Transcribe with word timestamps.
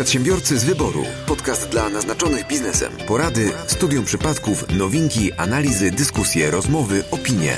Przedsiębiorcy 0.00 0.58
z 0.58 0.64
wyboru. 0.64 1.04
Podcast 1.26 1.68
dla 1.68 1.88
naznaczonych 1.88 2.46
biznesem. 2.46 2.92
Porady, 3.06 3.52
studium 3.66 4.04
przypadków, 4.04 4.78
nowinki, 4.78 5.32
analizy, 5.32 5.90
dyskusje, 5.90 6.50
rozmowy, 6.50 7.04
opinie. 7.10 7.56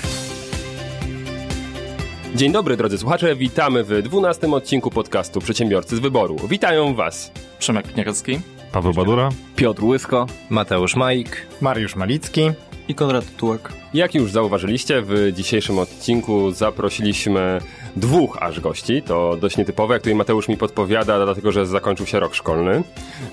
Dzień 2.34 2.52
dobry 2.52 2.76
drodzy 2.76 2.98
słuchacze, 2.98 3.36
witamy 3.36 3.84
w 3.84 4.02
12 4.02 4.52
odcinku 4.52 4.90
podcastu 4.90 5.40
Przedsiębiorcy 5.40 5.96
z 5.96 5.98
wyboru. 5.98 6.36
Witają 6.48 6.94
Was 6.94 7.32
Przemek 7.58 7.92
Kniarowski, 7.92 8.41
Paweł 8.72 8.93
Badura, 8.93 9.29
Piotr 9.56 9.84
Łysko, 9.84 10.27
Mateusz 10.50 10.96
Majk, 10.96 11.46
Mariusz 11.61 11.96
Malicki 11.96 12.50
i 12.88 12.95
Konrad 12.95 13.36
Tułek. 13.36 13.72
Jak 13.95 14.14
już 14.14 14.32
zauważyliście, 14.32 15.02
w 15.02 15.32
dzisiejszym 15.32 15.79
odcinku 15.79 16.50
zaprosiliśmy 16.50 17.61
dwóch 17.96 18.38
aż 18.40 18.61
gości. 18.61 19.02
To 19.02 19.36
dość 19.36 19.56
nietypowe, 19.56 19.95
jak 19.95 20.02
tutaj 20.02 20.14
Mateusz 20.14 20.48
mi 20.48 20.56
podpowiada, 20.56 21.24
dlatego 21.24 21.52
że 21.52 21.66
zakończył 21.66 22.06
się 22.06 22.20
rok 22.20 22.34
szkolny, 22.34 22.82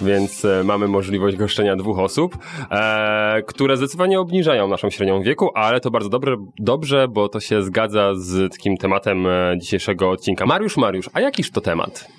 więc 0.01 0.45
e, 0.45 0.63
mamy 0.63 0.87
możliwość 0.87 1.37
goszczenia 1.37 1.75
dwóch 1.75 1.99
osób, 1.99 2.37
e, 2.71 3.41
które 3.47 3.77
zdecydowanie 3.77 4.19
obniżają 4.19 4.67
naszą 4.67 4.89
średnią 4.89 5.21
wieku, 5.21 5.49
ale 5.55 5.79
to 5.79 5.91
bardzo 5.91 6.09
dobre, 6.09 6.35
dobrze, 6.59 7.07
bo 7.07 7.29
to 7.29 7.39
się 7.39 7.63
zgadza 7.63 8.11
z 8.15 8.51
takim 8.51 8.77
tematem 8.77 9.27
e, 9.27 9.53
dzisiejszego 9.57 10.09
odcinka. 10.09 10.45
Mariusz, 10.45 10.77
Mariusz, 10.77 11.09
a 11.13 11.21
jakiż 11.21 11.51
to 11.51 11.61
temat? 11.61 12.18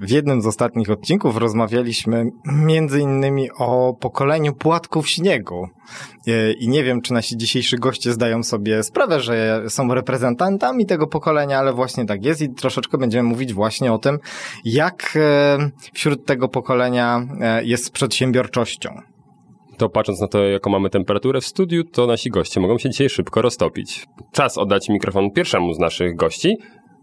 W 0.00 0.10
jednym 0.10 0.42
z 0.42 0.46
ostatnich 0.46 0.90
odcinków 0.90 1.36
rozmawialiśmy 1.36 2.30
między 2.44 3.00
innymi 3.00 3.50
o 3.58 3.94
pokoleniu 4.00 4.54
płatków 4.54 5.08
śniegu. 5.08 5.68
E, 6.26 6.52
I 6.52 6.68
nie 6.68 6.84
wiem, 6.84 7.00
czy 7.00 7.12
nasi 7.12 7.36
dzisiejsi 7.36 7.76
goście 7.76 8.12
zdają 8.12 8.42
sobie 8.42 8.82
sprawę, 8.82 9.20
że 9.20 9.62
są 9.68 9.94
reprezentantami 9.94 10.86
tego 10.86 11.06
pokolenia, 11.06 11.58
ale 11.58 11.72
właśnie 11.72 12.06
tak 12.06 12.24
jest 12.24 12.42
i 12.42 12.54
troszeczkę 12.54 12.98
będziemy 12.98 13.28
mówić 13.28 13.52
właśnie 13.52 13.92
o 13.92 13.98
tym, 13.98 14.18
jak 14.64 15.12
e, 15.16 15.58
wśród 15.92 16.26
tego 16.26 16.48
pokolenia 16.48 17.26
e, 17.40 17.64
jest 17.64 17.84
z 17.84 17.90
przedsiębiorczością. 17.90 18.90
To 19.76 19.88
patrząc 19.88 20.20
na 20.20 20.28
to, 20.28 20.44
jaką 20.44 20.70
mamy 20.70 20.90
temperaturę 20.90 21.40
w 21.40 21.46
studiu, 21.46 21.84
to 21.84 22.06
nasi 22.06 22.30
goście 22.30 22.60
mogą 22.60 22.78
się 22.78 22.90
dzisiaj 22.90 23.08
szybko 23.08 23.42
roztopić. 23.42 24.06
Czas 24.32 24.58
oddać 24.58 24.88
mikrofon 24.88 25.30
pierwszemu 25.30 25.74
z 25.74 25.78
naszych 25.78 26.16
gości. 26.16 26.56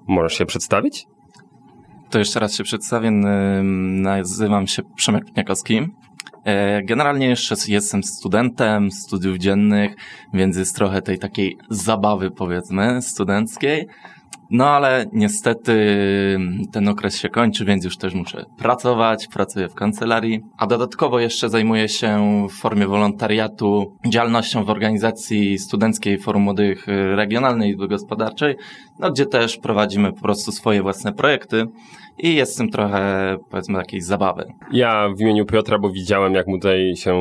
Możesz 0.08 0.34
się 0.34 0.46
przedstawić? 0.46 1.06
To 2.10 2.20
jeszcze 2.20 2.40
raz 2.40 2.56
się 2.56 2.64
przedstawię. 2.64 3.12
Nazywam 3.12 4.68
się 4.68 4.84
Przemek 4.96 5.26
Pniakowski. 5.26 5.82
E, 6.44 6.84
generalnie 6.84 7.28
jeszcze 7.28 7.56
jestem 7.68 8.04
studentem 8.04 8.92
studiów 8.92 9.38
dziennych, 9.38 9.96
więc 10.34 10.58
jest 10.58 10.76
trochę 10.76 11.02
tej 11.02 11.20
takiej 11.20 11.58
zabawy, 11.70 12.32
powiedzmy, 12.32 13.02
studenckiej. 13.02 13.88
No 14.52 14.70
ale 14.70 15.06
niestety 15.14 15.74
ten 16.72 16.88
okres 16.88 17.18
się 17.18 17.30
kończy, 17.30 17.66
więc 17.66 17.86
już 17.86 17.98
też 17.98 18.14
muszę 18.14 18.46
pracować, 18.58 19.28
pracuję 19.28 19.70
w 19.70 19.74
kancelarii, 19.74 20.42
a 20.58 20.68
dodatkowo 20.68 21.20
jeszcze 21.20 21.50
zajmuję 21.50 21.90
się 21.90 22.48
w 22.50 22.54
formie 22.54 22.88
wolontariatu 22.88 23.98
działalnością 24.08 24.64
w 24.64 24.70
organizacji 24.70 25.60
studenckiej 25.60 26.20
Forum 26.20 26.44
Młodych 26.44 26.88
Regionalnej 27.16 27.72
Izby 27.72 27.88
Gospodarczej, 27.88 28.56
no 29.00 29.12
gdzie 29.12 29.26
też 29.26 29.58
prowadzimy 29.58 30.14
po 30.14 30.22
prostu 30.22 30.52
swoje 30.52 30.82
własne 30.82 31.14
projekty 31.14 31.66
i 32.18 32.36
jest 32.36 32.54
w 32.54 32.58
tym 32.58 32.70
trochę, 32.70 33.38
powiedzmy, 33.50 33.78
takiej 33.80 34.02
zabawy. 34.02 34.46
Ja 34.72 35.10
w 35.18 35.22
imieniu 35.22 35.46
Piotra, 35.46 35.80
bo 35.80 35.90
widziałem, 35.90 36.34
jak 36.34 36.48
mu 36.48 36.58
tutaj 36.58 36.96
się 36.96 37.14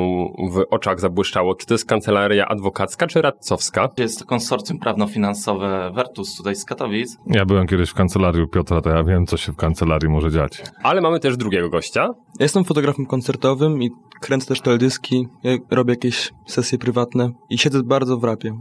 w 0.52 0.64
oczach 0.70 1.00
zabłyszczało. 1.00 1.54
Czy 1.54 1.66
to 1.66 1.74
jest 1.74 1.86
kancelaria 1.86 2.48
adwokacka, 2.48 3.06
czy 3.06 3.22
radcowska? 3.22 3.88
Jest 3.96 4.18
to 4.18 4.24
konsorcjum 4.24 4.78
prawno-finansowe 4.78 5.92
Vertus 5.94 6.36
tutaj 6.36 6.54
z 6.54 6.64
Katowic. 6.64 7.18
Ja 7.26 7.44
byłem 7.44 7.66
kiedyś 7.66 7.90
w 7.90 7.94
kancelarii 7.94 8.48
Piotra, 8.48 8.80
to 8.80 8.90
ja 8.90 9.04
wiem, 9.04 9.26
co 9.26 9.36
się 9.36 9.52
w 9.52 9.56
kancelarii 9.56 10.08
może 10.08 10.30
dziać. 10.30 10.62
Ale 10.82 11.00
mamy 11.00 11.20
też 11.20 11.36
drugiego 11.36 11.70
gościa. 11.70 12.08
Jestem 12.40 12.64
fotografem 12.64 13.06
koncertowym 13.06 13.82
i 13.82 13.90
kręcę 14.20 14.46
też 14.46 14.60
teledyski, 14.60 15.28
ja 15.42 15.52
robię 15.70 15.92
jakieś 15.92 16.32
sesje 16.46 16.78
prywatne 16.78 17.30
i 17.50 17.58
siedzę 17.58 17.82
bardzo 17.82 18.16
w 18.16 18.24
rapie. 18.24 18.58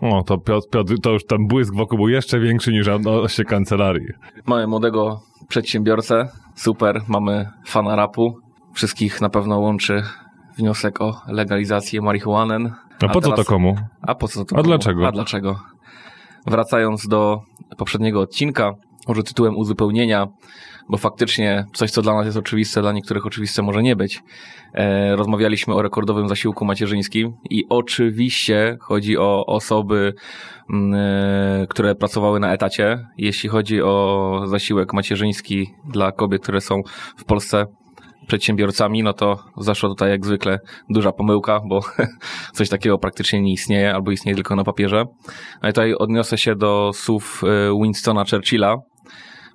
O, 0.00 0.22
to 0.22 0.38
Piotr, 0.38 0.68
Piotr, 0.70 0.94
to 1.02 1.10
już 1.10 1.26
ten 1.26 1.46
błysk 1.46 1.74
wokół 1.74 1.98
był 1.98 2.08
jeszcze 2.08 2.40
większy 2.40 2.72
niż 2.72 2.88
odnośnie 2.88 3.44
kancelarii. 3.44 4.06
Mamy 4.46 4.66
młodego 4.66 5.20
przedsiębiorcę, 5.48 6.28
super, 6.54 7.02
mamy 7.08 7.50
fana 7.66 7.96
rapu. 7.96 8.38
Wszystkich 8.72 9.20
na 9.20 9.28
pewno 9.28 9.58
łączy 9.58 10.02
wniosek 10.56 11.00
o 11.00 11.20
legalizację 11.28 12.02
marihuanen. 12.02 12.72
A 13.00 13.08
po 13.08 13.20
co 13.20 13.32
to 13.32 13.44
komu? 13.44 13.76
A 14.02 14.14
po 14.14 14.28
co 14.28 14.44
to 14.44 14.54
A 14.56 14.56
komu? 14.56 14.62
dlaczego? 14.62 15.06
A 15.06 15.12
dlaczego? 15.12 15.60
Wracając 16.46 17.08
do 17.08 17.40
poprzedniego 17.76 18.20
odcinka, 18.20 18.72
może 19.08 19.22
tytułem 19.22 19.56
uzupełnienia, 19.56 20.26
bo 20.88 20.98
faktycznie 20.98 21.64
coś, 21.74 21.90
co 21.90 22.02
dla 22.02 22.14
nas 22.14 22.26
jest 22.26 22.38
oczywiste, 22.38 22.80
dla 22.80 22.92
niektórych 22.92 23.26
oczywiste 23.26 23.62
może 23.62 23.82
nie 23.82 23.96
być. 23.96 24.22
E, 24.74 25.16
rozmawialiśmy 25.16 25.74
o 25.74 25.82
rekordowym 25.82 26.28
zasiłku 26.28 26.64
macierzyńskim 26.64 27.32
i 27.50 27.64
oczywiście 27.68 28.76
chodzi 28.80 29.18
o 29.18 29.46
osoby, 29.46 30.14
m, 30.70 30.94
e, 30.94 31.66
które 31.68 31.94
pracowały 31.94 32.40
na 32.40 32.52
etacie. 32.52 33.06
Jeśli 33.16 33.48
chodzi 33.48 33.82
o 33.82 34.42
zasiłek 34.46 34.92
macierzyński 34.92 35.74
dla 35.84 36.12
kobiet, 36.12 36.42
które 36.42 36.60
są 36.60 36.82
w 37.16 37.24
Polsce 37.24 37.66
przedsiębiorcami, 38.26 39.02
no 39.02 39.12
to 39.12 39.44
zaszła 39.56 39.88
tutaj 39.88 40.10
jak 40.10 40.26
zwykle 40.26 40.58
duża 40.90 41.12
pomyłka, 41.12 41.60
bo 41.68 41.80
coś 42.56 42.68
takiego 42.68 42.98
praktycznie 42.98 43.42
nie 43.42 43.52
istnieje, 43.52 43.94
albo 43.94 44.10
istnieje 44.10 44.34
tylko 44.34 44.56
na 44.56 44.64
papierze. 44.64 45.04
Ale 45.60 45.72
tutaj 45.72 45.94
odniosę 45.94 46.38
się 46.38 46.54
do 46.54 46.90
słów 46.94 47.42
e, 47.44 47.82
Winstona 47.82 48.24
Churchilla 48.30 48.76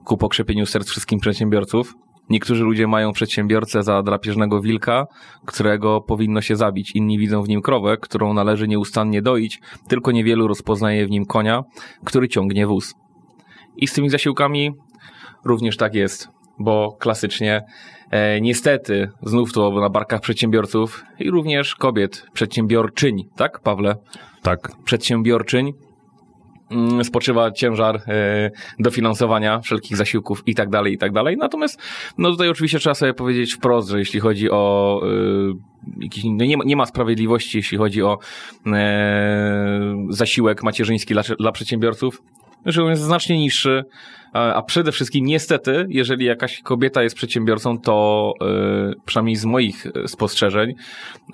ku 0.05 0.17
pokrzepieniu 0.17 0.65
serc 0.65 0.89
wszystkim 0.89 1.19
przedsiębiorców. 1.19 1.93
Niektórzy 2.29 2.63
ludzie 2.63 2.87
mają 2.87 3.13
przedsiębiorcę 3.13 3.83
za 3.83 4.03
drapieżnego 4.03 4.61
wilka, 4.61 5.07
którego 5.45 6.01
powinno 6.01 6.41
się 6.41 6.55
zabić. 6.55 6.95
Inni 6.95 7.17
widzą 7.17 7.43
w 7.43 7.49
nim 7.49 7.61
krowę, 7.61 7.97
którą 7.97 8.33
należy 8.33 8.67
nieustannie 8.67 9.21
doić, 9.21 9.61
tylko 9.87 10.11
niewielu 10.11 10.47
rozpoznaje 10.47 11.07
w 11.07 11.09
nim 11.09 11.25
konia, 11.25 11.63
który 12.05 12.27
ciągnie 12.27 12.67
wóz. 12.67 12.93
I 13.77 13.87
z 13.87 13.93
tymi 13.93 14.09
zasiłkami 14.09 14.71
również 15.45 15.77
tak 15.77 15.95
jest, 15.95 16.29
bo 16.59 16.97
klasycznie 16.99 17.61
e, 18.11 18.41
niestety 18.41 19.09
znów 19.21 19.53
to 19.53 19.81
na 19.81 19.89
barkach 19.89 20.21
przedsiębiorców 20.21 21.05
i 21.19 21.31
również 21.31 21.75
kobiet, 21.75 22.25
przedsiębiorczyń, 22.33 23.23
tak 23.35 23.59
Pawle? 23.59 23.95
Tak. 24.41 24.71
Przedsiębiorczyń 24.83 25.73
spoczywa 27.03 27.51
ciężar 27.51 27.95
e, 27.95 28.51
dofinansowania 28.79 29.59
wszelkich 29.59 29.97
zasiłków 29.97 30.43
i 30.45 30.55
tak 30.55 30.69
dalej, 30.69 30.93
i 30.93 30.97
tak 30.97 31.11
dalej. 31.11 31.37
Natomiast 31.37 31.81
no 32.17 32.31
tutaj 32.31 32.49
oczywiście 32.49 32.79
trzeba 32.79 32.93
sobie 32.93 33.13
powiedzieć 33.13 33.53
wprost, 33.53 33.89
że 33.89 33.99
jeśli 33.99 34.19
chodzi 34.19 34.51
o 34.51 35.01
e, 35.03 35.73
no 36.25 36.45
nie, 36.45 36.57
ma, 36.57 36.63
nie 36.63 36.75
ma 36.75 36.85
sprawiedliwości, 36.85 37.57
jeśli 37.57 37.77
chodzi 37.77 38.03
o 38.03 38.19
e, 38.67 40.07
zasiłek 40.09 40.63
macierzyński 40.63 41.13
dla, 41.13 41.23
dla 41.39 41.51
przedsiębiorców, 41.51 42.21
że 42.65 42.83
on 42.83 42.89
jest 42.89 43.01
znacznie 43.01 43.37
niższy, 43.37 43.83
a, 44.33 44.61
przede 44.61 44.91
wszystkim 44.91 45.25
niestety, 45.25 45.85
jeżeli 45.89 46.25
jakaś 46.25 46.61
kobieta 46.61 47.03
jest 47.03 47.15
przedsiębiorcą, 47.15 47.77
to 47.77 48.31
e, 48.41 48.45
przynajmniej 49.05 49.35
z 49.35 49.45
moich 49.45 49.85
e, 49.85 50.07
spostrzeżeń 50.07 50.73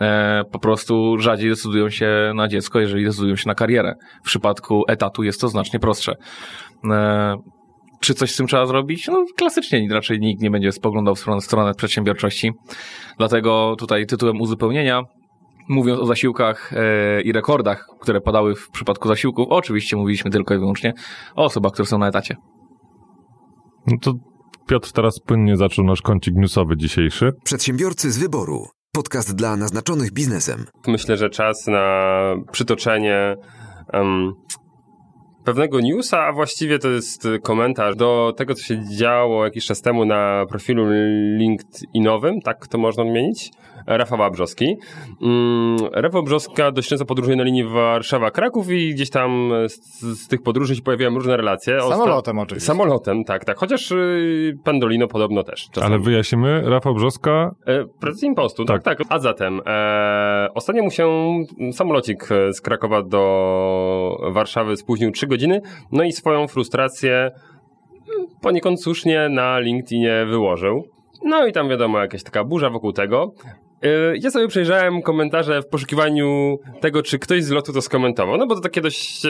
e, 0.01 0.44
po 0.51 0.59
prostu 0.59 1.18
rzadziej 1.19 1.50
decydują 1.50 1.89
się 1.89 2.31
na 2.35 2.47
dziecko, 2.47 2.79
jeżeli 2.79 3.06
decydują 3.06 3.35
się 3.35 3.47
na 3.47 3.56
karierę. 3.56 3.95
W 4.23 4.25
przypadku 4.25 4.84
etatu 4.88 5.23
jest 5.23 5.41
to 5.41 5.47
znacznie 5.47 5.79
prostsze. 5.79 6.16
Czy 8.00 8.13
coś 8.13 8.31
z 8.31 8.38
tym 8.38 8.47
trzeba 8.47 8.66
zrobić? 8.66 9.07
No 9.07 9.25
klasycznie 9.38 9.88
raczej 9.91 10.19
nikt 10.19 10.41
nie 10.41 10.51
będzie 10.51 10.72
spoglądał 10.72 11.16
w 11.16 11.19
stronę, 11.19 11.41
stronę 11.41 11.73
przedsiębiorczości. 11.73 12.51
Dlatego 13.18 13.75
tutaj 13.79 14.06
tytułem 14.06 14.41
uzupełnienia 14.41 15.03
mówiąc 15.69 16.02
o 16.02 16.06
zasiłkach 16.06 16.74
e, 16.74 17.22
i 17.22 17.31
rekordach, 17.31 17.85
które 18.02 18.22
padały 18.22 18.56
w 18.56 18.69
przypadku 18.69 19.07
zasiłków, 19.07 19.46
oczywiście 19.50 19.97
mówiliśmy 19.97 20.31
tylko 20.31 20.53
i 20.53 20.59
wyłącznie 20.59 20.94
o 21.35 21.46
osobach, 21.46 21.72
które 21.72 21.85
są 21.85 21.97
na 21.97 22.07
etacie. 22.07 22.35
No 23.88 23.97
to 24.02 24.13
Piotr 24.69 24.91
teraz 24.91 25.19
płynnie 25.19 25.57
zaczął 25.57 25.85
nasz 25.85 26.02
kącik 26.02 26.35
newsowy 26.35 26.78
dzisiejszy. 26.78 27.31
Przedsiębiorcy 27.44 28.12
z 28.12 28.18
wyboru. 28.18 28.68
Podcast 28.94 29.36
dla 29.36 29.56
naznaczonych 29.56 30.13
biznesem. 30.13 30.66
Myślę, 30.88 31.18
że 31.18 31.30
czas 31.30 31.68
na 31.68 32.36
przytoczenie 32.51 33.36
um, 33.94 34.33
pewnego 35.45 35.80
newsa, 35.80 36.25
a 36.25 36.33
właściwie 36.33 36.80
to 36.80 36.89
jest 36.89 37.27
komentarz 37.44 37.95
do 37.95 38.33
tego, 38.38 38.56
co 38.56 38.63
się 38.63 38.81
działo 38.98 39.45
jakiś 39.45 39.66
czas 39.66 39.81
temu 39.81 40.06
na 40.06 40.45
profilu 40.50 40.86
LinkedInowym, 41.38 42.42
tak 42.42 42.68
to 42.68 42.77
można 42.77 43.04
odmienić? 43.04 43.51
Rafała 43.88 44.30
Brzoski. 44.30 44.78
Mm, 45.22 45.78
Rafał 45.94 46.24
Brzoska 46.24 46.72
dość 46.72 46.90
często 46.90 47.06
podróżuje 47.06 47.36
na 47.38 47.44
linii 47.44 47.64
Warszawa-Kraków 47.66 48.72
i 48.72 48.94
gdzieś 48.94 49.10
tam 49.10 49.52
z, 49.68 50.02
z 50.02 50.28
tych 50.28 50.42
podróży 50.42 50.76
się 50.76 50.81
pojawiają 50.81 51.16
różne 51.16 51.38
relacje. 51.38 51.78
Osta- 51.78 51.90
Samolotem 51.90 52.40
oczywiście. 52.40 52.68
Samolotem, 52.68 53.24
tak, 53.24 53.46
tak. 53.46 53.58
Chociaż 53.58 53.92
y, 53.92 54.58
Pendolino 54.64 55.08
podobno 55.08 55.44
też. 55.44 55.70
Czasami. 55.72 55.94
Ale 55.94 56.04
wyjaśnimy, 56.04 56.62
Rafał 56.70 56.94
Brzoska, 56.96 57.52
E, 57.66 57.86
Prezes 58.00 58.24
Impostu, 58.24 58.66
tak, 58.66 58.84
tak. 58.84 58.98
A 59.10 59.20
zatem, 59.20 59.62
e, 59.66 60.48
ostatnio 60.54 60.84
mu 60.84 60.92
się 60.92 61.08
samolocik 61.72 62.31
e, 62.31 62.54
z 62.54 62.62
Krakowa 62.62 63.04
do 63.04 64.18
Warszawy 64.31 64.78
spóźnił 64.78 65.12
3 65.12 65.28
godziny, 65.28 65.62
no 65.92 66.04
i 66.04 66.12
swoją 66.12 66.48
frustrację 66.48 67.16
mm, 67.16 68.28
poniekąd 68.42 68.84
słusznie 68.84 69.30
na 69.30 69.60
LinkedInie 69.60 70.26
wyłożył. 70.30 70.84
No 71.24 71.48
i 71.48 71.52
tam 71.54 71.70
wiadomo, 71.70 72.00
jakaś 72.00 72.24
taka 72.24 72.44
burza 72.44 72.70
wokół 72.70 72.94
tego. 72.94 73.31
Yy, 73.81 74.18
Ja 74.22 74.31
sobie 74.31 74.48
przejrzałem 74.48 75.02
komentarze 75.02 75.62
w 75.62 75.68
poszukiwaniu 75.68 76.58
tego, 76.81 77.04
czy 77.04 77.20
ktoś 77.20 77.44
z 77.44 77.50
lotu 77.50 77.74
to 77.74 77.81
skomentował. 77.81 78.38
No 78.38 78.48
bo 78.48 78.56
to 78.56 78.62
takie 78.62 78.81
dość 78.81 79.26
e, 79.26 79.30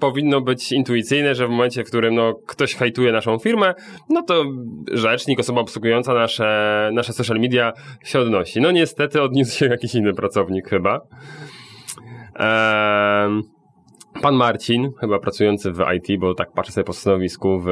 powinno 0.00 0.40
być 0.40 0.72
intuicyjne, 0.72 1.34
że 1.34 1.46
w 1.46 1.50
momencie, 1.50 1.84
w 1.84 1.86
którym 1.86 2.14
no, 2.14 2.34
ktoś 2.46 2.74
hajtuje 2.74 3.12
naszą 3.12 3.38
firmę, 3.38 3.74
no 4.08 4.22
to 4.22 4.44
rzecznik, 4.92 5.40
osoba 5.40 5.60
obsługująca 5.60 6.14
nasze, 6.14 6.90
nasze 6.92 7.12
social 7.12 7.40
media 7.40 7.72
się 8.04 8.18
odnosi. 8.18 8.60
No 8.60 8.70
niestety 8.70 9.22
odniósł 9.22 9.58
się 9.58 9.66
jakiś 9.66 9.94
inny 9.94 10.14
pracownik 10.14 10.68
chyba. 10.68 11.00
Pan 14.22 14.34
Marcin, 14.34 14.90
chyba 15.00 15.18
pracujący 15.18 15.72
w 15.72 15.78
IT, 15.96 16.20
bo 16.20 16.34
tak 16.34 16.52
patrzę 16.52 16.72
sobie 16.72 16.84
po 16.84 16.92
stanowisku 16.92 17.60
w, 17.60 17.66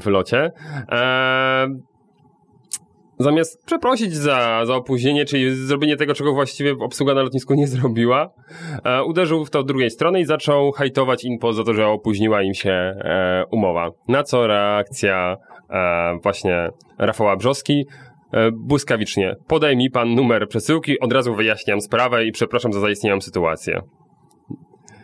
w 0.00 0.06
locie. 0.06 0.52
Zamiast 3.18 3.64
przeprosić 3.64 4.14
za, 4.14 4.66
za 4.66 4.74
opóźnienie, 4.74 5.24
czyli 5.24 5.54
zrobienie 5.54 5.96
tego, 5.96 6.14
czego 6.14 6.32
właściwie 6.32 6.72
obsługa 6.72 7.14
na 7.14 7.22
lotnisku 7.22 7.54
nie 7.54 7.66
zrobiła, 7.66 8.30
e, 8.84 9.04
uderzył 9.04 9.44
w 9.44 9.50
to 9.50 9.58
od 9.58 9.66
drugiej 9.66 9.90
strony 9.90 10.20
i 10.20 10.24
zaczął 10.24 10.72
hajtować 10.72 11.24
Inpo 11.24 11.52
za 11.52 11.64
to, 11.64 11.74
że 11.74 11.86
opóźniła 11.86 12.42
im 12.42 12.54
się 12.54 12.70
e, 12.70 13.44
umowa. 13.50 13.90
Na 14.08 14.22
co 14.22 14.46
reakcja 14.46 15.36
e, 15.70 16.18
właśnie 16.22 16.68
Rafała 16.98 17.36
Brzoski 17.36 17.86
e, 18.32 18.50
błyskawicznie. 18.52 19.36
Podaj 19.46 19.76
mi 19.76 19.90
pan 19.90 20.14
numer 20.14 20.48
przesyłki, 20.48 21.00
od 21.00 21.12
razu 21.12 21.34
wyjaśniam 21.34 21.80
sprawę 21.80 22.26
i 22.26 22.32
przepraszam 22.32 22.72
za 22.72 22.80
zaistniałą 22.80 23.20
sytuację. 23.20 23.82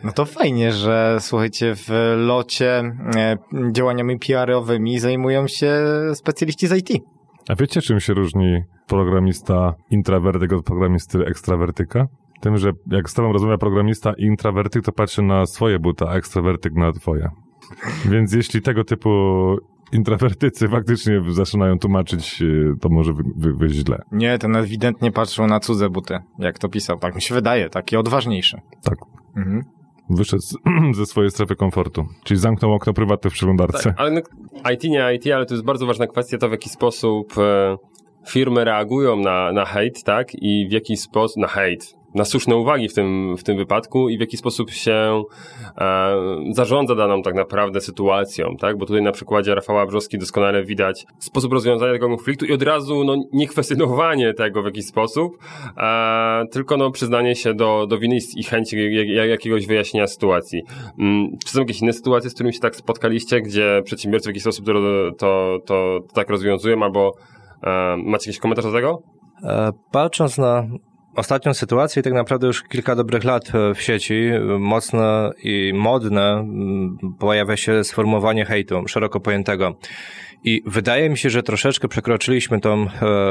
No 0.05 0.12
to 0.12 0.25
fajnie, 0.25 0.72
że 0.72 1.17
słuchajcie, 1.20 1.75
w 1.75 2.14
locie 2.17 2.82
e, 3.17 3.37
działaniami 3.72 4.19
PR-owymi 4.19 4.99
zajmują 4.99 5.49
się 5.49 5.82
specjaliści 6.14 6.67
z 6.67 6.72
IT. 6.72 7.13
A 7.49 7.55
wiecie, 7.55 7.82
czym 7.82 8.00
się 8.00 8.14
różni 8.14 8.62
programista 8.87 9.75
intrawertyk 9.91 10.52
od 10.52 10.64
programisty 10.64 11.26
ekstrawertyka? 11.26 12.06
Tym, 12.41 12.56
że 12.56 12.73
jak 12.87 13.11
z 13.11 13.14
tobą 13.14 13.32
rozmawia 13.32 13.58
programista 13.58 14.12
intrawertyk, 14.19 14.85
to 14.85 14.93
patrzy 14.93 15.23
na 15.23 15.46
swoje 15.46 15.79
buta, 15.79 16.06
a 16.08 16.14
ekstrawertyk 16.14 16.73
na 16.75 16.93
twoje. 16.93 17.29
Więc 18.05 18.32
jeśli 18.32 18.62
tego 18.62 18.85
typu 18.85 19.11
intrawertycy 19.93 20.69
faktycznie 20.69 21.20
zaczynają 21.29 21.79
tłumaczyć, 21.79 22.43
y, 22.43 22.75
to 22.81 22.88
może 22.88 23.12
wy, 23.12 23.23
wy, 23.37 23.52
wyjść 23.52 23.76
źle. 23.76 24.02
Nie, 24.12 24.38
ten 24.38 24.56
ewidentnie 24.56 25.12
patrzył 25.12 25.46
na 25.46 25.61
cudze 25.61 25.91
buty, 25.91 26.19
jak 26.38 26.58
to 26.58 26.69
pisał. 26.69 26.99
Tak 26.99 27.14
mi 27.14 27.23
się 27.23 27.35
wydaje, 27.35 27.70
taki 27.70 27.96
odważniejszy. 27.96 28.61
Tak. 28.82 28.99
Mhm. 29.37 29.62
Wyszedł 30.11 30.43
ze 30.99 31.06
swojej 31.06 31.31
strefy 31.31 31.56
komfortu. 31.56 32.06
Czyli 32.25 32.41
zamknął 32.41 32.73
okno 32.73 32.93
prywatne 32.93 33.31
w 33.31 33.33
przeglądarce. 33.33 33.83
Tak, 33.83 34.01
ale 34.01 34.11
no, 34.11 34.21
IT 34.73 34.85
nie 34.85 35.15
IT, 35.15 35.27
ale 35.35 35.47
to 35.47 35.55
jest 35.55 35.65
bardzo 35.65 35.87
ważna 35.87 36.06
kwestia 36.06 36.39
to, 36.39 36.49
w 36.49 36.53
jaki 36.53 36.69
sposób 36.69 37.39
e, 37.39 37.77
firmy 38.29 38.65
reagują 38.65 39.17
na, 39.17 39.53
na 39.53 39.65
hejt, 39.65 40.03
tak? 40.05 40.29
I 40.35 40.67
w 40.69 40.73
jaki 40.73 40.97
sposób, 40.97 41.37
na 41.37 41.49
hejt, 41.49 41.95
na 42.14 42.25
słuszne 42.25 42.56
uwagi 42.56 42.88
w 42.88 42.94
tym, 42.94 43.37
w 43.37 43.43
tym 43.43 43.56
wypadku 43.56 44.08
i 44.08 44.16
w 44.16 44.20
jaki 44.20 44.37
sposób 44.37 44.70
się 44.70 45.22
e, 45.78 46.16
zarządza 46.50 46.94
daną 46.94 47.22
tak 47.22 47.34
naprawdę 47.34 47.81
sytuacją, 47.81 48.56
tak? 48.61 48.78
Bo 48.78 48.87
tutaj 48.87 49.02
na 49.02 49.12
przykładzie 49.12 49.55
Rafała 49.55 49.87
Brzoski 49.87 50.19
doskonale 50.19 50.64
widać 50.64 51.06
sposób 51.19 51.52
rozwiązania 51.52 51.93
tego 51.93 52.08
konfliktu 52.08 52.44
i 52.46 52.52
od 52.52 52.62
razu 52.62 53.05
no, 53.05 53.16
nie 53.32 53.49
kwestionowanie 53.49 54.34
tego 54.34 54.62
w 54.62 54.64
jakiś 54.64 54.87
sposób, 54.87 55.38
e, 55.76 56.44
tylko 56.50 56.76
no, 56.76 56.90
przyznanie 56.90 57.37
się 57.37 57.55
do, 57.55 57.87
do 57.87 57.99
winy 57.99 58.19
i 58.37 58.44
chęci 58.44 58.94
jak, 58.94 59.08
jak, 59.08 59.28
jakiegoś 59.28 59.67
wyjaśnienia 59.67 60.06
sytuacji. 60.06 60.62
Mm, 60.99 61.28
czy 61.46 61.52
są 61.52 61.60
jakieś 61.60 61.82
inne 61.82 61.93
sytuacje, 61.93 62.31
z 62.31 62.34
którymi 62.34 62.55
się 62.55 62.60
tak 62.60 62.76
spotkaliście, 62.76 63.40
gdzie 63.40 63.82
przedsiębiorcy 63.84 64.26
w 64.26 64.28
jakiś 64.28 64.43
sposób 64.43 64.67
to, 64.67 64.72
to, 64.72 65.10
to, 65.19 65.58
to 65.67 66.00
tak 66.14 66.31
rozwiązują, 66.31 66.82
albo 66.82 67.12
e, 67.62 67.96
macie 67.96 68.31
jakiś 68.31 68.38
komentarz 68.38 68.64
do 68.64 68.72
tego? 68.72 69.02
E, 69.44 69.70
Patrząc 69.93 70.38
na 70.38 70.67
ostatnią 71.16 71.55
sytuację, 71.55 72.02
tak 72.02 72.12
naprawdę 72.12 72.46
już 72.46 72.62
kilka 72.62 72.96
dobrych 72.96 73.25
lat 73.25 73.55
e, 73.55 73.75
w 73.75 73.82
sieci, 73.82 74.14
e, 74.14 74.40
mocne 74.58 75.31
i 75.43 75.72
modne 75.75 76.46
pojawia 77.19 77.56
się 77.56 77.84
sformułowanie 77.84 78.44
hejtu, 78.44 78.88
szeroko 78.88 79.20
pojętego. 79.20 79.76
I 80.44 80.62
wydaje 80.66 81.11
mi 81.11 81.19
się, 81.19 81.31
że 81.31 81.43
troszeczkę 81.43 81.88
przekroczyliśmy 81.88 82.61
tą 82.61 82.82
e, 82.82 82.88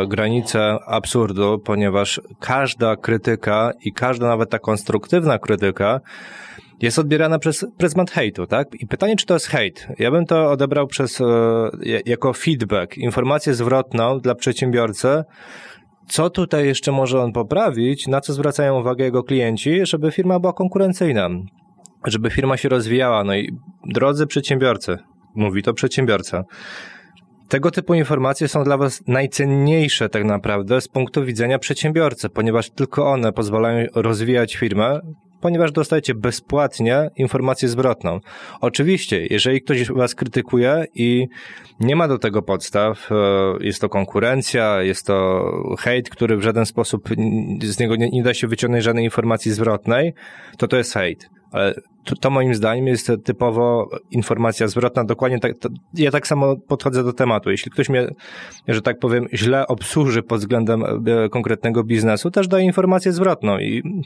granicę 0.07 0.77
absurdu, 0.87 1.59
ponieważ 1.59 2.21
każda 2.39 2.95
krytyka 2.95 3.71
i 3.85 3.93
każda 3.93 4.27
nawet 4.27 4.49
ta 4.49 4.59
konstruktywna 4.59 5.39
krytyka 5.39 5.99
jest 6.81 6.99
odbierana 6.99 7.39
przez 7.39 7.65
pryzmat 7.77 8.11
hejtu, 8.11 8.47
tak? 8.47 8.67
I 8.79 8.87
pytanie, 8.87 9.15
czy 9.15 9.25
to 9.25 9.33
jest 9.33 9.47
hejt? 9.47 9.87
Ja 9.99 10.11
bym 10.11 10.25
to 10.25 10.51
odebrał 10.51 10.87
przez, 10.87 11.19
ja- 11.81 11.99
jako 12.05 12.33
feedback, 12.33 12.97
informację 12.97 13.53
zwrotną 13.53 14.19
dla 14.19 14.35
przedsiębiorcy, 14.35 15.23
co 16.07 16.29
tutaj 16.29 16.65
jeszcze 16.65 16.91
może 16.91 17.21
on 17.21 17.31
poprawić, 17.31 18.07
na 18.07 18.21
co 18.21 18.33
zwracają 18.33 18.79
uwagę 18.79 19.05
jego 19.05 19.23
klienci, 19.23 19.85
żeby 19.85 20.11
firma 20.11 20.39
była 20.39 20.53
konkurencyjna, 20.53 21.29
żeby 22.05 22.29
firma 22.29 22.57
się 22.57 22.69
rozwijała. 22.69 23.23
No 23.23 23.35
i 23.35 23.57
drodzy 23.85 24.27
przedsiębiorcy, 24.27 24.97
mówi 25.35 25.63
to 25.63 25.73
przedsiębiorca, 25.73 26.43
tego 27.53 27.71
typu 27.71 27.93
informacje 27.93 28.47
są 28.47 28.63
dla 28.63 28.77
Was 28.77 29.03
najcenniejsze 29.07 30.09
tak 30.09 30.23
naprawdę 30.23 30.81
z 30.81 30.87
punktu 30.87 31.25
widzenia 31.25 31.59
przedsiębiorcy, 31.59 32.29
ponieważ 32.29 32.69
tylko 32.69 33.11
one 33.11 33.33
pozwalają 33.33 33.87
rozwijać 33.95 34.55
firmę, 34.55 34.99
ponieważ 35.43 35.71
dostajecie 35.71 36.15
bezpłatnie 36.15 37.09
informację 37.15 37.69
zwrotną. 37.69 38.19
Oczywiście, 38.61 39.27
jeżeli 39.29 39.61
ktoś 39.61 39.91
Was 39.91 40.15
krytykuje 40.15 40.85
i 40.95 41.27
nie 41.79 41.95
ma 41.95 42.07
do 42.07 42.17
tego 42.17 42.41
podstaw, 42.41 43.11
e, 43.11 43.15
jest 43.59 43.81
to 43.81 43.89
konkurencja, 43.89 44.81
jest 44.81 45.07
to 45.07 45.45
hejt, 45.79 46.09
który 46.09 46.37
w 46.37 46.41
żaden 46.41 46.65
sposób 46.65 47.09
z 47.61 47.79
niego 47.79 47.95
nie, 47.95 48.09
nie 48.09 48.23
da 48.23 48.33
się 48.33 48.47
wyciągnąć 48.47 48.83
żadnej 48.83 49.05
informacji 49.05 49.51
zwrotnej, 49.51 50.13
to 50.57 50.67
to 50.67 50.77
jest 50.77 50.93
hejt. 50.93 51.29
Ale 51.51 51.73
to, 52.05 52.15
to 52.15 52.29
moim 52.29 52.55
zdaniem 52.55 52.87
jest 52.87 53.11
typowo 53.23 53.89
informacja 54.11 54.67
zwrotna. 54.67 55.03
Dokładnie 55.03 55.39
tak, 55.39 55.57
to, 55.57 55.69
ja 55.93 56.11
tak 56.11 56.27
samo 56.27 56.55
podchodzę 56.55 57.03
do 57.03 57.13
tematu. 57.13 57.51
Jeśli 57.51 57.71
ktoś 57.71 57.89
mnie, 57.89 58.07
że 58.67 58.81
tak 58.81 58.99
powiem, 58.99 59.27
źle 59.33 59.67
obsłuży 59.67 60.23
pod 60.23 60.39
względem 60.39 60.83
e, 60.83 61.29
konkretnego 61.29 61.83
biznesu, 61.83 62.31
też 62.31 62.47
daje 62.47 62.65
informację 62.65 63.11
zwrotną 63.11 63.59
i 63.59 64.03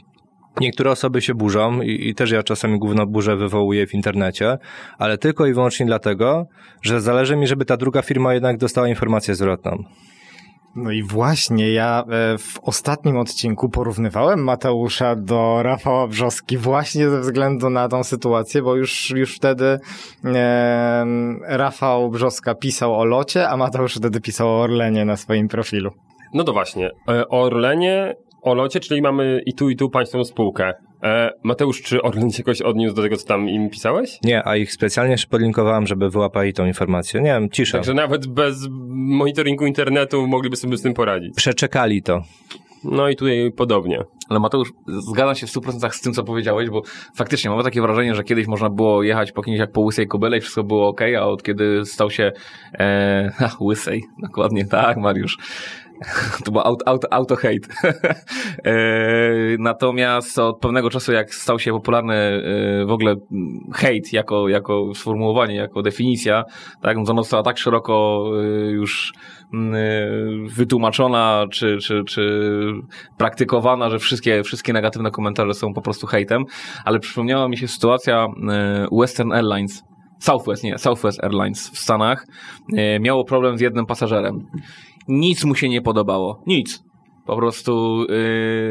Niektóre 0.60 0.90
osoby 0.90 1.22
się 1.22 1.34
burzą 1.34 1.82
i, 1.82 2.08
i 2.08 2.14
też 2.14 2.30
ja 2.30 2.42
czasami 2.42 2.78
główną 2.78 3.06
burzę 3.06 3.36
wywołuję 3.36 3.86
w 3.86 3.94
internecie, 3.94 4.58
ale 4.98 5.18
tylko 5.18 5.46
i 5.46 5.52
wyłącznie 5.52 5.86
dlatego, 5.86 6.46
że 6.82 7.00
zależy 7.00 7.36
mi, 7.36 7.46
żeby 7.46 7.64
ta 7.64 7.76
druga 7.76 8.02
firma 8.02 8.34
jednak 8.34 8.56
dostała 8.58 8.88
informację 8.88 9.34
zwrotną. 9.34 9.84
No 10.76 10.90
i 10.90 11.02
właśnie, 11.02 11.72
ja 11.72 12.04
e, 12.08 12.38
w 12.38 12.60
ostatnim 12.62 13.16
odcinku 13.16 13.68
porównywałem 13.68 14.44
Mateusza 14.44 15.16
do 15.16 15.62
Rafała 15.62 16.06
Brzoski 16.06 16.56
właśnie 16.56 17.10
ze 17.10 17.20
względu 17.20 17.70
na 17.70 17.88
tą 17.88 18.04
sytuację, 18.04 18.62
bo 18.62 18.76
już, 18.76 19.10
już 19.10 19.36
wtedy 19.36 19.78
e, 20.24 21.06
Rafał 21.48 22.10
Brzoska 22.10 22.54
pisał 22.54 22.94
o 22.94 23.04
locie, 23.04 23.48
a 23.48 23.56
Mateusz 23.56 23.94
wtedy 23.96 24.20
pisał 24.20 24.48
o 24.48 24.60
Orlenie 24.60 25.04
na 25.04 25.16
swoim 25.16 25.48
profilu. 25.48 25.90
No 26.34 26.44
to 26.44 26.52
właśnie. 26.52 26.90
E, 27.08 27.28
O 27.28 27.42
Orlenie, 27.42 28.14
o 28.42 28.54
locie, 28.54 28.80
czyli 28.80 29.02
mamy 29.02 29.42
i 29.46 29.54
tu, 29.54 29.70
i 29.70 29.76
tu 29.76 29.90
państwową 29.90 30.24
spółkę. 30.24 30.74
E, 31.02 31.30
Mateusz, 31.42 31.82
czy 31.82 32.02
Orlen 32.02 32.30
się 32.30 32.38
jakoś 32.38 32.62
odniósł 32.62 32.96
do 32.96 33.02
tego, 33.02 33.16
co 33.16 33.26
tam 33.26 33.48
im 33.48 33.70
pisałeś? 33.70 34.18
Nie, 34.24 34.48
a 34.48 34.56
ich 34.56 34.72
specjalnie 34.72 35.16
podlinkowałem, 35.30 35.86
żeby 35.86 36.10
wyłapali 36.10 36.52
tą 36.52 36.66
informację. 36.66 37.20
Nie 37.20 37.30
wiem, 37.30 37.50
cisza. 37.50 37.78
Także 37.78 37.94
nawet 37.94 38.26
bez 38.26 38.68
monitoringu 38.88 39.66
internetu 39.66 40.26
mogliby 40.26 40.56
sobie 40.56 40.76
z 40.76 40.82
tym 40.82 40.94
poradzić. 40.94 41.34
Przeczekali 41.34 42.02
to. 42.02 42.22
No 42.84 43.08
i 43.08 43.16
tutaj 43.16 43.52
podobnie. 43.56 44.04
Ale 44.28 44.40
Mateusz, 44.40 44.72
zgadzam 44.86 45.34
się 45.34 45.46
w 45.46 45.50
100% 45.50 45.90
z 45.90 46.00
tym, 46.00 46.12
co 46.12 46.24
powiedziałeś, 46.24 46.70
bo 46.70 46.82
faktycznie 47.14 47.50
mam 47.50 47.62
takie 47.62 47.82
wrażenie, 47.82 48.14
że 48.14 48.24
kiedyś 48.24 48.46
można 48.46 48.70
było 48.70 49.02
jechać 49.02 49.32
po 49.32 49.42
kimś 49.42 49.58
jak 49.58 49.72
po 49.72 49.80
łysej 49.80 50.06
kobyle 50.06 50.38
i 50.38 50.40
wszystko 50.40 50.64
było 50.64 50.88
ok, 50.88 51.00
a 51.18 51.26
od 51.26 51.42
kiedy 51.42 51.84
stał 51.84 52.10
się 52.10 52.32
e, 52.78 53.32
ha, 53.36 53.50
łysej, 53.60 54.04
dokładnie 54.22 54.64
tak, 54.64 54.96
Mariusz. 54.96 55.38
To 56.44 56.52
był 56.52 56.60
auto, 56.60 56.88
auto, 56.88 57.12
auto 57.12 57.36
hate. 57.36 57.68
e, 58.64 58.74
natomiast 59.58 60.38
od 60.38 60.60
pewnego 60.60 60.90
czasu, 60.90 61.12
jak 61.12 61.34
stał 61.34 61.58
się 61.58 61.72
popularny 61.72 62.14
e, 62.14 62.40
w 62.86 62.90
ogóle 62.90 63.10
mm, 63.10 63.60
hate 63.74 64.08
jako, 64.12 64.48
jako 64.48 64.94
sformułowanie, 64.94 65.54
jako 65.54 65.82
definicja, 65.82 66.44
tak, 66.82 66.96
no 66.96 67.02
ona 67.02 67.22
została 67.22 67.42
tak 67.42 67.58
szeroko 67.58 68.24
e, 68.34 68.70
już 68.70 69.12
mm, 69.54 70.48
wytłumaczona, 70.48 71.44
czy, 71.52 71.78
czy, 71.78 72.04
czy 72.04 72.50
praktykowana, 73.18 73.90
że 73.90 73.98
wszystkie, 73.98 74.42
wszystkie 74.42 74.72
negatywne 74.72 75.10
komentarze 75.10 75.54
są 75.54 75.74
po 75.74 75.82
prostu 75.82 76.06
hejtem, 76.06 76.44
ale 76.84 76.98
przypomniała 76.98 77.48
mi 77.48 77.56
się 77.56 77.68
sytuacja 77.68 78.26
Western 78.92 79.32
Airlines, 79.32 79.82
Southwest, 80.18 80.64
nie, 80.64 80.78
Southwest 80.78 81.24
Airlines 81.24 81.70
w 81.70 81.78
Stanach, 81.78 82.26
miało 83.00 83.24
problem 83.24 83.58
z 83.58 83.60
jednym 83.60 83.86
pasażerem. 83.86 84.46
Nic 85.08 85.44
mu 85.44 85.54
się 85.54 85.68
nie 85.68 85.82
podobało. 85.82 86.42
Nic. 86.46 86.87
Po 87.28 87.36
prostu 87.36 88.06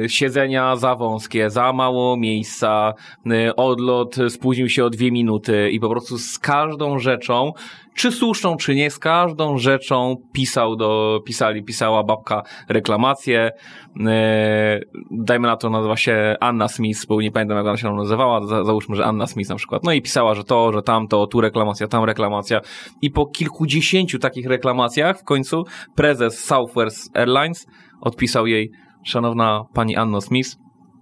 y, 0.04 0.10
siedzenia 0.10 0.76
za 0.76 0.96
wąskie, 0.96 1.50
za 1.50 1.74
mało 1.74 2.18
miejsca, 2.18 2.94
y, 3.26 3.56
odlot 3.56 4.16
spóźnił 4.30 4.70
się 4.70 4.86
o 4.86 4.90
dwie 4.90 5.12
minuty 5.12 5.70
i 5.70 5.80
po 5.80 5.90
prostu 5.90 6.18
z 6.18 6.40
każdą 6.40 7.00
rzeczą 7.00 7.54
czy 7.98 8.12
słuszną, 8.12 8.58
czy 8.58 8.76
nie, 8.76 8.92
z 8.92 9.00
każdą 9.00 9.58
rzeczą 9.58 10.16
pisał 10.34 10.76
do, 10.76 11.20
pisali, 11.26 11.64
pisała 11.64 12.04
babka 12.04 12.44
reklamację. 12.70 13.52
E, 14.08 14.80
dajmy 15.12 15.48
na 15.48 15.58
to, 15.58 15.70
nazywa 15.70 15.98
się 15.98 16.36
Anna 16.40 16.68
Smith, 16.68 17.06
bo 17.08 17.22
nie 17.22 17.32
pamiętam 17.32 17.58
jak 17.58 17.66
ona 17.66 17.78
się 17.78 17.94
nazywała, 17.94 18.48
za, 18.48 18.64
załóżmy, 18.64 18.96
że 18.96 19.06
Anna 19.06 19.28
Smith 19.28 19.50
na 19.50 19.56
przykład. 19.56 19.84
No 19.84 19.92
i 19.92 20.02
pisała, 20.02 20.36
że 20.36 20.44
to, 20.44 20.74
że 20.74 20.82
tamto, 20.82 21.28
tu 21.28 21.42
reklamacja, 21.42 21.88
tam 21.88 22.04
reklamacja. 22.04 22.62
I 23.02 23.12
po 23.12 23.26
kilkudziesięciu 23.26 24.20
takich 24.20 24.48
reklamacjach 24.48 25.20
w 25.20 25.24
końcu 25.24 25.64
prezes 25.96 26.46
Southwest 26.46 27.18
Airlines 27.18 27.68
odpisał 28.02 28.48
jej, 28.48 28.72
szanowna 29.04 29.64
pani 29.74 29.96
Anno 29.96 30.22
Smith, 30.22 30.50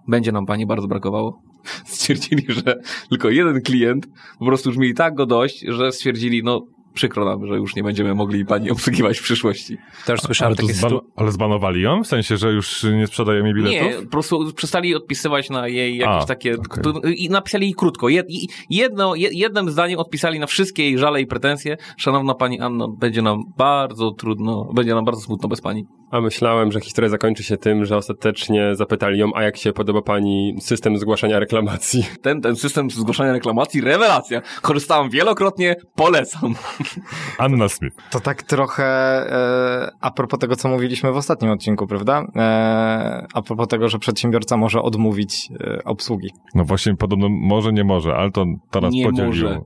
będzie 0.07 0.31
nam 0.31 0.45
pani 0.45 0.65
bardzo 0.65 0.87
brakowało. 0.87 1.41
Stwierdzili, 1.85 2.45
że 2.47 2.81
tylko 3.09 3.29
jeden 3.29 3.61
klient, 3.61 4.07
po 4.39 4.45
prostu 4.45 4.69
już 4.69 4.77
mieli 4.77 4.93
tak 4.93 5.15
go 5.15 5.25
dość, 5.25 5.65
że 5.67 5.91
stwierdzili, 5.91 6.43
no 6.43 6.61
przykro 6.95 7.25
nam, 7.25 7.47
że 7.47 7.55
już 7.55 7.75
nie 7.75 7.83
będziemy 7.83 8.15
mogli 8.15 8.45
pani 8.45 8.71
obsługiwać 8.71 9.19
w 9.19 9.23
przyszłości. 9.23 9.77
Też 10.05 10.21
słyszałem 10.21 10.49
Ale, 10.49 10.55
to 10.55 10.61
takie 10.67 10.79
zban- 10.79 10.99
ale 11.15 11.31
zbanowali 11.31 11.81
ją? 11.81 12.03
W 12.03 12.07
sensie, 12.07 12.37
że 12.37 12.51
już 12.51 12.83
nie 12.83 13.07
sprzedaje 13.07 13.43
mi 13.43 13.53
biletów? 13.53 13.81
Nie, 13.99 14.05
po 14.05 14.11
prostu 14.11 14.53
przestali 14.55 14.95
odpisywać 14.95 15.49
na 15.49 15.67
jej 15.67 15.97
jakieś 15.97 16.23
A, 16.23 16.25
takie. 16.25 16.55
to- 16.83 17.01
I 17.15 17.29
napisali 17.29 17.65
jej 17.65 17.73
krótko. 17.75 18.09
Jed, 18.09 18.25
jedno, 18.69 19.15
je- 19.15 19.29
jednym 19.31 19.71
zdaniem 19.71 19.99
odpisali 19.99 20.39
na 20.39 20.47
wszystkie 20.47 20.83
jej 20.83 20.97
żale 20.97 21.21
i 21.21 21.27
pretensje. 21.27 21.77
Szanowna 21.97 22.33
pani 22.33 22.59
Anno, 22.59 22.87
będzie 22.99 23.21
nam 23.21 23.39
bardzo 23.57 24.11
trudno, 24.11 24.69
będzie 24.73 24.95
nam 24.95 25.05
bardzo 25.05 25.21
smutno 25.21 25.49
bez 25.49 25.61
pani. 25.61 25.85
A 26.11 26.21
myślałem, 26.21 26.71
że 26.71 26.79
historia 26.79 27.09
zakończy 27.09 27.43
się 27.43 27.57
tym, 27.57 27.85
że 27.85 27.97
ostatecznie 27.97 28.75
zapytali 28.75 29.19
ją, 29.19 29.29
a 29.35 29.43
jak 29.43 29.57
się 29.57 29.73
podoba 29.73 30.01
pani 30.01 30.55
system 30.61 30.97
zgłaszania 30.97 31.39
reklamacji. 31.39 32.05
Ten, 32.21 32.41
ten 32.41 32.55
system 32.55 32.89
zgłaszania 32.89 33.33
reklamacji, 33.33 33.81
rewelacja. 33.81 34.41
Korzystałem 34.61 35.09
wielokrotnie, 35.09 35.75
polecam. 35.95 36.55
Anna 37.37 37.69
Smith. 37.69 37.95
To 38.09 38.19
tak 38.19 38.43
trochę 38.43 38.85
e, 38.85 39.91
a 40.01 40.11
propos 40.11 40.39
tego, 40.39 40.55
co 40.55 40.69
mówiliśmy 40.69 41.11
w 41.11 41.17
ostatnim 41.17 41.51
odcinku, 41.51 41.87
prawda? 41.87 42.23
E, 42.35 43.27
a 43.33 43.41
propos 43.41 43.67
tego, 43.67 43.89
że 43.89 43.99
przedsiębiorca 43.99 44.57
może 44.57 44.81
odmówić 44.81 45.49
e, 45.59 45.83
obsługi. 45.83 46.29
No 46.55 46.63
właśnie, 46.63 46.95
podobno 46.95 47.29
może, 47.29 47.73
nie 47.73 47.83
może, 47.83 48.15
ale 48.15 48.31
to, 48.31 48.45
nas 48.81 48.93
Nie 48.93 49.05
podzieliło. 49.05 49.27
może. 49.49 49.61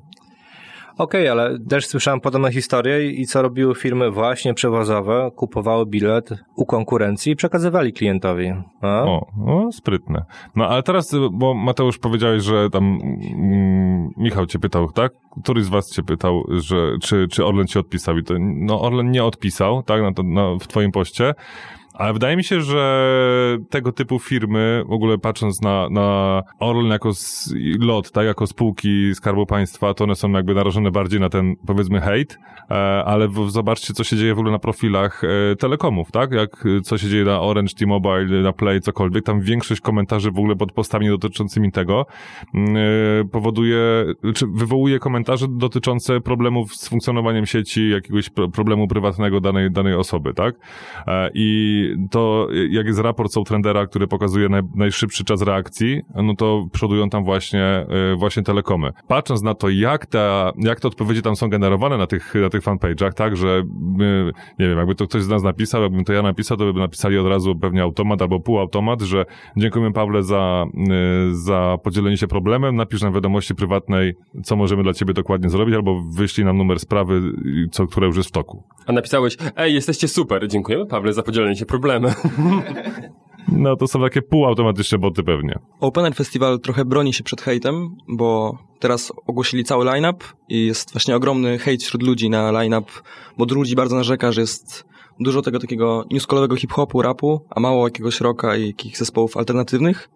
Okej, 1.00 1.28
ale 1.28 1.60
też 1.60 1.88
słyszałem 1.88 2.20
podobne 2.20 2.52
historie 2.52 3.12
i 3.12 3.26
co 3.26 3.42
robiły 3.42 3.76
firmy 3.76 4.12
właśnie 4.12 4.54
przewozowe? 4.54 5.32
Kupowały 5.36 5.86
bilet 5.86 6.30
u 6.56 6.66
konkurencji 6.66 7.32
i 7.32 7.36
przekazywali 7.36 7.94
klientowi. 7.94 8.54
A? 8.82 9.04
O, 9.04 9.28
o, 9.46 9.72
sprytne. 9.72 10.26
No 10.56 10.68
ale 10.68 10.84
teraz, 10.84 11.16
bo 11.32 11.54
Mateusz 11.54 11.98
powiedziałeś, 11.98 12.44
że 12.44 12.70
tam 12.70 13.00
mm, 13.34 14.10
Michał 14.18 14.46
cię 14.46 14.60
pytał, 14.60 14.92
tak? 14.92 15.12
Któryś 15.44 15.66
z 15.66 15.70
was 15.70 15.92
cię 15.92 16.04
pytał, 16.04 16.44
że 16.50 16.92
czy, 17.02 17.28
czy 17.32 17.46
Orlen 17.46 17.68
ci 17.68 17.80
odpisał 17.80 18.18
i 18.18 18.24
to, 18.24 18.34
no 18.40 18.82
Orlen 18.82 19.12
nie 19.12 19.24
odpisał, 19.24 19.84
tak, 19.84 20.02
na 20.02 20.14
to, 20.14 20.24
na, 20.24 20.56
w 20.60 20.68
twoim 20.68 20.92
poście. 20.92 21.34
Ale 22.00 22.14
wydaje 22.14 22.38
mi 22.38 22.44
się, 22.44 22.62
że 22.62 23.58
tego 23.70 23.92
typu 23.92 24.20
firmy, 24.20 24.84
w 24.88 24.92
ogóle 24.92 25.18
patrząc 25.18 25.62
na, 25.62 25.90
na 25.90 26.42
Orlen 26.60 26.92
jako 26.92 27.10
s- 27.10 27.54
lot, 27.80 28.12
tak, 28.12 28.26
jako 28.26 28.48
spółki 28.48 29.16
Skarbu 29.16 29.46
Państwa, 29.46 29.94
to 29.94 30.04
one 30.04 30.16
są 30.16 30.32
jakby 30.32 30.54
narażone 30.54 30.92
bardziej 30.92 31.20
na 31.20 31.30
ten, 31.30 31.56
powiedzmy, 31.68 32.02
hejt, 32.02 32.38
e, 32.72 32.76
ale 33.06 33.28
w, 33.28 33.50
zobaczcie, 33.50 33.94
co 33.94 34.04
się 34.04 34.18
dzieje 34.18 34.36
w 34.36 34.40
ogóle 34.40 34.52
na 34.52 34.60
profilach 34.60 35.24
e, 35.24 35.56
telekomów, 35.56 36.12
tak, 36.12 36.32
jak, 36.32 36.66
e, 36.66 36.82
co 36.82 36.98
się 36.98 37.10
dzieje 37.10 37.26
na 37.26 37.42
Orange, 37.42 37.74
T-Mobile, 37.80 38.42
na 38.42 38.54
Play, 38.54 38.82
cokolwiek, 38.82 39.26
tam 39.26 39.42
większość 39.42 39.82
komentarzy 39.82 40.32
w 40.32 40.38
ogóle 40.40 40.56
pod 40.56 40.72
postami 40.72 41.08
dotyczącymi 41.08 41.72
tego 41.72 42.06
mm, 42.56 42.76
e, 42.78 42.80
powoduje, 43.32 44.06
czy 44.36 44.46
wywołuje 44.48 45.00
komentarze 45.00 45.46
dotyczące 45.50 46.22
problemów 46.22 46.76
z 46.76 46.90
funkcjonowaniem 46.90 47.46
sieci, 47.46 47.90
jakiegoś 47.90 48.30
pro, 48.30 48.50
problemu 48.50 48.88
prywatnego 48.88 49.42
danej, 49.42 49.72
danej 49.72 49.94
osoby, 49.94 50.34
tak, 50.34 50.56
E, 51.08 51.30
I 51.34 51.89
to, 52.12 52.48
jak 52.70 52.88
jest 52.88 53.00
raport 53.00 53.34
Trendera, 53.48 53.88
który 53.88 54.08
pokazuje 54.08 54.50
naj, 54.50 54.62
najszybszy 54.76 55.24
czas 55.24 55.42
reakcji, 55.42 56.02
no 56.16 56.36
to 56.36 56.68
przodują 56.72 57.10
tam 57.10 57.24
właśnie, 57.24 57.64
e, 57.64 58.16
właśnie 58.18 58.44
telekomy. 58.44 58.92
Patrząc 59.08 59.42
na 59.42 59.54
to, 59.54 59.70
jak, 59.70 60.06
ta, 60.06 60.52
jak 60.58 60.80
te 60.80 60.88
odpowiedzi 60.88 61.22
tam 61.22 61.36
są 61.36 61.50
generowane 61.50 61.98
na 61.98 62.08
tych, 62.08 62.34
na 62.36 62.50
tych 62.50 62.64
fanpage'ach, 62.64 63.14
tak, 63.14 63.38
że 63.38 63.64
my, 63.98 64.32
nie 64.60 64.68
wiem, 64.68 64.78
jakby 64.78 64.96
to 64.96 65.08
ktoś 65.08 65.24
z 65.24 65.28
nas 65.28 65.44
napisał, 65.44 65.82
jakbym 65.82 66.04
to 66.04 66.14
ja 66.14 66.22
napisał, 66.22 66.58
to 66.58 66.74
by 66.74 66.80
napisali 66.80 67.18
od 67.18 67.28
razu 67.28 67.56
pewnie 67.56 67.82
automat 67.82 68.22
albo 68.22 68.40
półautomat, 68.40 69.02
że 69.02 69.26
dziękujemy 69.58 69.94
Pawle 69.94 70.24
za, 70.24 70.66
y, 71.32 71.36
za 71.36 71.78
podzielenie 71.84 72.18
się 72.18 72.28
problemem, 72.28 72.76
napisz 72.76 73.02
nam 73.02 73.14
wiadomości 73.14 73.56
prywatnej, 73.56 74.14
co 74.44 74.56
możemy 74.56 74.84
dla 74.84 74.94
ciebie 74.94 75.14
dokładnie 75.14 75.50
zrobić, 75.50 75.76
albo 75.76 76.04
wyślij 76.16 76.46
nam 76.46 76.58
numer 76.58 76.80
sprawy, 76.80 77.22
y, 77.66 77.70
co, 77.72 77.88
które 77.88 78.08
już 78.08 78.18
jest 78.18 78.30
w 78.30 78.32
toku. 78.32 78.64
A 78.88 78.92
napisałeś, 78.92 79.38
ej, 79.56 79.74
jesteście 79.74 80.08
super, 80.08 80.48
dziękujemy 80.48 80.86
Pawle 80.86 81.14
za 81.14 81.24
podzielenie 81.24 81.56
się 81.56 81.66
problemem. 81.66 81.79
No 83.52 83.76
to 83.76 83.88
są 83.88 84.02
takie 84.02 84.22
półautomatyczne 84.22 84.98
boty 84.98 85.24
pewnie. 85.24 85.60
Open 85.80 86.06
Air 86.06 86.16
Festival 86.16 86.60
trochę 86.60 86.86
broni 86.86 87.14
się 87.14 87.24
przed 87.24 87.42
hejtem, 87.42 87.96
bo 88.08 88.58
teraz 88.80 89.14
ogłosili 89.28 89.64
cały 89.64 89.86
line-up 89.86 90.26
i 90.50 90.66
jest 90.66 90.92
właśnie 90.94 91.16
ogromny 91.16 91.58
hejt 91.58 91.84
wśród 91.84 92.04
ludzi 92.04 92.30
na 92.30 92.52
line-up, 92.52 92.92
bo 93.38 93.46
ludzi 93.46 93.76
bardzo 93.76 93.96
narzeka, 93.96 94.32
że 94.32 94.42
jest 94.42 94.86
dużo 95.20 95.42
tego 95.42 95.60
takiego 95.60 96.06
newskolowego 96.12 96.56
hip-hopu, 96.56 97.02
rapu, 97.02 97.46
a 97.50 97.60
mało 97.60 97.88
jakiegoś 97.88 98.22
rocka 98.22 98.56
i 98.56 98.68
jakichś 98.68 98.98
zespołów 98.98 99.38
alternatywnych. 99.38 100.10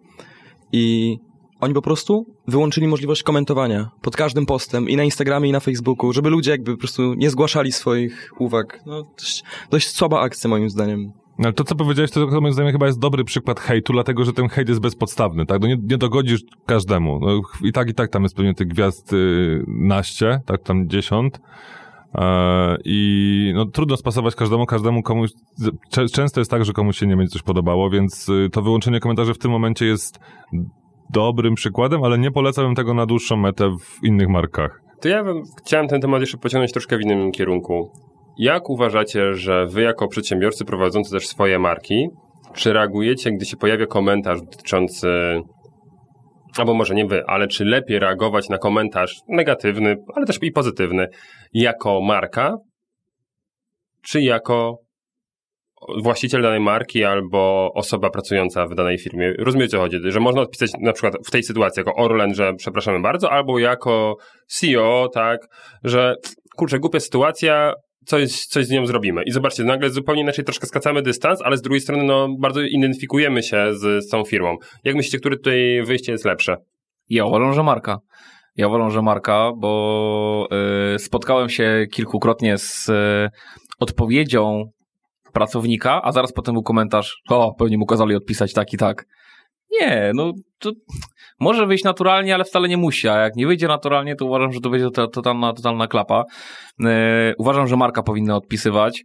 I 0.72 1.18
oni 1.60 1.74
po 1.74 1.82
prostu 1.82 2.26
wyłączyli 2.48 2.88
możliwość 2.88 3.22
komentowania 3.22 3.90
pod 4.02 4.16
każdym 4.16 4.46
postem 4.46 4.88
i 4.88 4.96
na 4.96 5.04
Instagramie 5.04 5.48
i 5.48 5.52
na 5.52 5.60
Facebooku, 5.60 6.12
żeby 6.12 6.30
ludzie 6.30 6.50
jakby 6.50 6.72
po 6.72 6.78
prostu 6.78 7.14
nie 7.14 7.30
zgłaszali 7.30 7.72
swoich 7.72 8.32
uwag. 8.38 8.82
No, 8.86 9.02
dość, 9.18 9.44
dość 9.70 9.88
słaba 9.88 10.20
akcja 10.20 10.50
moim 10.50 10.70
zdaniem. 10.70 11.12
No, 11.38 11.44
ale 11.44 11.52
to, 11.52 11.64
co 11.64 11.74
powiedziałeś, 11.74 12.10
to, 12.10 12.26
to 12.26 12.40
moim 12.40 12.52
zdaniem 12.52 12.72
chyba 12.72 12.86
jest 12.86 12.98
dobry 12.98 13.24
przykład 13.24 13.60
hejtu, 13.60 13.92
dlatego 13.92 14.24
że 14.24 14.32
ten 14.32 14.48
hejt 14.48 14.68
jest 14.68 14.80
bezpodstawny, 14.80 15.46
tak? 15.46 15.60
No 15.62 15.68
nie, 15.68 15.76
nie 15.82 15.98
dogodzisz 15.98 16.40
każdemu. 16.66 17.18
No, 17.20 17.40
I 17.62 17.72
tak, 17.72 17.88
i 17.88 17.94
tak 17.94 18.10
tam 18.10 18.22
jest 18.22 18.36
pewnie 18.36 18.54
tych 18.54 18.68
gwiazd 18.68 19.12
y, 19.12 19.64
naście, 19.68 20.40
tak 20.46 20.62
tam 20.62 20.88
dziesiąt. 20.88 21.40
E, 22.14 22.76
I 22.84 23.52
no, 23.54 23.66
trudno 23.66 23.96
spasować 23.96 24.34
każdemu, 24.34 24.66
każdemu 24.66 25.02
komuś. 25.02 25.30
Często 26.12 26.40
jest 26.40 26.50
tak, 26.50 26.64
że 26.64 26.72
komuś 26.72 26.98
się 26.98 27.06
nie 27.06 27.16
będzie 27.16 27.32
coś 27.32 27.42
podobało, 27.42 27.90
więc 27.90 28.28
y, 28.28 28.48
to 28.52 28.62
wyłączenie 28.62 29.00
komentarzy 29.00 29.34
w 29.34 29.38
tym 29.38 29.50
momencie 29.50 29.86
jest 29.86 30.18
dobrym 31.10 31.54
przykładem, 31.54 32.04
ale 32.04 32.18
nie 32.18 32.30
polecałbym 32.30 32.74
tego 32.74 32.94
na 32.94 33.06
dłuższą 33.06 33.36
metę 33.36 33.76
w 33.80 34.04
innych 34.04 34.28
markach. 34.28 34.80
To 35.00 35.08
ja 35.08 35.24
bym 35.24 35.42
chciałem 35.58 35.88
ten 35.88 36.00
temat 36.00 36.20
jeszcze 36.20 36.38
pociągnąć 36.38 36.72
troszkę 36.72 36.98
w 36.98 37.00
innym 37.00 37.32
kierunku. 37.32 37.90
Jak 38.38 38.70
uważacie, 38.70 39.34
że 39.34 39.66
wy 39.66 39.82
jako 39.82 40.08
przedsiębiorcy 40.08 40.64
prowadzący 40.64 41.10
też 41.10 41.26
swoje 41.26 41.58
marki, 41.58 42.08
czy 42.54 42.72
reagujecie, 42.72 43.32
gdy 43.32 43.44
się 43.44 43.56
pojawia 43.56 43.86
komentarz 43.86 44.40
dotyczący, 44.40 45.08
albo 46.58 46.74
może 46.74 46.94
nie 46.94 47.06
wy, 47.06 47.24
ale 47.26 47.48
czy 47.48 47.64
lepiej 47.64 47.98
reagować 47.98 48.48
na 48.48 48.58
komentarz 48.58 49.20
negatywny, 49.28 49.96
ale 50.14 50.26
też 50.26 50.38
i 50.42 50.52
pozytywny, 50.52 51.08
jako 51.52 52.00
marka, 52.00 52.56
czy 54.02 54.20
jako 54.22 54.78
właściciel 56.02 56.42
danej 56.42 56.60
marki 56.60 57.04
albo 57.04 57.70
osoba 57.74 58.10
pracująca 58.10 58.66
w 58.66 58.74
danej 58.74 58.98
firmie. 58.98 59.34
Rozumiecie 59.38 59.76
o 59.76 59.80
co 59.80 59.84
chodzi? 59.84 60.10
Że 60.10 60.20
można 60.20 60.42
odpisać 60.42 60.70
na 60.80 60.92
przykład 60.92 61.14
w 61.26 61.30
tej 61.30 61.42
sytuacji 61.42 61.80
jako 61.80 61.94
Orlen, 61.94 62.34
że 62.34 62.54
przepraszamy 62.54 63.00
bardzo, 63.00 63.30
albo 63.32 63.58
jako 63.58 64.16
CEO, 64.46 65.08
tak, 65.14 65.40
że 65.84 66.14
kurczę, 66.56 66.78
głupia 66.78 67.00
sytuacja, 67.00 67.72
coś, 68.06 68.46
coś 68.46 68.66
z 68.66 68.70
nią 68.70 68.86
zrobimy. 68.86 69.22
I 69.26 69.30
zobaczcie, 69.30 69.64
nagle 69.64 69.90
zupełnie 69.90 70.22
inaczej 70.22 70.44
troszkę 70.44 70.66
skacamy 70.66 71.02
dystans, 71.02 71.42
ale 71.42 71.56
z 71.56 71.62
drugiej 71.62 71.80
strony 71.80 72.04
no, 72.04 72.28
bardzo 72.38 72.60
identyfikujemy 72.60 73.42
się 73.42 73.74
z, 73.74 74.04
z 74.04 74.08
tą 74.08 74.24
firmą. 74.24 74.56
Jak 74.84 74.96
myślicie, 74.96 75.18
które 75.18 75.36
tutaj 75.36 75.82
wyjście 75.86 76.12
jest 76.12 76.24
lepsze? 76.24 76.56
Ja 77.08 77.24
uważam, 77.24 77.52
że 77.52 77.62
marka. 77.62 77.98
Ja 78.56 78.68
uważam, 78.68 78.90
że 78.90 79.02
marka, 79.02 79.52
bo 79.56 80.48
y, 80.94 80.98
spotkałem 80.98 81.48
się 81.48 81.86
kilkukrotnie 81.92 82.58
z 82.58 82.88
y, 82.88 83.28
odpowiedzią 83.80 84.64
pracownika, 85.32 86.00
a 86.02 86.12
zaraz 86.12 86.32
potem 86.32 86.54
był 86.54 86.62
komentarz, 86.62 87.16
o, 87.28 87.54
pewnie 87.58 87.78
mu 87.78 87.86
kazali 87.86 88.14
odpisać 88.14 88.52
tak 88.52 88.72
i 88.72 88.76
tak. 88.76 89.04
Nie, 89.80 90.12
no 90.14 90.32
to 90.58 90.70
może 91.40 91.66
wyjść 91.66 91.84
naturalnie, 91.84 92.34
ale 92.34 92.44
wcale 92.44 92.68
nie 92.68 92.76
musi, 92.76 93.08
a 93.08 93.18
jak 93.18 93.36
nie 93.36 93.46
wyjdzie 93.46 93.68
naturalnie, 93.68 94.16
to 94.16 94.26
uważam, 94.26 94.52
że 94.52 94.60
to 94.60 94.70
będzie 94.70 94.90
to, 94.90 95.08
totalna, 95.08 95.52
totalna 95.52 95.86
klapa. 95.86 96.24
E, 96.84 97.32
uważam, 97.38 97.66
że 97.66 97.76
marka 97.76 98.02
powinna 98.02 98.36
odpisywać. 98.36 99.02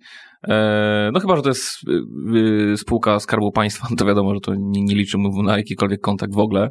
E, 0.47 1.09
no 1.13 1.19
chyba, 1.19 1.35
że 1.35 1.41
to 1.41 1.49
jest 1.49 1.69
e, 2.73 2.77
spółka 2.77 3.19
Skarbu 3.19 3.51
Państwa, 3.51 3.87
to 3.97 4.05
wiadomo, 4.05 4.33
że 4.33 4.39
to 4.39 4.53
nie, 4.55 4.81
nie 4.83 4.95
liczymy 4.95 5.29
na 5.43 5.57
jakikolwiek 5.57 6.01
kontakt 6.01 6.33
w 6.35 6.39
ogóle. 6.39 6.69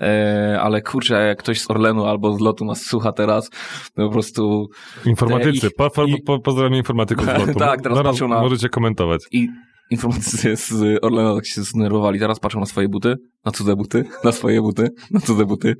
E, 0.00 0.58
ale 0.62 0.82
kurczę, 0.82 1.26
jak 1.26 1.38
ktoś 1.38 1.60
z 1.60 1.70
Orlenu 1.70 2.04
albo 2.04 2.32
z 2.32 2.40
lotu 2.40 2.64
nas 2.64 2.82
słucha 2.82 3.12
teraz, 3.12 3.50
to 3.94 4.06
po 4.06 4.10
prostu 4.10 4.66
Informatycy, 5.06 5.66
Ich- 5.66 5.72
po, 5.76 5.90
po, 6.26 6.38
pozdrawiam 6.40 6.74
informatyków 6.74 7.24
z 7.24 7.28
lotu. 7.46 7.58
Tak, 7.58 7.82
teraz 7.82 7.96
Zaraz 7.98 8.12
patrzą 8.12 8.28
na- 8.28 8.40
możecie 8.40 8.68
komentować. 8.68 9.20
i 9.32 9.48
informatycy 9.90 10.56
z 10.56 10.98
Orlenu 11.04 11.36
tak 11.36 11.46
się 11.46 11.62
zdenerwowali. 11.62 12.18
Teraz 12.18 12.40
patrzą 12.40 12.60
na 12.60 12.66
swoje 12.66 12.88
buty, 12.88 13.16
na 13.44 13.52
cudze 13.52 13.76
buty, 13.76 14.04
na 14.24 14.32
swoje 14.32 14.62
buty, 14.62 14.88
na 15.10 15.20
cudze 15.20 15.46
buty. 15.46 15.76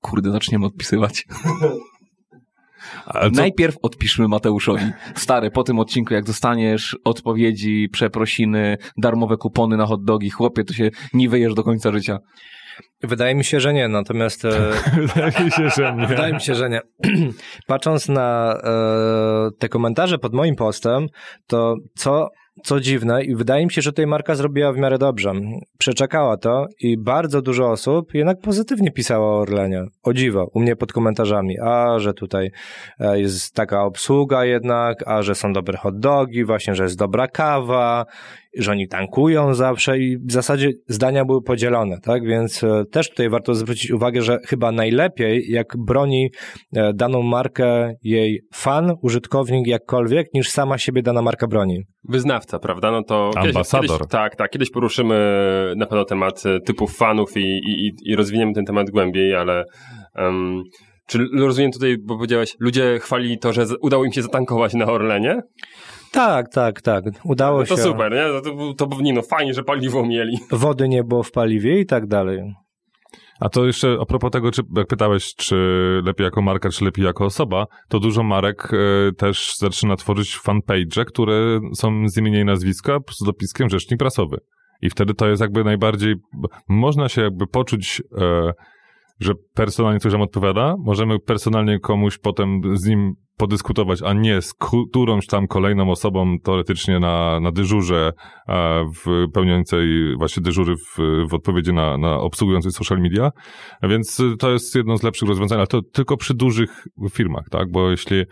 Kurde, 0.00 0.30
zaczniemy 0.30 0.66
odpisywać. 0.66 1.26
Najpierw 3.32 3.76
odpiszmy 3.82 4.28
Mateuszowi. 4.28 4.84
Stary, 5.14 5.50
po 5.50 5.62
tym 5.62 5.78
odcinku, 5.78 6.14
jak 6.14 6.24
dostaniesz 6.24 6.96
odpowiedzi, 7.04 7.88
przeprosiny, 7.92 8.76
darmowe 8.96 9.36
kupony 9.36 9.76
na 9.76 9.86
hot 9.86 10.04
dogi, 10.04 10.30
chłopie, 10.30 10.64
to 10.64 10.74
się 10.74 10.90
nie 11.14 11.28
wyjesz 11.28 11.54
do 11.54 11.62
końca 11.62 11.92
życia. 11.92 12.18
Wydaje 13.02 13.34
mi 13.34 13.44
się, 13.44 13.60
że 13.60 13.72
nie, 13.72 13.88
natomiast... 13.88 14.44
e, 14.44 14.50
wydaje 15.14 15.44
mi 15.44 15.50
się, 15.50 15.68
że 15.76 15.94
nie. 15.96 16.06
Wydaje 16.06 16.34
mi 16.34 16.40
się, 16.40 16.54
że 16.54 16.70
nie. 16.70 16.80
Patrząc 17.66 18.08
na 18.08 18.58
e, 18.64 19.50
te 19.58 19.68
komentarze 19.68 20.18
pod 20.18 20.34
moim 20.34 20.56
postem, 20.56 21.06
to 21.46 21.74
co, 21.96 22.28
co 22.62 22.80
dziwne 22.80 23.24
i 23.24 23.36
wydaje 23.36 23.64
mi 23.64 23.72
się, 23.72 23.82
że 23.82 23.92
tutaj 23.92 24.06
marka 24.06 24.34
zrobiła 24.34 24.72
w 24.72 24.76
miarę 24.76 24.98
dobrze. 24.98 25.32
Przeczekała 25.78 26.36
to 26.36 26.66
i 26.80 26.98
bardzo 26.98 27.42
dużo 27.42 27.70
osób 27.70 28.14
jednak 28.14 28.40
pozytywnie 28.40 28.90
pisało 28.90 29.26
o 29.26 29.40
Orlenie. 29.40 29.84
O 30.02 30.12
dziwo, 30.12 30.50
u 30.54 30.60
mnie 30.60 30.76
pod 30.76 30.92
komentarzami. 30.92 31.60
A, 31.60 31.98
że 31.98 32.14
tutaj 32.14 32.50
e, 33.00 33.20
jest 33.20 33.54
taka 33.54 33.84
obsługa 33.84 34.44
jednak, 34.44 35.08
a 35.08 35.22
że 35.22 35.34
są 35.34 35.52
dobre 35.52 35.78
hot 35.78 35.98
dogi, 35.98 36.44
właśnie, 36.44 36.74
że 36.74 36.82
jest 36.82 36.98
dobra 36.98 37.28
kawa, 37.28 38.06
że 38.58 38.72
oni 38.72 38.88
tankują 38.88 39.54
zawsze 39.54 39.98
i 39.98 40.18
w 40.18 40.32
zasadzie 40.32 40.70
zdania 40.88 41.24
były 41.24 41.42
podzielone, 41.42 41.98
tak? 42.02 42.24
Więc 42.26 42.64
e, 42.64 42.84
też 42.92 43.10
tutaj 43.10 43.28
warto 43.30 43.54
zwrócić 43.54 43.90
uwagę, 43.90 44.22
że 44.22 44.38
chyba 44.46 44.72
najlepiej, 44.72 45.44
jak 45.50 45.66
broni 45.78 46.30
e, 46.76 46.92
daną 46.94 47.22
markę 47.22 47.94
jej 48.02 48.40
fan, 48.54 48.92
użytkownik 49.02 49.66
jakkolwiek, 49.66 50.26
niż 50.34 50.48
sama 50.50 50.78
siebie 50.78 51.02
dana 51.02 51.22
marka 51.22 51.46
broni. 51.46 51.82
Wyznawca, 52.08 52.58
prawda? 52.58 52.90
No 52.90 53.02
to 53.02 53.30
Ambasador. 53.36 53.88
Kiedyś, 53.90 54.08
tak, 54.08 54.36
tak. 54.36 54.50
Kiedyś 54.50 54.70
poruszymy 54.70 55.14
na 55.76 55.86
pewno 55.86 56.04
temat 56.04 56.42
e, 56.46 56.60
typów 56.60 56.96
fanów 56.96 57.36
i, 57.36 57.40
i, 57.40 57.92
i- 58.04 58.16
rozwiniemy 58.16 58.52
ten 58.52 58.64
temat 58.64 58.90
głębiej, 58.90 59.34
ale 59.34 59.64
em, 60.16 60.62
czy 61.06 61.18
rozumiem 61.38 61.72
tutaj, 61.72 61.96
bo 62.04 62.16
powiedziałeś, 62.16 62.56
ludzie 62.60 62.98
chwalili 63.00 63.38
to, 63.38 63.52
że 63.52 63.64
udało 63.80 64.04
im 64.04 64.12
się 64.12 64.22
zatankować 64.22 64.74
na 64.74 64.86
Orlenie? 64.86 65.40
Tak, 66.14 66.48
tak, 66.48 66.82
tak. 66.82 67.04
Udało 67.24 67.60
No 67.60 67.66
to 67.66 67.76
się. 67.76 67.82
super, 67.82 68.12
nie? 68.12 68.22
To, 68.22 68.40
to, 68.40 68.54
był- 68.56 68.74
to 68.74 68.86
był- 68.86 69.00
nie 69.00 69.12
no, 69.12 69.22
fajnie, 69.22 69.54
że 69.54 69.62
paliwo 69.62 70.06
mieli. 70.06 70.38
Wody 70.52 70.88
nie 70.88 71.04
było 71.04 71.22
w 71.22 71.30
paliwie 71.30 71.80
i 71.80 71.86
tak 71.86 72.06
dalej. 72.06 72.54
A 73.40 73.48
to 73.48 73.66
jeszcze 73.66 73.96
a 74.00 74.04
propos 74.06 74.30
tego, 74.30 74.50
czy, 74.50 74.62
jak 74.76 74.86
pytałeś, 74.86 75.34
czy 75.34 75.56
lepiej 76.04 76.24
jako 76.24 76.42
marka, 76.42 76.68
czy 76.68 76.84
lepiej 76.84 77.04
jako 77.04 77.24
osoba, 77.24 77.66
to 77.88 78.00
dużo 78.00 78.22
marek 78.22 78.68
e, 78.72 79.12
też 79.12 79.56
zaczyna 79.56 79.96
tworzyć 79.96 80.36
fanpage, 80.36 81.04
które 81.06 81.60
są 81.74 82.08
z 82.08 82.18
imienia 82.18 82.40
i 82.40 82.44
nazwiska 82.44 82.98
z 83.10 83.24
dopiskiem 83.24 83.68
rzecznik 83.68 83.98
prasowy. 83.98 84.36
I 84.82 84.90
wtedy 84.90 85.14
to 85.14 85.28
jest 85.28 85.42
jakby 85.42 85.64
najbardziej, 85.64 86.14
można 86.68 87.08
się 87.08 87.22
jakby 87.22 87.46
poczuć, 87.46 88.02
e, 88.20 88.52
że 89.24 89.32
personalnie 89.54 90.00
ktoś 90.00 90.12
nam 90.12 90.22
odpowiada, 90.22 90.74
możemy 90.78 91.18
personalnie 91.18 91.80
komuś 91.80 92.18
potem 92.18 92.60
z 92.74 92.86
nim 92.86 93.14
podyskutować, 93.36 94.02
a 94.02 94.12
nie 94.12 94.42
z 94.42 94.54
którąś 94.54 95.26
tam 95.26 95.46
kolejną 95.46 95.90
osobą 95.90 96.36
teoretycznie 96.44 96.98
na, 96.98 97.40
na 97.40 97.52
dyżurze, 97.52 98.12
w 98.96 99.26
pełniącej 99.32 100.16
właśnie 100.16 100.42
dyżury 100.42 100.74
w, 100.76 100.98
w 101.30 101.34
odpowiedzi 101.34 101.72
na, 101.72 101.98
na 101.98 102.18
obsługującej 102.18 102.72
social 102.72 102.98
media. 102.98 103.30
A 103.80 103.88
Więc 103.88 104.20
y, 104.20 104.36
to 104.36 104.50
jest 104.50 104.74
jedno 104.74 104.96
z 104.96 105.02
lepszych 105.02 105.28
rozwiązań, 105.28 105.58
ale 105.58 105.66
to 105.66 105.82
tylko 105.82 106.16
przy 106.16 106.34
dużych 106.34 106.84
firmach, 107.10 107.44
tak? 107.50 107.70
Bo 107.70 107.90
jeśli 107.90 108.24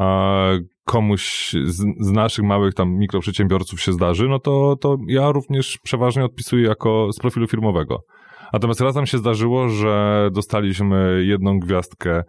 e, 0.00 0.58
komuś 0.84 1.52
z, 1.64 1.84
z 2.00 2.10
naszych 2.10 2.44
małych 2.44 2.74
tam 2.74 2.98
mikroprzedsiębiorców 2.98 3.80
się 3.80 3.92
zdarzy, 3.92 4.28
no 4.28 4.38
to, 4.38 4.76
to 4.80 4.96
ja 5.06 5.32
również 5.32 5.78
przeważnie 5.82 6.24
odpisuję 6.24 6.68
jako 6.68 7.12
z 7.12 7.18
profilu 7.18 7.46
firmowego. 7.46 8.02
Natomiast 8.52 8.80
raz 8.80 8.94
nam 8.94 9.06
się 9.06 9.18
zdarzyło, 9.18 9.68
że 9.68 10.28
dostaliśmy 10.32 11.24
jedną 11.24 11.58
gwiazdkę 11.58 12.22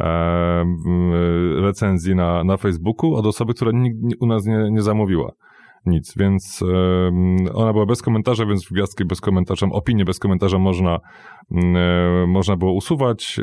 e, 0.00 0.64
w- 0.86 1.60
recenzji 1.62 2.14
na, 2.14 2.44
na 2.44 2.56
Facebooku 2.56 3.14
od 3.14 3.26
osoby, 3.26 3.54
która 3.54 3.72
u 4.20 4.26
nas 4.26 4.46
nie, 4.46 4.70
nie 4.70 4.82
zamówiła 4.82 5.32
nic, 5.86 6.14
więc 6.16 6.64
ona 7.54 7.72
była 7.72 7.86
bez 7.86 8.02
komentarza, 8.02 8.46
więc 8.46 8.68
gwiazdki 8.70 9.04
bez 9.04 9.20
komentarza, 9.20 9.66
opinię 9.70 10.04
bez 10.04 10.18
komentarza 10.18 10.58
można, 10.58 10.98
e, 11.56 12.26
można 12.28 12.56
było 12.56 12.72
usuwać, 12.72 13.40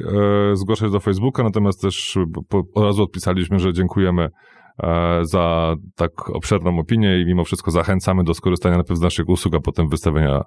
e, 0.52 0.56
zgłaszać 0.56 0.92
do 0.92 1.00
Facebooka, 1.00 1.44
natomiast 1.44 1.82
też 1.82 2.18
po, 2.50 2.64
od 2.74 2.84
razu 2.84 3.04
odpisaliśmy, 3.04 3.60
że 3.60 3.74
dziękujemy 3.74 4.30
e, 4.84 5.20
za 5.22 5.76
tak 5.96 6.30
obszerną 6.30 6.80
opinię 6.80 7.22
i 7.22 7.26
mimo 7.26 7.44
wszystko 7.44 7.72
zachęcamy 7.72 8.24
do 8.24 8.34
skorzystania 8.34 8.76
najpierw 8.76 9.00
z 9.00 9.04
naszych 9.04 9.30
usług, 9.30 9.56
a 9.56 9.60
potem 9.60 9.90
wystawienia 9.90 10.42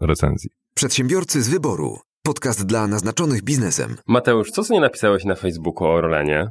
recenzji. 0.00 0.50
Przedsiębiorcy 0.74 1.42
z 1.42 1.48
wyboru. 1.48 1.98
Podcast 2.22 2.66
dla 2.66 2.86
naznaczonych 2.86 3.42
biznesem. 3.42 3.96
Mateusz, 4.06 4.50
co 4.50 4.64
co 4.64 4.74
nie 4.74 4.80
napisałeś 4.80 5.24
na 5.24 5.34
Facebooku 5.34 5.88
o 5.88 5.94
Orlenie? 5.94 6.48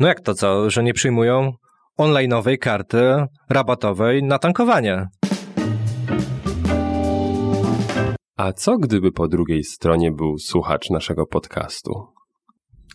No 0.00 0.08
jak 0.08 0.20
to 0.20 0.34
co, 0.34 0.70
że 0.70 0.82
nie 0.82 0.94
przyjmują 0.94 1.52
online'owej 1.98 2.58
karty 2.58 3.26
rabatowej 3.50 4.22
na 4.22 4.38
tankowanie? 4.38 5.06
A 8.36 8.52
co 8.52 8.78
gdyby 8.78 9.12
po 9.12 9.28
drugiej 9.28 9.64
stronie 9.64 10.12
był 10.12 10.38
słuchacz 10.38 10.90
naszego 10.90 11.26
podcastu? 11.26 12.06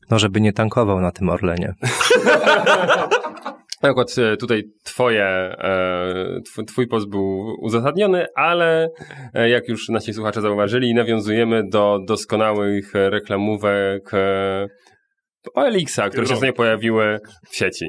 No 0.09 0.19
żeby 0.19 0.41
nie 0.41 0.53
tankował 0.53 1.01
na 1.01 1.11
tym 1.11 1.29
Orlenie. 1.29 1.73
Na 3.83 3.89
przykład 3.89 4.17
e, 4.17 4.37
tutaj 4.37 4.63
twoje, 4.83 5.25
e, 5.25 6.39
tw- 6.47 6.65
twój 6.65 6.87
post 6.87 7.09
był 7.09 7.55
uzasadniony, 7.61 8.25
ale 8.35 8.89
e, 9.33 9.49
jak 9.49 9.67
już 9.67 9.89
nasi 9.89 10.13
słuchacze 10.13 10.41
zauważyli, 10.41 10.93
nawiązujemy 10.93 11.63
do 11.69 11.99
doskonałych 12.07 12.93
reklamówek 12.93 14.11
OLX-a, 15.53 16.09
które 16.09 16.27
się 16.27 16.53
pojawiły 16.53 17.19
w 17.49 17.55
sieci. 17.55 17.85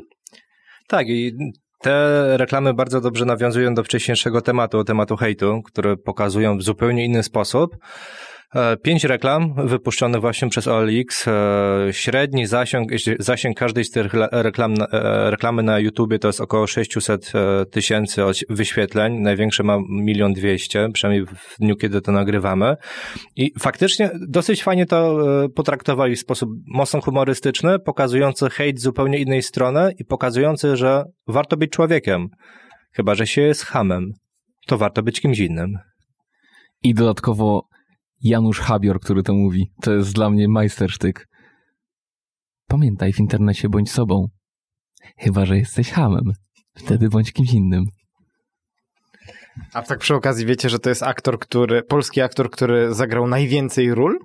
Tak, 0.89 1.09
i 1.09 1.33
te 1.81 2.37
reklamy 2.37 2.75
bardzo 2.75 3.01
dobrze 3.01 3.25
nawiązują 3.25 3.75
do 3.75 3.85
wcześniejszego 3.85 4.41
tematu, 4.41 4.85
tematu 4.85 5.17
hejtu, 5.17 5.63
które 5.63 5.97
pokazują 5.97 6.59
w 6.59 6.63
zupełnie 6.63 7.05
inny 7.05 7.23
sposób. 7.23 7.77
E, 8.55 8.77
Pięć 8.77 9.05
reklam 9.05 9.55
wypuszczonych 9.67 10.21
właśnie 10.21 10.49
przez 10.49 10.69
OLX. 10.69 11.29
E, 11.29 11.33
Średni 11.91 12.47
zasięg, 12.47 12.91
zasięg 13.19 13.59
każdej 13.59 13.85
z 13.85 13.91
tych 13.91 14.15
reklam, 14.33 14.75
e, 14.93 15.31
reklamy 15.31 15.63
na 15.63 15.79
YouTubie 15.79 16.19
to 16.19 16.29
jest 16.29 16.41
około 16.41 16.67
600 16.67 17.33
e, 17.35 17.67
tysięcy 17.67 18.23
wyświetleń. 18.49 19.19
Największe 19.19 19.63
ma 19.63 19.79
milion 19.89 20.33
dwieście, 20.33 20.89
przynajmniej 20.93 21.27
w 21.27 21.57
dniu, 21.61 21.77
kiedy 21.77 22.01
to 22.01 22.13
nagrywamy. 22.13 22.77
I 23.37 23.53
faktycznie 23.59 24.11
dosyć 24.29 24.63
fajnie 24.63 24.87
to 24.87 25.19
potraktowali 25.55 26.17
w 26.17 26.21
sposób 26.21 26.51
mocno 26.67 27.01
humorystyczny, 27.01 27.79
pokazujący 27.79 28.51
hejt 28.51 28.81
zupełnie 28.81 29.19
innej 29.19 29.43
strony 29.43 29.93
i 29.99 30.05
pokazujący, 30.05 30.77
że 30.77 31.05
warto 31.27 31.57
być 31.57 31.71
człowiekiem. 31.71 32.29
Chyba, 32.93 33.15
że 33.15 33.27
się 33.27 33.43
jest 33.43 33.65
hamem. 33.65 34.13
To 34.67 34.79
warto 34.79 35.03
być 35.03 35.21
kimś 35.21 35.39
innym. 35.39 35.79
I 36.83 36.95
dodatkowo 36.95 37.63
Janusz 38.23 38.61
Habior, 38.61 39.01
który 39.01 39.23
to 39.23 39.35
mówi. 39.35 39.71
To 39.83 39.93
jest 39.95 40.15
dla 40.15 40.31
mnie 40.31 40.49
majstersztyk. 40.49 41.29
Pamiętaj, 42.69 43.13
w 43.13 43.21
internecie 43.21 43.69
bądź 43.69 43.91
sobą. 43.91 44.29
Chyba, 45.19 45.45
że 45.45 45.59
jesteś 45.59 45.91
hamem. 45.91 46.33
Wtedy 46.75 47.09
bądź 47.09 47.33
kimś 47.33 47.53
innym. 47.53 47.85
A 49.73 49.83
tak 49.83 49.99
przy 49.99 50.15
okazji 50.15 50.47
wiecie, 50.47 50.69
że 50.69 50.79
to 50.79 50.89
jest 50.89 51.03
aktor, 51.03 51.39
który, 51.39 51.83
polski 51.83 52.21
aktor, 52.21 52.51
który 52.51 52.95
zagrał 52.95 53.27
najwięcej 53.27 53.95
ról 53.95 54.19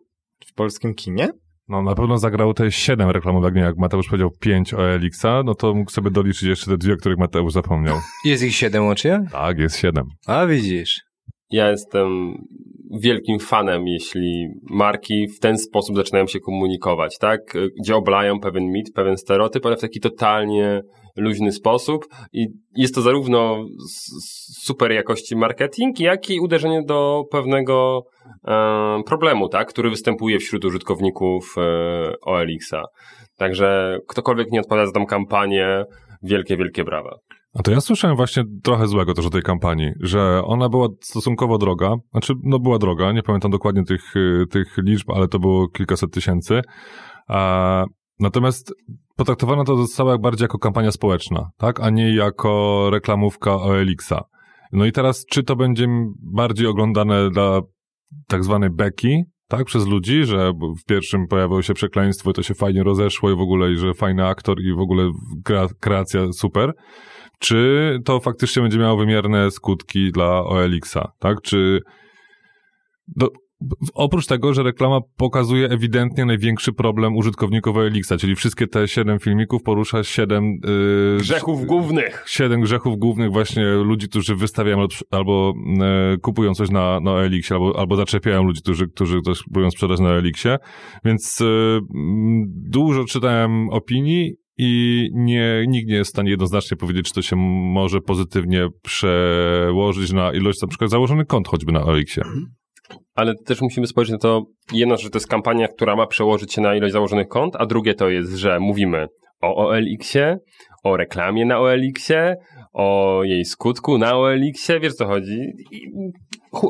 w 0.45 0.53
polskim 0.53 0.93
kinie? 0.93 1.29
No 1.67 1.81
na 1.81 1.95
pewno 1.95 2.17
zagrał 2.17 2.53
te 2.53 2.71
siedem 2.71 3.09
reklamówek, 3.09 3.55
nie 3.55 3.61
jak 3.61 3.77
Mateusz 3.77 4.07
powiedział 4.07 4.29
pięć 4.39 4.73
o 4.73 4.89
Elixa, 4.89 5.43
no 5.45 5.55
to 5.55 5.73
mógł 5.73 5.91
sobie 5.91 6.11
doliczyć 6.11 6.43
jeszcze 6.43 6.71
te 6.71 6.77
dwie, 6.77 6.93
o 6.93 6.97
których 6.97 7.17
Mateusz 7.17 7.53
zapomniał. 7.53 7.97
Jest 8.25 8.43
ich 8.43 8.55
siedem 8.55 8.85
łącznie? 8.85 9.25
Tak, 9.31 9.57
jest 9.57 9.77
siedem. 9.77 10.05
A 10.25 10.45
widzisz. 10.45 11.01
Ja 11.49 11.69
jestem 11.69 12.35
wielkim 12.99 13.39
fanem, 13.39 13.87
jeśli 13.87 14.47
marki 14.69 15.27
w 15.27 15.39
ten 15.39 15.57
sposób 15.57 15.95
zaczynają 15.95 16.27
się 16.27 16.39
komunikować, 16.39 17.17
tak? 17.17 17.39
Gdzie 17.79 17.95
oblają 17.95 18.39
pewien 18.39 18.63
mit, 18.63 18.93
pewien 18.95 19.17
stereotyp, 19.17 19.65
ale 19.65 19.77
w 19.77 19.81
taki 19.81 19.99
totalnie 19.99 20.81
luźny 21.15 21.51
sposób 21.51 22.05
i 22.33 22.45
jest 22.75 22.95
to 22.95 23.01
zarówno 23.01 23.65
super 24.61 24.91
jakości 24.91 25.35
marketing, 25.35 25.99
jak 25.99 26.29
i 26.29 26.39
uderzenie 26.39 26.83
do 26.83 27.23
pewnego 27.31 28.01
e, 28.47 29.03
problemu, 29.05 29.49
tak? 29.49 29.67
Który 29.67 29.89
występuje 29.89 30.39
wśród 30.39 30.65
użytkowników 30.65 31.55
e, 31.57 31.61
OLX-a. 32.21 32.83
Także 33.37 33.99
ktokolwiek 34.07 34.51
nie 34.51 34.59
odpowiada 34.59 34.85
za 34.85 34.93
tą 34.93 35.05
kampanię, 35.05 35.83
wielkie, 36.23 36.57
wielkie 36.57 36.83
brawa. 36.83 37.15
A 37.53 37.63
to 37.63 37.71
ja 37.71 37.81
słyszałem 37.81 38.17
właśnie 38.17 38.43
trochę 38.63 38.87
złego 38.87 39.13
też 39.13 39.25
o 39.25 39.29
tej 39.29 39.41
kampanii, 39.41 39.91
że 39.99 40.41
ona 40.45 40.69
była 40.69 40.87
stosunkowo 41.01 41.57
droga, 41.57 41.95
znaczy 42.11 42.33
no 42.43 42.59
była 42.59 42.79
droga, 42.79 43.11
nie 43.11 43.23
pamiętam 43.23 43.51
dokładnie 43.51 43.83
tych, 43.83 44.15
y, 44.15 44.45
tych 44.49 44.77
liczb, 44.77 45.11
ale 45.11 45.27
to 45.27 45.39
było 45.39 45.67
kilkaset 45.67 46.13
tysięcy. 46.13 46.61
A, 47.27 47.85
natomiast 48.19 48.73
potraktowana 49.15 49.63
to 49.63 49.77
została 49.77 50.11
jak 50.11 50.21
bardziej 50.21 50.43
jako 50.43 50.59
kampania 50.59 50.91
społeczna, 50.91 51.49
tak, 51.57 51.79
a 51.79 51.89
nie 51.89 52.15
jako 52.15 52.89
reklamówka 52.91 53.55
OLX-a. 53.55 54.23
No 54.71 54.85
i 54.85 54.91
teraz, 54.91 55.25
czy 55.25 55.43
to 55.43 55.55
będzie 55.55 55.87
bardziej 56.33 56.67
oglądane 56.67 57.29
dla 57.29 57.61
tak 58.27 58.43
zwanej 58.43 58.69
beki, 58.69 59.23
tak, 59.47 59.65
przez 59.65 59.87
ludzi, 59.87 60.23
że 60.23 60.51
w 60.81 60.85
pierwszym 60.85 61.27
pojawiło 61.27 61.61
się 61.61 61.73
przekleństwo 61.73 62.31
i 62.31 62.33
to 62.33 62.43
się 62.43 62.53
fajnie 62.53 62.83
rozeszło 62.83 63.31
i 63.31 63.35
w 63.35 63.39
ogóle, 63.39 63.71
i 63.71 63.75
że 63.75 63.93
fajny 63.93 64.27
aktor 64.27 64.61
i 64.61 64.73
w 64.73 64.79
ogóle 64.79 65.11
kreacja 65.79 66.31
super, 66.31 66.73
czy 67.41 67.99
to 68.05 68.19
faktycznie 68.19 68.61
będzie 68.61 68.79
miało 68.79 68.97
wymierne 68.97 69.51
skutki 69.51 70.11
dla 70.11 70.43
OLX-a, 70.43 71.11
tak? 71.19 71.41
Czy 71.41 71.79
do, 73.07 73.29
oprócz 73.93 74.25
tego, 74.25 74.53
że 74.53 74.63
reklama 74.63 74.99
pokazuje 75.17 75.69
ewidentnie 75.69 76.25
największy 76.25 76.73
problem 76.73 77.15
użytkowników 77.15 77.77
OLX-a, 77.77 78.17
czyli 78.17 78.35
wszystkie 78.35 78.67
te 78.67 78.87
siedem 78.87 79.19
filmików 79.19 79.63
porusza 79.63 80.03
siedem... 80.03 80.43
Yy, 80.43 81.17
grzechów 81.17 81.65
głównych. 81.65 82.23
Siedem 82.27 82.61
grzechów 82.61 82.97
głównych 82.97 83.31
właśnie 83.31 83.65
ludzi, 83.65 84.09
którzy 84.09 84.35
wystawiają 84.35 84.87
albo 85.11 85.53
yy, 86.11 86.17
kupują 86.17 86.53
coś 86.53 86.69
na, 86.69 86.99
na 86.99 87.11
OLX-ie, 87.11 87.59
albo, 87.59 87.79
albo 87.79 87.95
zaczepiają 87.95 88.43
ludzi, 88.43 88.61
którzy, 88.61 88.87
którzy 88.87 89.21
coś 89.21 89.43
próbują 89.43 89.71
sprzedać 89.71 89.99
na 89.99 90.09
OLX-ie. 90.09 90.57
Więc 91.05 91.39
yy, 91.39 91.81
dużo 92.69 93.05
czytałem 93.05 93.69
opinii 93.69 94.40
i 94.63 95.09
nie, 95.13 95.65
nikt 95.67 95.89
nie 95.89 95.95
jest 95.95 96.11
w 96.11 96.13
stanie 96.13 96.29
jednoznacznie 96.29 96.77
powiedzieć, 96.77 97.07
czy 97.07 97.13
to 97.13 97.21
się 97.21 97.35
może 97.73 98.01
pozytywnie 98.01 98.67
przełożyć 98.81 100.11
na 100.11 100.33
ilość 100.33 100.61
na 100.61 100.67
przykład 100.67 100.89
założonych 100.89 101.27
kont 101.27 101.47
choćby 101.47 101.71
na 101.71 101.83
OLX-ie. 101.83 102.25
Ale 103.15 103.33
też 103.45 103.61
musimy 103.61 103.87
spojrzeć 103.87 104.11
na 104.11 104.17
to, 104.17 104.43
jedno, 104.73 104.97
że 104.97 105.09
to 105.09 105.17
jest 105.17 105.27
kampania, 105.27 105.67
która 105.67 105.95
ma 105.95 106.07
przełożyć 106.07 106.53
się 106.53 106.61
na 106.61 106.75
ilość 106.75 106.93
założonych 106.93 107.27
kont, 107.27 107.55
a 107.59 107.65
drugie 107.65 107.93
to 107.93 108.09
jest, 108.09 108.33
że 108.33 108.59
mówimy 108.59 109.07
o 109.41 109.55
OLX-ie, 109.55 110.37
o 110.83 110.97
reklamie 110.97 111.45
na 111.45 111.59
OLX-ie, 111.59 112.35
o 112.73 113.19
jej 113.23 113.45
skutku 113.45 113.97
na 113.97 114.15
OLX-ie, 114.15 114.79
wiesz 114.79 114.93
co 114.93 115.05
chodzi? 115.05 115.39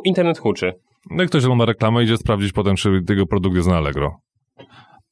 internet 0.06 0.38
huczy. 0.38 0.74
No 1.10 1.24
i 1.24 1.28
ktoś 1.28 1.46
ma 1.46 1.66
reklamę 1.66 2.04
idzie 2.04 2.18
sprawdzić 2.18 2.52
potem, 2.52 2.76
czy 2.76 3.02
tego 3.08 3.26
produkt 3.26 3.56
jest 3.56 3.70
na 3.70 3.78
Allegro. 3.78 4.18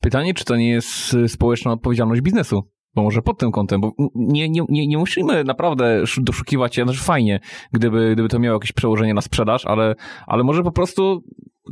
Pytanie, 0.02 0.34
czy 0.34 0.46
to 0.46 0.56
nie 0.56 0.70
jest 0.70 1.14
y, 1.14 1.30
społeczna 1.30 1.72
odpowiedzialność 1.72 2.22
biznesu? 2.22 2.64
Bo 2.96 3.04
może 3.04 3.22
pod 3.22 3.38
tym 3.38 3.52
kątem, 3.52 3.82
bo 3.82 3.92
nie, 4.16 4.50
nie, 4.50 4.62
nie, 4.70 4.88
nie 4.88 4.98
musimy 4.98 5.44
naprawdę 5.44 6.04
doszukiwać 6.18 6.76
się, 6.76 6.84
znaczy 6.84 7.00
fajnie, 7.00 7.40
gdyby, 7.74 8.14
gdyby 8.14 8.30
to 8.30 8.40
miało 8.40 8.56
jakieś 8.56 8.72
przełożenie 8.72 9.14
na 9.14 9.22
sprzedaż, 9.22 9.66
ale, 9.66 9.96
ale 10.28 10.44
może 10.44 10.64
po 10.64 10.72
prostu 10.72 11.24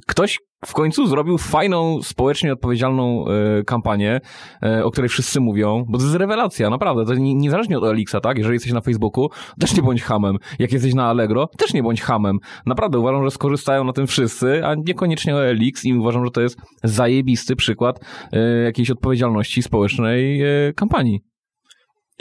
ktoś 0.08 0.40
w 0.65 0.74
końcu 0.74 1.08
zrobił 1.08 1.38
fajną, 1.38 2.02
społecznie 2.04 2.54
odpowiedzialną 2.54 3.26
e, 3.28 3.63
kampanię, 3.63 4.20
e, 4.63 4.86
o 4.86 4.91
której 4.91 5.10
wszyscy 5.10 5.39
mówią, 5.39 5.86
bo 5.89 5.98
to 5.98 6.04
jest 6.04 6.15
rewelacja, 6.15 6.70
naprawdę. 6.70 7.06
To 7.06 7.13
nie, 7.13 7.36
niezależnie 7.36 7.78
od 7.78 7.84
Elixa, 7.84 8.15
tak? 8.24 8.38
Jeżeli 8.38 8.54
jesteś 8.54 8.72
na 8.72 8.82
Facebooku, 8.82 9.30
też 9.60 9.76
nie 9.76 9.84
bądź 9.84 10.04
hamem. 10.04 10.38
Jak 10.60 10.72
jesteś 10.72 10.93
na 10.93 11.06
Allegro, 11.06 11.48
też 11.58 11.74
nie 11.74 11.84
bądź 11.84 12.02
hamem. 12.02 12.38
Naprawdę 12.65 13.00
uważam, 13.00 13.24
że 13.24 13.32
skorzystają 13.32 13.84
na 13.84 13.93
tym 13.93 14.08
wszyscy, 14.08 14.65
a 14.65 14.76
niekoniecznie 14.76 15.36
o 15.36 15.46
Elix 15.46 15.86
i 15.86 15.93
uważam, 15.93 16.26
że 16.26 16.32
to 16.32 16.41
jest 16.41 16.58
zajebisty 16.84 17.56
przykład 17.56 18.00
e, 18.32 18.39
jakiejś 18.63 18.91
odpowiedzialności 18.91 19.63
społecznej 19.63 20.41
e, 20.41 20.74
kampanii. 20.74 21.20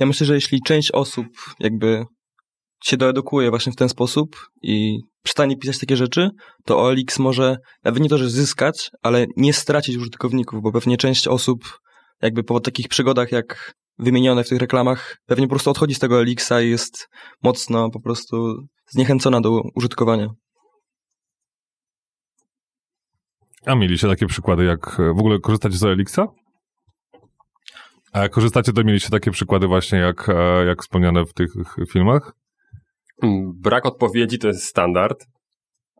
Ja 0.00 0.06
myślę, 0.06 0.26
że 0.26 0.34
jeśli 0.34 0.60
część 0.62 0.90
osób 0.90 1.26
jakby 1.60 2.04
się 2.84 2.96
doedukuje 2.96 3.50
właśnie 3.50 3.72
w 3.72 3.76
ten 3.76 3.88
sposób 3.88 4.36
i 4.62 4.98
przestanie 5.22 5.56
pisać 5.56 5.78
takie 5.78 5.96
rzeczy, 5.96 6.30
to 6.64 6.78
OLX 6.78 7.18
może 7.18 7.56
nawet 7.84 8.02
nie 8.02 8.08
to, 8.08 8.18
że 8.18 8.30
zyskać, 8.30 8.90
ale 9.02 9.26
nie 9.36 9.52
stracić 9.52 9.96
użytkowników, 9.96 10.62
bo 10.62 10.72
pewnie 10.72 10.96
część 10.96 11.28
osób 11.28 11.58
jakby 12.22 12.44
po 12.44 12.60
takich 12.60 12.88
przygodach 12.88 13.32
jak 13.32 13.74
wymienione 13.98 14.44
w 14.44 14.48
tych 14.48 14.58
reklamach, 14.58 15.16
pewnie 15.26 15.46
po 15.46 15.50
prostu 15.50 15.70
odchodzi 15.70 15.94
z 15.94 15.98
tego 15.98 16.18
OLX-a 16.18 16.60
i 16.60 16.70
jest 16.70 17.08
mocno 17.42 17.90
po 17.90 18.00
prostu 18.00 18.56
zniechęcona 18.88 19.40
do 19.40 19.60
użytkowania. 19.74 20.28
A 23.66 23.74
mieliście 23.74 24.08
takie 24.08 24.26
przykłady, 24.26 24.64
jak 24.64 24.96
w 24.96 25.18
ogóle 25.18 25.38
korzystacie 25.38 25.76
z 25.76 25.84
OLX-a? 25.84 26.26
A 28.12 28.22
jak 28.22 28.32
korzystacie, 28.32 28.72
to 28.72 28.84
mieliście 28.84 29.10
takie 29.10 29.30
przykłady 29.30 29.66
właśnie 29.66 29.98
jak, 29.98 30.28
jak 30.66 30.82
wspomniane 30.82 31.24
w 31.24 31.32
tych 31.32 31.50
filmach? 31.92 32.32
Mm, 33.22 33.52
brak 33.60 33.86
odpowiedzi 33.86 34.38
to 34.38 34.48
jest 34.48 34.64
standard, 34.64 35.26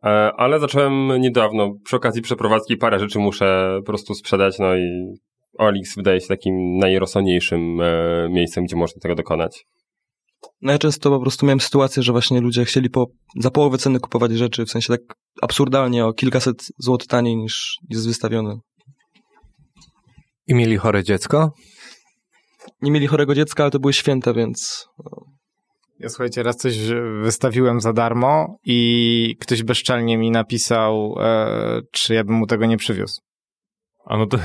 e, 0.03 0.07
ale 0.37 0.59
zacząłem 0.59 1.21
niedawno, 1.21 1.73
przy 1.85 1.95
okazji 1.95 2.21
przeprowadzki 2.21 2.77
parę 2.77 2.99
rzeczy 2.99 3.19
muszę 3.19 3.77
po 3.79 3.85
prostu 3.85 4.13
sprzedać, 4.13 4.59
no 4.59 4.75
i 4.75 5.13
Olix 5.57 5.95
wydaje 5.95 6.21
się 6.21 6.27
takim 6.27 6.77
najrozsądniejszym 6.77 7.81
e, 7.81 8.29
miejscem, 8.29 8.65
gdzie 8.65 8.75
można 8.75 9.01
tego 9.01 9.15
dokonać. 9.15 9.65
No 10.61 10.71
ja 10.71 10.77
często 10.77 11.09
po 11.09 11.19
prostu 11.19 11.45
miałem 11.45 11.59
sytuację, 11.59 12.03
że 12.03 12.11
właśnie 12.11 12.41
ludzie 12.41 12.65
chcieli 12.65 12.89
po, 12.89 13.05
za 13.39 13.51
połowę 13.51 13.77
ceny 13.77 13.99
kupować 13.99 14.31
rzeczy, 14.31 14.65
w 14.65 14.69
sensie 14.69 14.87
tak 14.93 15.01
absurdalnie 15.41 16.05
o 16.05 16.13
kilkaset 16.13 16.67
złotych 16.77 17.07
taniej 17.07 17.37
niż 17.37 17.77
jest 17.89 18.07
wystawione. 18.07 18.59
I 20.47 20.53
mieli 20.53 20.77
chore 20.77 21.03
dziecko? 21.03 21.51
Nie 22.81 22.91
mieli 22.91 23.07
chorego 23.07 23.35
dziecka, 23.35 23.63
ale 23.63 23.71
to 23.71 23.79
były 23.79 23.93
święta, 23.93 24.33
więc 24.33 24.87
ja 25.99 26.09
słuchajcie, 26.09 26.43
raz 26.43 26.57
coś 26.57 26.77
wystawiłem 27.21 27.81
za 27.81 27.93
darmo 27.93 28.57
i 28.65 29.35
ktoś 29.39 29.63
bezczelnie 29.63 30.17
mi 30.17 30.31
napisał, 30.31 31.15
e, 31.19 31.81
czy 31.91 32.13
ja 32.13 32.23
bym 32.23 32.35
mu 32.35 32.47
tego 32.47 32.65
nie 32.65 32.77
przywiózł. 32.77 33.21
A 34.09 34.17
no 34.17 34.25
to, 34.25 34.37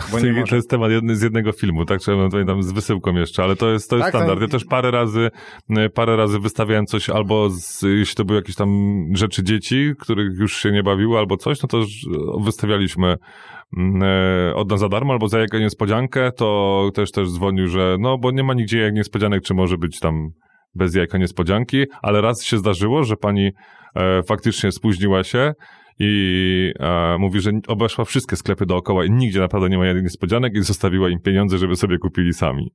to, 0.49 0.57
jest 0.57 0.71
temat 0.71 0.91
jedny, 0.91 1.17
z 1.17 1.23
jednego 1.23 1.53
filmu, 1.53 1.85
tak? 1.85 2.01
Czy 2.01 2.13
tam 2.47 2.63
z 2.63 2.73
wysyłką 2.73 3.15
jeszcze, 3.15 3.43
ale 3.43 3.57
to 3.57 3.71
jest, 3.71 3.91
to 3.91 3.97
jest 3.97 4.05
tak, 4.05 4.15
standard. 4.15 4.41
Ja 4.41 4.49
też 4.49 4.65
parę 4.65 4.91
razy, 4.91 5.31
parę 5.95 6.17
razy 6.17 6.39
wystawiałem 6.39 6.87
coś 6.87 7.11
albo 7.11 7.51
z, 7.51 7.83
jeśli 7.83 8.15
to 8.15 8.25
były 8.25 8.39
jakieś 8.39 8.57
tam 8.57 9.03
rzeczy 9.15 9.43
dzieci, 9.43 9.93
których 9.99 10.39
już 10.39 10.57
się 10.57 10.73
nie 10.73 10.83
bawiło 10.83 11.19
albo 11.19 11.37
coś, 11.37 11.63
no 11.63 11.69
to 11.69 11.85
wystawialiśmy 12.41 13.17
e, 14.03 14.55
od 14.55 14.71
nas 14.71 14.81
za 14.81 14.89
darmo 14.89 15.13
albo 15.13 15.29
za 15.29 15.41
jakąś 15.41 15.61
niespodziankę, 15.61 16.33
to 16.33 16.91
też 16.95 17.11
też 17.11 17.31
dzwonił, 17.31 17.69
że 17.69 17.97
no 18.01 18.19
bo 18.19 18.31
nie 18.31 18.45
ma 18.45 18.55
nigdzie 18.55 18.79
jak 18.79 18.95
niespodzianek, 18.95 19.43
czy 19.43 19.55
może 19.55 19.79
być 19.79 20.01
tam 20.01 20.31
bez 20.75 20.95
jajka 20.95 21.19
niespodzianki, 21.19 21.85
ale 22.03 22.21
raz 22.21 22.45
się 22.45 22.59
zdarzyło, 22.59 23.05
że 23.05 23.17
pani 23.17 23.51
e, 23.95 24.23
faktycznie 24.23 24.73
spóźniła 24.73 25.25
się 25.25 25.53
i 25.99 26.73
e, 26.81 27.17
mówi, 27.19 27.41
że 27.41 27.51
obeszła 27.69 28.05
wszystkie 28.05 28.37
sklepy 28.37 28.67
dookoła 28.67 29.05
i 29.05 29.11
nigdzie 29.11 29.41
naprawdę 29.41 29.69
nie 29.69 29.79
ma 29.79 29.87
jajek 29.87 30.03
niespodzianek 30.03 30.55
i 30.55 30.63
zostawiła 30.63 31.09
im 31.09 31.21
pieniądze, 31.21 31.59
żeby 31.59 31.77
sobie 31.77 31.99
kupili 31.99 32.33
sami. 32.33 32.73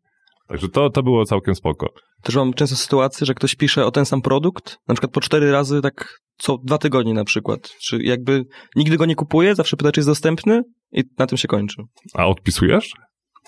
Także 0.47 0.69
to, 0.69 0.89
to 0.89 1.03
było 1.03 1.25
całkiem 1.25 1.55
spoko. 1.55 1.89
Też 2.23 2.36
mam 2.36 2.53
często 2.53 2.75
sytuację, 2.75 3.25
że 3.25 3.33
ktoś 3.33 3.55
pisze 3.55 3.86
o 3.86 3.91
ten 3.91 4.05
sam 4.05 4.21
produkt, 4.21 4.77
na 4.88 4.95
przykład 4.95 5.12
po 5.12 5.21
cztery 5.21 5.51
razy, 5.51 5.81
tak 5.81 6.19
co 6.38 6.57
dwa 6.57 6.77
tygodnie 6.77 7.13
na 7.13 7.23
przykład. 7.23 7.69
Czy 7.81 8.03
jakby 8.03 8.45
nigdy 8.75 8.97
go 8.97 9.05
nie 9.05 9.15
kupuje, 9.15 9.55
zawsze 9.55 9.77
pyta, 9.77 9.91
czy 9.91 9.99
jest 9.99 10.10
dostępny 10.10 10.63
i 10.91 11.03
na 11.17 11.27
tym 11.27 11.38
się 11.38 11.47
kończy. 11.47 11.83
A 12.13 12.27
odpisujesz? 12.27 12.93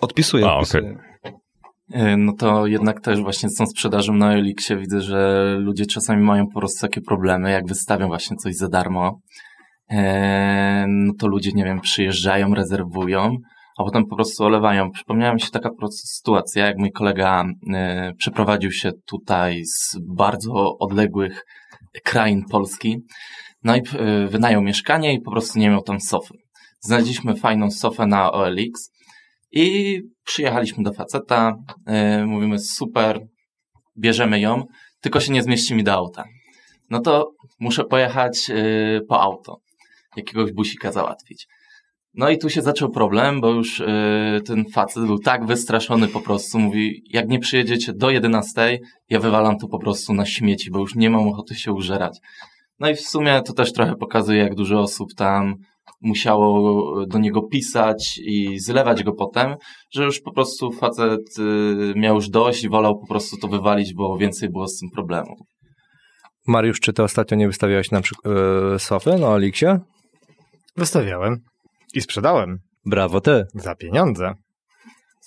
Odpisuję. 0.02 0.46
A, 0.46 0.56
okej. 0.56 0.82
Okay. 0.82 1.09
E, 1.92 2.18
no 2.18 2.34
to 2.34 2.68
jednak 2.68 3.02
też 3.02 3.22
właśnie 3.22 3.50
z 3.50 3.56
tą 3.56 3.66
sprzedażą 3.66 4.14
na 4.14 4.34
Elixie 4.34 4.78
widzę, 4.78 5.02
że 5.02 5.56
ludzie 5.60 5.86
czasami 5.86 6.24
mają 6.24 6.48
po 6.48 6.60
prostu 6.60 6.82
takie 6.82 7.02
problemy, 7.02 7.52
jak 7.52 7.68
wystawią 7.68 8.08
właśnie 8.08 8.38
coś 8.38 8.56
za 8.56 8.68
darmo, 8.68 9.20
e, 9.92 10.86
no 10.88 11.14
to 11.20 11.28
ludzie, 11.28 11.52
nie 11.52 11.64
wiem, 11.64 11.82
przyjeżdżają, 11.82 12.56
rezerwują, 12.56 13.38
a 13.78 13.84
potem 13.84 14.06
po 14.06 14.16
prostu 14.16 14.44
olewają. 14.44 14.92
Przypomniała 14.92 15.34
mi 15.34 15.42
się 15.42 15.50
taka 15.52 15.70
sytuacja, 15.92 16.66
jak 16.66 16.78
mój 16.78 16.92
kolega 16.92 17.46
e, 17.74 18.14
przeprowadził 18.18 18.72
się 18.72 18.92
tutaj 19.08 19.66
z 19.66 19.98
bardzo 20.16 20.78
odległych 20.80 21.46
krain 22.04 22.44
Polski, 22.52 22.98
no 23.64 23.76
i 23.76 23.82
wynajął 24.28 24.62
mieszkanie 24.62 25.14
i 25.14 25.22
po 25.22 25.32
prostu 25.32 25.60
nie 25.60 25.70
miał 25.70 25.82
tam 25.82 26.00
sofy. 26.00 26.34
Znaleźliśmy 26.80 27.36
fajną 27.36 27.72
sofę 27.72 28.08
na 28.08 28.32
OLX, 28.32 28.92
i 29.52 30.00
przyjechaliśmy 30.26 30.84
do 30.84 30.94
faceta, 30.94 31.56
yy, 31.88 32.26
mówimy 32.26 32.60
super, 32.60 33.20
bierzemy 33.98 34.40
ją, 34.40 34.64
tylko 35.02 35.20
się 35.20 35.34
nie 35.34 35.44
zmieści 35.44 35.76
mi 35.76 35.84
do 35.84 35.94
auta. 35.94 36.24
No 36.90 37.00
to 37.00 37.32
muszę 37.60 37.84
pojechać 37.84 38.50
yy, 38.50 39.02
po 39.10 39.22
auto, 39.22 39.60
jakiegoś 40.18 40.52
busika 40.52 40.92
załatwić. 40.92 41.48
No 42.14 42.30
i 42.30 42.38
tu 42.38 42.50
się 42.50 42.62
zaczął 42.62 42.90
problem, 42.90 43.42
bo 43.42 43.50
już 43.50 43.80
yy, 43.80 44.42
ten 44.46 44.66
facet 44.74 45.06
był 45.06 45.20
tak 45.20 45.46
wystraszony 45.46 46.08
po 46.08 46.22
prostu, 46.22 46.60
mówi, 46.60 47.04
jak 47.10 47.28
nie 47.28 47.40
przyjedziecie 47.40 47.94
do 47.94 48.10
11, 48.10 48.80
ja 49.10 49.20
wywalam 49.20 49.58
to 49.58 49.68
po 49.68 49.80
prostu 49.80 50.14
na 50.14 50.26
śmieci, 50.26 50.72
bo 50.72 50.80
już 50.80 50.96
nie 50.96 51.10
mam 51.10 51.28
ochoty 51.28 51.56
się 51.56 51.74
użerać. 51.74 52.20
No 52.80 52.90
i 52.90 52.96
w 52.96 53.02
sumie 53.02 53.42
to 53.42 53.54
też 53.54 53.74
trochę 53.74 53.96
pokazuje, 53.96 54.40
jak 54.40 54.56
dużo 54.56 54.80
osób 54.80 55.14
tam 55.14 55.56
musiało 56.02 57.06
do 57.06 57.20
niego 57.20 57.42
pisać 57.42 58.20
i 58.24 58.60
zlewać 58.60 59.04
go 59.04 59.14
potem, 59.14 59.56
że 59.94 60.04
już 60.04 60.22
po 60.22 60.34
prostu 60.34 60.72
facet 60.72 61.22
y, 61.40 61.94
miał 61.96 62.16
już 62.16 62.30
dość 62.30 62.64
i 62.64 62.70
wolał 62.70 63.00
po 63.00 63.08
prostu 63.08 63.38
to 63.38 63.48
wywalić, 63.48 63.94
bo 63.94 64.18
więcej 64.18 64.50
było 64.50 64.68
z 64.68 64.78
tym 64.78 64.90
problemu. 64.90 65.36
Mariusz, 66.48 66.80
czy 66.80 66.94
ty 66.94 67.04
ostatnio 67.04 67.38
nie 67.38 67.48
wystawiałeś 67.48 67.92
na 67.92 68.02
przykład 68.02 68.36
yy, 68.72 68.80
sofy 68.80 69.18
na 69.18 69.28
Oliksie? 69.28 69.66
Wystawiałem 70.78 71.38
i 71.94 72.02
sprzedałem. 72.02 72.58
Brawo 72.86 73.22
ty. 73.22 73.46
Za 73.54 73.76
pieniądze. 73.76 74.34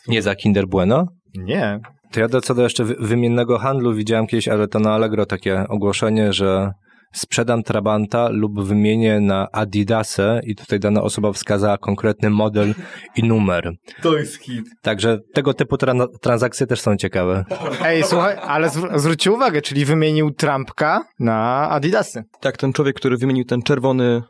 Nie 0.09 0.23
za 0.23 0.35
Kinder 0.35 0.67
Bueno? 0.69 1.07
Nie. 1.35 1.81
To 2.13 2.21
ja 2.21 2.29
do 2.29 2.41
co 2.41 2.55
do 2.55 2.63
jeszcze 2.63 2.85
wymiennego 2.85 3.59
handlu 3.59 3.95
widziałem 3.95 4.27
kiedyś, 4.27 4.49
ale 4.49 4.69
to 4.69 4.79
na 4.79 4.95
Allegro 4.95 5.27
takie 5.27 5.69
ogłoszenie, 5.69 6.33
że 6.33 6.73
sprzedam 7.13 7.63
Trabanta 7.63 8.29
lub 8.29 8.65
wymienię 8.65 9.21
na 9.21 9.49
Adidasę 9.53 10.41
i 10.45 10.55
tutaj 10.57 10.81
dana 10.81 11.03
osoba 11.03 11.33
wskazała 11.33 11.79
konkretny 11.79 12.31
model 12.31 12.75
i 13.17 13.25
numer. 13.25 13.73
To 14.03 14.19
jest 14.19 14.37
hit. 14.37 14.65
Także 14.83 15.19
tego 15.35 15.55
typu 15.55 15.77
tran- 15.77 16.07
transakcje 16.21 16.67
też 16.67 16.81
są 16.81 16.97
ciekawe. 16.97 17.45
Ej, 17.85 18.03
słuchaj, 18.03 18.37
ale 18.43 18.69
zwr- 18.69 18.99
zwróćcie 18.99 19.33
uwagę, 19.33 19.63
czyli 19.63 19.85
wymienił 19.85 20.31
Trumpka 20.31 21.05
na 21.19 21.69
Adidasy. 21.71 22.23
Tak, 22.41 22.57
ten 22.57 22.73
człowiek, 22.73 22.97
który 22.97 23.17
wymienił 23.17 23.45
ten 23.45 23.63
czerwony 23.63 24.23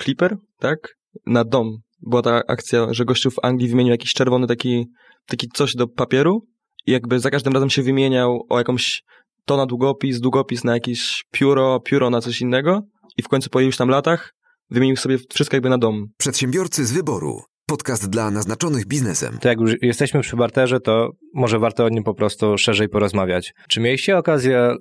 Clipper, 0.00 0.36
tak, 0.58 0.78
na 1.26 1.44
dom. 1.44 1.78
Była 2.06 2.22
ta 2.22 2.42
akcja, 2.48 2.86
że 2.90 3.04
gościu 3.04 3.30
w 3.30 3.36
Anglii 3.42 3.68
wymienił 3.68 3.90
jakiś 3.90 4.12
czerwony 4.12 4.46
taki, 4.46 4.86
taki 5.26 5.48
coś 5.48 5.74
do 5.74 5.88
papieru 5.88 6.46
i 6.86 6.92
jakby 6.92 7.20
za 7.20 7.30
każdym 7.30 7.52
razem 7.52 7.70
się 7.70 7.82
wymieniał 7.82 8.46
o 8.48 8.58
jakąś 8.58 9.02
to 9.46 9.56
na 9.56 9.66
długopis, 9.66 10.20
długopis 10.20 10.64
na 10.64 10.74
jakieś 10.74 11.24
pióro, 11.30 11.80
pióro 11.80 12.10
na 12.10 12.20
coś 12.20 12.40
innego 12.40 12.82
i 13.16 13.22
w 13.22 13.28
końcu 13.28 13.50
po 13.50 13.60
iluś 13.60 13.76
tam 13.76 13.88
latach 13.88 14.34
wymienił 14.70 14.96
sobie 14.96 15.18
wszystko 15.34 15.56
jakby 15.56 15.68
na 15.68 15.78
dom. 15.78 16.06
Przedsiębiorcy 16.18 16.86
z 16.86 16.92
wyboru. 16.92 17.42
Podcast 17.66 18.10
dla 18.10 18.30
naznaczonych 18.30 18.86
biznesem. 18.86 19.38
To 19.38 19.48
jak 19.48 19.60
już 19.60 19.72
jesteśmy 19.82 20.20
przy 20.20 20.36
barterze, 20.36 20.80
to 20.80 21.10
może 21.34 21.58
warto 21.58 21.84
o 21.84 21.88
nim 21.88 22.04
po 22.04 22.14
prostu 22.14 22.58
szerzej 22.58 22.88
porozmawiać. 22.88 23.54
Czy 23.68 23.80
mieliście 23.80 24.18
okazję 24.18 24.74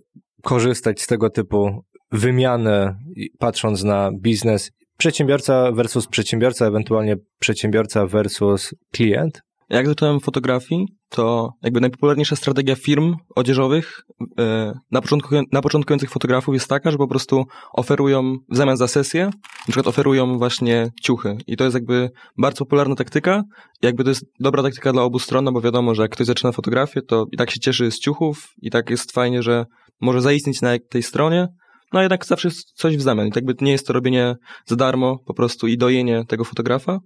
korzystać 0.43 1.01
z 1.01 1.08
tego 1.08 1.30
typu 1.30 1.86
wymiany, 2.12 2.95
patrząc 3.39 3.84
na 3.84 4.12
biznes 4.21 4.71
przedsiębiorca 4.97 5.71
versus 5.71 6.08
przedsiębiorca, 6.08 6.67
ewentualnie 6.67 7.15
przedsiębiorca 7.39 8.08
versus 8.08 8.75
klient? 8.91 9.41
Jak 9.69 9.88
zacząłem 9.88 10.19
fotografii, 10.19 10.88
to 11.15 11.54
jakby 11.63 11.82
najpopularniejsza 11.82 12.36
strategia 12.36 12.75
firm 12.75 13.15
odzieżowych 13.36 14.01
e, 14.39 14.73
na, 14.91 15.01
początku, 15.01 15.36
na 15.51 15.62
początkujących 15.62 16.10
fotografów 16.10 16.54
jest 16.54 16.67
taka, 16.67 16.91
że 16.91 16.97
po 16.97 17.08
prostu 17.08 17.45
oferują 17.73 18.36
w 18.49 18.56
zamian 18.56 18.78
za 18.78 18.88
sesję, 18.88 19.25
na 19.25 19.71
przykład 19.71 19.88
oferują 19.88 20.38
właśnie 20.38 20.91
ciuchy. 21.01 21.38
I 21.47 21.58
to 21.58 21.63
jest 21.63 21.73
jakby 21.73 22.10
bardzo 22.38 22.58
popularna 22.58 22.95
taktyka. 22.95 23.43
Jakby 23.82 24.04
to 24.04 24.10
jest 24.10 24.25
dobra 24.39 24.63
taktyka 24.63 24.93
dla 24.93 25.04
obu 25.04 25.19
stron, 25.19 25.45
no 25.45 25.51
bo 25.51 25.62
wiadomo, 25.62 25.95
że 25.95 26.01
jak 26.01 26.12
ktoś 26.12 26.28
zaczyna 26.28 26.51
fotografię, 26.51 27.01
to 27.01 27.25
i 27.32 27.38
tak 27.38 27.51
się 27.51 27.60
cieszy 27.60 27.91
z 27.91 27.99
ciuchów 27.99 28.47
i 28.62 28.71
tak 28.71 28.89
jest 28.89 29.12
fajnie, 29.12 29.43
że 29.43 29.65
może 30.01 30.21
zaistnieć 30.21 30.62
na 30.62 30.69
tej 30.89 31.04
stronie, 31.04 31.47
no 31.93 32.01
jednak 32.01 32.25
zawsze 32.25 32.49
coś 32.75 32.97
w 32.97 33.01
zamian. 33.01 33.28
I 33.28 33.32
jakby 33.36 33.56
nie 33.62 33.71
jest 33.71 33.88
to 33.88 33.93
robienie 33.93 34.36
za 34.65 34.75
darmo 34.75 35.19
po 35.25 35.34
prostu 35.34 35.67
i 35.67 35.78
dojenie 35.78 36.23
tego 36.28 36.43
fotografa. 36.43 36.99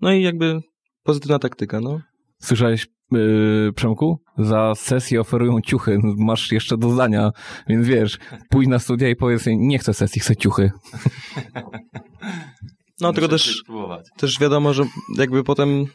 No 0.00 0.12
i 0.12 0.22
jakby 0.22 0.60
pozytywna 1.02 1.38
taktyka, 1.38 1.80
no. 1.80 2.00
Słyszałeś, 2.38 2.86
yy, 3.12 3.72
Przemku? 3.76 4.18
Za 4.38 4.74
sesję 4.74 5.20
oferują 5.20 5.60
ciuchy. 5.60 5.98
Masz 6.02 6.52
jeszcze 6.52 6.76
do 6.76 6.90
zdania, 6.90 7.30
więc 7.68 7.86
wiesz, 7.86 8.18
pójdź 8.50 8.68
na 8.68 8.78
studia 8.78 9.08
i 9.08 9.16
powiedz 9.16 9.46
jej, 9.46 9.58
nie 9.58 9.78
chcę 9.78 9.94
sesji, 9.94 10.20
chcę 10.20 10.36
ciuchy. 10.36 10.70
No 13.00 13.12
tylko 13.12 13.28
też, 13.28 13.62
też 14.16 14.38
wiadomo, 14.38 14.74
że 14.74 14.84
jakby 15.18 15.44
potem 15.44 15.86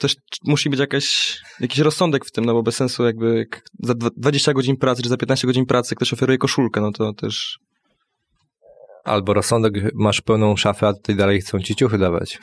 też 0.00 0.16
musi 0.46 0.70
być 0.70 0.80
jakaś, 0.80 1.38
jakiś 1.60 1.78
rozsądek 1.78 2.24
w 2.24 2.30
tym, 2.30 2.44
no 2.44 2.52
bo 2.52 2.62
bez 2.62 2.76
sensu 2.76 3.04
jakby 3.04 3.38
jak 3.38 3.62
za 3.82 3.94
dwa- 3.94 4.10
20 4.16 4.52
godzin 4.52 4.76
pracy 4.76 5.02
czy 5.02 5.08
za 5.08 5.16
15 5.16 5.46
godzin 5.46 5.66
pracy 5.66 5.94
ktoś 5.94 6.12
oferuje 6.12 6.38
koszulkę, 6.38 6.80
no 6.80 6.92
to 6.92 7.12
też 7.12 7.58
Albo 9.04 9.34
rozsądek, 9.34 9.74
masz 9.94 10.20
pełną 10.20 10.56
szafę, 10.56 10.88
a 10.88 10.92
tutaj 10.92 11.16
dalej 11.16 11.40
chcą 11.40 11.60
ci 11.60 11.74
ciuchy 11.76 11.98
dawać. 11.98 12.38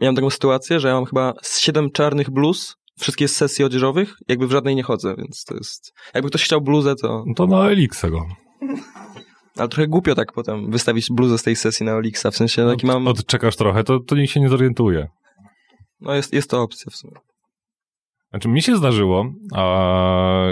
miałem 0.00 0.14
taką 0.14 0.30
sytuację, 0.30 0.80
że 0.80 0.88
ja 0.88 0.94
mam 0.94 1.04
chyba 1.04 1.34
z 1.42 1.60
7 1.60 1.90
czarnych 1.90 2.30
bluz, 2.30 2.76
wszystkie 3.00 3.28
z 3.28 3.36
sesji 3.36 3.64
odzieżowych, 3.64 4.14
jakby 4.28 4.46
w 4.46 4.50
żadnej 4.50 4.76
nie 4.76 4.82
chodzę, 4.82 5.14
więc 5.18 5.44
to 5.44 5.54
jest... 5.54 5.92
Jakby 6.14 6.30
ktoś 6.30 6.44
chciał 6.44 6.60
bluzę, 6.60 6.94
to... 6.96 7.24
No 7.26 7.34
to 7.34 7.46
na 7.46 7.70
Elixa 7.70 8.10
go. 8.10 8.26
Ale 9.56 9.68
trochę 9.68 9.88
głupio 9.88 10.14
tak 10.14 10.32
potem 10.32 10.70
wystawić 10.70 11.10
bluzę 11.10 11.38
z 11.38 11.42
tej 11.42 11.56
sesji 11.56 11.86
na 11.86 11.94
Olixa, 11.94 12.30
w 12.30 12.36
sensie 12.36 12.66
taki 12.66 12.86
mam... 12.86 13.08
Odczekasz 13.08 13.56
trochę, 13.56 13.84
to, 13.84 14.00
to 14.00 14.16
nikt 14.16 14.32
się 14.32 14.40
nie 14.40 14.48
zorientuje. 14.48 15.08
No 16.00 16.14
jest, 16.14 16.32
jest 16.32 16.50
to 16.50 16.62
opcja 16.62 16.90
w 16.90 16.96
sumie. 16.96 17.16
Znaczy, 18.30 18.48
mi 18.48 18.62
się 18.62 18.76
zdarzyło 18.76 19.32
a, 19.54 20.46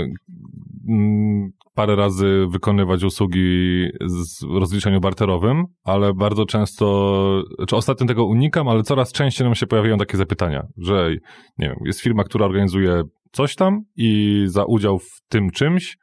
mm, 0.88 1.50
parę 1.78 1.96
razy 1.96 2.46
wykonywać 2.50 3.04
usługi 3.04 3.88
z 4.06 4.42
rozliczeniu 4.42 5.00
barterowym, 5.00 5.64
ale 5.84 6.14
bardzo 6.14 6.46
często, 6.46 7.42
czy 7.68 7.76
ostatnio 7.76 8.06
tego 8.06 8.24
unikam, 8.24 8.68
ale 8.68 8.82
coraz 8.82 9.12
częściej 9.12 9.44
nam 9.44 9.54
się 9.54 9.66
pojawiają 9.66 9.98
takie 9.98 10.16
zapytania, 10.16 10.66
że 10.76 11.10
nie 11.58 11.68
wiem, 11.68 11.76
jest 11.84 12.00
firma, 12.00 12.24
która 12.24 12.46
organizuje 12.46 13.02
coś 13.32 13.54
tam 13.54 13.80
i 13.96 14.42
za 14.46 14.64
udział 14.64 14.98
w 14.98 15.20
tym 15.28 15.50
czymś 15.50 15.96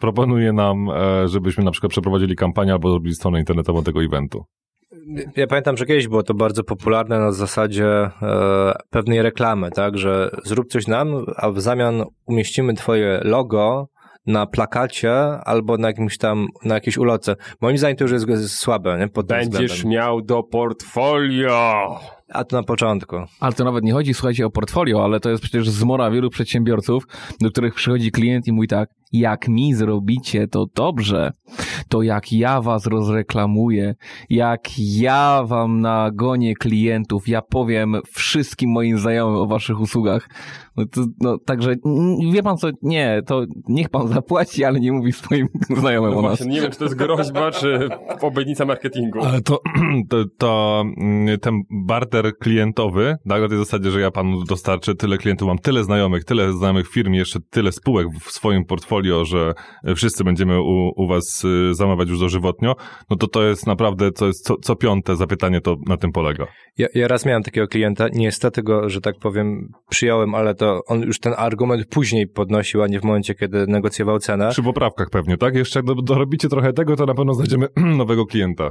proponuje 0.00 0.52
nam, 0.52 0.90
e, 0.90 1.28
żebyśmy 1.28 1.64
na 1.64 1.70
przykład 1.70 1.90
przeprowadzili 1.90 2.36
kampanię 2.36 2.72
albo 2.72 2.90
zrobili 2.90 3.14
stronę 3.14 3.38
internetową 3.38 3.82
tego 3.82 4.02
eventu. 4.02 4.44
Ja 5.36 5.46
pamiętam, 5.46 5.76
że 5.76 5.86
kiedyś 5.86 6.08
było 6.08 6.22
to 6.22 6.34
bardzo 6.34 6.64
popularne 6.64 7.18
na 7.18 7.32
zasadzie 7.32 7.86
e, 7.86 8.10
pewnej 8.90 9.22
reklamy, 9.22 9.70
tak, 9.70 9.98
że 9.98 10.30
zrób 10.44 10.68
coś 10.68 10.86
nam, 10.86 11.26
a 11.36 11.50
w 11.50 11.60
zamian 11.60 12.04
umieścimy 12.26 12.74
twoje 12.74 13.20
logo 13.24 13.91
na 14.26 14.46
plakacie 14.46 15.14
albo 15.44 15.76
na 15.78 15.88
jakimś 15.88 16.18
tam, 16.18 16.46
na 16.64 16.74
jakiejś 16.74 16.98
ulotce. 16.98 17.36
Moim 17.60 17.78
zdaniem 17.78 17.96
to 17.96 18.04
już 18.04 18.12
jest, 18.28 18.54
słabe, 18.58 18.98
nie? 18.98 19.08
Pod 19.08 19.26
Będziesz 19.26 19.72
względem. 19.72 19.90
miał 19.90 20.22
do 20.22 20.42
portfolio. 20.42 22.00
A 22.34 22.44
to 22.44 22.56
na 22.56 22.62
początku. 22.62 23.16
Ale 23.40 23.52
to 23.52 23.64
nawet 23.64 23.84
nie 23.84 23.92
chodzi, 23.92 24.14
słuchajcie, 24.14 24.46
o 24.46 24.50
portfolio, 24.50 25.04
ale 25.04 25.20
to 25.20 25.30
jest 25.30 25.42
przecież 25.42 25.70
zmora 25.70 26.10
wielu 26.10 26.30
przedsiębiorców, 26.30 27.06
do 27.40 27.50
których 27.50 27.74
przychodzi 27.74 28.10
klient 28.10 28.46
i 28.48 28.52
mówi 28.52 28.68
tak, 28.68 28.88
jak 29.12 29.48
mi 29.48 29.74
zrobicie 29.74 30.48
to 30.48 30.66
dobrze, 30.74 31.32
to 31.88 32.02
jak 32.02 32.32
ja 32.32 32.60
was 32.60 32.86
rozreklamuję, 32.86 33.94
jak 34.30 34.60
ja 34.78 35.42
wam 35.46 35.80
nagonię 35.80 36.54
klientów, 36.54 37.28
ja 37.28 37.42
powiem 37.42 37.96
wszystkim 38.12 38.70
moim 38.70 38.98
znajomym 38.98 39.36
o 39.36 39.46
waszych 39.46 39.80
usługach. 39.80 40.28
No 40.76 40.84
to, 40.86 41.04
no, 41.20 41.38
także 41.38 41.74
wie 42.32 42.42
pan 42.42 42.56
co, 42.56 42.68
nie, 42.82 43.22
to 43.26 43.42
niech 43.68 43.88
pan 43.88 44.08
zapłaci, 44.08 44.64
ale 44.64 44.80
nie 44.80 44.92
mówi 44.92 45.12
swoim 45.12 45.48
znajomym 45.80 46.10
No 46.10 46.18
o 46.18 46.22
nas. 46.22 46.30
właśnie, 46.30 46.54
nie 46.54 46.60
wiem, 46.60 46.70
czy 46.70 46.78
to 46.78 46.84
jest 46.84 46.96
groźba, 46.96 47.50
czy 47.50 47.88
obietnica 48.20 48.64
marketingu. 48.64 49.20
Ale 49.24 49.40
to, 49.42 49.60
to, 50.10 50.24
to 50.38 50.82
mm, 50.96 51.40
ten 51.40 51.62
barter 51.70 52.21
klientowy, 52.32 53.16
tak, 53.28 53.42
na 53.42 53.48
tej 53.48 53.58
zasadzie, 53.58 53.90
że 53.90 54.00
ja 54.00 54.10
panu 54.10 54.44
dostarczę 54.44 54.94
tyle 54.94 55.18
klientów, 55.18 55.48
mam 55.48 55.58
tyle 55.58 55.84
znajomych, 55.84 56.24
tyle 56.24 56.52
znajomych 56.52 56.88
firm, 56.88 57.12
jeszcze 57.12 57.40
tyle 57.50 57.72
spółek 57.72 58.06
w 58.20 58.30
swoim 58.30 58.64
portfolio, 58.64 59.24
że 59.24 59.52
wszyscy 59.96 60.24
będziemy 60.24 60.60
u, 60.60 60.90
u 60.96 61.06
was 61.08 61.44
y, 61.44 61.74
zamawiać 61.74 62.08
już 62.08 62.20
dożywotnio, 62.20 62.74
no 63.10 63.16
to 63.16 63.26
to 63.26 63.42
jest 63.42 63.66
naprawdę, 63.66 64.12
to 64.12 64.26
jest 64.26 64.44
co, 64.44 64.56
co 64.56 64.76
piąte 64.76 65.16
zapytanie, 65.16 65.60
to 65.60 65.76
na 65.86 65.96
tym 65.96 66.12
polega. 66.12 66.46
Ja, 66.78 66.86
ja 66.94 67.08
raz 67.08 67.26
miałem 67.26 67.42
takiego 67.42 67.66
klienta, 67.66 68.06
niestety 68.12 68.62
go, 68.62 68.88
że 68.88 69.00
tak 69.00 69.14
powiem, 69.22 69.68
przyjąłem, 69.90 70.34
ale 70.34 70.54
to 70.54 70.80
on 70.86 71.02
już 71.02 71.20
ten 71.20 71.34
argument 71.36 71.86
później 71.90 72.26
podnosił, 72.26 72.82
a 72.82 72.86
nie 72.86 73.00
w 73.00 73.04
momencie, 73.04 73.34
kiedy 73.34 73.66
negocjował 73.66 74.18
cenę. 74.18 74.48
Przy 74.50 74.62
poprawkach 74.62 75.10
pewnie, 75.10 75.36
tak? 75.36 75.54
Jeszcze 75.54 75.78
jak 75.78 75.86
do- 75.86 75.94
dorobicie 75.94 76.48
trochę 76.48 76.72
tego, 76.72 76.96
to 76.96 77.06
na 77.06 77.14
pewno 77.14 77.34
znajdziemy 77.34 77.68
nowego 77.98 78.26
klienta. 78.26 78.70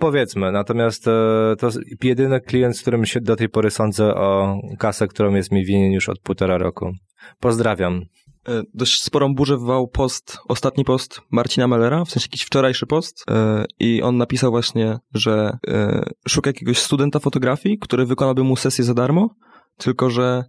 Powiedzmy, 0.00 0.52
natomiast 0.52 1.08
e, 1.08 1.54
to 1.58 1.68
jedyny 2.02 2.40
klient, 2.40 2.76
z 2.76 2.82
którym 2.82 3.06
się 3.06 3.20
do 3.20 3.36
tej 3.36 3.48
pory 3.48 3.70
sądzę 3.70 4.14
o 4.14 4.58
kasę, 4.78 5.08
którą 5.08 5.34
jest 5.34 5.52
mi 5.52 5.64
winien 5.64 5.92
już 5.92 6.08
od 6.08 6.18
półtora 6.18 6.58
roku. 6.58 6.92
Pozdrawiam. 7.40 8.02
E, 8.48 8.62
dość 8.74 9.02
sporą 9.02 9.34
burzę 9.34 9.58
wywołał 9.58 9.88
post, 9.88 10.38
ostatni 10.48 10.84
post 10.84 11.20
Marcina 11.30 11.68
Mellera, 11.68 12.04
w 12.04 12.10
sensie 12.10 12.26
jakiś 12.26 12.42
wczorajszy 12.42 12.86
post 12.86 13.24
e, 13.30 13.64
i 13.78 14.02
on 14.02 14.16
napisał 14.16 14.50
właśnie, 14.50 14.98
że 15.14 15.58
e, 15.68 16.04
szuka 16.28 16.50
jakiegoś 16.50 16.78
studenta 16.78 17.18
fotografii, 17.18 17.78
który 17.78 18.06
wykonałby 18.06 18.44
mu 18.44 18.56
sesję 18.56 18.84
za 18.84 18.94
darmo, 18.94 19.34
tylko 19.76 20.10
że 20.10 20.44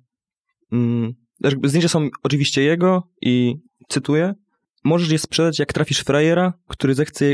mm, 0.72 1.14
zdjęcia 1.64 1.90
są 1.90 2.10
oczywiście 2.24 2.64
jego 2.64 3.04
i 3.22 3.56
cytuję, 3.90 4.34
możesz 4.84 5.12
je 5.12 5.20
sprzedać 5.20 5.60
jak 5.60 5.74
trafisz 5.74 6.00
frajera, 6.00 6.54
który 6.68 6.96
zechce 6.96 7.26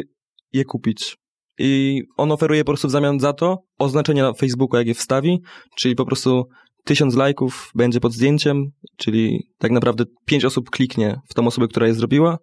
je 0.53 0.65
kupić. 0.65 1.17
I 1.59 2.01
on 2.17 2.31
oferuje 2.31 2.63
po 2.63 2.71
prostu 2.71 2.87
w 2.87 2.91
zamian 2.91 3.19
za 3.19 3.33
to 3.33 3.57
oznaczenie 3.79 4.21
na 4.21 4.33
Facebooku, 4.33 4.77
jak 4.77 4.87
je 4.87 4.93
wstawi, 4.93 5.41
czyli 5.77 5.95
po 5.95 6.05
prostu 6.05 6.47
tysiąc 6.83 7.15
lajków 7.15 7.71
będzie 7.75 7.99
pod 7.99 8.13
zdjęciem, 8.13 8.71
czyli 8.97 9.47
tak 9.57 9.71
naprawdę 9.71 10.03
pięć 10.25 10.45
osób 10.45 10.69
kliknie 10.69 11.19
w 11.29 11.33
tą 11.33 11.47
osobę, 11.47 11.67
która 11.67 11.87
je 11.87 11.93
zrobiła. 11.93 12.37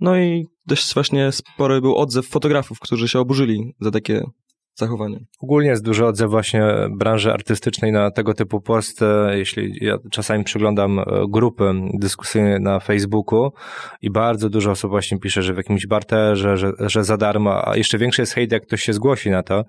No 0.00 0.18
i 0.18 0.46
dość 0.66 0.94
właśnie 0.94 1.32
spory 1.32 1.80
był 1.80 1.96
odzew 1.96 2.26
fotografów, 2.26 2.78
którzy 2.80 3.08
się 3.08 3.18
oburzyli 3.18 3.72
za 3.80 3.90
takie 3.90 4.22
Ogólnie 5.40 5.68
jest 5.68 5.84
duży 5.84 6.06
odzew 6.06 6.30
właśnie 6.30 6.62
branży 6.90 7.32
artystycznej 7.32 7.92
na 7.92 8.10
tego 8.10 8.34
typu 8.34 8.60
posty. 8.60 9.04
Jeśli 9.30 9.84
ja 9.84 9.98
czasami 10.10 10.44
przyglądam 10.44 10.98
e, 10.98 11.04
grupy 11.28 11.72
dyskusyjne 11.94 12.58
na 12.58 12.80
Facebooku 12.80 13.52
i 14.02 14.10
bardzo 14.10 14.50
dużo 14.50 14.70
osób 14.70 14.90
właśnie 14.90 15.18
pisze, 15.18 15.42
że 15.42 15.54
w 15.54 15.56
jakimś 15.56 15.86
barterze, 15.86 16.56
że, 16.56 16.72
że 16.78 17.04
za 17.04 17.16
darmo, 17.16 17.68
a 17.68 17.76
jeszcze 17.76 17.98
większy 17.98 18.22
jest 18.22 18.32
hejt, 18.32 18.52
jak 18.52 18.66
ktoś 18.66 18.82
się 18.82 18.92
zgłosi 18.92 19.30
na 19.30 19.42
to, 19.42 19.64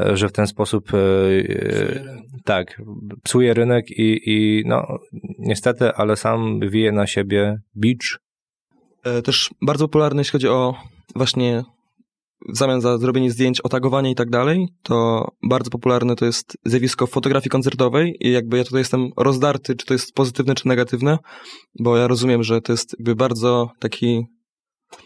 e, 0.00 0.16
że 0.16 0.28
w 0.28 0.32
ten 0.32 0.46
sposób 0.46 0.94
e, 0.94 0.98
e, 0.98 2.04
tak, 2.44 2.82
psuje 3.22 3.54
rynek 3.54 3.90
i, 3.90 4.20
i 4.26 4.62
no 4.66 4.98
niestety, 5.38 5.92
ale 5.92 6.16
sam 6.16 6.60
wije 6.60 6.92
na 6.92 7.06
siebie. 7.06 7.58
E, 9.04 9.22
Też 9.22 9.50
bardzo 9.62 9.88
popularne, 9.88 10.20
jeśli 10.20 10.32
chodzi 10.32 10.48
o 10.48 10.74
właśnie 11.16 11.62
w 12.48 12.56
zamian 12.56 12.80
za 12.80 12.98
zrobienie 12.98 13.30
zdjęć, 13.30 13.60
otagowanie 13.60 14.10
i 14.10 14.14
tak 14.14 14.30
dalej, 14.30 14.68
to 14.82 15.28
bardzo 15.48 15.70
popularne 15.70 16.16
to 16.16 16.24
jest 16.24 16.56
zjawisko 16.64 17.06
fotografii 17.06 17.50
koncertowej 17.50 18.16
i 18.20 18.32
jakby 18.32 18.58
ja 18.58 18.64
tutaj 18.64 18.80
jestem 18.80 19.10
rozdarty, 19.16 19.76
czy 19.76 19.86
to 19.86 19.94
jest 19.94 20.12
pozytywne, 20.12 20.54
czy 20.54 20.68
negatywne, 20.68 21.18
bo 21.80 21.96
ja 21.96 22.06
rozumiem, 22.06 22.42
że 22.42 22.60
to 22.60 22.72
jest 22.72 22.96
jakby 22.98 23.14
bardzo 23.14 23.70
taki... 23.78 24.24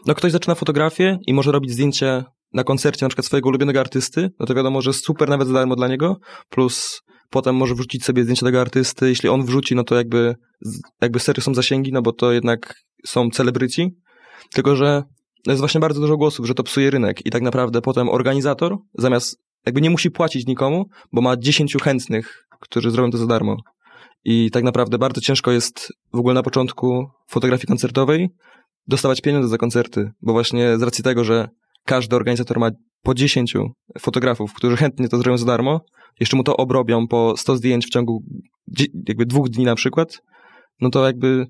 No 0.07 0.15
ktoś 0.15 0.33
zaczyna 0.33 0.55
fotografię 0.55 1.19
i 1.27 1.35
może 1.35 1.53
robić 1.53 1.73
zdjęcie 1.73 2.25
na 2.53 2.65
koncercie 2.65 3.07
na 3.07 3.09
przykład 3.09 3.27
swojego 3.27 3.49
ulubionego 3.49 3.81
artysty, 3.81 4.31
no 4.41 4.47
to 4.47 4.55
wiadomo, 4.55 4.83
że 4.83 4.93
super 4.93 5.29
nawet 5.29 5.49
za 5.49 5.55
darmo 5.55 5.77
dla 5.77 5.89
niego, 5.89 6.17
plus 6.49 7.01
potem 7.31 7.57
może 7.57 7.75
wrzucić 7.75 8.05
sobie 8.05 8.23
zdjęcie 8.23 8.47
tego 8.47 8.61
artysty, 8.61 9.09
jeśli 9.09 9.29
on 9.29 9.45
wrzuci, 9.45 9.75
no 9.75 9.85
to 9.85 9.95
jakby, 9.95 10.35
jakby 11.01 11.21
serio 11.21 11.43
są 11.43 11.55
zasięgi, 11.55 11.93
no 11.93 12.03
bo 12.03 12.13
to 12.13 12.33
jednak 12.33 12.75
są 13.07 13.31
celebryci, 13.31 13.97
tylko 14.53 14.77
że 14.77 15.03
jest 15.53 15.61
właśnie 15.61 15.81
bardzo 15.81 16.01
dużo 16.01 16.17
głosów, 16.17 16.47
że 16.47 16.55
to 16.55 16.63
psuje 16.63 16.91
rynek 16.91 17.27
i 17.27 17.31
tak 17.31 17.43
naprawdę 17.43 17.81
potem 17.81 18.09
organizator 18.09 18.77
zamiast, 18.99 19.39
jakby 19.67 19.81
nie 19.81 19.91
musi 19.91 20.11
płacić 20.11 20.47
nikomu, 20.47 20.87
bo 21.13 21.21
ma 21.21 21.37
10 21.37 21.77
chętnych, 21.83 22.47
którzy 22.61 22.91
zrobią 22.91 23.11
to 23.11 23.19
za 23.19 23.27
darmo. 23.27 23.57
I 24.25 24.51
tak 24.51 24.65
naprawdę 24.65 24.99
bardzo 24.99 25.21
ciężko 25.21 25.51
jest 25.51 25.93
w 26.13 26.19
ogóle 26.19 26.35
na 26.35 26.43
początku 26.43 27.07
fotografii 27.29 27.67
koncertowej 27.67 28.29
dostawać 28.87 29.21
pieniądze 29.21 29.49
za 29.49 29.59
koncerty, 29.59 30.11
bo 30.23 30.33
właśnie 30.33 30.79
z 30.79 30.83
racji 30.83 31.05
tego, 31.05 31.25
że 31.25 31.49
każdy 31.85 32.17
organizator 32.17 32.59
ma 32.59 32.71
po 33.03 33.15
10 33.15 33.55
fotografów, 34.01 34.55
którzy 34.55 34.77
chętnie 34.77 35.09
to 35.09 35.17
zrobią 35.17 35.39
za 35.39 35.47
darmo, 35.47 35.81
jeszcze 36.21 36.37
mu 36.37 36.45
to 36.45 36.57
obrobią 36.57 37.07
po 37.07 37.37
100 37.37 37.57
zdjęć 37.57 37.87
w 37.87 37.91
ciągu 37.91 38.23
jakby 39.09 39.27
dwóch 39.27 39.49
dni 39.49 39.65
na 39.65 39.75
przykład, 39.75 40.23
no 40.81 40.91
to 40.91 41.07
jakby 41.07 41.47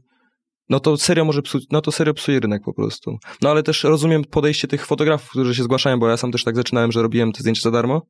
no 0.69 0.81
to 0.81 0.97
serio 0.97 1.25
może 1.25 1.43
psuć, 1.43 1.65
no 1.73 1.81
to 1.81 1.93
serio 1.93 2.15
psuje 2.15 2.41
rynek 2.41 2.63
po 2.65 2.75
prostu. 2.75 3.17
No 3.43 3.51
ale 3.51 3.63
też 3.63 3.85
rozumiem 3.85 4.25
podejście 4.25 4.69
tych 4.69 4.87
fotografów, 4.87 5.31
którzy 5.31 5.55
się 5.55 5.63
zgłaszają, 5.63 5.99
bo 5.99 6.09
ja 6.09 6.17
sam 6.17 6.33
też 6.33 6.45
tak 6.45 6.57
zaczynałem, 6.57 6.93
że 6.93 7.03
robiłem 7.03 7.33
te 7.33 7.41
zdjęcia 7.41 7.63
za 7.63 7.71
darmo, 7.71 8.03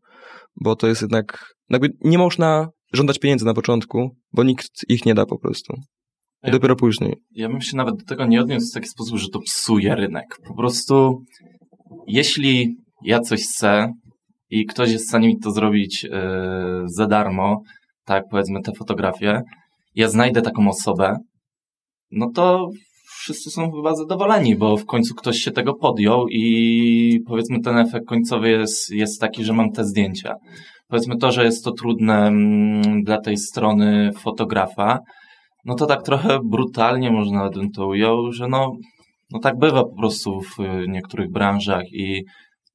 bo 0.61 0.77
to 0.77 0.87
jest 0.87 1.03
jednak, 1.03 1.55
jakby 1.71 1.89
nie 2.01 2.19
można 2.19 2.69
żądać 2.93 3.19
pieniędzy 3.19 3.45
na 3.45 3.55
początku, 3.55 4.17
bo 4.33 4.45
nikt 4.45 4.71
ich 4.89 5.07
nie 5.07 5.15
da 5.15 5.27
po 5.27 5.39
prostu. 5.39 5.75
I 6.43 6.47
ja, 6.47 6.53
dopiero 6.53 6.77
później. 6.77 7.17
Ja 7.31 7.49
bym 7.49 7.61
się 7.61 7.77
nawet 7.77 7.97
do 7.97 8.05
tego 8.05 8.27
nie 8.27 8.41
odniósł 8.41 8.71
w 8.71 8.75
taki 8.75 8.89
sposób, 8.89 9.19
że 9.19 9.29
to 9.33 9.41
psuje 9.41 9.95
rynek. 9.95 10.37
Po 10.49 10.55
prostu, 10.55 11.23
jeśli 12.07 12.77
ja 13.05 13.21
coś 13.21 13.43
chcę 13.43 13.93
i 14.51 14.67
ktoś 14.67 14.91
jest 14.91 15.05
w 15.05 15.09
stanie 15.09 15.29
mi 15.29 15.39
to 15.39 15.51
zrobić 15.51 16.03
yy, 16.03 16.11
za 16.87 17.07
darmo, 17.07 17.63
tak 18.05 18.25
powiedzmy 18.31 18.63
te 18.63 18.73
fotografie, 18.73 19.43
ja 19.95 20.09
znajdę 20.09 20.43
taką 20.43 20.69
osobę, 20.69 21.17
no 22.11 22.31
to 22.35 22.69
wszyscy 23.21 23.51
są 23.51 23.73
chyba 23.73 23.95
zadowoleni, 23.95 24.57
bo 24.57 24.77
w 24.77 24.87
końcu 24.87 25.15
ktoś 25.15 25.39
się 25.39 25.51
tego 25.51 25.75
podjął 25.75 26.29
i 26.29 27.21
powiedzmy 27.27 27.61
ten 27.61 27.79
efekt 27.79 28.07
końcowy 28.07 28.51
jest, 28.51 28.91
jest 28.91 29.21
taki, 29.21 29.45
że 29.45 29.53
mam 29.53 29.73
te 29.73 29.85
zdjęcia. 29.85 30.35
Powiedzmy 30.89 31.17
to, 31.17 31.33
że 31.33 31.45
jest 31.45 31.65
to 31.65 31.73
trudne 31.73 32.27
mm, 32.27 33.03
dla 33.03 33.21
tej 33.21 33.37
strony 33.37 34.11
fotografa, 34.13 34.99
no 35.65 35.75
to 35.75 35.87
tak 35.87 36.03
trochę 36.03 36.39
brutalnie 36.45 37.11
można 37.11 37.39
nawet 37.39 37.55
bym 37.55 37.71
to 37.71 37.87
ujął, 37.87 38.33
że 38.33 38.49
no, 38.49 38.73
no 39.31 39.39
tak 39.39 39.59
bywa 39.59 39.83
po 39.83 39.97
prostu 39.97 40.41
w 40.41 40.57
niektórych 40.89 41.31
branżach 41.31 41.85
i 41.93 42.25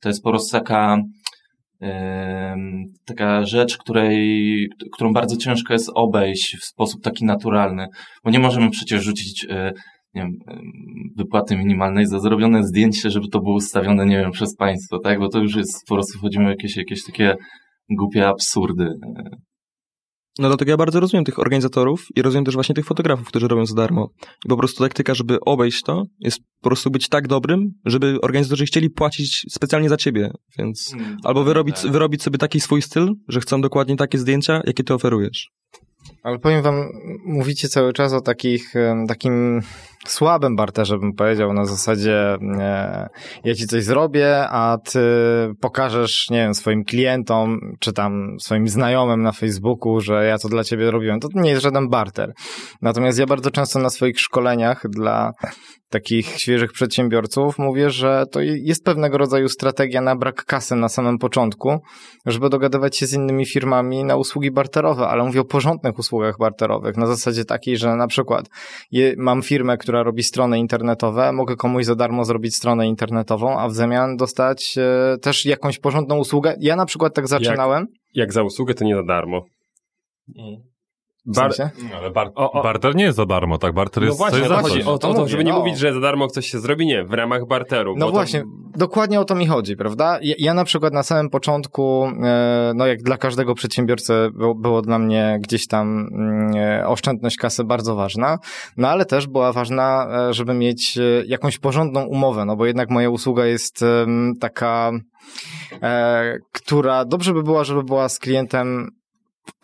to 0.02 0.10
jest 0.10 0.24
po 0.24 0.30
prostu 0.30 0.52
taka 0.52 0.98
taka 3.06 3.46
rzecz, 3.46 3.78
której, 3.78 4.70
którą 4.94 5.14
bardzo 5.14 5.38
ciężko 5.38 5.74
jest 5.74 5.92
obejść 5.96 6.58
w 6.58 6.66
sposób 6.66 7.04
taki 7.04 7.26
naturalny, 7.26 7.88
bo 8.24 8.32
nie 8.32 8.40
możemy 8.40 8.70
przecież 8.70 9.04
rzucić 9.04 9.46
e, 9.50 9.72
nie 10.14 10.22
wiem, 10.22 10.32
wypłaty 11.18 11.58
minimalnej 11.58 12.08
za 12.08 12.20
zrobione 12.20 12.64
zdjęcie, 12.64 13.10
żeby 13.10 13.28
to 13.28 13.40
było 13.40 13.56
ustawione, 13.56 14.06
nie 14.06 14.18
wiem, 14.18 14.32
przez 14.32 14.56
państwo, 14.56 15.00
tak? 15.00 15.20
Bo 15.20 15.30
to 15.30 15.40
już 15.40 15.56
jest, 15.56 15.88
po 15.88 15.96
prostu 15.96 16.18
wchodzimy 16.18 16.46
w 16.46 16.50
jakieś, 16.50 16.78
jakieś 16.78 17.04
takie 17.04 17.36
głupie 17.90 18.28
absurdy. 18.28 18.90
No 20.40 20.48
dlatego 20.48 20.72
ja 20.72 20.78
bardzo 20.78 21.00
rozumiem 21.00 21.26
tych 21.26 21.40
organizatorów 21.40 22.08
i 22.16 22.22
rozumiem 22.22 22.46
też 22.46 22.54
właśnie 22.54 22.76
tych 22.76 22.86
fotografów, 22.86 23.28
którzy 23.28 23.48
robią 23.48 23.66
za 23.66 23.76
darmo. 23.76 24.10
I 24.46 24.50
po 24.50 24.58
prostu 24.58 24.84
taktyka, 24.84 25.14
żeby 25.14 25.40
obejść 25.40 25.84
to, 25.84 26.04
jest 26.20 26.40
po 26.62 26.70
prostu 26.70 26.92
być 26.92 27.10
tak 27.10 27.28
dobrym, 27.28 27.74
żeby 27.86 28.18
organizatorzy 28.22 28.66
chcieli 28.66 28.90
płacić 28.90 29.46
specjalnie 29.50 29.90
za 29.90 29.98
ciebie, 29.98 30.32
więc 30.58 30.94
mm, 30.94 31.18
albo 31.24 31.44
wyrobić, 31.44 31.82
tak. 31.82 31.92
wyrobić 31.92 32.24
sobie 32.24 32.38
taki 32.38 32.60
swój 32.60 32.82
styl, 32.82 33.10
że 33.28 33.40
chcą 33.40 33.62
dokładnie 33.62 33.96
takie 33.96 34.18
zdjęcia, 34.18 34.62
jakie 34.66 34.84
ty 34.84 34.94
oferujesz. 34.94 35.52
Ale 36.24 36.40
powiem 36.40 36.62
wam, 36.62 36.76
mówicie 37.26 37.70
cały 37.70 37.94
czas 37.94 38.14
o 38.14 38.22
takich, 38.22 38.74
takim 39.08 39.62
słabym 40.08 40.56
barterze, 40.56 40.98
bym 40.98 41.14
powiedział, 41.14 41.54
na 41.54 41.66
zasadzie 41.66 42.38
e, 42.60 43.10
ja 43.44 43.56
ci 43.56 43.68
coś 43.68 43.84
zrobię, 43.84 44.50
a 44.50 44.78
ty 44.78 45.00
pokażesz, 45.62 46.30
nie 46.30 46.38
wiem, 46.38 46.54
swoim 46.54 46.84
klientom, 46.84 47.60
czy 47.80 47.94
tam 47.94 48.36
swoim 48.40 48.68
znajomym 48.68 49.22
na 49.22 49.32
Facebooku, 49.32 50.00
że 50.00 50.26
ja 50.26 50.38
to 50.38 50.50
dla 50.50 50.64
ciebie 50.64 50.92
robiłem. 50.92 51.20
To 51.20 51.28
nie 51.34 51.50
jest 51.50 51.64
żaden 51.64 51.90
barter. 51.90 52.34
Natomiast 52.82 53.20
ja 53.20 53.26
bardzo 53.26 53.52
często 53.52 53.80
na 53.80 53.90
swoich 53.90 54.20
szkoleniach 54.20 54.84
dla 54.90 55.32
takich 55.94 56.28
świeżych 56.28 56.72
przedsiębiorców 56.72 57.60
mówię, 57.60 57.90
że 57.90 58.26
to 58.32 58.40
jest 58.42 58.84
pewnego 58.84 59.18
rodzaju 59.18 59.50
strategia 59.50 60.02
na 60.02 60.16
brak 60.16 60.46
kasy 60.46 60.76
na 60.76 60.90
samym 60.90 61.18
początku, 61.18 61.80
żeby 62.26 62.50
dogadywać 62.50 62.98
się 62.98 63.08
z 63.08 63.14
innymi 63.14 63.46
firmami 63.46 64.04
na 64.04 64.16
usługi 64.16 64.52
barterowe, 64.52 65.08
ale 65.08 65.24
mówię 65.24 65.42
o 65.42 65.46
porządnych 65.46 66.00
usługach 66.00 66.36
barterowych, 66.40 66.98
na 66.98 67.08
zasadzie 67.08 67.46
takiej, 67.46 67.78
że 67.78 67.96
na 67.96 68.08
przykład 68.08 68.46
mam 69.18 69.42
firmę, 69.42 69.78
która 69.78 69.93
która 69.94 70.04
robi 70.04 70.24
strony 70.24 70.60
internetowe, 70.60 71.32
mogę 71.32 71.56
komuś 71.56 71.86
za 71.86 71.96
darmo 71.96 72.26
zrobić 72.26 72.56
stronę 72.56 72.88
internetową, 72.88 73.60
a 73.60 73.68
w 73.68 73.74
zamian 73.74 74.18
dostać 74.18 74.76
e, 74.78 75.18
też 75.18 75.46
jakąś 75.46 75.80
porządną 75.80 76.18
usługę. 76.18 76.56
Ja 76.60 76.76
na 76.76 76.86
przykład 76.86 77.14
tak 77.14 77.28
zaczynałem. 77.28 77.82
Jak, 77.82 78.16
jak 78.16 78.34
za 78.34 78.44
usługę, 78.44 78.74
to 78.74 78.86
nie 78.86 78.96
za 78.96 79.04
darmo. 79.04 79.46
Mm. 80.38 80.73
Bar 81.26 81.52
no, 81.60 81.98
ale 81.98 82.12
bar 82.12 82.32
o, 82.36 82.52
o. 82.52 82.64
barter 82.64 82.96
nie 82.96 83.04
jest 83.04 83.18
za 83.18 83.26
darmo, 83.26 83.58
tak? 83.58 83.74
Barter 83.74 84.04
no 84.04 84.08
jest 84.08 84.18
właśnie, 84.18 84.40
coś 84.40 84.48
za 84.48 84.62
chodzi 84.62 84.84
o 84.84 84.98
to, 84.98 85.10
o 85.10 85.14
to, 85.14 85.28
żeby 85.28 85.44
nie 85.44 85.52
no. 85.52 85.60
mówić, 85.60 85.78
że 85.78 85.94
za 85.94 86.00
darmo 86.00 86.28
coś 86.28 86.48
się 86.48 86.60
zrobi, 86.60 86.86
nie, 86.86 87.04
w 87.04 87.14
ramach 87.14 87.48
barteru. 87.48 87.96
No 87.98 88.12
właśnie, 88.12 88.42
to... 88.42 88.48
dokładnie 88.76 89.20
o 89.20 89.26
to 89.26 89.36
mi 89.36 89.48
chodzi, 89.48 89.76
prawda? 89.78 90.20
Ja, 90.22 90.36
ja, 90.38 90.54
na 90.54 90.64
przykład 90.64 90.94
na 90.94 91.04
samym 91.04 91.30
początku, 91.30 92.06
e, 92.24 92.72
no 92.76 92.88
jak 92.88 93.02
dla 93.04 93.18
każdego 93.18 93.56
przedsiębiorcy 93.56 94.14
było, 94.34 94.56
było 94.56 94.82
dla 94.82 95.00
mnie 95.00 95.40
gdzieś 95.42 95.68
tam 95.68 96.08
mm, 96.14 96.56
e, 96.56 96.88
oszczędność 96.88 97.38
kasy 97.38 97.64
bardzo 97.64 97.96
ważna, 97.96 98.38
no 98.78 98.90
ale 98.90 99.06
też 99.06 99.28
była 99.28 99.54
ważna, 99.54 100.08
e, 100.30 100.34
żeby 100.34 100.54
mieć 100.54 101.00
jakąś 101.26 101.58
porządną 101.58 102.06
umowę, 102.06 102.46
no 102.46 102.56
bo 102.56 102.66
jednak 102.66 102.90
moja 102.90 103.10
usługa 103.10 103.46
jest 103.46 103.86
taka, 104.40 104.92
która 106.52 107.06
dobrze 107.06 107.34
by 107.34 107.44
była, 107.44 107.64
żeby 107.64 107.84
była 107.84 108.10
z 108.10 108.20
klientem 108.20 108.90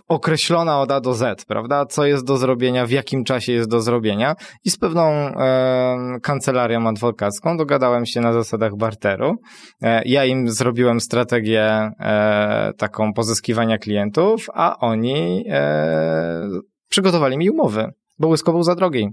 określona 0.10 0.82
od 0.82 0.92
A 0.92 1.02
do 1.02 1.14
Z, 1.14 1.46
prawda? 1.46 1.86
Co 1.86 2.06
jest 2.06 2.26
do 2.26 2.38
zrobienia, 2.38 2.86
w 2.86 2.92
jakim 2.92 3.24
czasie 3.24 3.54
jest 3.54 3.70
do 3.70 3.82
zrobienia. 3.82 4.36
I 4.66 4.70
z 4.70 4.78
pewną 4.78 5.02
e, 5.04 6.20
kancelarią 6.24 6.88
adwokacką 6.88 7.58
dogadałem 7.58 8.06
się 8.06 8.22
na 8.22 8.34
zasadach 8.34 8.76
barteru. 8.76 9.36
E, 9.82 10.02
ja 10.06 10.26
im 10.26 10.50
zrobiłem 10.50 11.00
strategię 11.00 11.64
e, 11.64 12.72
taką 12.78 13.14
pozyskiwania 13.14 13.78
klientów, 13.78 14.46
a 14.54 14.78
oni 14.80 15.46
e, 15.50 16.50
przygotowali 16.90 17.38
mi 17.38 17.50
umowy, 17.50 17.86
bo 18.20 18.28
łysko 18.28 18.52
był 18.52 18.64
za 18.64 18.76
drogi. 18.76 19.10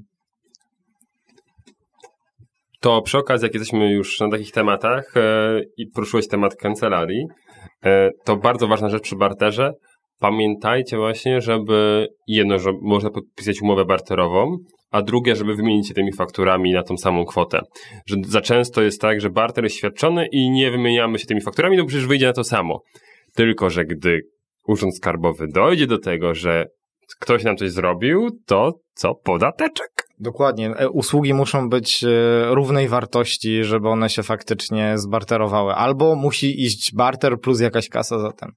To 2.81 3.03
przy 3.03 3.19
okazji, 3.19 3.47
jak 3.47 3.55
jesteśmy 3.55 3.93
już 3.93 4.21
na 4.21 4.31
takich 4.31 4.53
tematach 4.53 5.17
e, 5.17 5.61
i 5.77 5.87
poruszyłeś 5.87 6.29
temat 6.29 6.57
kancelarii, 6.57 7.27
e, 7.85 8.11
to 8.25 8.37
bardzo 8.37 8.67
ważna 8.67 8.89
rzecz 8.89 9.03
przy 9.03 9.17
barterze, 9.17 9.73
pamiętajcie 10.19 10.97
właśnie, 10.97 11.41
żeby 11.41 12.09
jedno, 12.27 12.59
że 12.59 12.73
można 12.83 13.11
podpisać 13.11 13.63
umowę 13.63 13.85
barterową, 13.85 14.57
a 14.91 15.03
drugie, 15.03 15.37
żeby 15.37 15.55
wymienić 15.55 15.89
się 15.89 15.95
tymi 15.95 16.13
fakturami 16.13 16.73
na 16.73 16.83
tą 16.83 16.97
samą 16.97 17.25
kwotę. 17.25 17.61
Że 18.07 18.17
za 18.25 18.41
często 18.41 18.83
jest 18.83 19.01
tak, 19.01 19.21
że 19.21 19.31
barter 19.31 19.65
jest 19.65 19.77
świadczony 19.77 20.27
i 20.33 20.51
nie 20.51 20.71
wymieniamy 20.71 21.19
się 21.19 21.27
tymi 21.27 21.41
fakturami, 21.41 21.77
no 21.77 21.85
przecież 21.85 22.07
wyjdzie 22.07 22.27
na 22.27 22.33
to 22.33 22.45
samo. 22.45 22.83
Tylko, 23.35 23.71
że 23.71 23.85
gdy 23.85 24.21
Urząd 24.69 24.97
Skarbowy 24.97 25.47
dojdzie 25.49 25.87
do 25.87 25.99
tego, 25.99 26.35
że 26.35 26.67
ktoś 27.21 27.45
nam 27.45 27.57
coś 27.57 27.71
zrobił, 27.71 28.29
to 28.47 28.73
co? 28.95 29.15
Podateczek. 29.15 30.07
Dokładnie. 30.19 30.71
E, 30.77 30.91
usługi 30.91 31.35
muszą 31.35 31.69
być 31.69 32.05
e, 32.05 32.09
równej 32.55 32.89
wartości, 32.89 33.64
żeby 33.64 33.89
one 33.89 34.11
się 34.11 34.23
faktycznie 34.23 34.99
zbarterowały. 34.99 35.75
Albo 35.75 36.17
musi 36.17 36.64
iść 36.64 36.95
barter 36.95 37.41
plus 37.41 37.61
jakaś 37.61 37.89
kasa 37.89 38.19
za 38.19 38.33
ten 38.33 38.51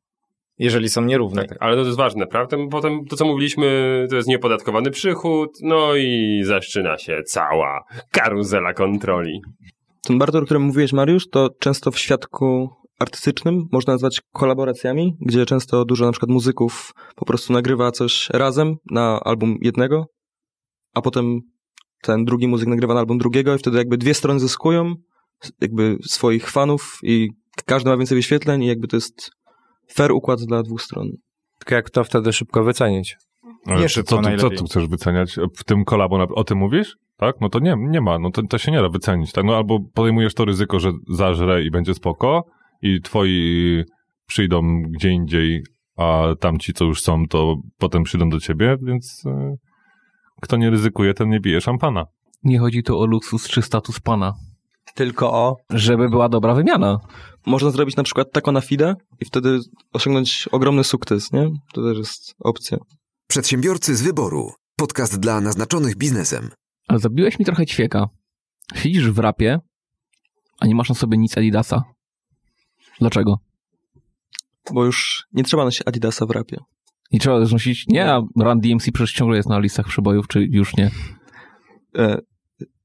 jeżeli 0.60 0.90
są 0.90 1.06
nierówne. 1.06 1.46
Tak, 1.46 1.58
ale 1.60 1.76
to 1.76 1.86
jest 1.86 1.98
ważne, 1.98 2.28
prawda? 2.28 2.58
Potem 2.72 3.06
to, 3.06 3.16
co 3.16 3.26
mówiliśmy, 3.26 4.08
to 4.10 4.16
jest 4.16 4.28
niepodatkowany 4.28 4.92
przychód, 4.92 5.50
no 5.62 5.96
i 5.96 6.42
zaczyna 6.44 6.98
się 6.98 7.22
cała 7.26 7.84
karuzela 8.12 8.74
kontroli. 8.74 9.42
Ten 10.04 10.18
barter, 10.18 10.42
o 10.42 10.46
którym 10.46 10.64
mówiłeś, 10.64 10.94
Mariusz, 10.94 11.30
to 11.30 11.50
często 11.60 11.92
w 11.92 12.00
świadku 12.00 12.70
artystycznym 13.00 13.68
można 13.72 13.94
nazwać 13.94 14.22
kolaboracjami, 14.34 15.14
gdzie 15.22 15.46
często 15.46 15.86
dużo 15.86 16.06
na 16.06 16.12
przykład 16.12 16.30
muzyków 16.30 16.92
po 17.16 17.26
prostu 17.26 17.54
nagrywa 17.54 17.92
coś 17.92 18.30
razem 18.30 18.76
na 18.92 19.20
album 19.20 19.58
jednego, 19.62 20.06
a 20.94 21.02
potem 21.02 21.40
ten 22.02 22.26
drugi 22.26 22.48
muzyk 22.48 22.68
nagrywa 22.68 22.94
na 22.94 23.00
album 23.00 23.18
drugiego 23.18 23.56
i 23.56 23.58
wtedy 23.58 23.78
jakby 23.78 23.98
dwie 23.98 24.14
strony 24.14 24.40
zyskują, 24.40 24.94
jakby 25.62 25.98
swoich 26.08 26.50
fanów 26.50 27.00
i 27.04 27.30
każdy 27.66 27.90
ma 27.90 27.98
więcej 27.98 28.16
wyświetleń 28.16 28.64
i 28.64 28.68
jakby 28.68 28.88
to 28.88 28.98
jest 28.98 29.32
fair 29.94 30.12
układ 30.12 30.40
dla 30.40 30.64
dwóch 30.64 30.82
stron. 30.82 31.08
Tylko 31.60 31.76
jak 31.76 31.90
to 31.90 32.04
wtedy 32.04 32.34
szybko 32.34 32.64
wycenić? 32.64 33.18
Ale 33.66 33.76
Nie 33.76 33.84
co, 33.84 33.90
szybko 33.90 34.10
co, 34.10 34.16
tu, 34.16 34.24
co 34.24 34.30
najlepiej. 34.30 34.58
tu 34.58 34.66
chcesz 34.66 34.88
wyceniać? 34.88 35.36
W 35.58 35.64
tym 35.64 35.86
kolabo 35.86 36.28
o 36.36 36.44
tym 36.44 36.58
mówisz? 36.58 36.96
Tak? 37.18 37.36
No 37.42 37.50
to 37.50 37.60
nie, 37.60 37.76
nie 37.78 38.02
ma, 38.02 38.20
no 38.20 38.32
to, 38.32 38.42
to 38.50 38.58
się 38.58 38.72
nie 38.72 38.82
da 38.82 38.90
wycenić. 38.90 39.32
Tak? 39.32 39.46
No 39.46 39.56
albo 39.56 39.80
podejmujesz 39.94 40.34
to 40.34 40.46
ryzyko, 40.46 40.80
że 40.80 40.92
zażre 41.10 41.64
i 41.64 41.72
będzie 41.72 41.94
spoko 41.94 42.46
i 42.82 43.02
twoi 43.02 43.84
przyjdą 44.28 44.82
gdzie 44.82 45.10
indziej, 45.10 45.64
a 45.98 46.24
tamci, 46.40 46.74
co 46.74 46.86
już 46.86 47.02
są, 47.02 47.28
to 47.28 47.56
potem 47.78 48.04
przyjdą 48.04 48.30
do 48.30 48.40
ciebie, 48.40 48.78
więc 48.82 49.24
e, 49.26 49.56
kto 50.42 50.58
nie 50.58 50.70
ryzykuje, 50.70 51.14
ten 51.14 51.30
nie 51.30 51.40
bije 51.40 51.62
szampana. 51.62 52.06
Nie 52.44 52.60
chodzi 52.60 52.84
tu 52.84 53.00
o 53.00 53.06
luksus 53.06 53.48
czy 53.48 53.62
status 53.62 54.00
pana. 54.00 54.34
Tylko 54.96 55.34
o... 55.34 55.56
Żeby 55.70 56.10
była 56.10 56.30
dobra 56.30 56.54
wymiana. 56.54 57.00
Można 57.50 57.72
zrobić 57.72 57.96
na 57.96 58.04
przykład 58.04 58.32
tako 58.32 58.52
na 58.52 58.62
FIDE 58.62 58.96
i 59.20 59.26
wtedy 59.26 59.60
osiągnąć 59.94 60.50
ogromny 60.52 60.84
sukces, 60.84 61.32
nie? 61.32 61.50
To 61.74 61.84
też 61.84 61.98
jest 61.98 62.36
opcja. 62.40 62.78
Przedsiębiorcy 63.28 63.96
z 63.96 64.02
wyboru. 64.02 64.52
Podcast 64.76 65.20
dla 65.20 65.42
naznaczonych 65.42 65.98
biznesem. 65.98 66.50
Ale 66.88 67.00
zabiłeś 67.00 67.40
mi 67.40 67.46
trochę 67.46 67.66
ćwieka. 67.66 68.08
Siedzisz 68.76 69.12
w 69.12 69.20
rapie, 69.20 69.60
a 70.60 70.68
nie 70.68 70.76
masz 70.76 70.90
na 70.90 70.96
sobie 70.96 71.18
nic 71.18 71.38
Adidasa. 71.38 71.84
Dlaczego? 73.00 73.38
Bo 74.74 74.86
już 74.86 75.26
nie 75.34 75.44
trzeba 75.44 75.66
nosić 75.66 75.84
Adidasa 75.86 76.26
w 76.26 76.32
rapie. 76.32 76.58
Nie 77.12 77.20
trzeba 77.20 77.46
znosić... 77.46 77.88
Nie, 77.88 78.12
a 78.14 78.22
Run 78.36 78.60
DMC 78.60 78.92
przecież 78.94 79.14
ciągle 79.14 79.38
jest 79.38 79.50
na 79.50 79.60
listach 79.60 79.88
przebojów, 79.88 80.28
czy 80.28 80.48
już 80.52 80.78
nie? 80.78 80.92
E, 81.98 82.18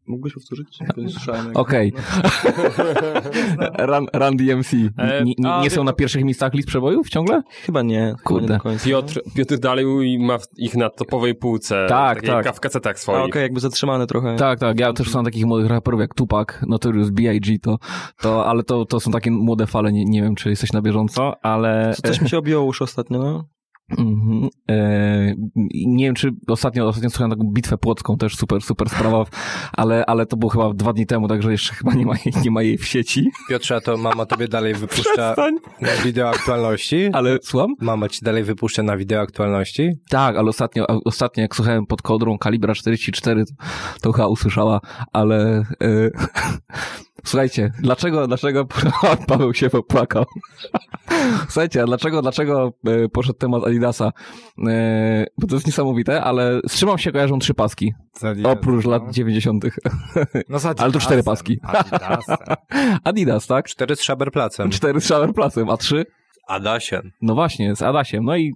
mógłbyś 0.07 0.35
powtórzyć? 0.35 0.79
Nie 0.97 1.09
słyszałem. 1.15 1.51
Okej. 1.55 1.93
Run, 3.89 4.07
Run 4.15 4.37
DMC. 4.37 4.75
E, 4.99 5.25
Nie, 5.25 5.35
nie, 5.39 5.61
nie 5.63 5.71
są 5.71 5.85
na 5.85 5.93
pierwszych 5.93 6.25
miejscach 6.25 6.55
list 6.55 6.69
przebojów 6.69 7.09
ciągle? 7.09 7.43
Chyba 7.67 7.83
nie. 7.83 8.01
Chyba 8.07 8.23
Kurde. 8.23 8.47
Nie 8.49 8.55
do 8.55 8.61
końca. 8.61 8.85
Piotr, 8.85 9.21
Piotr 9.37 9.59
dalej 9.59 10.19
ma 10.19 10.39
ich 10.57 10.75
na 10.77 10.91
topowej 10.91 11.35
półce. 11.35 11.87
Tak, 11.89 12.23
tak. 12.23 12.57
W 12.57 12.61
kasetach 12.61 12.95
A 12.97 12.99
swoich. 12.99 13.25
okej, 13.25 13.43
jakby 13.43 13.61
zatrzymane 13.61 14.07
trochę. 14.07 14.37
Tak, 14.37 14.59
tak. 14.59 14.81
Ja 14.81 14.93
też 14.93 15.11
znam 15.11 15.25
takich 15.25 15.47
młodych 15.47 15.71
raperów 15.71 16.01
jak 16.01 16.15
Tupac, 16.15 16.49
Notorious 16.67 17.11
B.I.G. 17.11 17.59
To, 17.59 17.79
to, 18.21 18.47
ale 18.47 18.63
to, 18.63 18.85
to 18.85 19.01
są 19.01 19.11
takie 19.11 19.31
młode 19.31 19.67
fale. 19.67 19.93
Nie, 19.93 20.05
nie 20.05 20.23
wiem, 20.23 20.35
czy 20.35 20.51
jesteś 20.51 20.73
na 20.73 20.83
bieżąco, 20.83 21.33
ale... 21.43 21.93
Co 21.97 22.03
Coś 22.03 22.21
mi 22.21 22.29
się 22.29 22.39
objęło 22.39 22.67
już 22.67 22.83
ostatnio, 22.83 23.19
no. 23.19 23.45
Mhm. 23.91 24.49
E, 24.71 25.35
nie 25.87 26.05
wiem, 26.05 26.15
czy 26.15 26.31
ostatnio, 26.49 26.89
ostatnio 26.89 27.11
słuchałem 27.11 27.31
taką 27.31 27.45
bitwę 27.53 27.79
płocką, 27.79 28.17
też 28.17 28.37
super, 28.37 28.63
super 28.63 28.89
sprawa, 28.89 29.25
ale, 29.73 30.07
ale 30.07 30.27
to 30.27 30.37
było 30.37 30.51
chyba 30.51 30.75
dwa 30.75 30.93
dni 30.93 31.07
temu, 31.07 31.29
także 31.29 31.53
jeszcze 31.53 31.75
chyba 31.75 31.95
nie 31.95 32.07
ma, 32.07 32.15
jej- 32.25 32.35
nie 32.45 32.51
ma 32.51 32.63
jej 32.63 32.79
w 32.79 32.87
sieci. 32.87 33.31
Piotrze, 33.49 33.77
a 33.77 33.81
to 33.81 33.97
mama 33.97 34.27
tobie 34.27 34.49
dalej 34.49 34.75
wypuszcza 34.75 35.35
na 35.81 35.97
wideo 36.05 36.29
aktualności? 36.29 37.11
Ale 37.13 37.39
słucham? 37.43 37.75
Mama 37.81 38.09
ci 38.09 38.21
dalej 38.25 38.45
wypuszcza 38.45 38.83
na 38.83 38.97
wideo 38.97 39.21
aktualności? 39.21 39.91
Tak, 40.11 40.37
ale 40.37 40.49
ostatnio, 40.49 40.87
ostatnio 41.05 41.43
jak 41.43 41.57
słuchałem 41.57 41.87
pod 41.87 42.03
kodrą 42.03 42.39
kalibra 42.39 42.75
44, 42.75 43.45
to, 43.45 43.53
to 44.03 44.13
chyba 44.13 44.29
usłyszała, 44.29 44.81
ale 45.13 45.65
e, 45.83 46.11
słuchajcie, 47.25 47.73
dlaczego, 47.81 48.27
dlaczego 48.27 48.67
Paweł 49.29 49.55
się 49.55 49.71
popłakał? 49.71 50.25
Słuchajcie, 51.49 51.83
a 51.83 51.87
dlaczego, 51.87 52.23
dlaczego 52.23 52.73
e, 52.87 53.09
poszedł 53.09 53.39
temat 53.39 53.65
Adidasa? 53.65 54.13
E, 54.69 55.27
bo 55.39 55.47
to 55.47 55.55
jest 55.55 55.67
niesamowite, 55.67 56.23
ale 56.23 56.61
z 56.69 56.79
czym 56.79 56.89
wam 56.89 56.99
się 56.99 57.13
kojarzą 57.13 57.39
trzy 57.39 57.55
paski? 57.55 57.95
Oprócz 58.45 58.85
lat 58.85 59.03
90. 59.11 59.65
No 60.49 60.59
z 60.59 60.67
Ale 60.81 60.93
to 60.93 61.01
cztery 61.01 61.23
paski. 61.23 61.61
Adidasem. 61.63 62.37
Adidas, 63.05 63.47
tak? 63.47 63.67
Cztery 63.67 63.97
z 63.97 64.03
Szaberplacem. 64.03 64.71
Cztery 64.71 65.01
z 65.01 65.05
Schawerplasem, 65.05 65.71
a 65.71 65.77
trzy? 65.77 66.07
Adasiem. 66.49 67.11
No 67.23 67.35
właśnie, 67.35 67.77
z 67.77 67.83
Adasiem. 67.83 68.25
No 68.25 68.37
i 68.37 68.53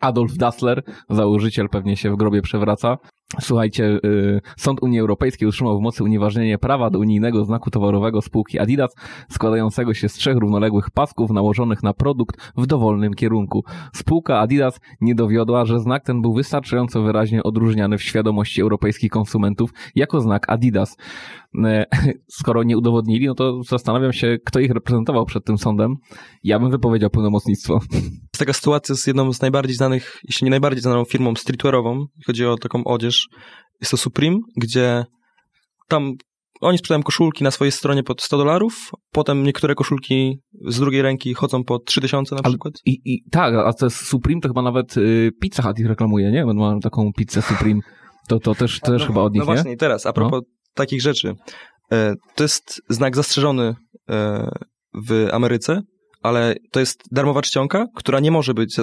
Adolf 0.00 0.36
Dassler, 0.36 0.82
założyciel, 1.10 1.68
pewnie 1.68 1.96
się 1.96 2.10
w 2.10 2.16
grobie 2.16 2.42
przewraca. 2.42 2.98
Słuchajcie, 3.40 3.84
y, 4.04 4.40
Sąd 4.56 4.82
Unii 4.82 5.00
Europejskiej 5.00 5.48
utrzymał 5.48 5.78
w 5.78 5.82
mocy 5.82 6.04
unieważnienie 6.04 6.58
prawa 6.58 6.90
do 6.90 6.98
unijnego 6.98 7.44
znaku 7.44 7.70
towarowego 7.70 8.22
spółki 8.22 8.58
Adidas, 8.58 8.94
składającego 9.30 9.94
się 9.94 10.08
z 10.08 10.12
trzech 10.12 10.36
równoległych 10.36 10.90
pasków 10.90 11.30
nałożonych 11.30 11.82
na 11.82 11.94
produkt 11.94 12.52
w 12.56 12.66
dowolnym 12.66 13.14
kierunku. 13.14 13.64
Spółka 13.92 14.40
Adidas 14.40 14.80
nie 15.00 15.14
dowiodła, 15.14 15.64
że 15.64 15.80
znak 15.80 16.04
ten 16.04 16.22
był 16.22 16.34
wystarczająco 16.34 17.02
wyraźnie 17.02 17.42
odróżniany 17.42 17.98
w 17.98 18.02
świadomości 18.02 18.60
europejskich 18.60 19.10
konsumentów 19.10 19.70
jako 19.94 20.20
znak 20.20 20.48
Adidas. 20.48 20.96
E, 21.64 21.86
Skoro 22.40 22.62
nie 22.62 22.78
udowodnili, 22.78 23.26
no 23.26 23.34
to 23.34 23.62
zastanawiam 23.62 24.12
się, 24.12 24.38
kto 24.44 24.60
ich 24.60 24.70
reprezentował 24.70 25.26
przed 25.26 25.44
tym 25.44 25.58
sądem. 25.58 25.96
Ja 26.44 26.58
bym 26.58 26.70
wypowiedział 26.70 27.10
pełnomocnictwo. 27.10 27.78
Jest 28.34 28.38
taka 28.38 28.52
sytuacja 28.52 28.94
z 28.94 29.06
jedną 29.06 29.32
z 29.32 29.40
najbardziej 29.40 29.76
znanych, 29.76 30.20
jeśli 30.24 30.44
nie 30.44 30.50
najbardziej 30.50 30.82
znaną 30.82 31.04
firmą 31.04 31.34
streetwearową. 31.34 32.06
Chodzi 32.26 32.46
o 32.46 32.56
taką 32.56 32.84
odzież. 32.84 33.28
Jest 33.80 33.90
to 33.90 33.96
Supreme, 33.96 34.36
gdzie 34.56 35.04
tam 35.88 36.12
oni 36.60 36.78
sprzedają 36.78 37.02
koszulki 37.02 37.44
na 37.44 37.50
swojej 37.50 37.72
stronie 37.72 38.02
pod 38.02 38.22
100 38.22 38.38
dolarów, 38.38 38.90
potem 39.12 39.42
niektóre 39.42 39.74
koszulki 39.74 40.40
z 40.66 40.80
drugiej 40.80 41.02
ręki 41.02 41.34
chodzą 41.34 41.64
po 41.64 41.78
3000 41.78 42.34
na 42.34 42.42
przykład. 42.42 42.74
I, 42.84 43.00
I 43.04 43.22
tak, 43.30 43.54
a 43.54 43.72
to 43.72 43.86
jest 43.86 43.96
Supreme, 43.96 44.40
to 44.40 44.48
chyba 44.48 44.62
nawet 44.62 44.96
y, 44.96 45.30
Pizza 45.40 45.62
Hut 45.62 45.78
ich 45.78 45.86
reklamuje, 45.86 46.30
nie? 46.30 46.44
Bo 46.44 46.54
ma 46.54 46.80
taką 46.80 47.12
pizzę 47.12 47.42
Supreme. 47.42 47.80
To, 48.28 48.40
to 48.40 48.54
też, 48.54 48.80
też 48.80 49.02
no, 49.02 49.06
chyba 49.06 49.22
od 49.22 49.32
nich, 49.32 49.40
No 49.40 49.46
nie? 49.46 49.54
właśnie, 49.54 49.72
i 49.72 49.76
teraz, 49.76 50.06
a 50.06 50.12
propos 50.12 50.42
takich 50.74 51.02
rzeczy. 51.02 51.34
E, 51.92 52.14
to 52.34 52.44
jest 52.44 52.82
znak 52.88 53.16
zastrzeżony 53.16 53.74
e, 54.10 54.48
w 55.08 55.28
Ameryce, 55.32 55.82
ale 56.24 56.54
to 56.70 56.80
jest 56.80 57.04
darmowa 57.12 57.42
czcionka, 57.42 57.86
która 57.94 58.20
nie 58.20 58.30
może 58.30 58.54
być 58.54 58.78
e, 58.78 58.82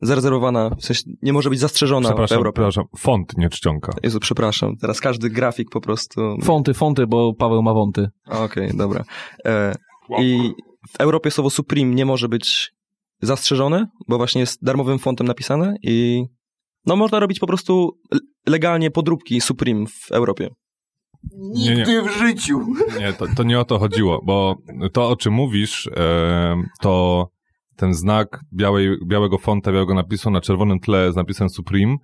zarezerwowana, 0.00 0.70
w 0.70 0.84
sensie 0.84 1.02
nie 1.22 1.32
może 1.32 1.50
być 1.50 1.60
zastrzeżona 1.60 2.08
w 2.08 2.12
Przepraszam, 2.12 2.38
Europie. 2.38 2.54
przepraszam, 2.54 2.84
font, 2.98 3.38
nie 3.38 3.48
czcionka. 3.48 3.92
Jezu, 4.02 4.20
przepraszam. 4.20 4.76
Teraz 4.80 5.00
każdy 5.00 5.30
grafik 5.30 5.70
po 5.70 5.80
prostu... 5.80 6.36
Fonty, 6.42 6.74
fonty, 6.74 7.06
bo 7.06 7.34
Paweł 7.34 7.62
ma 7.62 7.74
wąty. 7.74 8.08
Okej, 8.26 8.70
dobra. 8.74 9.04
E, 9.44 9.74
I 10.18 10.52
w 10.90 11.00
Europie 11.00 11.30
słowo 11.30 11.50
Supreme 11.50 11.94
nie 11.94 12.06
może 12.06 12.28
być 12.28 12.72
zastrzeżone, 13.22 13.86
bo 14.08 14.16
właśnie 14.16 14.40
jest 14.40 14.64
darmowym 14.64 14.98
fontem 14.98 15.26
napisane 15.26 15.74
i 15.82 16.24
no 16.86 16.96
można 16.96 17.20
robić 17.20 17.38
po 17.38 17.46
prostu 17.46 17.90
legalnie 18.46 18.90
podróbki 18.90 19.40
Supreme 19.40 19.86
w 19.86 20.12
Europie. 20.12 20.48
Nie, 21.34 21.74
nie. 21.74 22.02
w 22.02 22.18
życiu! 22.18 22.60
Nie, 22.98 23.12
to, 23.12 23.26
to 23.36 23.42
nie 23.42 23.60
o 23.60 23.64
to 23.64 23.78
chodziło, 23.78 24.20
bo 24.24 24.56
to, 24.92 25.08
o 25.08 25.16
czym 25.16 25.32
mówisz, 25.32 25.90
e, 25.96 26.56
to 26.80 27.26
ten 27.76 27.94
znak 27.94 28.40
białej, 28.54 28.96
białego 29.06 29.38
fonta, 29.38 29.72
białego 29.72 29.94
napisu 29.94 30.30
na 30.30 30.40
czerwonym 30.40 30.80
tle 30.80 31.12
z 31.12 31.16
napisem 31.16 31.48
Supreme 31.48 31.96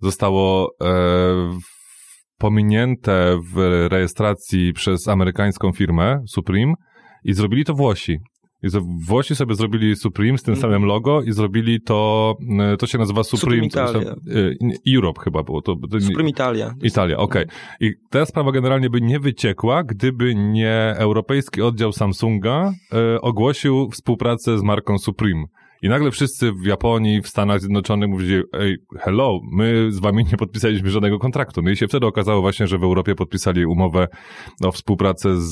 zostało 0.00 0.70
e, 0.84 0.92
pominięte 2.38 3.38
w 3.54 3.86
rejestracji 3.90 4.72
przez 4.72 5.08
amerykańską 5.08 5.72
firmę 5.72 6.20
Supreme 6.28 6.74
i 7.24 7.34
zrobili 7.34 7.64
to 7.64 7.74
Włosi. 7.74 8.18
I 8.62 8.68
Włosi 9.06 9.36
sobie 9.36 9.54
zrobili 9.54 9.96
Supreme 9.96 10.38
z 10.38 10.42
tym 10.42 10.54
Mhm. 10.54 10.72
samym 10.72 10.88
logo 10.88 11.22
i 11.22 11.32
zrobili 11.32 11.80
to, 11.80 12.34
e, 12.60 12.76
to 12.76 12.86
się 12.86 12.98
nazywa 12.98 13.22
Supreme. 13.24 13.68
Supreme 13.70 13.92
Italia. 13.94 14.14
e, 14.90 14.94
Europe 14.96 15.20
chyba 15.24 15.42
było. 15.42 15.62
To, 15.62 15.76
to, 15.90 16.00
Supreme 16.00 16.30
Italia. 16.30 16.74
Italia, 16.82 17.16
okej. 17.16 17.44
I 17.80 17.90
ta 18.10 18.26
sprawa 18.26 18.52
generalnie 18.52 18.90
by 18.90 19.00
nie 19.00 19.20
wyciekła, 19.20 19.82
gdyby 19.84 20.34
nie 20.34 20.94
europejski 20.96 21.62
oddział 21.62 21.92
Samsunga 21.92 22.72
e, 22.92 23.20
ogłosił 23.20 23.90
współpracę 23.90 24.58
z 24.58 24.62
marką 24.62 24.98
Supreme. 24.98 25.44
I 25.82 25.88
nagle 25.88 26.10
wszyscy 26.10 26.52
w 26.52 26.66
Japonii, 26.66 27.22
w 27.22 27.28
Stanach 27.28 27.60
Zjednoczonych 27.60 28.08
mówili, 28.08 28.42
ej, 28.52 28.76
hello, 29.00 29.40
my 29.52 29.92
z 29.92 29.98
wami 30.00 30.24
nie 30.24 30.36
podpisaliśmy 30.38 30.90
żadnego 30.90 31.18
kontraktu. 31.18 31.62
No 31.62 31.70
i 31.70 31.76
się 31.76 31.88
wtedy 31.88 32.06
okazało 32.06 32.40
właśnie, 32.40 32.66
że 32.66 32.78
w 32.78 32.84
Europie 32.84 33.14
podpisali 33.14 33.66
umowę 33.66 34.08
o 34.64 34.72
współpracę 34.72 35.40
z, 35.40 35.50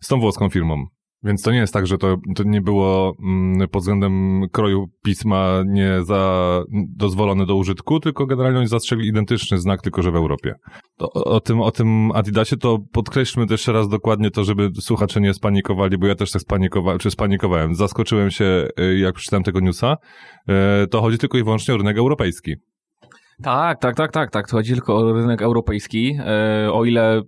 z 0.00 0.08
tą 0.08 0.20
włoską 0.20 0.48
firmą. 0.48 0.86
Więc 1.22 1.42
to 1.42 1.52
nie 1.52 1.58
jest 1.58 1.72
tak, 1.72 1.86
że 1.86 1.98
to, 1.98 2.16
to 2.36 2.42
nie 2.42 2.60
było 2.60 3.14
mm, 3.22 3.68
pod 3.68 3.82
względem 3.82 4.42
kroju 4.52 4.86
pisma 5.04 5.62
nie 5.66 6.04
za 6.04 6.62
dozwolone 6.96 7.46
do 7.46 7.56
użytku, 7.56 8.00
tylko 8.00 8.26
generalnie 8.26 8.58
oni 8.58 8.68
zastrzegli 8.68 9.08
identyczny 9.08 9.58
znak, 9.58 9.82
tylko 9.82 10.02
że 10.02 10.10
w 10.10 10.16
Europie. 10.16 10.54
To, 10.96 11.12
o, 11.12 11.24
o, 11.24 11.40
tym, 11.40 11.60
o 11.60 11.70
tym 11.70 12.12
Adidasie 12.12 12.56
to 12.56 12.78
podkreślmy 12.92 13.46
też 13.46 13.52
jeszcze 13.52 13.72
raz 13.72 13.88
dokładnie 13.88 14.30
to, 14.30 14.44
żeby 14.44 14.70
słuchacze 14.80 15.20
nie 15.20 15.34
spanikowali, 15.34 15.98
bo 15.98 16.06
ja 16.06 16.14
też 16.14 16.30
tak 16.30 16.42
spanikowałem, 16.42 16.98
czy 16.98 17.10
spanikowałem. 17.10 17.74
Zaskoczyłem 17.74 18.30
się, 18.30 18.68
y, 18.80 18.98
jak 18.98 19.14
przeczytałem 19.14 19.44
tego 19.44 19.60
newsa. 19.60 19.96
Y, 20.84 20.86
To 20.86 21.00
chodzi 21.00 21.18
tylko 21.18 21.38
i 21.38 21.44
wyłącznie 21.44 21.74
o 21.74 21.76
rynek 21.76 21.98
europejski. 21.98 22.54
Tak, 23.42 23.78
tak, 23.80 23.96
tak, 23.96 24.12
tak, 24.12 24.30
tak. 24.30 24.50
Chodzi 24.50 24.74
tylko 24.74 24.96
o 24.96 25.12
rynek 25.12 25.42
europejski. 25.42 26.18
E, 26.26 26.72
o 26.72 26.84
ile 26.84 27.18
e, 27.18 27.22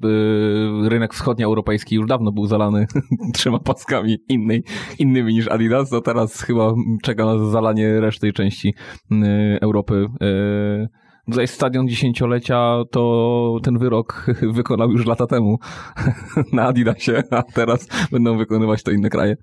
rynek 0.88 1.14
wschodnioeuropejski 1.14 1.94
już 1.94 2.06
dawno 2.06 2.32
był 2.32 2.46
zalany 2.46 2.86
trzema 3.34 3.58
paskami 3.58 4.16
innej, 4.28 4.62
innymi 4.98 5.34
niż 5.34 5.48
Adidas, 5.48 5.90
to 5.90 6.00
teraz 6.00 6.42
chyba 6.42 6.72
czeka 7.02 7.24
na 7.24 7.38
zalanie 7.38 8.00
reszty 8.00 8.32
części 8.32 8.74
e, 9.12 9.58
Europy. 9.60 10.06
Tutaj 11.30 11.48
stadion 11.48 11.88
dziesięciolecia 11.88 12.82
to 12.90 13.56
ten 13.62 13.78
wyrok 13.78 14.26
wykonał 14.56 14.90
już 14.90 15.06
lata 15.06 15.26
temu 15.26 15.58
na 16.52 16.66
Adidasie, 16.66 17.22
a 17.30 17.42
teraz 17.42 17.88
będą 18.12 18.38
wykonywać 18.38 18.82
to 18.82 18.90
inne 18.90 19.10
kraje. 19.10 19.36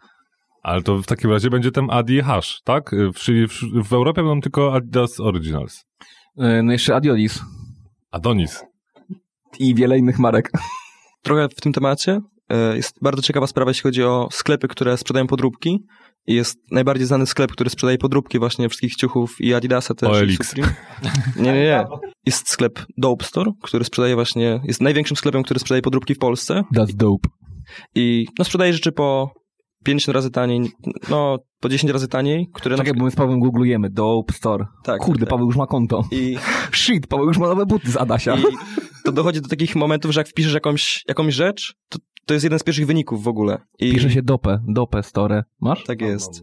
Ale 0.64 0.82
to 0.82 0.98
w 0.98 1.06
takim 1.06 1.32
razie 1.32 1.50
będzie 1.50 1.72
ten 1.72 1.88
Adi 1.90 2.22
Hash, 2.22 2.62
tak? 2.64 2.92
Czyli 3.16 3.48
w, 3.48 3.54
w 3.90 3.94
Europie 3.94 4.24
będą 4.24 4.42
tylko 4.42 4.74
Adidas 4.74 5.20
Originals. 5.20 5.86
E, 6.38 6.64
No 6.64 6.72
jeszcze 6.72 6.96
Adiodis 6.96 7.42
Adonis. 8.12 8.64
i 9.60 9.76
wiele 9.76 9.98
innych 9.98 10.20
marek. 10.20 10.52
Trochę 11.22 11.50
w 11.50 11.62
tym 11.62 11.74
temacie 11.74 12.22
e, 12.50 12.76
jest 12.76 12.96
bardzo 13.02 13.22
ciekawa 13.22 13.48
sprawa, 13.48 13.72
jeśli 13.72 13.84
chodzi 13.84 14.04
o 14.04 14.28
sklepy, 14.32 14.68
które 14.68 14.98
sprzedają 14.98 15.28
podróbki. 15.28 15.86
I 16.28 16.34
jest 16.34 16.58
najbardziej 16.72 17.08
znany 17.08 17.26
sklep, 17.26 17.52
który 17.52 17.70
sprzedaje 17.70 17.98
podróbki 17.98 18.40
właśnie 18.40 18.70
wszystkich 18.70 18.96
ciuchów 18.96 19.36
i 19.42 19.54
Adidasa 19.54 19.94
też. 19.94 20.10
OLX. 20.10 20.56
Nie, 20.56 20.64
nie, 21.36 21.54
nie. 21.54 21.86
Jest 22.26 22.50
sklep 22.50 22.86
Dope 22.98 23.26
Store, 23.26 23.52
który 23.64 23.86
sprzedaje 23.86 24.16
właśnie, 24.16 24.62
jest 24.64 24.82
największym 24.82 25.18
sklepem, 25.18 25.44
który 25.44 25.60
sprzedaje 25.60 25.82
podróbki 25.82 26.16
w 26.16 26.18
Polsce. 26.18 26.64
That's 26.76 26.94
dope. 26.96 27.30
I 27.96 28.28
no 28.40 28.46
sprzedaje 28.46 28.74
rzeczy 28.74 28.92
po 28.92 29.32
50 29.84 30.16
razy 30.16 30.32
taniej, 30.32 30.72
no 31.10 31.38
po 31.60 31.70
10 31.70 31.94
razy 31.94 32.08
taniej, 32.08 32.50
które 32.54 32.76
na 32.76 32.84
Czekaj, 32.84 33.00
bo 33.00 33.06
my 33.06 33.12
z 33.12 33.16
Pawłem 33.16 33.40
googlujemy. 33.40 33.90
Dope 33.90 34.34
Store. 34.34 34.66
Tak, 34.84 35.02
Kurde, 35.02 35.20
tak. 35.20 35.30
Paweł 35.30 35.48
już 35.48 35.56
ma 35.56 35.68
konto. 35.68 36.04
I, 36.12 36.38
Shit, 36.72 37.08
Paweł 37.08 37.28
już 37.28 37.38
ma 37.38 37.48
nowe 37.48 37.66
buty 37.66 37.92
z 37.92 37.98
Adasia. 37.98 38.36
I 38.36 38.44
to 39.06 39.12
dochodzi 39.12 39.42
do 39.42 39.50
takich 39.50 39.76
momentów, 39.76 40.12
że 40.12 40.20
jak 40.20 40.28
wpiszesz 40.28 40.54
jakąś, 40.54 41.04
jakąś 41.08 41.34
rzecz, 41.34 41.76
to, 41.90 42.00
to 42.26 42.34
jest 42.34 42.44
jeden 42.44 42.60
z 42.60 42.64
pierwszych 42.64 42.88
wyników 42.88 43.24
w 43.24 43.28
ogóle. 43.28 43.58
I 43.80 43.94
Pisze 43.94 44.10
się 44.10 44.22
Dope, 44.22 44.60
Dope 44.68 45.04
Store. 45.04 45.44
Masz? 45.62 45.84
Tak 45.84 46.02
jest. 46.02 46.42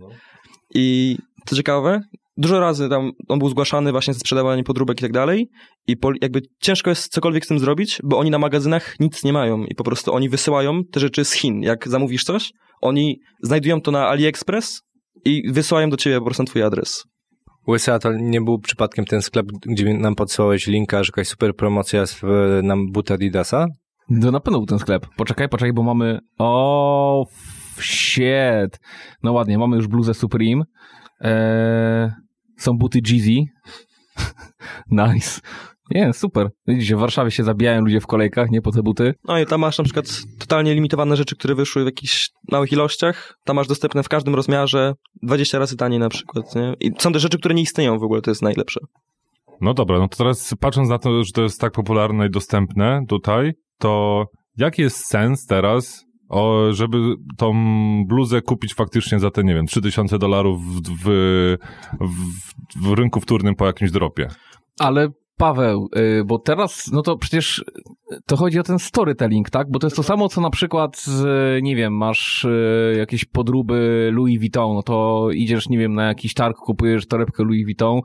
I 0.74 1.16
co 1.46 1.56
ciekawe, 1.56 2.00
dużo 2.36 2.60
razy 2.60 2.88
tam 2.88 3.12
on 3.28 3.38
był 3.38 3.48
zgłaszany 3.48 3.92
właśnie 3.92 4.14
ze 4.14 4.20
sprzedawaniem 4.20 4.64
podróbek 4.64 4.98
i 4.98 5.02
tak 5.02 5.12
dalej 5.12 5.50
i 5.86 5.96
po, 5.96 6.12
jakby 6.22 6.42
ciężko 6.60 6.90
jest 6.90 7.12
cokolwiek 7.12 7.44
z 7.44 7.48
tym 7.48 7.58
zrobić, 7.58 8.00
bo 8.04 8.18
oni 8.18 8.30
na 8.30 8.38
magazynach 8.38 9.00
nic 9.00 9.24
nie 9.24 9.32
mają 9.32 9.64
i 9.64 9.74
po 9.74 9.84
prostu 9.84 10.14
oni 10.14 10.28
wysyłają 10.28 10.84
te 10.84 11.00
rzeczy 11.00 11.24
z 11.24 11.32
Chin. 11.32 11.62
Jak 11.62 11.88
zamówisz 11.88 12.24
coś, 12.24 12.52
oni 12.80 13.20
znajdują 13.42 13.80
to 13.80 13.90
na 13.90 14.08
AliExpress 14.08 14.82
i 15.24 15.52
wysyłają 15.52 15.90
do 15.90 15.96
ciebie 15.96 16.18
po 16.18 16.24
prostu 16.24 16.42
na 16.42 16.46
twój 16.46 16.62
adres. 16.62 17.04
Łysy, 17.68 17.92
a 17.92 17.98
to 17.98 18.12
nie 18.12 18.40
był 18.40 18.58
przypadkiem 18.58 19.04
ten 19.04 19.22
sklep, 19.22 19.46
gdzie 19.66 19.94
nam 19.94 20.14
podsyłałeś 20.14 20.66
linka, 20.66 21.04
że 21.04 21.08
jakaś 21.08 21.28
super 21.28 21.56
promocja 21.56 22.06
z 22.06 22.24
e, 22.24 22.26
nam 22.62 22.92
buta 22.92 23.14
Adidasa? 23.14 23.66
To 24.22 24.30
na 24.30 24.40
pewno 24.40 24.58
był 24.58 24.66
ten 24.66 24.78
sklep. 24.78 25.06
Poczekaj, 25.16 25.48
poczekaj, 25.48 25.72
bo 25.72 25.82
mamy... 25.82 26.18
O, 26.38 27.26
shit. 27.80 28.80
No 29.22 29.32
ładnie, 29.32 29.58
mamy 29.58 29.76
już 29.76 29.86
bluzę 29.86 30.14
Supreme. 30.14 30.64
Eee, 31.20 32.10
są 32.56 32.78
buty 32.78 33.00
Jeezy. 33.10 33.44
nice. 34.90 35.40
Nie, 35.90 36.12
super. 36.12 36.50
Widzicie, 36.66 36.96
w 36.96 36.98
Warszawie 36.98 37.30
się 37.30 37.44
zabijają 37.44 37.80
ludzie 37.80 38.00
w 38.00 38.06
kolejkach, 38.06 38.50
nie 38.50 38.62
po 38.62 38.72
te 38.72 38.82
buty. 38.82 39.14
No 39.24 39.38
i 39.38 39.46
tam 39.46 39.60
masz 39.60 39.78
na 39.78 39.84
przykład 39.84 40.06
totalnie 40.38 40.74
limitowane 40.74 41.16
rzeczy, 41.16 41.36
które 41.36 41.54
wyszły 41.54 41.82
w 41.82 41.86
jakichś 41.86 42.30
małych 42.52 42.72
ilościach. 42.72 43.38
Tam 43.44 43.56
masz 43.56 43.68
dostępne 43.68 44.02
w 44.02 44.08
każdym 44.08 44.34
rozmiarze, 44.34 44.94
20 45.22 45.58
razy 45.58 45.76
taniej 45.76 45.98
na 45.98 46.08
przykład, 46.08 46.54
nie? 46.54 46.74
I 46.80 46.92
są 46.98 47.12
te 47.12 47.18
rzeczy, 47.18 47.38
które 47.38 47.54
nie 47.54 47.62
istnieją 47.62 47.98
w 47.98 48.02
ogóle, 48.02 48.22
to 48.22 48.30
jest 48.30 48.42
najlepsze. 48.42 48.80
No 49.60 49.74
dobra, 49.74 49.98
no 49.98 50.08
to 50.08 50.16
teraz 50.16 50.54
patrząc 50.60 50.88
na 50.88 50.98
to, 50.98 51.24
że 51.24 51.32
to 51.32 51.42
jest 51.42 51.60
tak 51.60 51.72
popularne 51.72 52.26
i 52.26 52.30
dostępne 52.30 53.04
tutaj, 53.08 53.52
to 53.78 54.24
jaki 54.56 54.82
jest 54.82 55.06
sens 55.06 55.46
teraz, 55.46 56.04
o, 56.28 56.72
żeby 56.72 56.98
tą 57.36 57.54
bluzę 58.06 58.42
kupić 58.42 58.74
faktycznie 58.74 59.18
za 59.18 59.30
te, 59.30 59.44
nie 59.44 59.54
wiem, 59.54 59.66
3000 59.66 60.18
dolarów 60.18 60.62
w, 60.62 60.80
w, 60.80 61.04
w, 62.00 62.88
w 62.88 62.92
rynku 62.92 63.20
wtórnym 63.20 63.54
po 63.54 63.66
jakimś 63.66 63.90
dropie? 63.90 64.28
Ale 64.78 65.08
Paweł, 65.36 65.88
y, 65.96 66.24
bo 66.24 66.38
teraz, 66.38 66.90
no 66.92 67.02
to 67.02 67.16
przecież 67.16 67.64
to 68.26 68.36
chodzi 68.36 68.58
o 68.58 68.62
ten 68.62 68.78
storytelling, 68.78 69.50
tak? 69.50 69.70
Bo 69.70 69.78
to 69.78 69.86
jest 69.86 69.96
to 69.96 70.02
samo, 70.02 70.28
co 70.28 70.40
na 70.40 70.50
przykład, 70.50 71.04
nie 71.62 71.76
wiem, 71.76 71.96
masz 71.96 72.44
y, 72.44 72.94
jakieś 72.98 73.24
podróby 73.24 74.10
Louis 74.12 74.38
Vuitton, 74.38 74.74
no 74.74 74.82
to 74.82 75.28
idziesz, 75.30 75.68
nie 75.68 75.78
wiem, 75.78 75.94
na 75.94 76.04
jakiś 76.04 76.34
targ, 76.34 76.56
kupujesz 76.56 77.06
torebkę 77.06 77.44
Louis 77.44 77.64
Vuitton, 77.64 78.00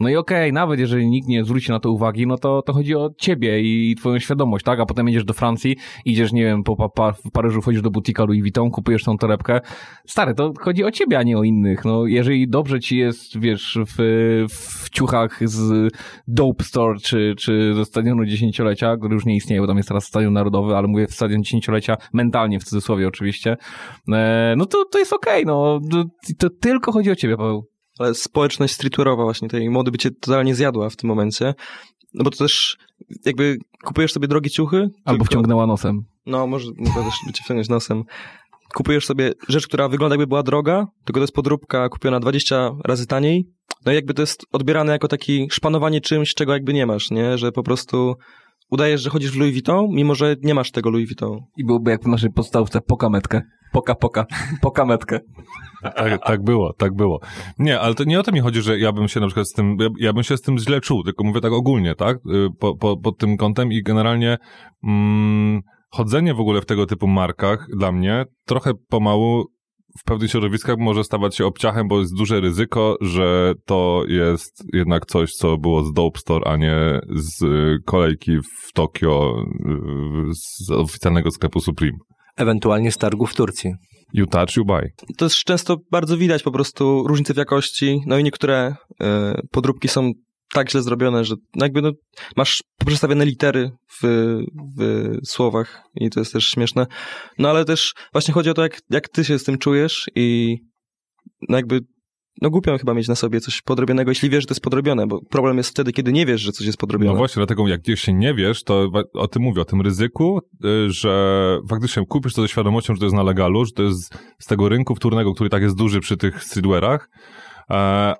no 0.00 0.08
i 0.08 0.16
okej, 0.16 0.52
nawet 0.52 0.80
jeżeli 0.80 1.08
nikt 1.08 1.28
nie 1.28 1.44
zwróci 1.44 1.70
na 1.70 1.80
to 1.80 1.90
uwagi, 1.90 2.26
no 2.26 2.38
to, 2.38 2.62
to 2.62 2.72
chodzi 2.72 2.94
o 2.94 3.10
ciebie 3.18 3.60
i 3.60 3.94
twoją 3.98 4.18
świadomość, 4.18 4.64
tak? 4.64 4.80
A 4.80 4.86
potem 4.86 5.08
jedziesz 5.08 5.24
do 5.24 5.34
Francji, 5.34 5.76
idziesz, 6.04 6.32
nie 6.32 6.44
wiem, 6.44 6.62
po, 6.62 6.88
pa, 6.88 7.12
w 7.12 7.30
Paryżu 7.32 7.62
wchodzisz 7.62 7.82
do 7.82 7.90
butika 7.90 8.24
Louis 8.24 8.40
Vuitton, 8.40 8.70
kupujesz 8.70 9.04
tą 9.04 9.18
torebkę. 9.18 9.60
Stary, 10.06 10.34
to 10.34 10.52
chodzi 10.60 10.84
o 10.84 10.90
ciebie, 10.90 11.18
a 11.18 11.22
nie 11.22 11.38
o 11.38 11.42
innych. 11.42 11.84
No, 11.84 12.06
jeżeli 12.06 12.48
dobrze 12.48 12.80
ci 12.80 12.98
jest, 12.98 13.40
wiesz, 13.40 13.78
w, 13.86 14.46
w 14.50 14.90
ciuchach 14.90 15.40
z 15.48 15.94
Dope 16.28 16.64
Store, 16.64 16.98
czy, 16.98 17.34
czy 17.38 17.74
ze 17.74 17.84
Stadionu 17.84 18.24
Dziesięciolecia, 18.24 18.96
który 18.96 19.14
już 19.14 19.26
nie 19.26 19.36
istnieje, 19.36 19.60
bo 19.60 19.66
tam 19.66 19.76
jest 19.76 19.88
teraz 19.88 20.04
Stadion 20.04 20.32
Narodowy, 20.32 20.76
ale 20.76 20.88
mówię 20.88 21.06
w 21.06 21.14
Stadion 21.14 21.42
Dziesięciolecia, 21.42 21.96
mentalnie 22.12 22.60
w 22.60 22.64
cudzysłowie 22.64 23.08
oczywiście, 23.08 23.56
e, 24.12 24.54
no 24.56 24.66
to, 24.66 24.84
to 24.84 24.98
jest 24.98 25.12
okej, 25.12 25.44
no. 25.46 25.80
To, 25.90 26.04
to 26.38 26.50
tylko 26.50 26.92
chodzi 26.92 27.10
o 27.10 27.14
ciebie, 27.14 27.36
Paweł. 27.36 27.75
Ale 27.98 28.14
społeczność 28.14 28.74
streetwearowa 28.74 29.24
właśnie 29.24 29.48
tej 29.48 29.70
mody 29.70 29.90
by 29.90 29.98
cię 29.98 30.10
totalnie 30.10 30.54
zjadła 30.54 30.90
w 30.90 30.96
tym 30.96 31.08
momencie. 31.08 31.54
No 32.14 32.24
bo 32.24 32.30
to 32.30 32.36
też 32.36 32.76
jakby 33.24 33.56
kupujesz 33.84 34.12
sobie 34.12 34.28
drogie 34.28 34.50
ciuchy. 34.50 34.76
Albo 35.04 35.18
tylko- 35.18 35.24
wciągnęła 35.24 35.66
nosem. 35.66 36.02
No, 36.26 36.46
może, 36.46 36.70
może 36.78 36.94
też 36.94 37.14
by 37.26 37.32
cię 37.32 37.42
wciągnąć 37.44 37.68
nosem. 37.68 38.02
Kupujesz 38.74 39.06
sobie 39.06 39.32
rzecz, 39.48 39.66
która 39.66 39.88
wygląda 39.88 40.14
jakby 40.14 40.26
była 40.26 40.42
droga, 40.42 40.86
tylko 41.04 41.20
to 41.20 41.22
jest 41.22 41.34
podróbka 41.34 41.88
kupiona 41.88 42.20
20 42.20 42.70
razy 42.84 43.06
taniej. 43.06 43.44
No 43.86 43.92
i 43.92 43.94
jakby 43.94 44.14
to 44.14 44.22
jest 44.22 44.46
odbierane 44.52 44.92
jako 44.92 45.08
taki 45.08 45.48
szpanowanie 45.50 46.00
czymś, 46.00 46.34
czego 46.34 46.52
jakby 46.52 46.72
nie 46.74 46.86
masz, 46.86 47.10
nie? 47.10 47.38
Że 47.38 47.52
po 47.52 47.62
prostu 47.62 48.14
udajesz, 48.70 49.02
że 49.02 49.10
chodzisz 49.10 49.30
w 49.30 49.36
Louis 49.36 49.52
Vuitton, 49.52 49.86
mimo 49.90 50.14
że 50.14 50.36
nie 50.42 50.54
masz 50.54 50.70
tego 50.70 50.90
Louis 50.90 51.08
Vuitton. 51.08 51.38
I 51.56 51.64
byłoby 51.64 51.90
jak 51.90 52.02
w 52.02 52.06
naszej 52.06 52.30
podstawce, 52.32 52.80
poka 52.80 53.08
metkę. 53.10 53.42
Poka, 53.76 53.94
poka, 53.94 54.26
poka 54.62 54.84
metkę. 54.84 55.20
Tak, 55.82 56.26
tak 56.26 56.42
było, 56.42 56.72
tak 56.72 56.94
było. 56.94 57.20
Nie, 57.58 57.80
ale 57.80 57.94
to 57.94 58.04
nie 58.04 58.20
o 58.20 58.22
to 58.22 58.32
mi 58.32 58.40
chodzi, 58.40 58.62
że 58.62 58.78
ja 58.78 58.92
bym 58.92 59.08
się 59.08 59.20
na 59.20 59.26
przykład 59.26 59.48
z 59.48 59.52
tym, 59.52 59.76
ja, 59.80 59.88
ja 60.00 60.12
bym 60.12 60.22
się 60.22 60.36
z 60.36 60.40
tym 60.40 60.58
źle 60.58 60.80
czuł, 60.80 61.02
tylko 61.02 61.24
mówię 61.24 61.40
tak 61.40 61.52
ogólnie, 61.52 61.94
tak? 61.94 62.16
Y, 62.16 62.48
Po, 62.60 62.76
po, 62.76 62.96
pod 62.96 63.18
tym 63.18 63.36
kątem 63.36 63.72
i 63.72 63.82
generalnie 63.82 64.38
mm, 64.84 65.60
chodzenie 65.90 66.34
w 66.34 66.40
ogóle 66.40 66.60
w 66.60 66.66
tego 66.66 66.86
typu 66.86 67.06
markach 67.06 67.66
dla 67.78 67.92
mnie 67.92 68.24
trochę 68.46 68.72
pomału 68.88 69.44
w 70.00 70.04
pewnych 70.04 70.30
środowiskach 70.30 70.76
może 70.78 71.04
stawać 71.04 71.36
się 71.36 71.46
obciachem, 71.46 71.88
bo 71.88 72.00
jest 72.00 72.16
duże 72.16 72.40
ryzyko, 72.40 72.96
że 73.00 73.54
to 73.66 74.02
jest 74.08 74.64
jednak 74.72 75.06
coś, 75.06 75.32
co 75.32 75.56
było 75.56 75.84
z 75.84 75.92
Dope 75.92 76.18
Store, 76.18 76.50
a 76.50 76.56
nie 76.56 77.00
z 77.14 77.42
y, 77.42 77.78
kolejki 77.84 78.38
w 78.38 78.72
Tokio 78.74 79.44
y, 80.30 80.34
z 80.34 80.70
oficjalnego 80.70 81.30
sklepu 81.30 81.60
Supreme. 81.60 81.98
Ewentualnie 82.36 82.92
z 82.92 82.96
targu 82.96 83.26
w 83.26 83.34
Turcji. 83.34 83.74
You 84.12 84.26
touch, 84.26 84.56
you 84.56 84.64
buy. 84.64 84.92
To 85.16 85.24
jest 85.24 85.36
często 85.36 85.76
bardzo 85.90 86.16
widać 86.16 86.42
po 86.42 86.52
prostu 86.52 87.08
różnice 87.08 87.34
w 87.34 87.36
jakości, 87.36 88.00
no 88.06 88.18
i 88.18 88.24
niektóre 88.24 88.74
e, 89.00 89.40
podróbki 89.50 89.88
są 89.88 90.12
tak 90.52 90.70
źle 90.70 90.82
zrobione, 90.82 91.24
że 91.24 91.34
no 91.54 91.64
jakby 91.64 91.82
no, 91.82 91.92
masz 92.36 92.62
poprzestawione 92.78 93.24
litery 93.24 93.70
w, 94.02 94.36
w 94.78 95.14
słowach 95.24 95.82
i 95.94 96.10
to 96.10 96.20
jest 96.20 96.32
też 96.32 96.46
śmieszne. 96.48 96.86
No 97.38 97.50
ale 97.50 97.64
też 97.64 97.94
właśnie 98.12 98.34
chodzi 98.34 98.50
o 98.50 98.54
to, 98.54 98.62
jak, 98.62 98.80
jak 98.90 99.08
ty 99.08 99.24
się 99.24 99.38
z 99.38 99.44
tym 99.44 99.58
czujesz 99.58 100.10
i 100.14 100.56
no 101.48 101.56
jakby 101.56 101.80
no 102.42 102.50
głupio 102.50 102.78
chyba 102.78 102.94
mieć 102.94 103.08
na 103.08 103.14
sobie 103.14 103.40
coś 103.40 103.62
podrobionego, 103.62 104.10
jeśli 104.10 104.30
wiesz, 104.30 104.42
że 104.42 104.46
to 104.46 104.52
jest 104.52 104.60
podrobione, 104.60 105.06
bo 105.06 105.20
problem 105.30 105.56
jest 105.56 105.70
wtedy, 105.70 105.92
kiedy 105.92 106.12
nie 106.12 106.26
wiesz, 106.26 106.40
że 106.40 106.52
coś 106.52 106.66
jest 106.66 106.78
podrobione. 106.78 107.12
No 107.12 107.18
właśnie, 107.18 107.40
dlatego 107.40 107.68
jak 107.68 107.80
gdzieś 107.80 108.00
się 108.00 108.12
nie 108.12 108.34
wiesz, 108.34 108.64
to 108.64 108.90
o 109.14 109.28
tym 109.28 109.42
mówię, 109.42 109.62
o 109.62 109.64
tym 109.64 109.80
ryzyku, 109.80 110.40
y, 110.64 110.90
że 110.90 111.58
faktycznie 111.68 112.06
kupisz 112.06 112.34
to 112.34 112.42
ze 112.42 112.48
świadomością, 112.48 112.94
że 112.94 112.98
to 113.00 113.06
jest 113.06 113.16
na 113.16 113.22
legalu, 113.22 113.64
że 113.64 113.72
to 113.72 113.82
jest 113.82 114.18
z 114.38 114.46
tego 114.46 114.68
rynku 114.68 114.94
wtórnego, 114.94 115.34
który 115.34 115.50
tak 115.50 115.62
jest 115.62 115.76
duży 115.76 116.00
przy 116.00 116.16
tych 116.16 116.44
streetwearach, 116.44 117.08
e, 117.70 117.74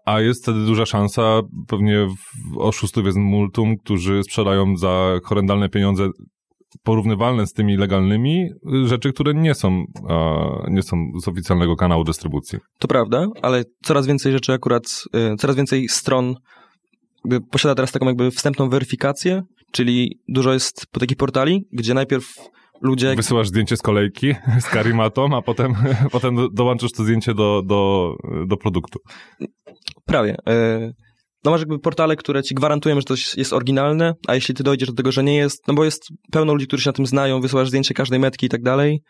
a 0.04 0.20
jest 0.20 0.42
wtedy 0.42 0.66
duża 0.66 0.86
szansa, 0.86 1.40
pewnie 1.68 2.06
oszustów 2.56 3.06
jest 3.06 3.18
multum, 3.18 3.76
którzy 3.76 4.22
sprzedają 4.22 4.76
za 4.76 5.20
horrendalne 5.24 5.68
pieniądze 5.68 6.08
porównywalne 6.82 7.46
z 7.46 7.52
tymi 7.52 7.76
legalnymi 7.76 8.50
y, 8.84 8.88
rzeczy, 8.88 9.12
które 9.12 9.34
nie 9.34 9.54
są, 9.54 9.84
e, 10.08 10.70
nie 10.70 10.82
są 10.82 10.96
z 11.22 11.28
oficjalnego 11.28 11.76
kanału 11.76 12.04
dystrybucji. 12.04 12.58
To 12.78 12.88
prawda, 12.88 13.26
ale 13.42 13.62
coraz 13.84 14.06
więcej 14.06 14.32
rzeczy 14.32 14.52
akurat, 14.52 14.82
y, 15.32 15.36
coraz 15.36 15.56
więcej 15.56 15.88
stron 15.88 16.34
posiada 17.50 17.74
teraz 17.74 17.92
taką 17.92 18.06
jakby 18.06 18.30
wstępną 18.30 18.68
weryfikację, 18.68 19.42
czyli 19.72 20.20
dużo 20.28 20.52
jest 20.52 20.86
po 20.92 21.00
takich 21.00 21.16
portali, 21.16 21.68
gdzie 21.72 21.94
najpierw 21.94 22.34
ludzie... 22.80 23.16
Wysyłasz 23.16 23.48
zdjęcie 23.48 23.76
z 23.76 23.82
kolejki 23.82 24.34
z 24.60 24.64
karimatą, 24.64 25.36
a 25.36 25.42
potem, 25.42 25.74
potem 26.12 26.36
do, 26.36 26.48
dołączysz 26.48 26.92
to 26.92 27.04
zdjęcie 27.04 27.34
do, 27.34 27.62
do, 27.66 28.12
do 28.46 28.56
produktu. 28.56 28.98
Prawie. 30.04 30.36
y, 30.48 31.05
No 31.46 31.52
masz 31.52 31.60
jakby 31.60 31.78
portale, 31.78 32.16
które 32.16 32.42
ci 32.42 32.54
gwarantują, 32.54 32.96
że 33.00 33.04
to 33.04 33.14
jest 33.36 33.52
oryginalne, 33.52 34.14
a 34.28 34.34
jeśli 34.34 34.54
ty 34.54 34.62
dojdziesz 34.62 34.88
do 34.88 34.94
tego, 34.94 35.12
że 35.12 35.24
nie 35.24 35.36
jest, 35.36 35.68
no 35.68 35.74
bo 35.74 35.84
jest 35.84 36.08
pełno 36.32 36.52
ludzi, 36.52 36.66
którzy 36.66 36.82
się 36.82 36.88
na 36.88 36.92
tym 36.92 37.06
znają, 37.06 37.40
wysyłasz 37.40 37.68
zdjęcie 37.68 37.94
każdej 37.94 38.18
metki 38.18 38.46
i 38.46 38.48
tak 38.48 38.62
dalej, 38.62 39.02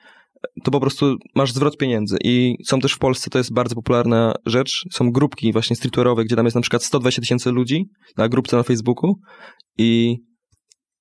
to 0.64 0.70
po 0.70 0.80
prostu 0.80 1.16
masz 1.34 1.53
zwrot 1.53 1.76
pieniędzy. 1.76 2.16
I 2.24 2.55
są 2.66 2.80
też 2.80 2.93
w 2.93 2.99
Polsce, 2.99 3.30
to 3.30 3.39
jest 3.39 3.53
bardzo 3.53 3.74
popularna 3.74 4.34
rzecz, 4.47 4.84
są 4.93 5.11
grupki 5.11 5.53
właśnie 5.53 5.76
streetwearowe, 5.76 6.24
gdzie 6.24 6.37
tam 6.37 6.45
jest 6.45 6.55
na 6.55 6.61
przykład 6.61 6.84
120 6.84 7.22
tysięcy 7.22 7.51
ludzi 7.51 7.84
na 8.16 8.28
grupce 8.28 8.57
na 8.57 8.62
Facebooku 8.62 9.14
i 9.78 10.16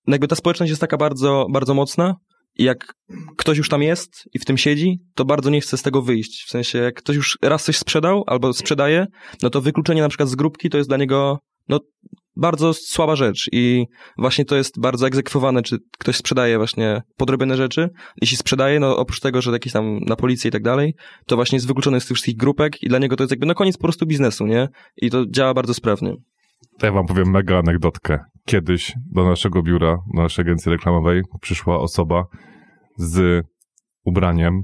jakby 0.07 0.27
ta 0.27 0.35
społeczność 0.35 0.69
jest 0.69 0.81
taka 0.81 0.97
bardzo, 0.97 1.47
bardzo 1.53 1.73
mocna 1.73 2.15
i 2.55 2.63
jak 2.63 2.93
ktoś 3.37 3.57
już 3.57 3.69
tam 3.69 3.83
jest 3.83 4.29
i 4.33 4.39
w 4.39 4.45
tym 4.45 4.57
siedzi, 4.57 4.99
to 5.15 5.25
bardzo 5.25 5.49
nie 5.49 5.61
chce 5.61 5.77
z 5.77 5.81
tego 5.81 6.01
wyjść. 6.01 6.45
W 6.47 6.49
sensie, 6.49 6.77
jak 6.77 6.95
ktoś 6.95 7.15
już 7.15 7.37
raz 7.41 7.63
coś 7.63 7.77
sprzedał 7.77 8.23
albo 8.27 8.53
sprzedaje, 8.53 9.07
no 9.41 9.49
to 9.49 9.61
wykluczenie 9.61 10.01
na 10.01 10.09
przykład 10.09 10.29
z 10.29 10.35
grupki 10.35 10.69
to 10.69 10.77
jest 10.77 10.89
dla 10.89 10.97
niego 10.97 11.39
no, 11.69 11.79
bardzo 12.35 12.73
słaba 12.73 13.15
rzecz 13.15 13.49
i 13.51 13.85
właśnie 14.17 14.45
to 14.45 14.55
jest 14.55 14.79
bardzo 14.79 15.07
egzekwowane, 15.07 15.61
czy 15.61 15.77
ktoś 15.99 16.15
sprzedaje 16.15 16.57
właśnie 16.57 17.01
podrobione 17.17 17.57
rzeczy. 17.57 17.89
Jeśli 18.21 18.37
sprzedaje, 18.37 18.79
no 18.79 18.97
oprócz 18.97 19.19
tego, 19.19 19.41
że 19.41 19.51
jakiś 19.51 19.73
tam 19.73 19.99
na 19.99 20.15
policję 20.15 20.49
i 20.49 20.51
tak 20.51 20.63
dalej, 20.63 20.95
to 21.25 21.35
właśnie 21.35 21.55
jest 21.55 21.67
wykluczony 21.67 21.99
z 21.99 22.05
tych 22.05 22.15
wszystkich 22.15 22.37
grupek 22.37 22.83
i 22.83 22.87
dla 22.87 22.99
niego 22.99 23.15
to 23.15 23.23
jest 23.23 23.31
jakby 23.31 23.45
no 23.45 23.55
koniec 23.55 23.77
po 23.77 23.83
prostu 23.83 24.05
biznesu, 24.05 24.45
nie? 24.45 24.67
I 24.97 25.09
to 25.09 25.25
działa 25.29 25.53
bardzo 25.53 25.73
sprawnie. 25.73 26.15
To 26.79 26.85
ja 26.85 26.91
wam 26.91 27.05
powiem 27.05 27.31
mega 27.31 27.59
anegdotkę. 27.59 28.19
Kiedyś 28.45 28.93
do 29.11 29.23
naszego 29.23 29.63
biura, 29.63 29.97
do 30.15 30.21
naszej 30.21 30.45
agencji 30.45 30.71
reklamowej 30.71 31.21
przyszła 31.41 31.79
osoba 31.79 32.25
z 32.97 33.45
ubraniem. 34.03 34.63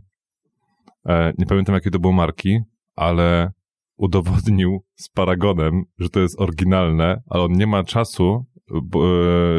E, 1.06 1.34
nie 1.38 1.46
pamiętam 1.46 1.76
jakie 1.76 1.92
to 1.92 2.00
było 2.00 2.14
marki, 2.14 2.60
ale 2.96 3.52
udowodnił 3.98 4.84
z 4.96 5.10
paragonem, 5.10 5.84
że 6.00 6.10
to 6.10 6.20
jest 6.20 6.42
oryginalne, 6.42 7.22
ale 7.30 7.44
on 7.44 7.52
nie 7.52 7.68
ma 7.68 7.84
czasu, 7.84 8.46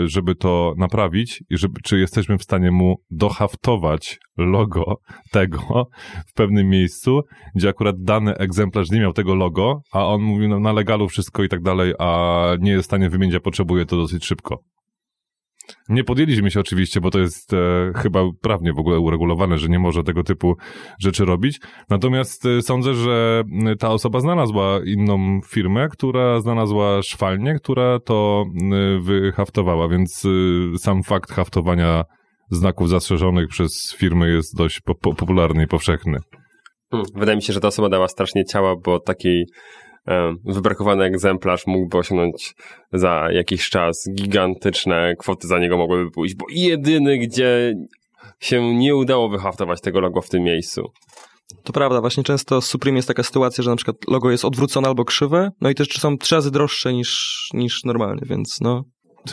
żeby 0.05 0.35
to 0.35 0.75
naprawić 0.77 1.43
i 1.51 1.57
żeby, 1.57 1.81
czy 1.85 1.99
jesteśmy 1.99 2.39
w 2.39 2.43
stanie 2.43 2.71
mu 2.71 2.97
dohaftować 3.11 4.19
logo 4.37 4.97
tego 5.31 5.87
w 6.27 6.33
pewnym 6.33 6.69
miejscu, 6.69 7.21
gdzie 7.55 7.69
akurat 7.69 7.97
dany 8.03 8.35
egzemplarz 8.35 8.91
nie 8.91 9.01
miał 9.01 9.13
tego 9.13 9.35
logo, 9.35 9.81
a 9.93 10.07
on 10.07 10.23
mówi 10.23 10.49
no, 10.49 10.61
na 10.61 10.73
legalu 10.73 11.09
wszystko 11.09 11.43
i 11.43 11.49
tak 11.49 11.63
dalej, 11.63 11.95
a 11.99 12.43
nie 12.61 12.71
jest 12.71 12.83
w 12.83 12.87
stanie 12.87 13.11
wymienić, 13.11 13.37
a 13.37 13.41
potrzebuje 13.41 13.87
to 13.87 13.97
dosyć 13.97 14.25
szybko. 14.25 14.63
Nie 15.89 16.05
podjęliśmy 16.05 16.51
się 16.51 16.61
oczywiście, 16.61 17.01
bo 17.01 17.11
to 17.11 17.19
jest 17.19 17.53
e, 17.53 17.93
chyba 17.97 18.21
prawnie 18.41 18.73
w 18.73 18.79
ogóle 18.79 18.99
uregulowane, 18.99 19.59
że 19.59 19.69
nie 19.69 19.79
może 19.79 20.03
tego 20.03 20.23
typu 20.25 20.57
rzeczy 20.99 21.25
robić. 21.25 21.61
Natomiast 21.91 22.47
e, 22.47 22.63
sądzę, 22.63 22.95
że 22.95 23.43
ta 23.79 23.91
osoba 23.91 24.21
znalazła 24.21 24.81
inną 24.87 25.41
firmę, 25.47 25.89
która 25.89 26.41
znalazła 26.41 27.03
szwalnię, 27.03 27.55
która 27.55 27.99
to 27.99 28.45
m, 28.63 29.03
wyhaftowała, 29.03 29.89
więc 29.89 30.25
e, 30.75 30.79
sam 30.79 31.03
fakt 31.03 31.33
haftowania 31.33 32.05
znaków 32.51 32.89
zastrzeżonych 32.89 33.49
przez 33.49 33.95
firmy 33.97 34.33
jest 34.33 34.57
dość 34.57 34.81
po, 34.81 34.95
po, 34.95 35.15
popularny 35.15 35.65
i 35.65 35.67
powszechny. 35.67 36.19
Hmm, 36.91 37.09
Wydaje 37.15 37.37
mi 37.37 37.43
się, 37.43 37.53
że 37.53 37.61
ta 37.61 37.69
osoba 37.69 37.89
dała 37.89 38.09
strasznie 38.09 38.45
ciała, 38.45 38.75
bo 38.85 39.01
taki 39.01 39.29
e, 39.29 39.45
wybrakowany 40.45 41.05
egzemplarz 41.05 41.67
mógłby 41.67 41.99
osiągnąć 41.99 42.55
za 42.93 43.29
jakiś 43.33 43.71
czas 43.71 44.09
gigantyczne 44.15 45.15
kwoty 45.19 45.49
za 45.49 45.59
niego 45.59 45.77
mogłyby 45.77 46.11
pójść, 46.11 46.35
bo 46.35 46.47
jedyny, 46.51 47.19
gdzie 47.19 47.75
się 48.41 48.75
nie 48.75 48.97
udało 48.97 49.29
wyhaftować 49.29 49.81
tego 49.81 50.01
logo 50.01 50.23
w 50.23 50.29
tym 50.29 50.43
miejscu. 50.43 50.93
To 51.65 51.73
prawda, 51.73 52.01
właśnie 52.01 52.23
często 52.23 52.61
z 52.61 52.67
Supreme 52.67 52.99
jest 52.99 53.09
taka 53.09 53.23
sytuacja, 53.23 53.65
że 53.65 53.71
na 53.71 53.77
przykład 53.77 53.97
logo 54.09 54.31
jest 54.31 54.45
odwrócone 54.45 54.89
albo 54.89 55.05
krzywe, 55.05 55.51
no 55.61 55.71
i 55.71 55.75
też 55.75 55.89
są 55.89 56.19
trzy 56.19 56.35
razy 56.35 56.51
droższe 56.51 56.93
niż, 56.93 57.49
niż 57.55 57.85
normalnie, 57.85 58.23
więc 58.27 58.61
no. 58.61 58.85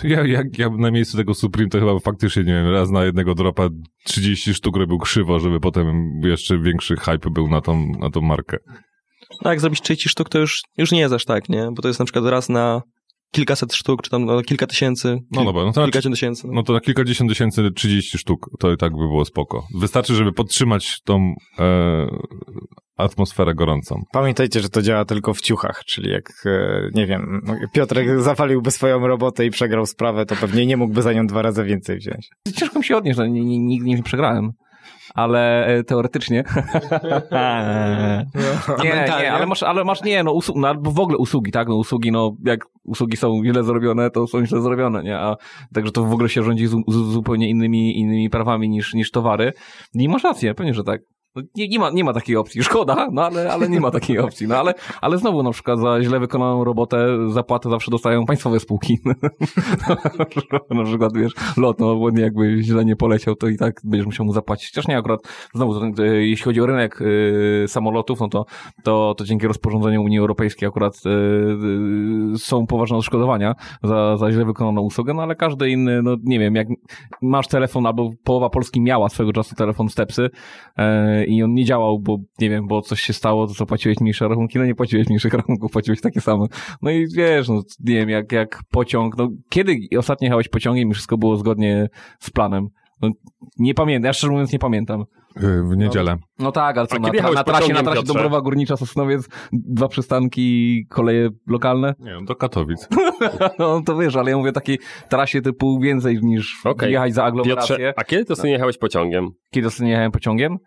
Ja, 0.04 0.26
ja, 0.26 0.44
ja 0.58 0.70
na 0.70 0.92
miejscu 0.92 1.18
tego 1.18 1.34
Supreme 1.34 1.70
to 1.70 1.80
chyba 1.80 2.00
faktycznie, 2.00 2.44
nie 2.44 2.54
wiem, 2.54 2.72
raz 2.72 2.90
na 2.90 3.06
jednego 3.06 3.36
dropa 3.36 3.70
30 4.06 4.54
sztuk 4.54 4.78
robił 4.78 4.98
krzywo, 4.98 5.40
żeby 5.40 5.60
potem 5.60 6.12
jeszcze 6.24 6.60
większy 6.60 6.96
hype 6.96 7.30
był 7.30 7.48
na 7.48 7.62
tą, 7.62 7.92
na 8.00 8.10
tą 8.10 8.22
markę. 8.22 8.58
No 9.46 9.50
jak 9.50 9.60
zrobić 9.62 9.82
30 9.82 10.10
sztuk, 10.10 10.30
to 10.30 10.40
już, 10.40 10.62
już 10.78 10.92
nie 10.92 11.00
jest 11.00 11.14
aż 11.14 11.26
tak, 11.26 11.50
nie? 11.50 11.70
Bo 11.76 11.82
to 11.82 11.88
jest 11.88 12.00
na 12.00 12.06
przykład 12.06 12.26
raz 12.26 12.50
na 12.50 12.82
kilkaset 13.32 13.74
sztuk, 13.74 14.02
czy 14.02 14.10
tam 14.10 14.26
no, 14.26 14.42
kilka 14.42 14.68
tysięcy. 14.68 15.18
No 15.32 15.46
dobra, 15.46 15.64
no 15.66 15.72
to, 15.72 15.82
na, 15.82 15.86
kilkadziesiąt 15.86 16.16
tysięcy. 16.16 16.48
No. 16.48 16.54
no 16.54 16.64
to 16.64 16.74
na 16.74 16.80
kilkadziesiąt 16.80 17.30
tysięcy 17.30 17.72
30 17.76 18.18
sztuk, 18.18 18.50
to 18.60 18.72
i 18.72 18.78
tak 18.78 18.92
by 18.92 18.98
było 18.98 19.26
spoko. 19.26 19.64
Wystarczy, 19.80 20.16
żeby 20.16 20.34
podtrzymać 20.34 21.02
tą 21.06 21.34
e, 21.60 22.08
atmosferę 22.98 23.56
gorącą. 23.56 24.02
Pamiętajcie, 24.14 24.60
że 24.60 24.70
to 24.70 24.82
działa 24.82 25.06
tylko 25.06 25.34
w 25.34 25.42
ciuchach, 25.42 25.84
czyli 25.86 26.12
jak, 26.12 26.32
e, 26.46 26.90
nie 26.94 27.06
wiem, 27.06 27.42
Piotrek 27.74 28.22
zawaliłby 28.22 28.72
swoją 28.72 29.08
robotę 29.08 29.46
i 29.46 29.50
przegrał 29.50 29.86
sprawę, 29.86 30.26
to 30.26 30.36
pewnie 30.36 30.66
nie 30.66 30.78
mógłby 30.78 31.02
za 31.02 31.14
nią 31.14 31.28
dwa 31.28 31.42
razy 31.42 31.64
więcej 31.64 31.98
wziąć. 31.98 32.30
Ciężko 32.56 32.80
mi 32.80 32.86
się 32.86 32.98
odnieść, 32.98 33.18
że 33.18 33.30
ni- 33.30 33.46
ni- 33.46 33.60
nigdy 33.60 33.90
nie 33.90 34.04
przegrałem. 34.04 34.52
Ale 35.16 35.66
e, 35.66 35.84
teoretycznie. 35.84 36.44
nie, 38.84 39.06
nie, 39.20 39.32
ale 39.32 39.46
masz, 39.46 39.64
ale 39.64 39.84
masz 39.84 40.04
nie, 40.04 40.24
no, 40.24 40.32
usług, 40.32 40.58
no 40.58 40.68
albo 40.68 40.92
w 40.92 41.00
ogóle 41.00 41.18
usługi, 41.18 41.52
tak? 41.52 41.68
No 41.68 41.76
usługi, 41.76 42.12
no 42.12 42.36
jak 42.46 42.60
usługi 42.84 43.18
są 43.18 43.42
źle 43.46 43.64
zrobione, 43.64 44.10
to 44.10 44.28
są 44.28 44.46
źle 44.46 44.62
zrobione, 44.62 45.04
nie? 45.04 45.18
A 45.18 45.36
także 45.74 45.92
to 45.92 46.04
w 46.04 46.14
ogóle 46.14 46.30
się 46.30 46.44
rządzi 46.44 46.68
zu, 46.68 46.82
zu, 46.88 47.12
zupełnie 47.12 47.50
innymi, 47.50 48.00
innymi 48.00 48.30
prawami 48.30 48.70
niż, 48.70 48.94
niż 48.94 49.12
towary. 49.12 49.54
I 49.94 50.10
masz 50.10 50.24
rację, 50.24 50.56
pewnie, 50.56 50.74
że 50.74 50.84
tak. 50.84 51.02
No, 51.36 51.42
Nie, 51.56 51.68
nie, 51.68 51.80
ma, 51.80 51.90
nie 51.90 52.04
ma 52.04 52.14
takiej 52.14 52.36
opcji. 52.36 52.64
Szkoda, 52.64 53.08
no 53.12 53.26
ale, 53.26 53.52
ale 53.52 53.70
nie 53.70 53.80
ma 53.80 53.92
takiej 53.92 54.20
opcji. 54.20 54.48
No 54.48 54.58
ale, 54.58 54.74
ale 55.02 55.18
znowu 55.18 55.44
na 55.44 55.52
przykład 55.52 55.80
za 55.80 56.04
źle 56.04 56.20
wykonaną 56.20 56.64
robotę 56.64 57.08
zapłatę 57.30 57.70
zawsze 57.70 57.92
dostają 57.92 58.26
państwowe 58.26 58.60
spółki. 58.60 59.00
na 60.70 60.84
przykład 60.84 61.14
wiesz, 61.18 61.34
lot, 61.58 61.80
no 61.80 61.96
bo 61.96 62.10
jakby 62.18 62.64
źle 62.64 62.86
nie 62.86 62.96
poleciał, 62.96 63.36
to 63.36 63.48
i 63.48 63.58
tak 63.58 63.82
będziesz 63.84 64.06
musiał 64.06 64.26
mu 64.26 64.34
zapłacić. 64.34 64.70
Chociaż 64.70 64.88
nie 64.88 64.98
akurat, 64.98 65.20
znowu, 65.54 65.74
jeśli 66.04 66.44
chodzi 66.44 66.62
o 66.62 66.66
rynek 66.66 67.02
y, 67.02 67.66
samolotów, 67.68 68.20
no 68.20 68.28
to, 68.28 68.46
to, 68.84 69.16
to 69.18 69.26
dzięki 69.26 69.48
rozporządzeniu 69.48 70.04
Unii 70.04 70.20
Europejskiej 70.20 70.68
akurat 70.68 70.94
y, 71.06 71.10
y, 72.36 72.38
są 72.38 72.68
poważne 72.68 72.98
odszkodowania 72.98 73.56
za, 73.84 74.18
za 74.18 74.32
źle 74.32 74.46
wykonaną 74.46 74.82
usługę, 74.82 75.14
no 75.14 75.22
ale 75.22 75.36
każdy 75.36 75.70
inny, 75.70 76.02
no 76.02 76.16
nie 76.24 76.40
wiem, 76.40 76.56
jak 76.56 76.68
masz 77.22 77.48
telefon, 77.48 77.86
albo 77.86 78.12
połowa 78.24 78.50
Polski 78.50 78.82
miała 78.82 79.10
swego 79.10 79.34
czasu 79.34 79.56
telefon 79.56 79.90
Stepsy, 79.90 80.30
i 81.30 81.44
on 81.44 81.54
nie 81.54 81.66
działał, 81.66 82.00
bo 82.00 82.18
nie 82.40 82.50
wiem, 82.50 82.68
bo 82.68 82.82
coś 82.82 83.02
się 83.02 83.14
stało, 83.14 83.48
to 83.48 83.54
co 83.54 83.66
płaciłeś 83.66 84.00
mniejsze 84.02 84.28
rachunki, 84.28 84.60
no 84.60 84.66
nie 84.66 84.76
płaciłeś 84.76 85.08
mniejszych 85.08 85.34
rachunków, 85.34 85.72
płaciłeś 85.72 86.02
takie 86.02 86.22
same. 86.22 86.46
No 86.82 86.92
i 86.92 87.08
wiesz, 87.16 87.50
no 87.50 87.62
nie 87.80 87.96
wiem, 87.96 88.10
jak, 88.10 88.32
jak 88.32 88.62
pociąg, 88.72 89.18
no 89.18 89.30
kiedy 89.50 89.78
ostatnio 89.98 90.26
jechałeś 90.26 90.50
pociągiem 90.50 90.90
i 90.90 90.94
wszystko 90.94 91.18
było 91.18 91.38
zgodnie 91.38 91.88
z 92.20 92.30
planem? 92.30 92.68
No, 93.02 93.10
nie 93.60 93.74
pamiętam, 93.74 94.08
ja 94.08 94.14
szczerze 94.14 94.32
mówiąc 94.32 94.54
nie 94.54 94.60
pamiętam. 94.60 95.06
Y, 95.38 95.64
W 95.64 95.78
niedzielę. 95.78 96.18
No 96.40 96.52
tak, 96.52 96.78
ale 96.78 96.88
co, 96.88 97.00
na, 97.00 97.10
jechałeś 97.14 97.36
na 97.36 97.44
trasie, 97.44 97.74
na 97.74 97.84
trasie? 97.84 98.04
Dąbrowa 98.04 98.42
Górnicza, 98.42 98.78
Sosnowiec, 98.78 99.30
dwa 99.52 99.88
przystanki, 99.88 100.86
koleje 100.90 101.30
lokalne? 101.48 101.96
Nie 102.00 102.12
wiem, 102.12 102.26
do 102.26 102.36
Katowic. 102.36 102.88
No 103.60 103.82
to 103.86 103.98
wiesz, 103.98 104.16
ale 104.16 104.32
ja 104.32 104.38
mówię 104.38 104.52
takiej 104.52 104.80
trasie 105.10 105.42
typu 105.42 105.80
więcej 105.80 106.20
niż 106.22 106.66
Okej. 106.66 106.92
jechać 106.92 107.14
za 107.14 107.24
aglomerację. 107.24 107.76
Piotrze, 107.76 107.94
a 107.98 108.04
kiedy 108.04 108.26
to 108.26 108.36
sobie 108.36 108.52
jechałeś 108.52 108.78
pociągiem? 108.78 109.30
Kiedy 109.52 109.68
ostatnio 109.68 109.90
jechałem 109.90 110.12
pociągiem? 110.12 110.58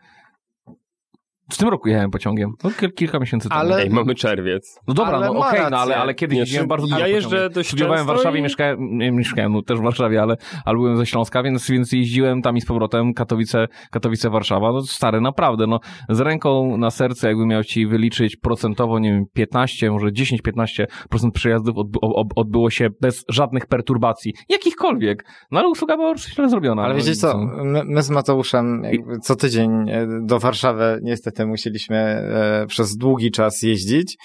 W 1.53 1.59
tym 1.59 1.68
roku 1.68 1.88
jechałem 1.88 2.11
pociągiem. 2.11 2.53
No, 2.64 2.70
kil- 2.70 2.92
kilka 2.92 3.18
miesięcy 3.18 3.48
temu. 3.48 3.61
Ale- 3.61 3.76
Ej, 3.76 3.90
mamy 3.90 4.14
czerwiec. 4.14 4.78
No 4.88 4.94
dobra, 4.94 5.12
Ale 5.16 5.26
no 5.26 5.32
okej, 5.32 5.50
no 5.61 5.62
rację. 5.70 5.78
ale, 5.78 5.96
ale 5.96 6.14
kiedyś 6.14 6.34
Nie, 6.36 6.40
jeździłem 6.40 6.68
bardzo 6.68 6.86
dużo 6.86 6.98
ja 6.98 7.07
jeżdżę 7.07 7.50
dość 7.50 7.68
Studiowałem 7.68 8.05
w 8.05 8.07
Warszawie, 8.07 8.38
i- 8.38 8.42
mieszkałem, 8.42 8.78
nie 8.98 9.12
mieszkałem, 9.12 9.53
no 9.53 9.62
też 9.62 9.78
w 9.78 9.82
Warszawie, 9.82 10.22
ale, 10.22 10.36
ale 10.64 10.76
byłem 10.78 10.96
ze 10.96 11.07
Śląska, 11.07 11.42
więc, 11.42 11.70
więc 11.70 11.92
jeździłem 11.92 12.42
tam 12.42 12.57
i 12.57 12.61
z 12.61 12.66
powrotem 12.66 13.14
Katowice, 13.14 13.68
Katowice, 13.90 14.30
Warszawa. 14.30 14.72
No 14.72 14.82
stary, 14.82 15.20
naprawdę, 15.20 15.66
no 15.66 15.80
z 16.09 16.20
ręką 16.20 16.76
na 16.76 16.90
serce, 16.90 17.28
jakbym 17.28 17.48
miał 17.48 17.64
ci 17.64 17.86
wyliczyć 17.86 18.36
procentowo, 18.36 18.98
nie 18.98 19.12
wiem, 19.12 19.24
15, 19.32 19.90
może 19.90 20.07
10-15% 20.12 21.30
przejazdów 21.34 21.76
odby- 21.76 21.98
ob- 22.03 22.32
odbyło 22.36 22.70
się 22.70 22.88
bez 23.00 23.24
żadnych 23.28 23.66
perturbacji, 23.66 24.34
jakichkolwiek. 24.48 25.24
No 25.50 25.61
ale 25.61 25.68
usługa 25.68 25.96
była 25.96 26.16
źle 26.16 26.48
zrobiona. 26.48 26.82
Ale 26.82 26.94
no 26.94 26.98
wiecie 27.00 27.14
co, 27.14 27.38
my, 27.64 27.82
my 27.84 28.03
z 28.03 28.11
Mateuszem 28.11 28.82
jakby 28.84 29.18
co 29.18 29.36
tydzień 29.36 29.90
e, 29.90 30.07
do 30.22 30.38
Warszawy 30.38 31.00
niestety 31.03 31.41
musieliśmy 31.47 31.97
e, 31.97 32.66
przez 32.68 32.97
długi 32.97 33.30
czas 33.30 33.62
jeździć 33.62 34.16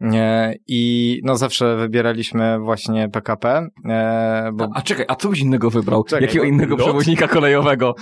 e, 0.00 0.54
i 0.68 1.20
no 1.24 1.36
zawsze 1.36 1.76
wybieraliśmy 1.76 2.58
właśnie 2.60 3.08
PKP, 3.08 3.66
e, 3.88 4.50
bo 4.54 4.64
A, 4.74 4.78
a 4.78 4.82
czekaj, 4.82 5.04
a 5.08 5.14
co 5.14 5.28
byś 5.28 5.40
innego 5.40 5.70
wybrał? 5.70 6.04
Czekaj, 6.04 6.22
Jakiego 6.26 6.44
no, 6.44 6.50
innego 6.50 6.76
lot? 6.76 6.84
przewoźnika 6.84 7.28
kolejowego? 7.28 7.94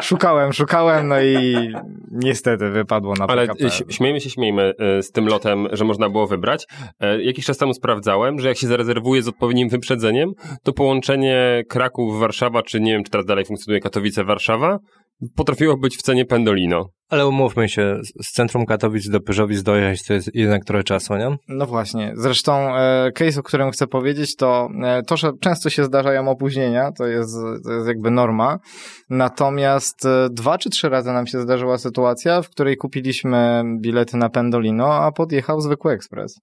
szukałem, 0.00 0.52
szukałem, 0.52 1.08
no 1.08 1.20
i 1.20 1.56
niestety 2.12 2.70
wypadło 2.70 3.14
na 3.18 3.26
Ale 3.26 3.46
PKP. 3.46 3.64
ś- 3.66 3.82
śmiejmy 3.90 4.20
się, 4.20 4.30
śmiejmy 4.30 4.72
z 5.02 5.10
tym 5.10 5.26
lotem, 5.26 5.68
że 5.72 5.84
można 5.84 6.08
było 6.08 6.26
wybrać. 6.26 6.66
Jakiś 7.20 7.44
czas 7.46 7.56
temu 7.58 7.74
sprawdzałem, 7.74 8.38
że 8.40 8.48
jak 8.48 8.56
się 8.58 8.66
zarezerwuje 8.66 9.22
z 9.22 9.28
odpowiednim 9.28 9.68
wyprzedzeniem, 9.68 10.30
to 10.62 10.72
połączenie 10.72 11.62
Kraków-Warszawa, 11.68 12.62
czy 12.62 12.80
nie 12.80 12.92
wiem, 12.92 13.04
czy 13.04 13.10
teraz 13.10 13.26
dalej 13.26 13.44
funkcjonuje 13.44 13.80
Katowice-Warszawa, 13.80 14.76
potrafiło 15.36 15.76
być 15.76 15.96
w 15.96 16.02
cenie 16.02 16.24
Pendolino. 16.24 16.88
Ale 17.08 17.26
umówmy 17.26 17.68
się, 17.68 18.00
z 18.22 18.32
centrum 18.32 18.66
Katowic 18.66 19.08
do 19.08 19.20
Pyrzowic 19.20 19.62
dojechać 19.62 20.04
to 20.04 20.14
jest 20.14 20.30
jednak 20.34 20.64
trochę 20.64 20.84
czasu, 20.84 21.16
nie? 21.16 21.36
No 21.48 21.66
właśnie. 21.66 22.12
Zresztą 22.16 22.76
e, 22.76 23.12
case, 23.12 23.40
o 23.40 23.42
którym 23.42 23.70
chcę 23.70 23.86
powiedzieć, 23.86 24.36
to 24.36 24.68
e, 24.84 25.02
to, 25.02 25.16
że 25.16 25.32
często 25.40 25.70
się 25.70 25.84
zdarzają 25.84 26.28
opóźnienia, 26.28 26.92
to 26.92 27.06
jest, 27.06 27.34
to 27.64 27.72
jest 27.72 27.86
jakby 27.86 28.10
norma. 28.10 28.58
Natomiast 29.10 30.06
e, 30.06 30.28
dwa 30.30 30.58
czy 30.58 30.70
trzy 30.70 30.88
razy 30.88 31.12
nam 31.12 31.26
się 31.26 31.40
zdarzyła 31.40 31.78
sytuacja, 31.78 32.42
w 32.42 32.50
której 32.50 32.76
kupiliśmy 32.76 33.62
bilety 33.80 34.16
na 34.16 34.28
Pendolino, 34.28 34.94
a 34.94 35.12
podjechał 35.12 35.60
zwykły 35.60 35.92
ekspres. 35.92 36.34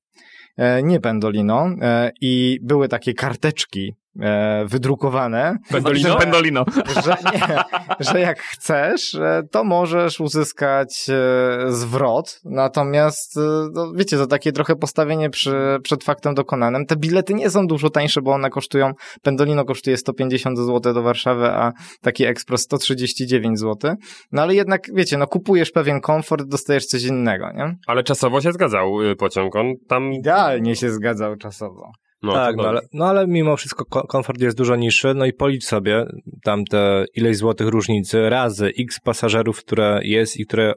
E, 0.57 0.83
nie 0.83 0.99
Pendolino 0.99 1.69
e, 1.81 2.11
i 2.21 2.59
były 2.61 2.87
takie 2.87 3.13
karteczki 3.13 3.95
e, 4.19 4.65
wydrukowane, 4.65 5.57
Pendolino? 5.69 6.09
że, 6.09 6.15
Pendolino. 6.17 6.65
że, 7.05 7.15
nie, 7.33 7.63
że 7.99 8.19
jak 8.19 8.39
chcesz, 8.39 9.15
e, 9.15 9.41
to 9.51 9.63
możesz 9.63 10.19
uzyskać 10.19 11.09
e, 11.09 11.71
zwrot, 11.71 12.41
natomiast 12.45 13.39
no, 13.73 13.93
wiecie, 13.95 14.17
to 14.17 14.27
takie 14.27 14.51
trochę 14.51 14.75
postawienie 14.75 15.29
przy, 15.29 15.79
przed 15.83 16.03
faktem 16.03 16.33
dokonanym. 16.33 16.85
Te 16.85 16.95
bilety 16.95 17.33
nie 17.33 17.49
są 17.49 17.67
dużo 17.67 17.89
tańsze, 17.89 18.21
bo 18.21 18.31
one 18.31 18.49
kosztują, 18.49 18.93
Pendolino 19.21 19.65
kosztuje 19.65 19.97
150 19.97 20.57
zł 20.57 20.93
do 20.93 21.01
Warszawy, 21.01 21.45
a 21.45 21.71
taki 22.01 22.25
ekspres 22.25 22.61
139 22.61 23.59
zł. 23.59 23.95
No 24.31 24.41
ale 24.41 24.55
jednak, 24.55 24.81
wiecie, 24.93 25.17
no 25.17 25.27
kupujesz 25.27 25.71
pewien 25.71 26.01
komfort, 26.01 26.45
dostajesz 26.47 26.85
coś 26.85 27.03
innego, 27.03 27.51
nie? 27.51 27.75
Ale 27.87 28.03
czasowo 28.03 28.41
się 28.41 28.51
zgadzał 28.51 29.01
y, 29.01 29.15
pociąg. 29.15 29.55
On 29.55 29.73
tam. 29.87 30.13
Idealnie 30.13 30.75
się 30.75 30.91
zgadzał 30.91 31.35
czasowo. 31.35 31.91
No, 32.23 32.33
tak, 32.33 32.55
no 32.55 32.63
ale, 32.67 32.81
no 32.93 33.05
ale 33.05 33.27
mimo 33.27 33.57
wszystko 33.57 33.85
ko- 33.85 34.07
komfort 34.07 34.41
jest 34.41 34.57
dużo 34.57 34.75
niższy, 34.75 35.13
no 35.13 35.25
i 35.25 35.33
policz 35.33 35.63
sobie 35.65 36.05
tam 36.43 36.65
te 36.65 37.05
ileś 37.15 37.37
złotych 37.37 37.67
różnicy 37.67 38.29
razy 38.29 38.71
x 38.79 38.99
pasażerów, 38.99 39.57
które 39.59 39.99
jest 40.03 40.39
i 40.39 40.45
które 40.45 40.73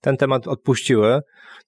ten 0.00 0.16
temat 0.16 0.46
odpuściły, 0.48 1.20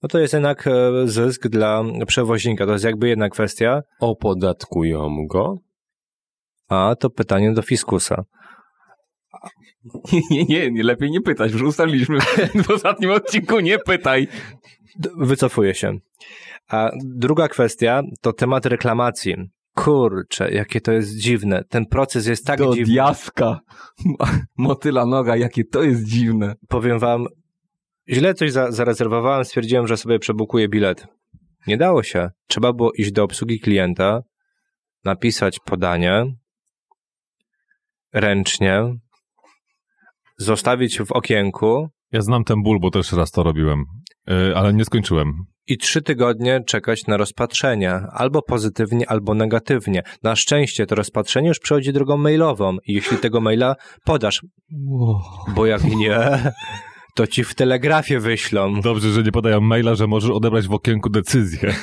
no 0.02 0.08
to 0.08 0.18
jest 0.18 0.32
jednak 0.32 0.66
e, 0.66 0.72
zysk 1.04 1.48
dla 1.48 1.82
przewoźnika. 2.06 2.66
To 2.66 2.72
jest 2.72 2.84
jakby 2.84 3.08
jedna 3.08 3.28
kwestia, 3.28 3.82
Opodatkują 4.00 5.26
go. 5.26 5.56
a 6.68 6.94
to 7.00 7.10
pytanie 7.10 7.52
do 7.52 7.62
fiskusa. 7.62 8.24
Nie, 10.30 10.44
nie, 10.44 10.70
nie, 10.70 10.82
lepiej 10.82 11.10
nie 11.10 11.20
pytać. 11.20 11.52
Już 11.52 11.62
ustaliliśmy 11.62 12.18
w 12.64 12.70
ostatnim 12.70 13.10
odcinku, 13.10 13.60
nie 13.60 13.78
pytaj. 13.78 14.28
Wycofuję 15.16 15.74
się. 15.74 15.98
A 16.70 16.90
druga 17.04 17.48
kwestia 17.48 18.02
to 18.20 18.32
temat 18.32 18.66
reklamacji. 18.66 19.34
Kurczę, 19.74 20.50
jakie 20.50 20.80
to 20.80 20.92
jest 20.92 21.16
dziwne. 21.16 21.64
Ten 21.68 21.86
proces 21.86 22.26
jest 22.26 22.46
tak 22.46 22.58
Do 22.58 22.74
dziwny. 22.74 22.92
diaska. 22.92 23.60
Motyla 24.56 25.06
noga, 25.06 25.36
jakie 25.36 25.64
to 25.64 25.82
jest 25.82 26.04
dziwne. 26.04 26.54
powiem 26.68 26.98
wam, 26.98 27.26
źle 28.08 28.34
coś 28.34 28.52
za, 28.52 28.72
zarezerwowałem, 28.72 29.44
stwierdziłem, 29.44 29.86
że 29.86 29.96
sobie 29.96 30.18
przebukuję 30.18 30.68
bilet. 30.68 31.06
Nie 31.66 31.76
dało 31.76 32.02
się. 32.02 32.30
Trzeba 32.46 32.72
było 32.72 32.92
iść 32.92 33.12
do 33.12 33.24
obsługi 33.24 33.60
klienta, 33.60 34.22
napisać 35.04 35.58
podanie 35.64 36.24
ręcznie, 38.12 38.82
zostawić 40.38 40.98
w 40.98 41.12
okienku 41.12 41.88
Ja 42.12 42.20
znam 42.20 42.44
ten 42.44 42.62
ból, 42.62 42.80
bo 42.80 42.90
też 42.90 43.12
raz 43.12 43.30
to 43.30 43.42
robiłem, 43.42 43.84
yy, 44.26 44.56
ale 44.56 44.74
nie 44.74 44.84
skończyłem. 44.84 45.32
I 45.70 45.78
trzy 45.78 46.02
tygodnie 46.02 46.60
czekać 46.66 47.06
na 47.06 47.16
rozpatrzenie, 47.16 47.92
albo 48.12 48.42
pozytywnie, 48.42 49.10
albo 49.10 49.34
negatywnie. 49.34 50.02
Na 50.22 50.36
szczęście 50.36 50.86
to 50.86 50.94
rozpatrzenie 50.94 51.48
już 51.48 51.58
przychodzi 51.58 51.92
drogą 51.92 52.16
mailową 52.16 52.76
i 52.86 52.94
jeśli 52.94 53.16
tego 53.16 53.40
maila 53.40 53.74
podasz, 54.04 54.42
bo 55.54 55.66
jak 55.66 55.84
nie, 55.84 56.18
to 57.14 57.26
ci 57.26 57.44
w 57.44 57.54
telegrafie 57.54 58.20
wyślą. 58.20 58.80
Dobrze, 58.80 59.10
że 59.10 59.22
nie 59.22 59.32
podają 59.32 59.60
maila, 59.60 59.94
że 59.94 60.06
możesz 60.06 60.30
odebrać 60.30 60.68
w 60.68 60.72
okienku 60.72 61.10
decyzję. 61.10 61.74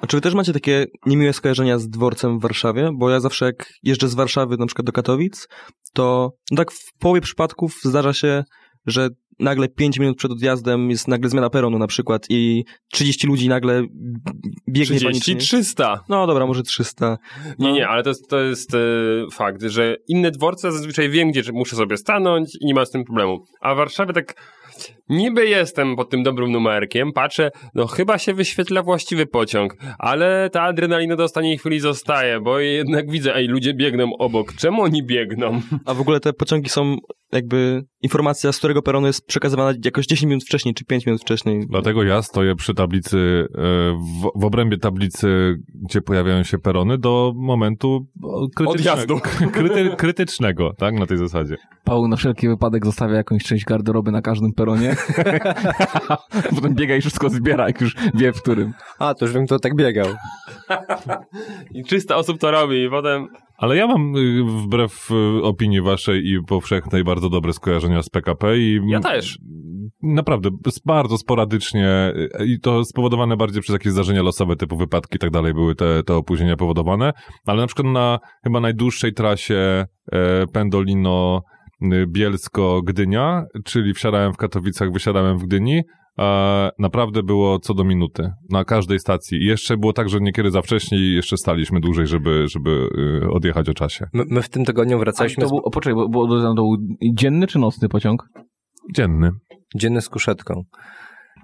A 0.00 0.06
czy 0.06 0.16
wy 0.16 0.20
też 0.20 0.34
macie 0.34 0.52
takie 0.52 0.86
niemiłe 1.06 1.32
skojarzenia 1.32 1.78
z 1.78 1.88
dworcem 1.88 2.38
w 2.38 2.42
Warszawie? 2.42 2.90
Bo 2.94 3.10
ja 3.10 3.20
zawsze 3.20 3.44
jak 3.44 3.72
jeżdżę 3.82 4.08
z 4.08 4.14
Warszawy 4.14 4.56
na 4.56 4.66
przykład 4.66 4.86
do 4.86 4.92
Katowic, 4.92 5.48
to 5.92 6.30
no 6.50 6.56
tak 6.56 6.72
w 6.72 6.98
połowie 6.98 7.20
przypadków 7.20 7.80
zdarza 7.84 8.12
się, 8.12 8.44
że 8.86 9.08
nagle 9.38 9.68
5 9.68 9.98
minut 9.98 10.18
przed 10.18 10.32
odjazdem 10.32 10.90
jest 10.90 11.08
nagle 11.08 11.30
zmiana 11.30 11.50
peronu 11.50 11.78
na 11.78 11.86
przykład 11.86 12.26
i 12.28 12.64
30 12.92 13.26
ludzi 13.26 13.48
nagle 13.48 13.82
biegnie 14.68 14.96
30, 14.96 15.06
panicznie. 15.06 15.36
300. 15.36 16.00
No 16.08 16.26
dobra, 16.26 16.46
może 16.46 16.62
300. 16.62 17.18
No. 17.58 17.66
Nie, 17.66 17.72
nie, 17.72 17.88
ale 17.88 18.02
to 18.02 18.10
jest, 18.10 18.28
to 18.28 18.40
jest 18.40 18.74
e, 18.74 18.78
fakt, 19.32 19.62
że 19.62 19.96
inne 20.08 20.30
dworce 20.30 20.72
zazwyczaj 20.72 21.10
wiem, 21.10 21.30
gdzie 21.30 21.52
muszę 21.52 21.76
sobie 21.76 21.96
stanąć 21.96 22.56
i 22.60 22.66
nie 22.66 22.74
ma 22.74 22.84
z 22.84 22.90
tym 22.90 23.04
problemu. 23.04 23.44
A 23.60 23.74
w 23.74 23.76
Warszawie 23.76 24.12
tak 24.12 24.34
niby 25.08 25.46
jestem 25.48 25.96
pod 25.96 26.10
tym 26.10 26.22
dobrym 26.22 26.52
numerkiem, 26.52 27.12
patrzę, 27.12 27.50
no 27.74 27.86
chyba 27.86 28.18
się 28.18 28.34
wyświetla 28.34 28.82
właściwy 28.82 29.26
pociąg, 29.26 29.76
ale 29.98 30.50
ta 30.52 30.62
adrenalina 30.62 31.16
do 31.16 31.24
ostatniej 31.24 31.58
chwili 31.58 31.80
zostaje, 31.80 32.40
bo 32.40 32.58
jednak 32.58 33.10
widzę, 33.10 33.36
ej, 33.36 33.46
ludzie 33.46 33.74
biegną 33.74 34.16
obok, 34.18 34.52
czemu 34.54 34.82
oni 34.82 35.02
biegną? 35.02 35.60
A 35.86 35.94
w 35.94 36.00
ogóle 36.00 36.20
te 36.20 36.32
pociągi 36.32 36.68
są 36.68 36.96
jakby 37.32 37.84
informacja, 38.02 38.52
z 38.52 38.58
którego 38.58 38.82
peronu 38.82 39.06
jest 39.06 39.26
przekazywana 39.26 39.72
jakoś 39.84 40.06
10 40.06 40.28
minut 40.28 40.44
wcześniej, 40.44 40.74
czy 40.74 40.84
5 40.84 41.06
minut 41.06 41.22
wcześniej. 41.22 41.66
Dlatego 41.68 42.02
ja 42.02 42.22
stoję 42.22 42.54
przy 42.54 42.74
tablicy, 42.74 43.46
e, 43.54 43.62
w, 43.92 44.40
w 44.40 44.44
obrębie 44.44 44.78
tablicy, 44.78 45.56
gdzie 45.74 46.02
pojawiają 46.02 46.42
się 46.42 46.58
perony, 46.58 46.98
do 46.98 47.32
momentu 47.36 48.06
krytycznego, 48.56 48.70
Odjazdu. 48.70 49.20
kryty, 49.52 49.96
krytycznego, 49.96 50.72
tak, 50.78 50.94
na 50.94 51.06
tej 51.06 51.18
zasadzie. 51.18 51.56
Paweł 51.84 52.08
na 52.08 52.16
wszelki 52.16 52.48
wypadek 52.48 52.86
zostawia 52.86 53.16
jakąś 53.16 53.44
część 53.44 53.64
garderoby 53.64 54.12
na 54.12 54.22
każdym 54.22 54.52
peronie. 54.52 54.61
Potem 56.54 56.74
biega 56.74 56.96
i 56.96 57.00
wszystko 57.00 57.30
zbiera, 57.30 57.66
jak 57.66 57.80
już 57.80 57.94
wie 58.14 58.32
w 58.32 58.42
którym. 58.42 58.72
A, 58.98 59.14
to 59.14 59.24
już 59.24 59.34
wiem, 59.34 59.46
kto 59.46 59.58
tak 59.58 59.76
biegał. 59.76 60.06
I 61.74 61.84
300 61.84 62.16
osób 62.16 62.38
to 62.38 62.50
robi 62.50 62.84
i 62.84 62.90
potem... 62.90 63.28
Ale 63.56 63.76
ja 63.76 63.86
mam 63.86 64.16
y, 64.16 64.44
wbrew 64.44 65.10
y, 65.10 65.42
opinii 65.42 65.80
waszej 65.80 66.26
i 66.26 66.38
powszechnej 66.48 67.04
bardzo 67.04 67.28
dobre 67.28 67.52
skojarzenia 67.52 68.02
z 68.02 68.08
PKP 68.08 68.58
i 68.58 68.80
Ja 68.88 69.00
też. 69.00 69.38
naprawdę 70.02 70.50
bardzo 70.86 71.18
sporadycznie 71.18 72.12
y, 72.40 72.46
i 72.46 72.60
to 72.60 72.84
spowodowane 72.84 73.36
bardziej 73.36 73.62
przez 73.62 73.72
jakieś 73.72 73.92
zdarzenia 73.92 74.22
losowe 74.22 74.56
typu 74.56 74.76
wypadki 74.76 75.16
i 75.16 75.18
tak 75.18 75.30
dalej 75.30 75.54
były 75.54 75.74
te, 75.74 76.02
te 76.02 76.14
opóźnienia 76.14 76.56
powodowane, 76.56 77.12
ale 77.46 77.60
na 77.60 77.66
przykład 77.66 77.86
na 77.86 78.18
chyba 78.44 78.60
najdłuższej 78.60 79.12
trasie 79.12 79.86
e, 80.12 80.46
Pendolino 80.52 81.42
Bielsko-Gdynia, 82.06 83.44
czyli 83.64 83.94
wsiadałem 83.94 84.32
w 84.32 84.36
Katowicach, 84.36 84.92
wysiadałem 84.92 85.38
w 85.38 85.42
Gdyni, 85.42 85.82
a 86.16 86.70
naprawdę 86.78 87.22
było 87.22 87.58
co 87.58 87.74
do 87.74 87.84
minuty 87.84 88.30
na 88.50 88.64
każdej 88.64 88.98
stacji. 88.98 89.38
I 89.42 89.46
jeszcze 89.46 89.76
było 89.76 89.92
tak, 89.92 90.08
że 90.08 90.18
niekiedy 90.20 90.50
za 90.50 90.62
wcześnie 90.62 90.98
i 90.98 91.14
jeszcze 91.14 91.36
staliśmy 91.36 91.80
dłużej, 91.80 92.06
żeby, 92.06 92.44
żeby 92.48 92.88
y, 93.24 93.30
odjechać 93.30 93.68
o 93.68 93.74
czasie. 93.74 94.06
My, 94.12 94.24
my 94.28 94.42
w 94.42 94.48
tym 94.48 94.64
tygodniu 94.64 94.96
A 94.96 95.00
wracaliśmy 95.00 95.44
to 95.44 95.48
był, 95.48 95.58
o, 95.58 95.70
poczekaj, 95.70 95.94
bo, 95.94 96.08
bo 96.08 96.40
to 96.40 96.54
był 96.54 96.76
dzienny 97.14 97.46
czy 97.46 97.58
nocny 97.58 97.88
pociąg? 97.88 98.22
Dzienny. 98.94 99.30
dzienny 99.74 100.00
z 100.00 100.08
kuszetką. 100.08 100.62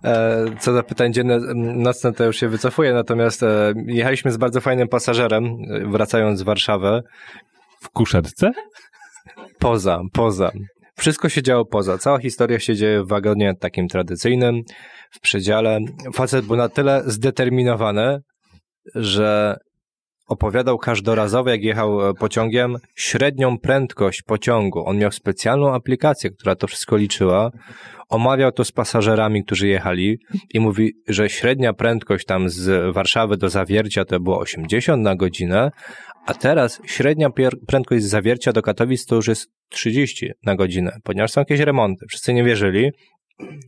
E, 0.04 0.44
co 0.60 0.72
do 0.72 0.82
pytań 0.82 1.12
dzienne, 1.12 1.38
nocne 1.54 2.12
to 2.12 2.24
już 2.24 2.36
się 2.36 2.48
wycofuję, 2.48 2.92
natomiast 2.92 3.42
e, 3.42 3.74
jechaliśmy 3.86 4.32
z 4.32 4.36
bardzo 4.36 4.60
fajnym 4.60 4.88
pasażerem, 4.88 5.44
e, 5.44 5.88
wracając 5.88 6.38
z 6.38 6.42
Warszawy. 6.42 7.02
W 7.80 7.90
kuszetce? 7.90 8.50
Poza, 9.58 10.00
poza. 10.12 10.50
Wszystko 10.98 11.28
się 11.28 11.42
działo 11.42 11.64
poza. 11.64 11.98
Cała 11.98 12.18
historia 12.18 12.58
się 12.58 12.74
dzieje 12.74 13.02
w 13.02 13.08
wagonie 13.08 13.54
takim 13.60 13.88
tradycyjnym, 13.88 14.62
w 15.10 15.20
przedziale. 15.20 15.78
Facet 16.14 16.46
był 16.46 16.56
na 16.56 16.68
tyle 16.68 17.02
zdeterminowany, 17.06 18.18
że 18.94 19.56
opowiadał 20.28 20.78
każdorazowo, 20.78 21.50
jak 21.50 21.62
jechał 21.62 22.08
e, 22.08 22.14
pociągiem, 22.14 22.76
średnią 22.96 23.58
prędkość 23.58 24.22
pociągu. 24.22 24.86
On 24.86 24.98
miał 24.98 25.12
specjalną 25.12 25.74
aplikację, 25.74 26.30
która 26.30 26.56
to 26.56 26.66
wszystko 26.66 26.96
liczyła. 26.96 27.50
Omawiał 28.08 28.52
to 28.52 28.64
z 28.64 28.72
pasażerami, 28.72 29.44
którzy 29.44 29.68
jechali 29.68 30.18
i 30.54 30.60
mówi, 30.60 30.92
że 31.08 31.28
średnia 31.28 31.72
prędkość 31.72 32.24
tam 32.24 32.48
z 32.48 32.94
Warszawy 32.94 33.36
do 33.36 33.48
Zawiercia 33.48 34.04
to 34.04 34.20
było 34.20 34.38
80 34.38 35.02
na 35.02 35.16
godzinę, 35.16 35.70
a 36.28 36.34
teraz 36.34 36.80
średnia 36.86 37.30
prędkość 37.66 38.04
Zawiercia 38.04 38.52
do 38.52 38.62
Katowic 38.62 39.06
to 39.06 39.14
już 39.14 39.28
jest 39.28 39.50
30 39.68 40.30
na 40.42 40.56
godzinę, 40.56 40.98
ponieważ 41.04 41.30
są 41.30 41.40
jakieś 41.40 41.60
remonty. 41.60 42.06
Wszyscy 42.08 42.34
nie 42.34 42.44
wierzyli. 42.44 42.90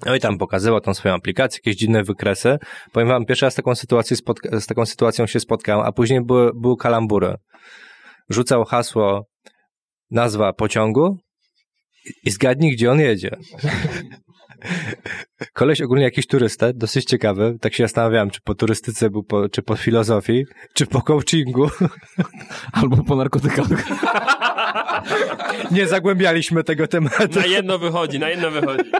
No 0.07 0.15
i 0.15 0.21
tam 0.21 0.39
pokazywał 0.39 0.81
tą 0.81 0.95
swoją 0.95 1.15
aplikację, 1.15 1.61
jakieś 1.65 1.81
dziwne 1.81 2.03
wykresy. 2.03 2.59
Powiem 2.93 3.09
wam, 3.09 3.25
pierwszy 3.25 3.45
raz 3.45 3.55
taką 3.55 3.75
sytuację 3.75 4.17
z 4.61 4.67
taką 4.67 4.87
sytuacją 4.87 5.27
się 5.27 5.41
spotkałem, 5.41 5.87
a 5.87 5.93
później 5.93 6.21
były, 6.25 6.51
były 6.55 6.77
kalambury. 6.77 7.35
Rzucał 8.31 8.65
hasło, 8.65 9.27
nazwa 10.11 10.53
pociągu 10.53 11.19
i- 12.25 12.31
zgadnij, 12.31 12.73
gdzie 12.73 12.91
on 12.91 13.01
jedzie. 13.01 13.31
Koleś 15.53 15.81
ogólnie 15.81 16.05
jakiś 16.05 16.27
turysta, 16.27 16.73
dosyć 16.73 17.05
ciekawy. 17.05 17.57
Tak 17.61 17.75
się 17.75 17.85
zastanawiałem, 17.85 18.31
czy 18.31 18.41
po 18.45 18.55
turystyce 18.55 19.11
był, 19.11 19.23
po, 19.23 19.49
czy 19.49 19.63
po 19.63 19.77
filozofii, 19.77 20.45
czy 20.75 20.87
po 20.87 21.03
coachingu. 21.03 21.71
Albo 22.73 23.05
po 23.05 23.17
narkotykach. 23.17 23.67
Nie 25.71 25.87
zagłębialiśmy 25.87 26.65
tego 26.65 26.87
tematu. 26.87 27.39
Na 27.41 27.47
jedno 27.47 27.79
wychodzi, 27.79 28.19
na 28.19 28.29
jedno 28.29 28.51
wychodzi. 28.51 28.91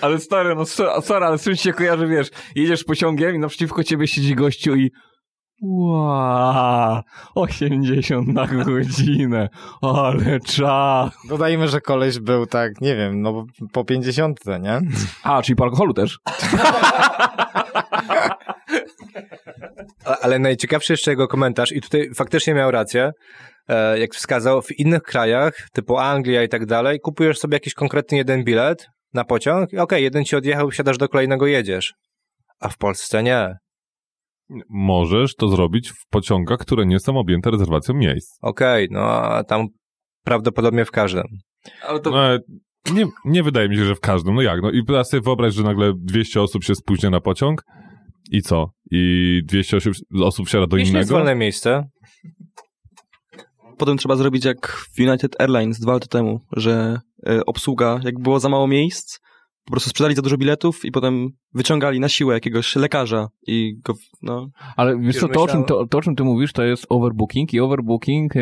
Ale 0.00 0.18
stary, 0.18 0.54
no 0.54 0.62
so- 0.66 1.02
sorry, 1.02 1.26
ale 1.26 1.38
z 1.38 1.60
się 1.60 1.72
kojarzy, 1.72 2.06
wiesz, 2.06 2.28
jedziesz 2.54 2.84
pociągiem 2.84 3.34
i 3.34 3.38
naprzeciwko 3.38 3.84
ciebie 3.84 4.06
siedzi 4.06 4.34
gościu 4.34 4.76
i 4.76 4.90
Ła, 5.62 7.02
80 7.34 8.28
na 8.28 8.46
godzinę, 8.46 9.48
ale 9.82 10.40
czas. 10.40 11.14
Dodajmy, 11.28 11.68
że 11.68 11.80
koleś 11.80 12.18
był 12.18 12.46
tak, 12.46 12.80
nie 12.80 12.96
wiem, 12.96 13.22
no 13.22 13.46
po 13.72 13.84
pięćdziesiątce, 13.84 14.60
nie? 14.60 14.80
A, 15.22 15.42
czyli 15.42 15.56
po 15.56 15.64
alkoholu 15.64 15.94
też. 15.94 16.18
Ale 20.22 20.38
najciekawszy 20.38 20.92
jeszcze 20.92 21.10
jego 21.10 21.28
komentarz, 21.28 21.72
i 21.72 21.80
tutaj 21.80 22.10
faktycznie 22.14 22.54
miał 22.54 22.70
rację, 22.70 23.12
e, 23.68 23.98
jak 23.98 24.14
wskazał, 24.14 24.62
w 24.62 24.78
innych 24.78 25.02
krajach, 25.02 25.68
typu 25.72 25.98
Anglia 25.98 26.42
i 26.42 26.48
tak 26.48 26.66
dalej, 26.66 27.00
kupujesz 27.00 27.38
sobie 27.38 27.56
jakiś 27.56 27.74
konkretny 27.74 28.18
jeden 28.18 28.44
bilet 28.44 28.86
na 29.14 29.24
pociąg 29.24 29.72
i 29.72 29.78
okej, 29.78 30.02
jeden 30.04 30.24
ci 30.24 30.36
odjechał, 30.36 30.70
wsiadasz 30.70 30.98
do 30.98 31.08
kolejnego, 31.08 31.46
jedziesz. 31.46 31.94
A 32.60 32.68
w 32.68 32.78
Polsce 32.78 33.22
nie. 33.22 33.63
Możesz 34.68 35.34
to 35.34 35.48
zrobić 35.48 35.90
w 35.90 36.08
pociągach, 36.10 36.58
które 36.58 36.86
nie 36.86 37.00
są 37.00 37.16
objęte 37.18 37.50
rezerwacją 37.50 37.94
miejsc. 37.94 38.38
Okej, 38.42 38.88
no 38.90 39.00
a 39.00 39.44
tam 39.44 39.66
prawdopodobnie 40.24 40.84
w 40.84 40.90
każdym. 40.90 41.24
Ale 41.88 42.00
to... 42.00 42.10
No, 42.10 42.38
nie, 42.94 43.06
nie 43.24 43.42
wydaje 43.42 43.68
mi 43.68 43.76
się, 43.76 43.84
że 43.84 43.94
w 43.94 44.00
każdym. 44.00 44.34
No 44.34 44.42
jak? 44.42 44.62
No 44.62 44.70
i 44.70 44.84
teraz 44.84 45.10
sobie 45.10 45.20
wyobraź, 45.20 45.54
że 45.54 45.62
nagle 45.62 45.92
200 45.96 46.42
osób 46.42 46.64
się 46.64 46.74
spóźnia 46.74 47.10
na 47.10 47.20
pociąg 47.20 47.64
i 48.30 48.42
co? 48.42 48.70
I 48.90 49.40
200 49.44 49.76
osób, 49.76 49.92
osób 50.22 50.46
wsiada 50.46 50.66
do 50.66 50.76
Jeśli 50.76 50.96
jest 50.96 51.10
innego? 51.10 51.24
wolne 51.24 51.34
miejsce, 51.34 51.84
Potem 53.78 53.96
trzeba 53.96 54.16
zrobić 54.16 54.44
jak 54.44 54.68
w 54.96 55.00
United 55.00 55.40
Airlines 55.40 55.80
dwa 55.80 55.92
lata 55.92 56.06
temu, 56.06 56.40
że 56.56 57.00
e, 57.26 57.44
obsługa, 57.46 58.00
jak 58.04 58.18
było 58.18 58.40
za 58.40 58.48
mało 58.48 58.66
miejsc, 58.66 59.18
po 59.64 59.70
prostu 59.70 59.90
sprzedali 59.90 60.14
za 60.14 60.22
dużo 60.22 60.36
biletów 60.38 60.84
i 60.84 60.92
potem 60.92 61.28
wyciągali 61.54 62.00
na 62.00 62.08
siłę 62.08 62.34
jakiegoś 62.34 62.76
lekarza 62.76 63.28
i 63.46 63.76
go, 63.84 63.94
no, 64.22 64.48
Ale 64.76 64.98
wiesz 64.98 65.16
co, 65.18 65.28
to 65.28 65.42
o, 65.42 65.46
czym, 65.48 65.64
to, 65.64 65.86
to 65.86 65.98
o 65.98 66.00
czym 66.00 66.16
ty 66.16 66.24
mówisz, 66.24 66.52
to 66.52 66.62
jest 66.62 66.86
overbooking 66.88 67.54
i 67.54 67.60
overbooking 67.60 68.36
e, 68.36 68.40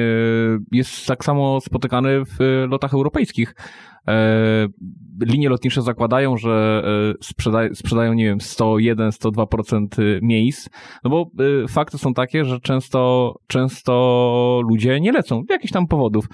jest 0.72 1.06
tak 1.06 1.24
samo 1.24 1.60
spotykany 1.60 2.24
w 2.24 2.40
e, 2.40 2.66
lotach 2.66 2.94
europejskich. 2.94 3.54
E, 4.08 4.68
linie 5.20 5.48
lotnicze 5.48 5.82
zakładają, 5.82 6.36
że 6.36 6.82
e, 6.86 7.24
sprzeda- 7.24 7.74
sprzedają, 7.74 8.12
nie 8.12 8.24
wiem, 8.24 8.40
101, 8.40 9.10
102% 9.10 9.86
miejsc, 10.22 10.68
no 11.04 11.10
bo 11.10 11.30
e, 11.64 11.68
fakty 11.68 11.98
są 11.98 12.14
takie, 12.14 12.44
że 12.44 12.60
często, 12.60 13.34
często 13.46 14.60
ludzie 14.68 15.00
nie 15.00 15.12
lecą 15.12 15.42
z 15.48 15.50
jakichś 15.50 15.72
tam 15.72 15.86
powodów. 15.86 16.24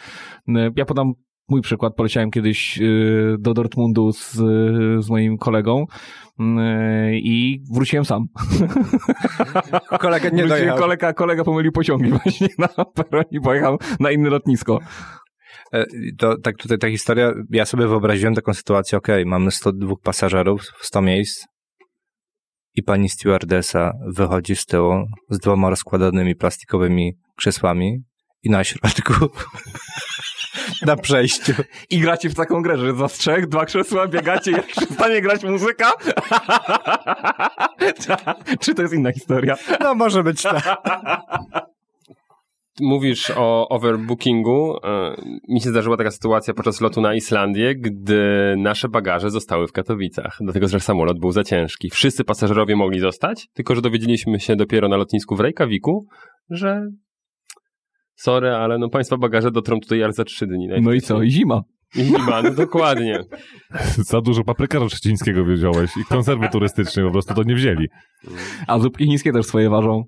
E, 0.49 0.71
Ja 0.77 0.85
podam 0.85 1.13
mój 1.49 1.61
przykład. 1.63 1.95
Poleciałem 1.95 2.31
kiedyś 2.31 2.79
e, 2.79 2.83
do 3.39 3.55
Dortmundu 3.55 4.13
z, 4.13 4.33
z 5.05 5.11
moim 5.11 5.39
kolegą 5.39 5.87
e, 6.41 7.15
i 7.15 7.63
wróciłem 7.75 8.05
sam. 8.05 8.27
kolega 10.01 10.29
nie 10.29 10.47
dojechał. 10.47 10.79
Kolega, 10.79 11.13
kolega 11.13 11.45
pomylił 11.45 11.73
pociągi 11.73 12.11
właśnie 12.25 12.49
na 12.59 12.69
peronie 12.85 13.29
i 13.31 13.41
pojechał 13.41 13.79
na 14.01 14.11
inne 14.11 14.31
lotnisko. 14.31 14.79
E, 15.73 15.85
To 16.19 16.39
tak 16.39 16.57
tutaj 16.57 16.79
ta 16.79 16.89
historia, 16.89 17.33
ja 17.51 17.65
sobie 17.65 17.87
wyobraziłem 17.87 18.35
taką 18.35 18.55
sytuację, 18.55 18.99
okej, 18.99 19.27
mamy 19.27 19.51
102 19.51 19.95
pasażerów, 20.03 20.63
100 20.81 21.03
miejsc 21.03 21.47
i 22.75 22.83
pani 22.83 23.09
stewardesa 23.09 23.93
wychodzi 24.07 24.57
z 24.57 24.67
tyłu 24.67 25.07
z 25.31 25.39
dwoma 25.39 25.71
rozkładanymi 25.71 26.37
plastikowymi 26.37 27.13
krzesłami 27.37 28.03
i 28.43 28.51
na 28.51 28.65
środku 28.65 29.13
na 30.87 30.97
przejściu. 30.97 31.53
I 31.91 31.99
gracie 31.99 32.31
w 32.31 32.35
taką 32.35 32.63
grę, 32.63 32.79
że 32.79 32.95
za 32.95 33.09
trzech, 33.09 33.49
dwa 33.49 33.65
krzesła 33.65 34.09
biegacie, 34.09 34.51
jak 34.51 34.67
przestanie 34.67 35.21
grać 35.21 35.45
muzyka? 35.45 35.93
Czy 38.61 38.75
to 38.75 38.83
jest 38.83 38.95
inna 38.95 39.13
historia? 39.13 39.57
No 39.81 39.95
może 39.95 40.23
być 40.23 40.43
tak. 40.43 40.79
Mówisz 42.81 43.33
o 43.37 43.69
overbookingu. 43.69 44.77
E, 44.85 45.17
Mi 45.49 45.61
się 45.61 45.71
zdarzyła 45.71 45.97
taka 45.97 46.11
sytuacja 46.11 46.55
podczas 46.55 46.81
lotu 46.81 47.01
na 47.01 47.15
Islandię, 47.15 47.75
gdy 47.75 48.55
nasze 48.59 48.89
bagaże 48.89 49.31
zostały 49.31 49.67
w 49.67 49.73
Katowicach, 49.73 50.37
dlatego 50.41 50.69
że 50.69 50.81
samolot 50.81 51.21
był 51.21 51.33
za 51.33 51.45
ciężki. 51.45 51.91
Wszyscy 51.91 52.25
pasażerowie 52.25 52.77
mogli 52.77 53.01
zostać, 53.01 53.49
tylko 53.55 53.75
że 53.75 53.83
dowiedzieliśmy 53.83 54.41
się 54.41 54.57
dopiero 54.57 54.89
na 54.89 54.97
lotnisku 54.97 55.37
w 55.37 55.41
Reykjaviku, 55.41 56.07
że 56.51 56.83
sorry, 58.19 58.51
ale 58.51 58.79
no 58.79 58.89
państwa 58.89 59.17
bagaże 59.17 59.51
dotrą 59.51 59.81
tutaj 59.81 60.03
aż 60.03 60.15
za 60.15 60.25
trzy 60.25 60.47
dni. 60.47 60.69
No 60.81 60.93
i 60.93 61.01
co? 61.01 61.23
I 61.23 61.31
zima. 61.31 61.63
I 61.97 62.05
zima, 62.05 62.43
no 62.43 62.51
dokładnie. 62.51 63.21
Za 64.11 64.21
dużo 64.21 64.45
paprykarza 64.45 64.89
szczecińskiego 64.89 65.45
wziąłeś 65.45 65.97
i 65.97 66.05
konserwy 66.05 66.49
turystyczne 66.53 67.03
po 67.03 67.11
prostu 67.11 67.35
to 67.35 67.43
nie 67.43 67.55
wzięli. 67.55 67.89
A 68.67 68.79
zupki 68.79 69.05
chińskie 69.05 69.33
też 69.33 69.47
swoje 69.47 69.71
ważą. 69.71 70.05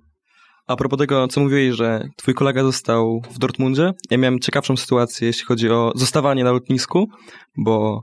A 0.67 0.77
propos 0.77 0.99
tego, 0.99 1.29
co 1.29 1.41
mówiłeś, 1.41 1.77
że 1.77 2.09
twój 2.17 2.35
kolega 2.35 2.63
został 2.63 3.21
w 3.31 3.39
Dortmundzie, 3.39 3.93
ja 4.11 4.19
miałem 4.19 4.39
ciekawszą 4.39 4.77
sytuację, 4.77 5.27
jeśli 5.27 5.45
chodzi 5.45 5.71
o 5.71 5.93
zostawanie 5.95 6.45
na 6.45 6.53
lotnisku, 6.53 7.09
bo 7.57 8.03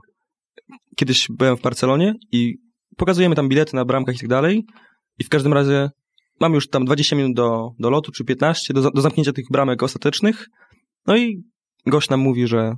kiedyś 0.96 1.26
byłem 1.30 1.56
w 1.56 1.62
Barcelonie 1.62 2.14
i 2.32 2.54
pokazujemy 2.96 3.34
tam 3.34 3.48
bilety 3.48 3.76
na 3.76 3.84
bramkach 3.84 4.14
i 4.14 4.18
tak 4.18 4.28
dalej 4.28 4.64
i 5.18 5.24
w 5.24 5.28
każdym 5.28 5.52
razie 5.52 5.90
mam 6.40 6.54
już 6.54 6.68
tam 6.68 6.84
20 6.84 7.16
minut 7.16 7.36
do, 7.36 7.70
do 7.78 7.90
lotu, 7.90 8.12
czy 8.12 8.24
15, 8.24 8.74
do, 8.74 8.90
do 8.90 9.00
zamknięcia 9.00 9.32
tych 9.32 9.44
bramek 9.50 9.82
ostatecznych, 9.82 10.48
no 11.06 11.16
i 11.16 11.42
gość 11.86 12.08
nam 12.08 12.20
mówi, 12.20 12.46
że 12.46 12.76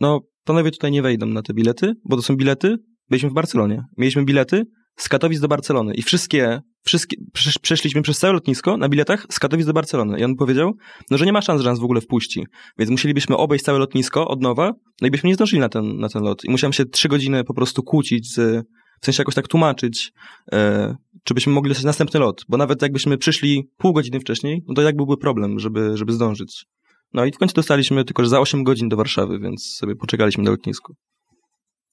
no, 0.00 0.20
panowie 0.44 0.70
tutaj 0.70 0.90
nie 0.90 1.02
wejdą 1.02 1.26
na 1.26 1.42
te 1.42 1.54
bilety, 1.54 1.94
bo 2.04 2.16
to 2.16 2.22
są 2.22 2.36
bilety, 2.36 2.76
byliśmy 3.08 3.30
w 3.30 3.34
Barcelonie, 3.34 3.84
mieliśmy 3.96 4.24
bilety 4.24 4.66
z 4.98 5.08
Katowic 5.08 5.40
do 5.40 5.48
Barcelony 5.48 5.94
i 5.94 6.02
wszystkie, 6.02 6.60
wszystkie 6.84 7.16
przesz, 7.32 7.58
przeszliśmy 7.58 8.02
przez 8.02 8.18
całe 8.18 8.32
lotnisko 8.32 8.76
na 8.76 8.88
biletach 8.88 9.26
z 9.30 9.38
Katowic 9.38 9.66
do 9.66 9.72
Barcelony. 9.72 10.20
I 10.20 10.24
on 10.24 10.36
powiedział, 10.36 10.72
no, 11.10 11.18
że 11.18 11.26
nie 11.26 11.32
ma 11.32 11.42
szans, 11.42 11.62
że 11.62 11.70
nas 11.70 11.78
w 11.78 11.84
ogóle 11.84 12.00
wpuści. 12.00 12.46
Więc 12.78 12.90
musielibyśmy 12.90 13.36
obejść 13.36 13.64
całe 13.64 13.78
lotnisko 13.78 14.28
od 14.28 14.42
nowa, 14.42 14.72
no 15.00 15.08
i 15.08 15.10
byśmy 15.10 15.28
nie 15.28 15.34
zdążyli 15.34 15.60
na 15.60 15.68
ten, 15.68 15.98
na 15.98 16.08
ten 16.08 16.22
lot. 16.22 16.44
I 16.44 16.50
musiałem 16.50 16.72
się 16.72 16.84
trzy 16.84 17.08
godziny 17.08 17.44
po 17.44 17.54
prostu 17.54 17.82
kłócić 17.82 18.34
z, 18.34 18.66
w 19.00 19.04
sensie 19.04 19.20
jakoś 19.20 19.34
tak 19.34 19.48
tłumaczyć, 19.48 20.12
e, 20.52 20.96
czy 21.24 21.34
byśmy 21.34 21.52
mogli 21.52 21.68
dostać 21.68 21.84
następny 21.84 22.20
lot. 22.20 22.44
Bo 22.48 22.56
nawet 22.56 22.82
jakbyśmy 22.82 23.18
przyszli 23.18 23.70
pół 23.76 23.92
godziny 23.92 24.20
wcześniej, 24.20 24.62
no 24.68 24.74
to 24.74 24.82
jak 24.82 24.96
byłby 24.96 25.16
problem, 25.16 25.58
żeby, 25.58 25.96
żeby 25.96 26.12
zdążyć. 26.12 26.66
No 27.14 27.24
i 27.24 27.32
w 27.32 27.38
końcu 27.38 27.54
dostaliśmy 27.54 28.04
tylko 28.04 28.22
że 28.22 28.28
za 28.28 28.40
8 28.40 28.64
godzin 28.64 28.88
do 28.88 28.96
Warszawy, 28.96 29.38
więc 29.38 29.74
sobie 29.76 29.96
poczekaliśmy 29.96 30.44
na 30.44 30.50
lotnisku. 30.50 30.94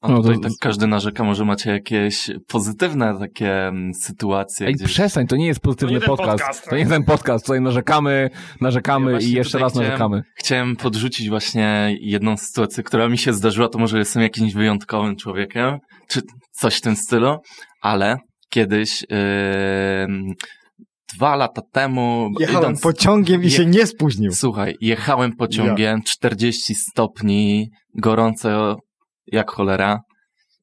A 0.05 0.11
No 0.11 0.17
to- 0.17 0.23
tutaj 0.23 0.39
tak 0.39 0.51
każdy 0.61 0.87
narzeka, 0.87 1.23
może 1.23 1.45
macie 1.45 1.71
jakieś 1.71 2.29
pozytywne 2.47 3.19
takie 3.19 3.71
sytuacje. 4.01 4.67
Ej, 4.67 4.73
gdzieś- 4.73 4.87
przestań, 4.87 5.27
to 5.27 5.35
nie 5.35 5.47
jest 5.47 5.59
pozytywny 5.59 5.99
podcast. 6.01 6.65
To 6.69 6.75
nie 6.75 6.79
jest 6.79 6.91
ten 6.91 7.03
podcast, 7.03 7.45
tutaj 7.45 7.61
narzekamy, 7.61 8.29
narzekamy 8.61 9.11
Ja 9.11 9.19
i 9.19 9.31
jeszcze 9.31 9.59
raz 9.59 9.71
chciałem- 9.71 9.87
narzekamy. 9.89 10.21
Chciałem 10.35 10.75
podrzucić 10.75 11.29
właśnie 11.29 11.97
jedną 12.01 12.37
sytuację, 12.37 12.83
która 12.83 13.09
mi 13.09 13.17
się 13.17 13.33
zdarzyła, 13.33 13.69
to 13.69 13.79
może 13.79 13.97
jestem 13.99 14.23
jakimś 14.23 14.53
wyjątkowym 14.53 15.15
człowiekiem, 15.15 15.77
czy 16.09 16.21
coś 16.51 16.75
w 16.77 16.81
tym 16.81 16.95
stylu, 16.95 17.37
ale 17.81 18.17
kiedyś 18.49 19.01
yy, 19.01 19.07
dwa 21.15 21.35
lata 21.35 21.61
temu 21.71 22.29
Jechałem 22.39 22.61
idąc, 22.61 22.81
pociągiem 22.81 23.41
i 23.41 23.45
je- 23.45 23.51
się 23.51 23.65
nie 23.65 23.85
spóźnił. 23.87 24.31
Słuchaj, 24.31 24.75
jechałem 24.81 25.35
pociągiem, 25.35 26.01
40 26.03 26.75
stopni, 26.75 27.69
gorąco 27.97 28.75
jak 29.27 29.51
cholera 29.51 29.99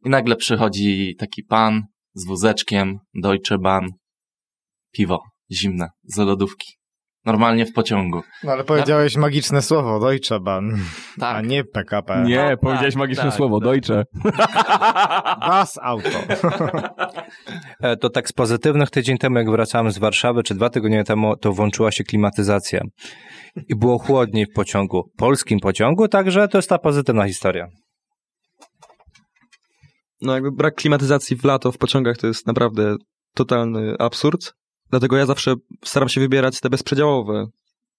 i 0.05 0.11
nagle 0.11 0.37
przychodzi 0.37 1.17
taki 1.19 1.43
pan 1.43 1.83
z 2.15 2.27
wózeczkiem, 2.27 2.99
Deutsche 3.15 3.59
Bahn, 3.59 3.87
piwo 4.93 5.21
zimne 5.53 5.89
z 6.05 6.19
lodówki. 6.19 6.73
Normalnie 7.25 7.67
w 7.67 7.73
pociągu. 7.73 8.23
No 8.45 8.53
ale 8.53 8.65
powiedziałeś 8.65 9.17
magiczne 9.17 9.63
słowo, 9.63 10.01
Deutsche 10.01 10.41
Bahn, 10.41 10.71
Tak. 11.21 11.37
a 11.37 11.41
nie 11.41 11.65
PKP. 11.65 12.23
Nie, 12.27 12.49
No, 12.51 12.57
powiedziałeś 12.57 12.95
tak, 12.95 12.99
magiczne 12.99 13.25
tak, 13.25 13.35
słowo, 13.35 13.61
tak. 13.61 13.65
Deutsche. 13.69 14.05
Das 15.49 15.79
Auto. 15.83 16.09
E, 17.81 17.97
To 17.97 18.11
tak 18.11 18.29
z 18.29 18.33
pozytywnych 18.33 18.91
tydzień 18.91 19.19
temu, 19.19 19.39
jak 19.39 19.51
wracałem 19.51 19.93
z 19.93 19.99
Warszawy, 19.99 20.43
czy 20.43 20.55
dwa 20.55 20.71
tygodnie 20.71 21.05
temu, 21.05 21.37
to 21.37 21.53
włączyła 21.53 21.93
się 21.93 22.05
klimatyzacja. 22.05 22.81
I 23.69 23.77
było 23.77 23.99
chłodniej 23.99 24.47
w 24.47 24.53
pociągu, 24.55 25.11
polskim 25.17 25.61
pociągu, 25.61 26.09
także 26.09 26.49
to 26.49 26.59
jest 26.59 26.69
ta 26.69 26.79
pozytywna 26.79 27.27
historia. 27.27 27.67
No 30.23 30.35
jakby 30.35 30.53
brak 30.53 30.75
klimatyzacji 30.75 31.37
w 31.37 31.45
lato 31.45 31.73
w 31.73 31.79
pociągach 31.79 32.17
to 32.19 32.27
jest 32.27 32.47
naprawdę 32.47 32.97
totalny 33.35 33.97
absurd. 33.99 34.55
Dlatego 34.91 35.17
ja 35.17 35.27
zawsze 35.27 35.55
staram 35.85 36.09
się 36.09 36.21
wybierać 36.21 36.61
te 36.61 36.71
bezprzedziałowe 36.71 37.47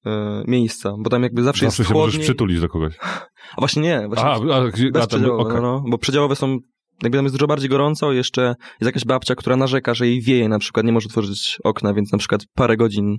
e, 0.06 0.44
miejsca, 0.48 0.94
bo 1.00 1.10
tam 1.10 1.24
jakby 1.24 1.44
zawsze, 1.44 1.66
Zawsze 1.66 1.82
jest 1.84 1.90
się 1.90 1.94
możesz 1.94 2.14
chłodniej. 2.14 2.24
przytulić 2.28 2.62
do 2.62 2.70
kogoś. 2.70 2.98
A 3.58 3.62
właśnie 3.62 3.82
nie, 3.82 4.08
właśnie 4.08 4.26
A, 4.26 4.34
a, 4.34 4.58
a 4.58 4.92
bezprzedziałowe, 4.92 5.44
okej. 5.50 5.62
no, 5.62 5.62
no, 5.62 5.84
bo 5.90 5.98
przedziałowe 5.98 6.36
są 6.36 6.60
jakby 7.04 7.18
tam 7.18 7.26
jest 7.26 7.36
dużo 7.36 7.48
bardziej 7.48 7.70
gorąco, 7.70 8.12
jeszcze 8.12 8.42
jest 8.42 8.86
jakaś 8.86 9.06
babcia, 9.06 9.36
która 9.36 9.56
narzeka, 9.56 9.94
że 9.94 10.08
jej 10.08 10.22
wieje 10.22 10.50
na 10.50 10.60
przykład, 10.60 10.86
nie 10.86 10.92
może 10.92 11.08
otworzyć 11.08 11.58
okna, 11.64 11.94
więc 11.94 12.12
na 12.12 12.18
przykład 12.18 12.46
parę 12.56 12.78
godzin 12.78 13.18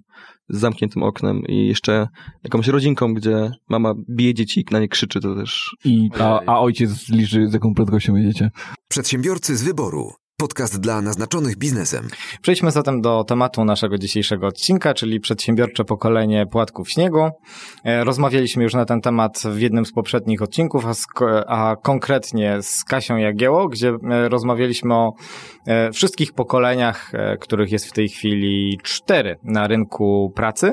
z 0.49 0.59
zamkniętym 0.59 1.03
oknem 1.03 1.43
i 1.49 1.66
jeszcze 1.66 2.09
jakąś 2.45 2.68
rodzinką, 2.68 3.14
gdzie 3.14 3.51
mama 3.68 3.95
bije 4.11 4.35
dzieci 4.35 4.61
i 4.61 4.64
na 4.70 4.81
nie 4.81 4.89
krzyczy, 4.89 5.20
to 5.20 5.35
też... 5.35 5.77
I, 5.85 6.09
a, 6.18 6.41
a 6.47 6.61
ojciec 6.61 7.09
liczy, 7.09 7.49
z 7.49 7.53
jaką 7.53 7.75
prędkością 7.75 8.16
jedziecie. 8.16 8.51
Przedsiębiorcy 8.89 9.57
z 9.57 9.62
wyboru. 9.62 10.12
Podcast 10.41 10.80
dla 10.80 11.01
naznaczonych 11.01 11.57
biznesem. 11.57 12.09
Przejdźmy 12.43 12.70
zatem 12.70 13.01
do 13.01 13.24
tematu 13.24 13.64
naszego 13.64 13.99
dzisiejszego 13.99 14.47
odcinka, 14.47 14.95
czyli 14.95 15.20
przedsiębiorcze 15.20 15.85
pokolenie 15.85 16.47
płatków 16.47 16.91
śniegu. 16.91 17.30
E, 17.85 18.05
Rozmawialiśmy 18.05 18.62
już 18.62 18.74
na 18.74 18.85
ten 18.85 19.01
temat 19.01 19.43
w 19.51 19.61
jednym 19.61 19.87
z 19.87 19.93
poprzednich 19.93 20.43
odcinków, 20.43 20.87
a, 20.87 20.91
sk- 20.91 21.43
a 21.47 21.76
konkretnie 21.82 22.62
z 22.62 22.85
Kasią 22.85 23.16
Jagieło, 23.16 23.68
gdzie 23.68 23.89
e, 24.11 24.28
rozmawialiśmy 24.28 24.95
o 24.95 25.12
e, 25.66 25.93
wszystkich 25.93 26.32
pokoleniach, 26.32 27.12
których 27.41 27.72
jest 27.72 27.87
w 27.87 27.93
tej 27.93 28.09
chwili 28.09 28.78
cztery 28.82 29.37
na 29.43 29.66
rynku 29.66 30.32
pracy. 30.35 30.72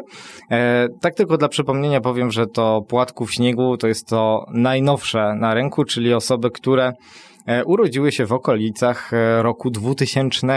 Tak 1.01 1.16
tylko 1.16 1.38
dla 1.38 1.47
przypomnienia 1.47 2.01
powiem, 2.01 2.32
że 2.32 2.47
to 2.47 2.82
płatków 2.88 3.34
śniegu 3.34 3.78
to 3.78 3.88
jest 3.88 4.07
to 4.07 4.45
najnowsze 4.53 5.36
na 5.39 5.53
rynku, 5.53 5.86
czyli 5.86 6.14
osoby, 6.14 6.49
które 6.51 6.93
urodziły 7.66 8.12
się 8.12 8.26
w 8.26 8.34
okolicach 8.34 9.14
e, 9.14 9.44
roku 9.44 9.70
2000. 9.70 10.48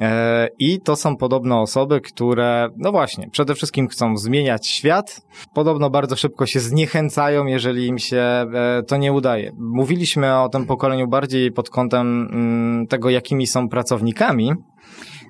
E, 0.00 0.48
I 0.58 0.80
to 0.80 0.96
są 0.96 1.16
podobno 1.16 1.60
osoby, 1.60 2.00
które, 2.00 2.68
no 2.76 2.92
właśnie, 2.92 3.28
przede 3.30 3.54
wszystkim 3.54 3.88
chcą 3.88 4.16
zmieniać 4.16 4.66
świat. 4.66 5.20
Podobno 5.54 5.90
bardzo 5.90 6.16
szybko 6.16 6.46
się 6.46 6.60
zniechęcają, 6.60 7.46
jeżeli 7.46 7.86
im 7.86 7.98
się 7.98 8.20
e, 8.20 8.82
to 8.86 8.96
nie 8.96 9.12
udaje. 9.12 9.52
Mówiliśmy 9.58 10.40
o 10.40 10.48
tym 10.48 10.66
pokoleniu 10.66 11.08
bardziej 11.08 11.52
pod 11.52 11.70
kątem 11.70 12.28
mm, 12.32 12.86
tego, 12.86 13.10
jakimi 13.10 13.46
są 13.46 13.68
pracownikami. 13.68 14.52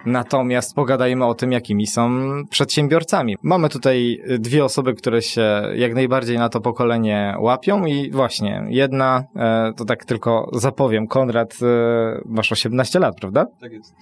Natomiast 0.06 0.74
pogadajmy 0.74 1.26
o 1.26 1.34
tym, 1.34 1.52
jakimi 1.52 1.86
są 1.86 2.20
przedsiębiorcami. 2.50 3.36
Mamy 3.42 3.68
tutaj 3.68 4.22
dwie 4.38 4.64
osoby, 4.64 4.94
które 4.94 5.22
się 5.22 5.62
jak 5.74 5.94
najbardziej 5.94 6.38
na 6.38 6.48
to 6.48 6.60
pokolenie 6.60 7.36
łapią 7.40 7.86
i 7.86 8.10
właśnie 8.10 8.64
jedna, 8.68 9.24
e, 9.36 9.72
to 9.76 9.84
tak 9.84 10.04
tylko 10.04 10.50
zapowiem, 10.52 11.06
Konrad, 11.06 11.58
e, 11.62 12.20
masz 12.26 12.52
18 12.52 12.98
lat, 12.98 13.14
prawda? 13.20 13.46
Tak 13.60 13.72
jest. 13.72 13.94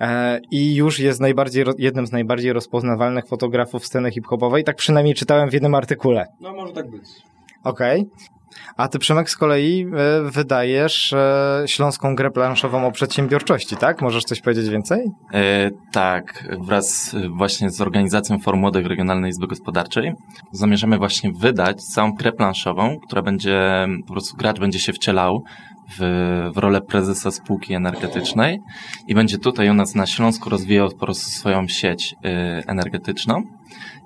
E, 0.00 0.40
I 0.50 0.74
już 0.74 0.98
jest 0.98 1.20
najbardziej, 1.20 1.64
jednym 1.78 2.06
z 2.06 2.12
najbardziej 2.12 2.52
rozpoznawalnych 2.52 3.26
fotografów 3.26 3.86
sceny 3.86 4.10
hip-hopowej. 4.10 4.64
Tak 4.64 4.76
przynajmniej 4.76 5.14
czytałem 5.14 5.50
w 5.50 5.52
jednym 5.52 5.74
artykule. 5.74 6.26
No 6.40 6.52
może 6.52 6.72
tak 6.72 6.90
być. 6.90 7.04
Okej. 7.64 8.06
A 8.76 8.88
ty, 8.88 8.98
Przemek, 8.98 9.30
z 9.30 9.36
kolei 9.36 9.82
e, 9.82 10.30
wydajesz 10.30 11.12
e, 11.12 11.62
śląską 11.66 12.14
grę 12.14 12.30
planszową 12.30 12.86
o 12.86 12.92
przedsiębiorczości, 12.92 13.76
tak? 13.76 14.02
Możesz 14.02 14.24
coś 14.24 14.40
powiedzieć 14.40 14.68
więcej? 14.68 15.06
E, 15.34 15.70
tak, 15.92 16.48
wraz 16.60 17.16
właśnie 17.28 17.70
z 17.70 17.80
organizacją 17.80 18.38
Forum 18.38 18.60
Młodych 18.60 18.86
Regionalnej 18.86 19.30
Izby 19.30 19.46
Gospodarczej 19.46 20.12
zamierzamy 20.52 20.98
właśnie 20.98 21.32
wydać 21.32 21.82
całą 21.82 22.12
grę 22.12 22.32
planszową, 22.32 22.98
która 23.06 23.22
będzie, 23.22 23.86
po 24.06 24.12
prostu 24.12 24.36
gracz 24.36 24.60
będzie 24.60 24.78
się 24.78 24.92
wcielał 24.92 25.42
w, 25.98 26.50
w 26.54 26.58
rolę 26.58 26.80
prezesa 26.80 27.30
spółki 27.30 27.74
energetycznej 27.74 28.60
i 29.08 29.14
będzie 29.14 29.38
tutaj 29.38 29.70
u 29.70 29.74
nas 29.74 29.94
na 29.94 30.06
Śląsku 30.06 30.50
rozwijał 30.50 30.88
po 30.88 30.96
prostu 30.96 31.30
swoją 31.30 31.68
sieć 31.68 32.14
e, 32.24 32.62
energetyczną. 32.66 33.42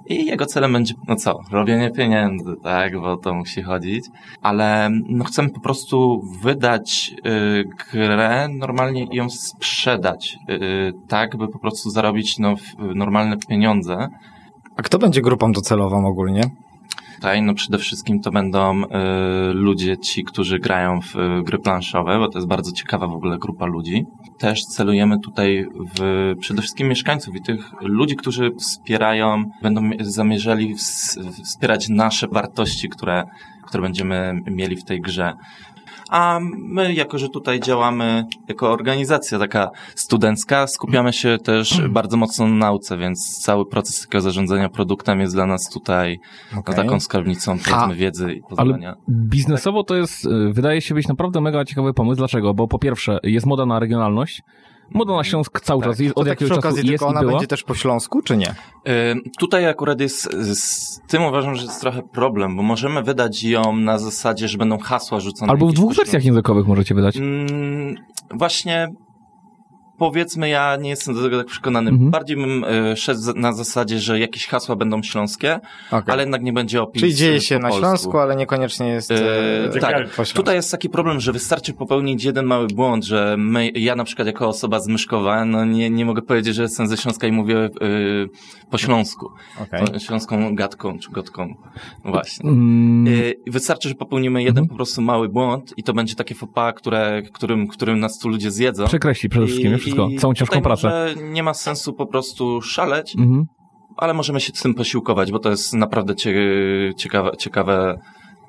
I 0.09 0.27
jego 0.27 0.47
celem 0.47 0.73
będzie, 0.73 0.95
no 1.09 1.17
co, 1.17 1.41
robienie 1.51 1.91
pieniędzy, 1.91 2.55
tak, 2.63 3.01
bo 3.01 3.13
o 3.13 3.17
to 3.17 3.35
musi 3.35 3.63
chodzić, 3.63 4.05
ale 4.43 4.91
no 5.09 5.25
chcemy 5.25 5.51
po 5.51 5.61
prostu 5.61 6.23
wydać 6.43 7.15
y, 7.27 7.65
grę 7.93 8.49
normalnie 8.59 9.05
i 9.05 9.17
ją 9.17 9.31
sprzedać, 9.31 10.39
y, 10.51 10.93
tak, 11.09 11.37
by 11.37 11.49
po 11.49 11.59
prostu 11.59 11.91
zarobić 11.91 12.39
no, 12.39 12.55
normalne 12.79 13.37
pieniądze. 13.49 14.09
A 14.77 14.83
kto 14.83 14.99
będzie 14.99 15.23
grupą 15.23 15.53
docelową 15.53 16.07
ogólnie? 16.07 16.43
Tutaj, 17.19 17.43
no 17.43 17.55
przede 17.55 17.79
wszystkim 17.79 18.21
to 18.21 18.31
będą 18.31 18.83
y, 18.83 18.87
ludzie 19.53 19.99
ci, 19.99 20.25
którzy 20.25 20.59
grają 20.59 21.01
w 21.01 21.17
y, 21.17 21.43
gry 21.43 21.59
planszowe, 21.59 22.19
bo 22.19 22.29
to 22.29 22.39
jest 22.39 22.49
bardzo 22.49 22.73
ciekawa 22.73 23.07
w 23.07 23.13
ogóle 23.13 23.39
grupa 23.39 23.67
ludzi. 23.67 24.05
Też 24.39 24.65
celujemy 24.65 25.21
tutaj 25.21 25.67
w 25.99 26.35
przede 26.41 26.61
wszystkim 26.63 26.89
mieszkańców 26.89 27.37
i 27.37 27.43
tych 27.43 27.73
ludzi, 27.81 28.17
którzy 28.17 28.51
wspierają, 28.61 29.45
będą 29.63 29.81
mi- 29.81 29.97
zamierzali 30.01 30.75
ws- 30.75 31.19
wspierać 31.45 31.89
nasze 31.89 32.29
wartości, 32.29 32.89
które, 32.89 33.25
które 33.67 33.83
będziemy 33.83 34.43
mieli 34.47 34.77
w 34.77 34.85
tej 34.85 35.01
grze. 35.01 35.33
A 36.09 36.39
my, 36.59 36.95
jako 36.95 37.19
że 37.19 37.29
tutaj 37.29 37.61
działamy 37.61 38.25
jako 38.49 38.73
organizacja 38.73 39.39
taka 39.39 39.71
studencka, 39.95 40.67
skupiamy 40.67 41.13
się 41.13 41.39
też 41.39 41.81
bardzo 41.89 42.17
mocno 42.17 42.49
na 42.49 42.55
nauce, 42.55 42.97
więc 42.97 43.39
cały 43.39 43.67
proces 43.67 44.01
takiego 44.01 44.21
zarządzania 44.23 44.69
produktem 44.69 45.21
jest 45.21 45.35
dla 45.35 45.47
nas 45.47 45.71
tutaj 45.71 46.21
no, 46.55 46.61
Okej. 46.61 46.75
taką 46.75 47.01
skarbnicą 47.01 47.59
powiedzmy 47.59 47.95
wiedzy 47.95 48.33
i 48.35 48.41
Ale 48.57 48.57
poznania. 48.73 48.95
biznesowo 49.09 49.85
to 49.85 49.97
jest, 49.97 50.25
y, 50.25 50.53
wydaje 50.53 50.81
się 50.81 50.95
być 50.95 51.09
naprawdę 51.09 51.41
mega 51.41 51.65
ciekawy 51.65 51.95
pomysł. 51.95 52.19
Dlaczego? 52.19 52.55
Bo 52.55 52.69
po 52.69 52.79
pierwsze, 52.79 53.19
jest 53.23 53.47
moda 53.47 53.67
na 53.67 53.79
regionalność. 53.79 54.43
Moda 54.91 55.17
na 55.17 55.25
Śląsk 55.25 55.61
cały 55.61 55.83
czas 55.85 55.99
jest, 55.99 56.19
od 56.19 56.25
tak 56.25 56.29
jakiegoś 56.29 56.49
czasu 56.49 56.59
okazji, 56.59 56.79
jest 56.79 56.89
tylko 56.89 57.07
i 57.07 57.09
ona 57.09 57.21
była. 57.21 57.33
będzie 57.33 57.47
też 57.47 57.63
po 57.63 57.75
śląsku, 57.75 58.23
czy 58.23 58.37
nie? 58.37 58.51
Y, 58.51 58.55
Tutaj 59.39 59.67
akurat 59.67 60.01
jest, 60.01 60.33
z 60.59 61.01
tym 61.09 61.25
uważam, 61.25 61.55
że 61.55 61.63
jest 61.65 61.81
trochę 61.81 62.03
problem, 62.03 62.57
bo 62.57 62.63
możemy 62.63 63.03
wydać 63.03 63.43
ją 63.43 63.77
na 63.77 63.99
zasadzie, 63.99 64.49
że 64.49 64.59
będą 64.59 64.79
hasła 64.79 65.21
rzucone. 65.21 65.53
Albo 65.53 65.67
w 65.67 65.73
dwóch 65.73 65.95
wersjach 65.95 66.25
językowych 66.25 66.67
możecie 66.67 66.95
wydać. 66.95 67.17
Mm, 67.17 67.95
właśnie 68.35 68.89
powiedzmy, 69.99 70.49
ja 70.49 70.77
nie 70.77 70.91
jestem 70.91 71.15
do 71.15 71.23
tego 71.23 71.39
tak 71.39 71.47
przekonany. 71.47 71.91
Mhm. 71.91 72.11
Bardziej 72.11 72.37
bym 72.37 72.65
y, 72.65 72.97
szedł 72.97 73.21
na 73.37 73.53
zasadzie, 73.53 73.99
że 73.99 74.19
jakieś 74.19 74.47
hasła 74.47 74.77
będą 74.77 75.03
śląskie, 75.03 75.61
Okay. 75.91 76.13
ale 76.13 76.23
jednak 76.23 76.43
nie 76.43 76.53
będzie 76.53 76.83
opis 76.83 77.01
Czyli 77.01 77.15
dzieje 77.15 77.37
y, 77.37 77.41
się 77.41 77.57
po 77.57 77.63
na 77.63 77.69
polsku. 77.69 77.87
Śląsku, 77.87 78.19
ale 78.19 78.37
niekoniecznie 78.37 78.89
jest... 78.89 79.11
Yy, 79.11 79.17
e, 79.75 79.81
tak, 79.81 80.07
po 80.07 80.15
śląsku. 80.15 80.37
tutaj 80.37 80.57
jest 80.57 80.71
taki 80.71 80.89
problem, 80.89 81.21
że 81.21 81.33
wystarczy 81.33 81.73
popełnić 81.73 82.25
jeden 82.25 82.47
mały 82.47 82.67
błąd, 82.67 83.05
że 83.05 83.35
my, 83.39 83.69
ja 83.69 83.97
na 83.97 84.05
przykład 84.05 84.27
jako 84.27 84.49
osoba 84.49 84.81
z 84.81 84.89
Myszkowa, 84.89 85.45
no 85.45 85.65
nie, 85.65 85.91
nie 85.91 86.05
mogę 86.05 86.23
powiedzieć, 86.23 86.55
że 86.55 86.63
jestem 86.63 86.87
ze 86.89 86.97
Śląska 86.97 87.27
i 87.27 87.33
mówię 87.33 87.55
yy, 87.81 88.29
po 88.71 88.79
śląsku, 88.79 89.31
po 89.93 89.99
śląską 89.99 90.55
gadką 90.55 90.99
czy 90.99 91.11
gotką. 91.11 91.55
Właśnie. 92.05 92.51
Mm, 92.51 93.07
Yy, 93.07 93.35
wystarczy, 93.47 93.89
że 93.89 93.95
popełnimy 93.95 94.43
jeden 94.43 94.59
Mhm. 94.59 94.69
po 94.69 94.75
prostu 94.75 95.03
mały 95.03 95.29
błąd 95.29 95.75
i 95.77 95.83
to 95.83 95.93
będzie 95.93 96.15
takie 96.15 96.35
fopa, 96.35 96.73
które, 96.73 97.23
którym, 97.33 97.69
którym 97.69 98.01
nas 98.01 98.19
tu 98.19 98.29
ludzie 98.29 98.51
zjedzą. 98.51 98.85
Przekreśli 98.87 99.29
przede 99.29 99.47
wszystkim 99.47 99.71
nie? 99.73 99.79
Wszystko, 99.95 100.21
całą 100.21 100.35
ciężką 100.35 100.61
pracę. 100.61 101.15
Nie 101.33 101.43
ma 101.43 101.55
sensu 101.55 101.93
po 101.93 102.07
prostu 102.07 102.63
szaleć, 102.63 103.17
Mhm. 103.17 103.45
ale 103.97 104.15
możemy 104.15 104.41
się 104.41 104.53
z 104.55 104.63
tym 104.63 104.75
posiłkować, 104.75 105.33
bo 105.33 105.39
to 105.39 105.51
jest 105.51 105.75
naprawdę 105.75 106.15
cie, 106.15 106.35
ciekawe, 106.97 107.31
ciekawe 107.39 107.99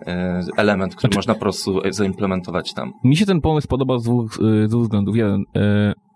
e, 0.07 0.41
element, 0.57 0.95
który 0.95 1.07
Znaczy- 1.13 1.17
można 1.17 1.33
po 1.33 1.39
prostu 1.39 1.81
zaimplementować 1.89 2.73
tam. 2.73 2.93
Mi 3.03 3.15
się 3.17 3.25
ten 3.25 3.41
pomysł 3.41 3.67
podoba 3.67 3.99
z 3.99 4.03
dwóch, 4.03 4.33
y, 4.63 4.67
z 4.67 4.69
dwóch 4.69 4.83
względów. 4.83 5.15
Jeden, 5.15 5.41
y, 5.41 5.45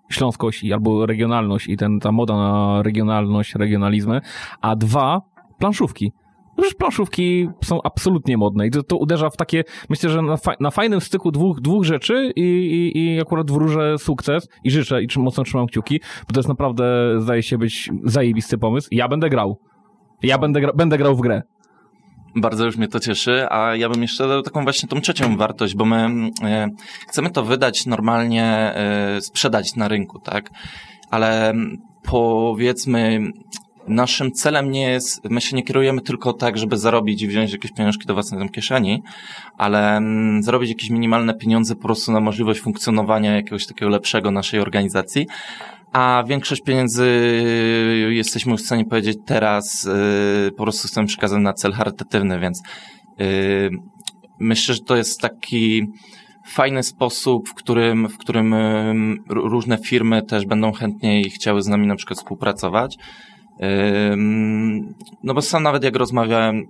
śląskość 0.10 0.72
albo 0.72 1.06
regionalność 1.06 1.68
i 1.68 1.78
ten, 1.78 2.00
ta 2.00 2.12
moda 2.12 2.36
na 2.36 2.84
regionalność, 2.84 3.56
regionalizmy, 3.56 4.22
a 4.62 4.76
dwa, 4.76 5.22
planszówki. 5.60 6.12
Przecież 6.58 6.74
planszówki 6.74 7.50
są 7.64 7.82
absolutnie 7.84 8.38
modne 8.38 8.68
i 8.68 8.72
to, 8.72 8.84
to 8.84 8.98
uderza 8.98 9.30
w 9.30 9.38
takie, 9.38 9.64
myślę, 9.90 10.10
że 10.10 10.22
na, 10.22 10.38
fa- 10.38 10.56
na 10.60 10.72
fajnym 10.72 11.02
styku 11.02 11.32
dwóch, 11.32 11.62
dwóch 11.62 11.84
rzeczy 11.84 12.32
i, 12.36 12.42
i, 12.42 13.00
i 13.00 13.22
akurat 13.22 13.52
wróżę 13.52 13.98
sukces 13.98 14.48
i 14.64 14.72
życzę 14.72 15.04
i 15.04 15.08
mocno 15.18 15.44
trzymam 15.44 15.68
kciuki, 15.68 16.00
bo 16.28 16.34
to 16.34 16.40
jest 16.40 16.50
naprawdę, 16.50 17.16
zdaje 17.20 17.44
się 17.44 17.58
być 17.58 17.90
zajebisty 18.04 18.58
pomysł. 18.58 18.88
Ja 18.92 19.08
będę 19.08 19.30
grał. 19.30 19.60
Ja 20.24 20.38
będę, 20.38 20.62
gra, 20.62 20.72
będę 20.76 20.98
grał 20.98 21.16
w 21.16 21.22
grę. 21.22 21.42
Bardzo 22.36 22.66
już 22.66 22.78
mnie 22.78 22.88
to 22.88 23.00
cieszy, 23.00 23.46
a 23.50 23.76
ja 23.76 23.90
bym 23.90 24.02
jeszcze 24.02 24.24
dodał 24.24 24.42
taką 24.42 24.64
właśnie 24.64 24.90
tą 24.90 25.02
trzecią 25.02 25.38
wartość, 25.38 25.76
bo 25.76 25.86
my 25.86 26.30
e, 26.44 26.68
chcemy 27.08 27.30
to 27.30 27.44
wydać 27.44 27.86
normalnie, 27.86 28.44
e, 28.46 29.22
sprzedać 29.22 29.76
na 29.76 29.88
rynku, 29.88 30.20
tak? 30.20 30.50
Ale 31.12 31.50
mm, 31.50 31.78
powiedzmy, 32.04 33.20
naszym 33.88 34.32
celem 34.32 34.72
nie 34.72 34.90
jest, 34.90 35.30
my 35.30 35.42
się 35.42 35.56
nie 35.56 35.64
kierujemy 35.64 36.02
tylko 36.02 36.34
tak, 36.34 36.58
żeby 36.58 36.78
zarobić 36.78 37.22
i 37.22 37.28
wziąć 37.28 37.52
jakieś 37.52 37.72
pieniążki 37.72 38.06
do 38.06 38.14
własnej 38.14 38.50
kieszeni, 38.50 39.04
ale 39.58 39.98
mm, 39.98 40.44
zarobić 40.44 40.70
jakieś 40.70 40.90
minimalne 40.90 41.34
pieniądze 41.34 41.76
po 41.76 41.82
prostu 41.82 42.12
na 42.12 42.20
możliwość 42.20 42.60
funkcjonowania 42.60 43.36
jakiegoś 43.36 43.68
takiego 43.68 43.92
lepszego 43.92 44.32
naszej 44.32 44.60
organizacji. 44.60 45.28
A 45.94 46.24
większość 46.28 46.62
pieniędzy 46.62 47.04
y, 47.04 48.14
jesteśmy 48.14 48.58
w 48.58 48.62
stanie 48.62 48.86
powiedzieć 48.86 49.18
teraz, 49.26 49.86
y, 50.48 50.52
po 50.52 50.64
prostu 50.64 50.88
chcemy 50.88 51.08
przekazać 51.08 51.42
na 51.42 51.54
cel 51.54 51.72
charytatywny, 51.72 52.40
więc 52.40 52.62
y, 53.22 53.70
myślę, 54.40 54.76
że 54.76 54.82
to 54.82 54.96
jest 54.96 55.20
taki 55.20 55.88
fajny 56.48 56.84
sposób, 56.84 57.50
w 57.50 57.54
którym, 57.54 58.08
w 58.08 58.18
którym 58.18 58.56
różne 59.30 59.78
firmy 59.78 60.22
też 60.22 60.46
będą 60.46 60.72
chętniej 60.72 61.30
chciały 61.30 61.62
z 61.62 61.68
nami 61.68 61.88
na 61.88 61.96
przykład 61.96 62.20
współpracować. 62.20 62.98
No 65.24 65.34
bo 65.34 65.42
sam 65.42 65.64
nawet 65.64 65.84
jak 65.84 65.96
rozmawiałem 65.96 66.64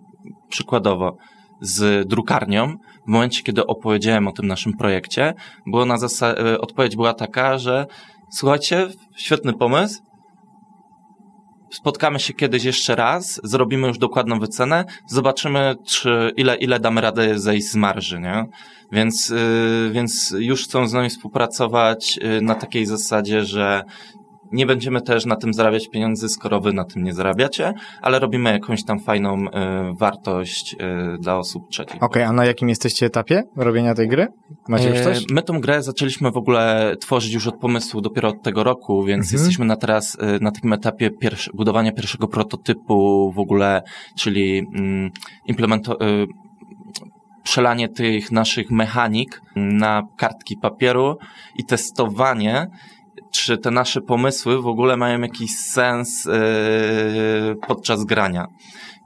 przykładowo 0.49 1.17
z 1.61 2.07
drukarnią, 2.07 2.77
w 3.07 3.11
momencie, 3.11 3.43
kiedy 3.43 3.65
opowiedziałem 3.65 4.27
o 4.27 4.31
tym 4.31 4.47
naszym 4.47 4.73
projekcie, 4.73 5.33
było 5.67 5.85
na 5.85 5.95
e, 6.21 6.61
odpowiedź 6.61 6.95
była 6.95 7.13
taka, 7.13 7.57
że 7.57 7.85
słuchajcie, 8.31 8.87
świetny 9.15 9.53
pomysł, 9.53 10.01
spotkamy 11.71 12.19
się 12.19 12.33
kiedyś 12.33 12.63
jeszcze 12.63 12.95
raz, 12.95 13.41
zrobimy 13.43 13.87
już 13.87 13.97
dokładną 13.97 14.39
wycenę, 14.39 14.85
zobaczymy, 15.07 15.75
czy 15.85 16.31
ile, 16.37 16.55
ile 16.55 16.79
damy 16.79 17.01
radę 17.01 17.39
zejść 17.39 17.67
z 17.67 17.75
marży, 17.75 18.19
nie? 18.19 18.45
Więc, 18.91 19.29
yy, 19.29 19.91
więc 19.91 20.35
już 20.37 20.63
chcą 20.63 20.87
z 20.87 20.93
nami 20.93 21.09
współpracować 21.09 22.17
yy, 22.17 22.41
na 22.41 22.55
takiej 22.55 22.85
zasadzie, 22.85 23.45
że 23.45 23.83
nie 24.51 24.65
będziemy 24.65 25.01
też 25.01 25.25
na 25.25 25.35
tym 25.35 25.53
zarabiać 25.53 25.89
pieniędzy, 25.89 26.29
skoro 26.29 26.59
wy 26.61 26.73
na 26.73 26.83
tym 26.85 27.03
nie 27.03 27.13
zarabiacie, 27.13 27.73
ale 28.01 28.19
robimy 28.19 28.51
jakąś 28.51 28.83
tam 28.83 28.99
fajną 28.99 29.45
y, 29.47 29.49
wartość 29.99 30.73
y, 30.73 30.77
dla 31.19 31.37
osób 31.37 31.63
trzecich. 31.69 32.03
Okej, 32.03 32.23
a 32.23 32.31
na 32.33 32.45
jakim 32.45 32.69
jesteście 32.69 33.05
etapie 33.05 33.43
robienia 33.55 33.95
tej 33.95 34.07
gry? 34.07 34.27
Macie 34.67 34.89
już 34.89 34.99
coś? 34.99 35.17
E, 35.17 35.21
My 35.31 35.41
tą 35.41 35.61
grę 35.61 35.83
zaczęliśmy 35.83 36.31
w 36.31 36.37
ogóle 36.37 36.95
tworzyć 37.01 37.33
już 37.33 37.47
od 37.47 37.55
pomysłu 37.59 38.01
dopiero 38.01 38.29
od 38.29 38.41
tego 38.43 38.63
roku, 38.63 39.03
więc 39.03 39.25
Mhm. 39.25 39.39
jesteśmy 39.39 39.65
na 39.65 39.75
teraz 39.75 40.17
na 40.41 40.51
takim 40.51 40.73
etapie 40.73 41.09
pierwszy, 41.11 41.51
budowania 41.53 41.91
pierwszego 41.91 42.27
prototypu 42.27 43.31
w 43.31 43.39
ogóle, 43.39 43.81
czyli 44.17 44.59
mm, 44.75 45.09
implemento- 45.49 45.95
przelanie 47.43 47.89
tych 47.89 48.31
naszych 48.31 48.71
mechanik 48.71 49.41
na 49.55 50.01
kartki 50.17 50.57
papieru 50.57 51.17
i 51.55 51.65
testowanie, 51.65 52.67
czy 53.33 53.57
te 53.57 53.71
nasze 53.71 54.01
pomysły 54.01 54.61
w 54.61 54.67
ogóle 54.67 54.97
mają 54.97 55.21
jakiś 55.21 55.55
sens 55.57 56.25
y, 56.25 56.31
podczas 57.67 58.03
grania. 58.03 58.47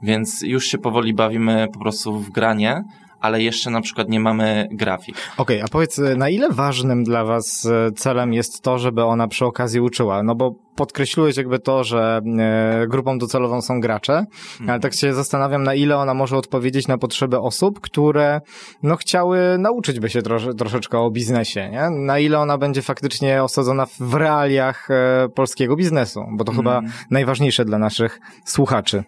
Więc 0.02 0.42
już 0.42 0.66
się 0.66 0.78
powoli 0.78 1.14
bawimy 1.14 1.66
po 1.72 1.78
prostu 1.78 2.18
w 2.20 2.30
granie, 2.30 2.82
ale 3.20 3.42
jeszcze 3.42 3.70
na 3.70 3.80
przykład 3.80 4.08
nie 4.08 4.20
mamy 4.20 4.68
grafik. 4.72 5.16
Okej, 5.36 5.60
a 5.62 5.68
powiedz, 5.68 6.00
na 6.16 6.28
ile 6.28 6.50
ważnym 6.50 7.04
dla 7.04 7.24
was 7.24 7.66
e, 7.66 7.92
celem 7.92 8.32
jest 8.32 8.62
to, 8.62 8.78
żeby 8.78 9.04
ona 9.04 9.28
przy 9.28 9.44
okazji 9.46 9.80
uczyła? 9.80 10.22
No 10.22 10.34
bo 10.34 10.54
podkreśliłeś 10.76 11.36
jakby 11.36 11.58
to, 11.58 11.84
że 11.84 12.20
e, 12.38 12.86
grupą 12.88 13.18
docelową 13.18 13.62
są 13.62 13.80
gracze, 13.80 14.24
ale 14.68 14.80
tak 14.80 14.94
się 14.94 15.14
zastanawiam, 15.14 15.62
na 15.62 15.74
ile 15.74 15.96
ona 15.96 16.14
może 16.14 16.36
odpowiedzieć 16.36 16.88
na 16.88 16.98
potrzeby 16.98 17.40
osób, 17.40 17.80
które 17.80 18.40
no 18.82 18.96
chciały 18.96 19.38
nauczyć 19.58 20.00
by 20.00 20.10
się 20.10 20.22
trosze, 20.22 20.54
troszeczkę 20.54 20.98
o 20.98 21.10
biznesie, 21.10 21.70
nie? 21.70 21.90
Na 21.90 22.18
ile 22.18 22.38
ona 22.38 22.58
będzie 22.58 22.82
faktycznie 22.82 23.42
osadzona 23.42 23.86
w- 23.86 24.14
realiach 24.14 24.88
e, 24.90 25.28
polskiego 25.34 25.76
biznesu, 25.76 26.24
bo 26.32 26.44
to 26.44 26.52
chyba 26.52 26.80
najważniejsze 27.10 27.64
dla 27.64 27.78
naszych 27.78 28.20
słuchaczy. 28.44 29.04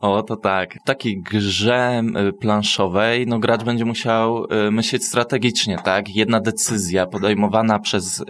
O, 0.00 0.22
to 0.22 0.36
tak. 0.36 0.74
W 0.74 0.84
takiej 0.84 1.22
grze 1.22 2.02
planszowej, 2.40 3.26
no 3.26 3.38
gracz 3.38 3.64
będzie 3.64 3.84
musiał 3.84 4.44
y, 4.44 4.70
myśleć 4.70 5.04
strategicznie, 5.04 5.78
tak? 5.84 6.16
Jedna 6.16 6.40
decyzja 6.40 7.06
podejmowana 7.06 7.78
przez 7.78 8.20
y, 8.20 8.24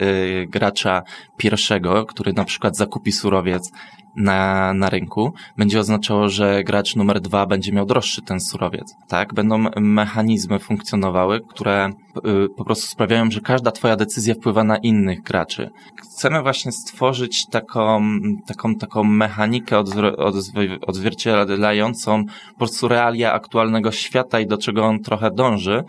gracza 0.49 1.03
pierwszego, 1.37 2.07
który 2.07 2.33
na 2.33 2.45
przykład 2.45 2.77
zakupi 2.77 3.13
surowiec 3.13 3.71
na, 4.17 4.73
na 4.75 4.91
rynku, 4.91 5.33
będzie 5.57 5.81
oznaczało, 5.81 6.29
że 6.29 6.65
gracz 6.65 6.97
numer 6.97 7.21
dwa 7.21 7.47
będzie 7.47 7.73
miał 7.73 7.87
droższy 7.87 8.23
ten 8.23 8.41
surowiec, 8.41 8.95
tak? 9.09 9.35
Będą 9.35 9.65
mechanizmy 9.81 10.59
funkcjonowały, 10.59 11.41
które 11.49 11.91
y, 12.17 12.49
po 12.57 12.65
prostu 12.65 12.87
sprawiają, 12.87 13.31
że 13.31 13.41
każda 13.41 13.71
twoja 13.71 13.97
decyzja 13.97 14.35
wpływa 14.35 14.65
na 14.65 14.77
innych 14.77 15.23
graczy. 15.23 15.71
Chcemy 16.03 16.43
właśnie 16.43 16.73
stworzyć 16.73 17.47
taką, 17.47 18.03
taką, 18.47 18.75
taką 18.75 19.05
mechanikę 19.05 19.77
odzw- 19.77 20.17
odzw- 20.17 20.79
odzwierciedlającą 20.87 22.25
po 22.53 22.59
prostu 22.59 22.89
realia 22.89 23.33
aktualnego 23.33 23.93
świata 23.93 24.41
i 24.41 24.47
do 24.47 24.59
czego 24.59 24.85
on 24.85 25.01
trochę 25.01 25.31
dąży. 25.31 25.85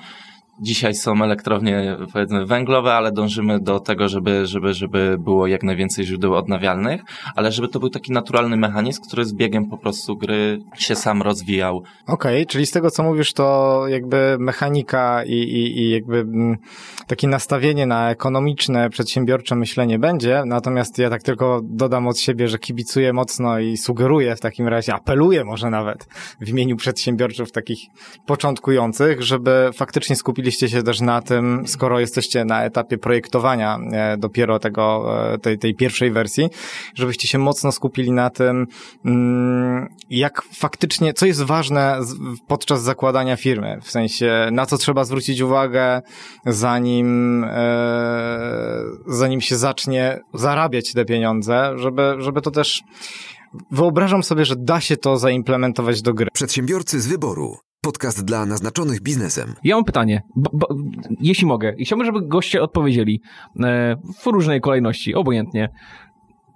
Dzisiaj 0.60 0.96
są 0.96 1.24
elektrownie, 1.24 1.98
powiedzmy, 2.14 2.46
węglowe, 2.46 2.94
ale 2.94 3.12
dążymy 3.12 3.60
do 3.60 3.80
tego, 3.80 4.10
żeby, 4.10 4.48
żeby, 4.48 4.74
żeby 4.74 5.18
było 5.20 5.48
jak 5.48 5.64
najwięcej 5.64 6.06
źródeł 6.06 6.36
odnawialnych, 6.36 7.02
ale 7.36 7.52
żeby 7.52 7.68
to 7.68 7.80
był 7.80 7.90
taki 7.90 8.12
naturalny 8.12 8.58
mechanizm, 8.58 9.02
który 9.08 9.26
z 9.26 9.34
biegiem 9.34 9.70
po 9.70 9.78
prostu 9.78 10.18
gry 10.18 10.60
się 10.78 10.96
sam 10.96 11.22
rozwijał. 11.22 11.84
Okej, 12.08 12.46
czyli 12.46 12.66
z 12.66 12.72
tego 12.72 12.92
co 12.92 13.04
mówisz, 13.04 13.34
to 13.34 13.82
jakby 13.88 14.38
mechanika 14.40 15.24
i, 15.24 15.32
i, 15.32 15.80
i 15.82 15.90
jakby 15.90 16.18
mm, 16.18 16.58
takie 17.08 17.28
nastawienie 17.28 17.86
na 17.86 18.10
ekonomiczne, 18.10 18.90
przedsiębiorcze 18.90 19.56
myślenie 19.56 20.00
będzie, 20.00 20.44
natomiast 20.46 20.98
ja 20.98 21.10
tak 21.10 21.24
tylko 21.24 21.62
dodam 21.64 22.08
od 22.08 22.20
siebie, 22.20 22.48
że 22.48 22.60
kibicuję 22.60 23.14
mocno 23.14 23.60
i 23.60 23.78
sugeruję 23.78 24.36
w 24.36 24.40
takim 24.40 24.68
razie, 24.68 24.94
apeluję 24.94 25.44
może 25.44 25.70
nawet 25.70 26.08
w 26.42 26.50
imieniu 26.50 26.76
przedsiębiorców 26.76 27.52
takich 27.52 27.80
początkujących, 28.26 29.24
żeby 29.24 29.70
faktycznie 29.74 30.16
skupiliście 30.44 30.70
się 30.70 30.84
też 30.84 31.02
na 31.02 31.22
tym, 31.22 31.64
skoro 31.68 32.00
jesteście 32.00 32.46
na 32.46 32.64
etapie 32.64 32.98
projektowania 32.98 33.80
e, 33.92 34.18
dopiero 34.18 34.60
tego, 34.60 35.16
e, 35.34 35.38
tej, 35.38 35.58
tej 35.58 35.76
pierwszej 35.76 36.12
wersji, 36.12 36.50
żebyście 36.96 37.28
się 37.28 37.38
mocno 37.38 37.72
skupili 37.72 38.12
na 38.12 38.30
tym, 38.30 38.68
mm, 39.06 39.88
jak 40.10 40.42
faktycznie, 40.42 41.14
co 41.14 41.26
jest 41.26 41.44
ważne 41.44 42.00
podczas 42.48 42.82
zakładania 42.82 43.36
firmy, 43.36 43.80
w 43.82 43.92
sensie 43.92 44.50
na 44.52 44.66
co 44.66 44.78
trzeba 44.78 45.04
zwrócić 45.04 45.42
uwagę, 45.42 46.02
zanim, 46.46 47.44
e, 47.44 48.40
zanim 49.08 49.42
się 49.42 49.56
zacznie 49.56 50.20
zarabiać 50.34 50.94
te 50.94 51.06
pieniądze, 51.06 51.74
żeby, 51.76 52.16
żeby 52.20 52.42
to 52.42 52.52
też 52.52 52.84
wyobrażam 53.72 54.24
sobie, 54.24 54.46
że 54.46 54.56
da 54.56 54.82
się 54.82 54.98
to 54.98 55.18
zaimplementować 55.18 56.02
do 56.02 56.14
gry. 56.14 56.28
Przedsiębiorcy 56.34 57.02
z 57.02 57.08
wyboru. 57.08 57.58
Podcast 57.82 58.26
dla 58.26 58.46
naznaczonych 58.46 59.02
biznesem. 59.02 59.54
Ja 59.64 59.76
mam 59.76 59.84
pytanie, 59.84 60.22
bo, 60.36 60.50
bo, 60.54 60.68
jeśli 61.20 61.48
mogę. 61.48 61.74
I 61.78 61.86
chciałbym, 61.86 62.06
żeby 62.06 62.28
goście 62.28 62.62
odpowiedzieli 62.62 63.22
e, 63.64 63.96
w 64.22 64.26
różnej 64.26 64.62
kolejności, 64.62 65.16
obojętnie. 65.16 65.70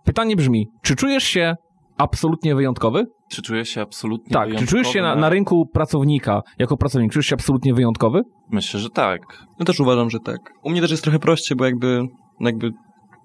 Pytanie 0.06 0.36
brzmi, 0.36 0.68
czy 0.84 0.96
czujesz 0.96 1.24
się 1.24 1.56
absolutnie 1.98 2.56
wyjątkowy? 2.56 3.06
Czy 3.32 3.42
czujesz 3.42 3.70
się 3.70 3.82
absolutnie 3.82 4.34
Tak, 4.34 4.44
czy 4.44 4.48
wyjątkowy? 4.50 4.72
czujesz 4.72 4.88
się 4.88 5.02
na, 5.02 5.16
na 5.16 5.30
rynku 5.30 5.66
pracownika, 5.74 6.42
jako 6.60 6.78
pracownik, 6.78 7.12
czujesz 7.12 7.26
się 7.26 7.36
absolutnie 7.36 7.74
wyjątkowy? 7.74 8.22
Myślę, 8.52 8.80
że 8.80 8.90
tak. 8.90 9.22
No 9.60 9.66
też 9.66 9.80
uważam, 9.80 10.10
że 10.10 10.20
tak. 10.20 10.40
U 10.64 10.70
mnie 10.70 10.82
też 10.82 10.92
jest 10.92 11.04
trochę 11.04 11.20
prościej, 11.20 11.58
bo 11.58 11.66
jakby, 11.66 12.02
jakby, 12.40 12.72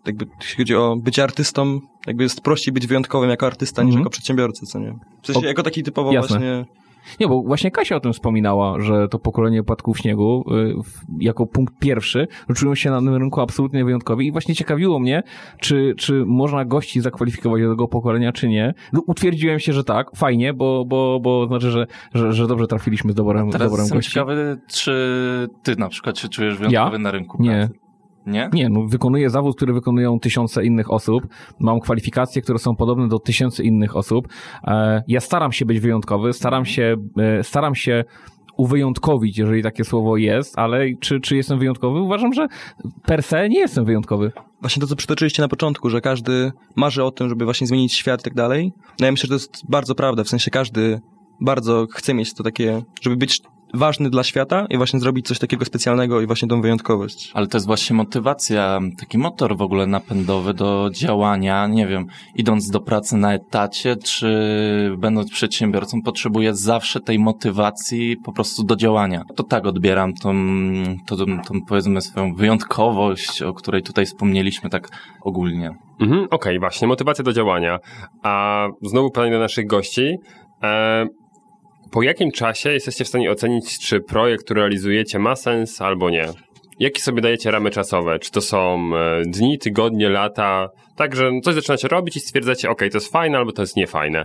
jakby 0.07 0.27
jeśli 0.41 0.57
chodzi 0.57 0.77
o 0.77 0.97
bycie 0.97 1.23
artystą, 1.25 1.81
jakby 2.07 2.23
jest 2.23 2.41
prościej 2.41 2.73
być 2.75 2.87
wyjątkowym 2.87 3.31
jako 3.31 3.47
artysta 3.47 3.83
niż 3.83 3.89
Mhm. 3.91 4.01
jako 4.01 4.11
przedsiębiorca, 4.11 4.67
co 4.67 4.79
nie? 4.79 4.95
W 5.23 5.27
sensie 5.27 5.41
O- 5.41 5.45
jako 5.49 5.63
taki 5.63 5.83
typowo 5.83 6.13
Jasne. 6.13 6.29
właśnie... 6.39 6.65
Nie, 7.21 7.29
bo 7.29 7.43
właśnie 7.43 7.71
Kasia 7.71 7.97
o 7.97 8.01
tym 8.01 8.13
wspominała, 8.13 8.81
że 8.81 9.09
to 9.09 9.19
pokolenie 9.19 9.63
płatków 9.63 9.99
śniegu 9.99 10.45
y, 10.79 10.83
w, 10.83 11.23
jako 11.23 11.47
punkt 11.47 11.75
pierwszy 11.79 12.29
czują 12.55 12.75
się 12.75 12.91
na 12.91 12.99
tym 12.99 13.15
rynku 13.15 13.41
absolutnie 13.41 13.85
wyjątkowi 13.85 14.27
i 14.27 14.33
właśnie 14.33 14.55
ciekawiło 14.55 14.99
mnie, 14.99 15.23
czy, 15.61 15.95
czy 15.99 16.25
można 16.27 16.65
gości 16.65 17.01
zakwalifikować 17.01 17.63
do 17.63 17.69
tego 17.71 17.89
pokolenia, 17.89 18.33
czy 18.33 18.49
nie. 18.49 18.75
No, 18.93 19.03
utwierdziłem 19.07 19.59
się, 19.61 19.73
że 19.73 19.85
tak, 19.85 20.07
fajnie, 20.17 20.55
bo, 20.55 20.85
bo, 20.85 21.21
bo 21.23 21.47
znaczy, 21.47 21.71
że, 21.71 21.87
że, 22.15 22.33
że 22.33 22.47
dobrze 22.47 22.67
trafiliśmy 22.67 23.13
z 23.13 23.15
doborem, 23.15 23.49
z 23.49 23.53
Teraz 23.53 23.67
doborem 23.67 23.85
jestem 23.85 23.99
gości. 23.99 24.13
ciekawy, 24.13 24.59
czy 24.69 25.49
ty 25.63 25.77
na 25.77 25.89
przykład 25.89 26.19
się 26.19 26.29
czujesz 26.29 26.57
wyjątkowy 26.59 26.99
na 26.99 27.11
rynku 27.11 27.39
pracy? 27.39 27.51
Nie? 27.51 27.69
Nie, 28.53 28.69
no 28.69 28.87
wykonuję 28.87 29.31
zawód, 29.31 29.57
który 29.57 29.73
wykonują 29.73 30.21
tysiące 30.21 30.65
innych 30.65 30.91
osób. 30.91 31.27
Mam 31.61 31.81
kwalifikacje, 31.81 32.43
które 32.43 32.59
są 32.59 32.77
podobne 32.77 33.09
do 33.09 33.19
tysięcy 33.19 33.63
innych 33.63 33.97
osób. 33.97 34.29
E, 34.65 35.03
ja 35.09 35.21
staram 35.21 35.53
się 35.53 35.65
być 35.65 35.81
wyjątkowy, 35.81 36.33
staram 36.33 36.65
się, 36.65 36.97
e, 37.19 37.45
staram 37.45 37.75
się 37.75 38.05
uwyjątkowić, 38.57 39.39
jeżeli 39.39 39.63
takie 39.63 39.85
słowo 39.85 40.17
jest, 40.17 40.59
ale 40.59 40.87
czy, 41.01 41.21
czy 41.21 41.37
jestem 41.37 41.59
wyjątkowy? 41.59 42.01
Uważam, 42.01 42.33
że 42.33 42.47
per 43.07 43.23
se 43.23 43.49
nie 43.49 43.59
jestem 43.59 43.85
wyjątkowy. 43.85 44.33
Właśnie 44.61 44.81
to, 44.81 44.87
co 44.87 44.97
przytoczyliście 44.97 45.43
na 45.43 45.49
początku, 45.49 45.91
że 45.91 46.01
każdy 46.01 46.53
marzy 46.77 47.05
o 47.05 47.11
tym, 47.11 47.29
żeby 47.29 47.45
właśnie 47.45 47.67
zmienić 47.67 47.93
świat 47.93 48.21
i 48.21 48.25
tak 48.25 48.35
dalej. 48.35 48.73
No 49.01 49.07
ja 49.07 49.13
myślę, 49.13 49.23
że 49.23 49.29
to 49.29 49.35
jest 49.35 49.71
bardzo 49.71 49.95
prawda, 49.95 50.25
w 50.25 50.29
sensie 50.29 50.51
każdy 50.51 51.01
bardzo 51.41 51.87
chce 51.91 52.15
mieć 52.15 52.35
to 52.35 52.43
takie, 52.43 52.83
żeby 53.01 53.17
być 53.17 53.41
ważny 53.75 54.11
dla 54.11 54.25
świata 54.25 54.67
i 54.71 54.77
właśnie 54.77 55.01
zrobić 55.01 55.27
coś 55.27 55.39
takiego 55.39 55.65
specjalnego 55.65 56.21
i 56.21 56.27
właśnie 56.27 56.49
tą 56.49 56.61
wyjątkowość. 56.61 57.31
Ale 57.35 57.47
to 57.47 57.57
jest 57.57 57.67
właśnie 57.67 57.97
motywacja, 57.97 58.81
taki 58.99 59.19
motor 59.19 59.57
w 59.57 59.63
ogóle 59.63 59.87
napędowy 59.87 60.55
do 60.55 60.91
działania, 60.95 61.67
nie 61.67 61.87
wiem, 61.87 62.07
idąc 62.35 62.71
do 62.71 62.81
pracy 62.81 63.17
na 63.17 63.35
etacie, 63.35 63.97
czy 63.97 64.97
będąc 64.99 65.31
przedsiębiorcą, 65.31 66.03
potrzebuję 66.03 66.55
zawsze 66.55 67.01
tej 67.01 67.19
motywacji 67.19 68.17
po 68.25 68.33
prostu 68.33 68.65
do 68.65 68.77
działania. 68.77 69.23
To 69.37 69.43
tak 69.43 69.67
odbieram 69.67 70.15
tą, 70.15 70.35
tą, 71.07 71.17
tą 71.17 71.55
powiedzmy 71.69 72.01
swoją 72.01 72.35
wyjątkowość, 72.35 73.43
o 73.43 73.55
której 73.55 73.83
tutaj 73.83 74.07
wspomnieliśmy 74.07 74.71
tak 74.71 74.89
ogólnie. 75.23 75.71
Mhm, 76.01 76.27
Okej, 76.31 76.59
właśnie, 76.59 76.89
motywacja 76.89 77.25
do 77.25 77.33
działania. 77.33 77.79
A 78.23 78.67
znowu 78.83 79.11
pytanie 79.11 79.33
do 79.33 79.39
naszych 79.39 79.67
gości. 79.67 80.17
E, 80.63 81.07
po 81.93 82.03
jakim 82.03 82.31
czasie 82.31 82.73
jesteście 82.73 83.05
w 83.05 83.09
stanie 83.09 83.31
ocenić, 83.31 83.79
czy 83.79 84.01
projekt, 84.01 84.45
który 84.45 84.61
realizujecie, 84.61 85.19
ma 85.19 85.37
sens 85.37 85.81
albo 85.81 86.11
nie? 86.11 86.27
Jakie 86.79 87.01
sobie 87.01 87.23
dajecie 87.23 87.51
ramy 87.51 87.71
czasowe? 87.71 88.19
Czy 88.19 88.31
to 88.31 88.41
są 88.41 88.91
e, 88.97 89.23
dni, 89.27 89.59
tygodnie, 89.59 90.09
lata? 90.09 90.69
Tak, 90.97 91.17
że 91.17 91.31
coś 91.45 91.55
zaczynacie 91.55 91.89
robić 91.89 92.17
i 92.17 92.21
stwierdzacie, 92.21 92.71
ok, 92.71 92.79
to 92.79 92.97
jest 92.97 93.13
fajne 93.13 93.39
albo 93.39 93.53
to 93.53 93.63
jest 93.63 93.77
niefajne. 93.77 94.25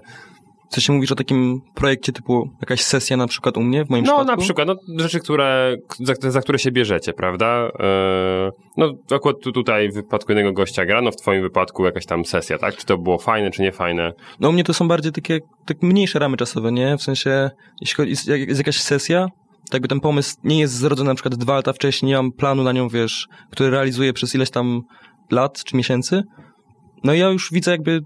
Co 0.69 0.81
się 0.81 0.93
mówisz 0.93 1.11
o 1.11 1.15
takim 1.15 1.61
projekcie 1.75 2.11
typu 2.11 2.49
jakaś 2.61 2.81
sesja 2.81 3.17
na 3.17 3.27
przykład 3.27 3.57
u 3.57 3.61
mnie, 3.61 3.85
w 3.85 3.89
moim 3.89 4.05
No, 4.05 4.11
przypadku? 4.11 4.31
na 4.31 4.37
przykład, 4.43 4.67
no, 4.67 4.75
rzeczy, 4.99 5.19
które, 5.19 5.75
za, 5.99 6.13
za 6.31 6.41
które 6.41 6.59
się 6.59 6.71
bierzecie, 6.71 7.13
prawda? 7.13 7.69
E, 7.79 8.51
no, 8.77 8.93
akurat 9.15 9.35
tu, 9.43 9.51
tutaj 9.51 9.89
w 9.89 9.93
wypadku 9.93 10.31
jednego 10.31 10.53
gościa 10.53 10.85
gra, 10.85 11.01
no 11.01 11.11
w 11.11 11.15
twoim 11.15 11.41
wypadku 11.41 11.85
jakaś 11.85 12.05
tam 12.05 12.25
sesja, 12.25 12.57
tak? 12.57 12.75
Czy 12.75 12.85
to 12.85 12.97
było 12.97 13.17
fajne, 13.17 13.51
czy 13.51 13.61
nie 13.61 13.71
fajne? 13.71 14.13
No 14.39 14.49
u 14.49 14.51
mnie 14.51 14.63
to 14.63 14.73
są 14.73 14.87
bardziej 14.87 15.11
takie, 15.11 15.39
tak 15.65 15.81
mniejsze 15.81 16.19
ramy 16.19 16.37
czasowe, 16.37 16.71
nie? 16.71 16.97
W 16.97 17.03
sensie, 17.03 17.49
jeśli 17.81 18.09
jest, 18.09 18.27
jest 18.27 18.57
jakaś 18.59 18.81
sesja, 18.81 19.27
to 19.69 19.75
jakby 19.77 19.87
ten 19.87 19.99
pomysł 19.99 20.35
nie 20.43 20.59
jest 20.59 20.73
zrodzony 20.73 21.07
na 21.09 21.15
przykład 21.15 21.35
dwa 21.35 21.55
lata 21.55 21.73
wcześniej, 21.73 22.09
nie 22.09 22.15
mam 22.15 22.31
planu 22.31 22.63
na 22.63 22.71
nią, 22.71 22.87
wiesz, 22.89 23.27
który 23.51 23.69
realizuję 23.69 24.13
przez 24.13 24.35
ileś 24.35 24.49
tam 24.49 24.81
lat 25.31 25.63
czy 25.63 25.77
miesięcy. 25.77 26.23
No 27.03 27.13
i 27.13 27.19
ja 27.19 27.29
już 27.29 27.51
widzę 27.51 27.71
jakby 27.71 28.01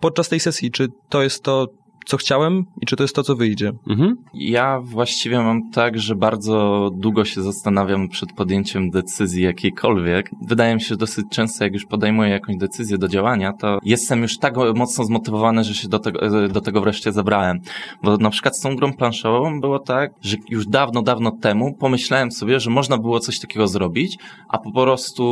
podczas 0.00 0.28
tej 0.28 0.40
sesji, 0.40 0.70
czy 0.70 0.88
to 1.08 1.22
jest 1.22 1.42
to, 1.42 1.66
co 2.04 2.16
chciałem 2.16 2.64
i 2.80 2.86
czy 2.86 2.96
to 2.96 3.04
jest 3.04 3.14
to, 3.14 3.22
co 3.22 3.36
wyjdzie. 3.36 3.72
Mhm. 3.88 4.16
Ja 4.34 4.80
właściwie 4.80 5.38
mam 5.38 5.70
tak, 5.70 5.98
że 5.98 6.14
bardzo 6.14 6.90
długo 6.94 7.24
się 7.24 7.42
zastanawiam 7.42 8.08
przed 8.08 8.32
podjęciem 8.32 8.90
decyzji 8.90 9.42
jakiejkolwiek. 9.42 10.30
Wydaje 10.46 10.74
mi 10.74 10.80
się, 10.80 10.86
że 10.88 10.96
dosyć 10.96 11.26
często, 11.30 11.64
jak 11.64 11.72
już 11.72 11.84
podejmuję 11.84 12.30
jakąś 12.30 12.56
decyzję 12.56 12.98
do 12.98 13.08
działania, 13.08 13.52
to 13.52 13.78
jestem 13.84 14.22
już 14.22 14.38
tak 14.38 14.54
mocno 14.74 15.04
zmotywowany, 15.04 15.64
że 15.64 15.74
się 15.74 15.88
do 15.88 15.98
tego, 15.98 16.48
do 16.48 16.60
tego 16.60 16.80
wreszcie 16.80 17.12
zabrałem. 17.12 17.60
Bo 18.02 18.16
na 18.16 18.30
przykład 18.30 18.56
z 18.56 18.60
tą 18.60 18.76
grą 18.76 18.92
planszową 18.92 19.60
było 19.60 19.78
tak, 19.78 20.10
że 20.22 20.36
już 20.50 20.66
dawno, 20.66 21.02
dawno 21.02 21.30
temu 21.30 21.74
pomyślałem 21.74 22.32
sobie, 22.32 22.60
że 22.60 22.70
można 22.70 22.98
było 22.98 23.20
coś 23.20 23.40
takiego 23.40 23.68
zrobić, 23.68 24.18
a 24.48 24.58
po 24.58 24.72
prostu 24.72 25.24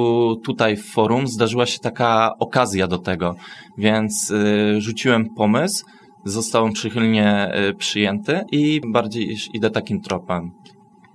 tutaj 0.45 0.77
w 0.77 0.85
forum 0.85 1.27
zdarzyła 1.27 1.67
się 1.67 1.79
taka 1.79 2.31
okazja 2.39 2.87
do 2.87 2.99
tego. 2.99 3.35
Więc 3.79 4.31
y, 4.31 4.81
rzuciłem 4.81 5.31
pomysł, 5.35 5.85
został 6.25 6.71
przychylnie 6.71 7.51
y, 7.71 7.75
przyjęty 7.75 8.41
i 8.53 8.81
bardziej 8.93 9.37
idę 9.55 9.71
takim 9.71 10.01
tropem. 10.01 10.51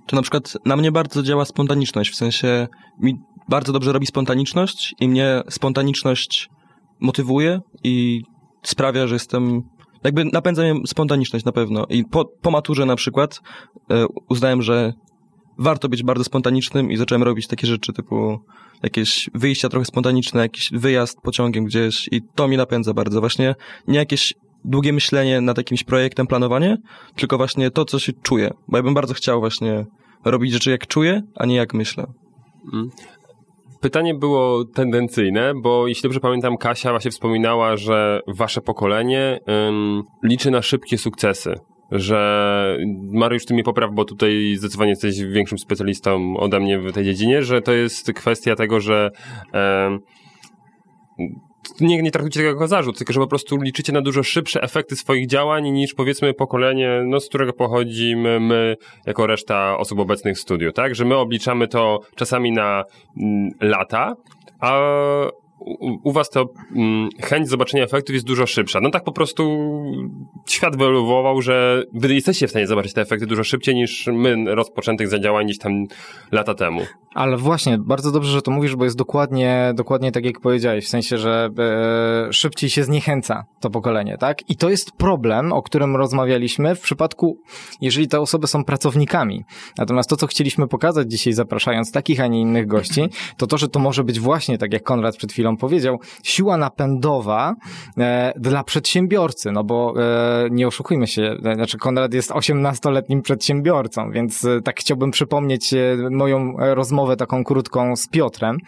To 0.06 0.16
na 0.16 0.22
przykład 0.22 0.56
na 0.64 0.76
mnie 0.76 0.92
bardzo 0.92 1.22
działa 1.22 1.44
spontaniczność, 1.44 2.10
w 2.10 2.16
sensie 2.16 2.68
mi 3.00 3.14
bardzo 3.48 3.72
dobrze 3.72 3.92
robi 3.92 4.06
spontaniczność 4.06 4.94
i 5.00 5.08
mnie 5.08 5.42
spontaniczność 5.50 6.48
motywuje 7.00 7.60
i 7.84 8.22
sprawia, 8.62 9.06
że 9.06 9.14
jestem, 9.14 9.62
jakby 10.04 10.24
napędza 10.24 10.62
mnie 10.62 10.74
spontaniczność 10.86 11.44
na 11.44 11.52
pewno. 11.52 11.86
I 11.86 12.04
po, 12.04 12.24
po 12.24 12.50
maturze 12.50 12.86
na 12.86 12.96
przykład 12.96 13.40
e, 13.90 14.06
uznałem, 14.28 14.62
że 14.62 14.92
warto 15.58 15.88
być 15.88 16.02
bardzo 16.02 16.24
spontanicznym 16.24 16.90
i 16.90 16.96
zacząłem 16.96 17.22
robić 17.22 17.46
takie 17.46 17.66
rzeczy 17.66 17.92
typu 17.92 18.38
jakieś 18.82 19.30
wyjścia 19.34 19.68
trochę 19.68 19.84
spontaniczne, 19.84 20.40
jakiś 20.40 20.70
wyjazd 20.72 21.20
pociągiem 21.20 21.64
gdzieś 21.64 22.08
i 22.12 22.22
to 22.34 22.48
mi 22.48 22.56
napędza 22.56 22.94
bardzo. 22.94 23.20
Właśnie 23.20 23.54
nie 23.88 23.98
jakieś 23.98 24.34
długie 24.68 24.92
myślenie 24.92 25.40
nad 25.40 25.58
jakimś 25.58 25.84
projektem, 25.84 26.26
planowanie, 26.26 26.76
tylko 27.16 27.36
właśnie 27.36 27.70
to, 27.70 27.84
co 27.84 27.98
się 27.98 28.12
czuje. 28.22 28.50
Bo 28.68 28.76
ja 28.76 28.82
bym 28.82 28.94
bardzo 28.94 29.14
chciał 29.14 29.40
właśnie 29.40 29.86
robić 30.24 30.52
rzeczy 30.52 30.70
jak 30.70 30.86
czuję, 30.86 31.22
a 31.34 31.46
nie 31.46 31.56
jak 31.56 31.74
myślę. 31.74 32.06
Pytanie 33.80 34.14
było 34.14 34.64
tendencyjne, 34.64 35.52
bo 35.62 35.88
jeśli 35.88 36.02
dobrze 36.02 36.20
pamiętam, 36.20 36.56
Kasia 36.56 36.90
właśnie 36.90 37.10
wspominała, 37.10 37.76
że 37.76 38.20
wasze 38.26 38.60
pokolenie 38.60 39.40
ym, 39.68 40.02
liczy 40.22 40.50
na 40.50 40.62
szybkie 40.62 40.98
sukcesy. 40.98 41.54
Że 41.90 42.76
Mariusz, 43.12 43.44
ty 43.44 43.54
mnie 43.54 43.62
popraw, 43.62 43.90
bo 43.94 44.04
tutaj 44.04 44.54
zdecydowanie 44.56 44.90
jesteś 44.90 45.22
większym 45.22 45.58
specjalistą 45.58 46.36
ode 46.36 46.60
mnie 46.60 46.78
w 46.78 46.92
tej 46.92 47.04
dziedzinie, 47.04 47.42
że 47.42 47.62
to 47.62 47.72
jest 47.72 48.12
kwestia 48.12 48.56
tego, 48.56 48.80
że 48.80 49.10
em, 49.52 49.98
nie, 51.80 52.02
nie 52.02 52.10
traktujcie 52.10 52.40
tego 52.40 52.50
jako 52.50 52.68
zarzut, 52.68 52.98
tylko 52.98 53.12
że 53.12 53.20
po 53.20 53.26
prostu 53.26 53.56
liczycie 53.56 53.92
na 53.92 54.00
dużo 54.00 54.22
szybsze 54.22 54.62
efekty 54.62 54.96
swoich 54.96 55.26
działań 55.26 55.70
niż 55.70 55.94
powiedzmy 55.94 56.34
pokolenie, 56.34 57.02
no, 57.06 57.20
z 57.20 57.28
którego 57.28 57.52
pochodzimy 57.52 58.40
my, 58.40 58.76
jako 59.06 59.26
reszta 59.26 59.78
osób 59.78 59.98
obecnych 59.98 60.36
w 60.36 60.40
studiu, 60.40 60.72
tak? 60.72 60.94
Że 60.94 61.04
my 61.04 61.16
obliczamy 61.16 61.68
to 61.68 62.00
czasami 62.14 62.52
na 62.52 62.84
mm, 63.16 63.50
lata, 63.60 64.14
a 64.60 64.80
u, 65.58 65.98
u 66.08 66.12
was 66.12 66.30
to 66.30 66.48
mm, 66.76 67.08
chęć 67.22 67.48
zobaczenia 67.48 67.84
efektów 67.84 68.14
jest 68.14 68.26
dużo 68.26 68.46
szybsza. 68.46 68.80
No 68.80 68.90
tak 68.90 69.04
po 69.04 69.12
prostu 69.12 69.58
świat 70.46 70.76
wyewoluował, 70.76 71.42
że 71.42 71.82
wy 71.92 72.14
jesteście 72.14 72.46
w 72.46 72.50
stanie 72.50 72.66
zobaczyć 72.66 72.92
te 72.92 73.00
efekty 73.00 73.26
dużo 73.26 73.44
szybciej 73.44 73.74
niż 73.74 74.06
my 74.12 74.54
rozpoczętych 74.54 75.08
zadziałań 75.08 75.44
gdzieś 75.44 75.58
tam 75.58 75.86
lata 76.32 76.54
temu. 76.54 76.80
Ale 77.14 77.36
właśnie, 77.36 77.78
bardzo 77.78 78.12
dobrze, 78.12 78.32
że 78.32 78.42
to 78.42 78.50
mówisz, 78.50 78.76
bo 78.76 78.84
jest 78.84 78.96
dokładnie, 78.96 79.72
dokładnie 79.74 80.12
tak, 80.12 80.24
jak 80.24 80.40
powiedziałeś, 80.40 80.84
w 80.84 80.88
sensie, 80.88 81.18
że 81.18 81.50
e, 81.58 82.32
szybciej 82.32 82.70
się 82.70 82.84
zniechęca 82.84 83.44
to 83.60 83.70
pokolenie, 83.70 84.16
tak? 84.18 84.50
I 84.50 84.56
to 84.56 84.70
jest 84.70 84.92
problem, 84.92 85.52
o 85.52 85.62
którym 85.62 85.96
rozmawialiśmy 85.96 86.74
w 86.74 86.80
przypadku, 86.80 87.38
jeżeli 87.80 88.08
te 88.08 88.20
osoby 88.20 88.46
są 88.46 88.64
pracownikami. 88.64 89.44
Natomiast 89.78 90.10
to, 90.10 90.16
co 90.16 90.26
chcieliśmy 90.26 90.68
pokazać 90.68 91.10
dzisiaj, 91.10 91.32
zapraszając 91.32 91.92
takich, 91.92 92.20
a 92.20 92.26
nie 92.26 92.40
innych 92.40 92.66
gości, 92.66 93.08
to 93.36 93.46
to, 93.46 93.58
że 93.58 93.68
to 93.68 93.78
może 93.78 94.04
być 94.04 94.20
właśnie, 94.20 94.58
tak 94.58 94.72
jak 94.72 94.82
Konrad 94.82 95.16
przed 95.16 95.32
chwilą 95.32 95.47
powiedział, 95.56 96.00
siła 96.22 96.56
napędowa 96.56 97.54
e, 97.98 98.32
dla 98.36 98.64
przedsiębiorcy, 98.64 99.52
no 99.52 99.64
bo 99.64 99.94
e, 99.96 100.48
nie 100.50 100.66
oszukujmy 100.66 101.06
się, 101.06 101.36
e, 101.44 101.54
znaczy 101.54 101.78
Konrad 101.78 102.14
jest 102.14 102.30
18-letnim 102.30 103.22
przedsiębiorcą, 103.22 104.10
więc 104.10 104.46
tak 104.64 104.80
chciałbym 104.80 105.10
przypomnieć 105.10 105.74
moją 106.10 106.54
rozmowę 106.58 107.16
taką 107.16 107.44
krótką 107.44 107.96
z 107.96 108.08
Piotrem, 108.08 108.58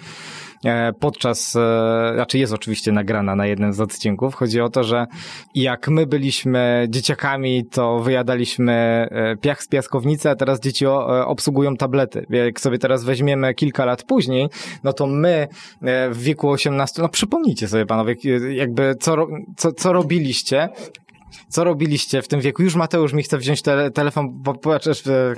podczas, 1.00 1.56
e, 1.56 2.12
znaczy 2.14 2.38
jest 2.38 2.52
oczywiście 2.52 2.92
nagrana 2.92 3.36
na 3.36 3.46
jednym 3.46 3.72
z 3.72 3.80
odcinków. 3.80 4.34
Chodzi 4.34 4.60
o 4.60 4.68
to, 4.68 4.84
że 4.84 5.06
jak 5.54 5.88
my 5.88 6.06
byliśmy 6.06 6.86
dzieciakami, 6.88 7.64
to 7.64 7.98
wyjadaliśmy 7.98 8.72
e, 9.10 9.36
piach 9.36 9.62
z 9.62 9.68
piaskownicy, 9.68 10.30
a 10.30 10.34
teraz 10.34 10.60
dzieci 10.60 10.84
e, 10.84 10.88
obsługują 11.26 11.76
tablety. 11.76 12.26
Jak 12.30 12.60
sobie 12.60 12.78
teraz 12.78 13.04
weźmiemy 13.04 13.54
kilka 13.54 13.84
lat 13.84 14.02
później, 14.02 14.48
no 14.84 14.92
to 14.92 15.06
my 15.06 15.48
e, 15.82 16.10
w 16.10 16.22
wieku 16.22 16.50
18, 16.50 17.02
no 17.02 17.08
przypomnijcie 17.08 17.68
sobie 17.68 17.86
panowie, 17.86 18.16
e, 18.24 18.54
jakby 18.54 18.94
co, 19.00 19.26
co, 19.56 19.72
co 19.72 19.92
robiliście, 19.92 20.68
co 21.50 21.64
robiliście 21.64 22.22
w 22.22 22.28
tym 22.28 22.40
wieku? 22.40 22.62
Już 22.62 22.74
Mateusz 22.74 23.12
mi 23.12 23.22
chce 23.22 23.38
wziąć 23.38 23.62
tele, 23.62 23.90
telefon, 23.90 24.28
bo 24.32 24.54
płaczesz, 24.54 25.06
e, 25.06 25.34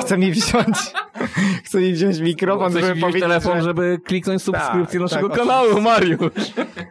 chce 0.00 0.18
mi 0.18 0.30
wziąć, 0.30 0.76
chce 1.64 1.80
mi 1.80 1.92
wziąć 1.92 2.20
mikrofon, 2.20 2.72
żeby 2.72 3.00
powiedzieć, 3.00 3.22
telefon, 3.22 3.56
że... 3.56 3.62
żeby 3.62 3.98
kliknąć 4.04 4.42
subskrypcję 4.42 5.00
Tak, 5.00 5.10
naszego 5.10 5.28
tak, 5.28 5.38
kanału, 5.38 5.80
Mariusz. 5.80 6.32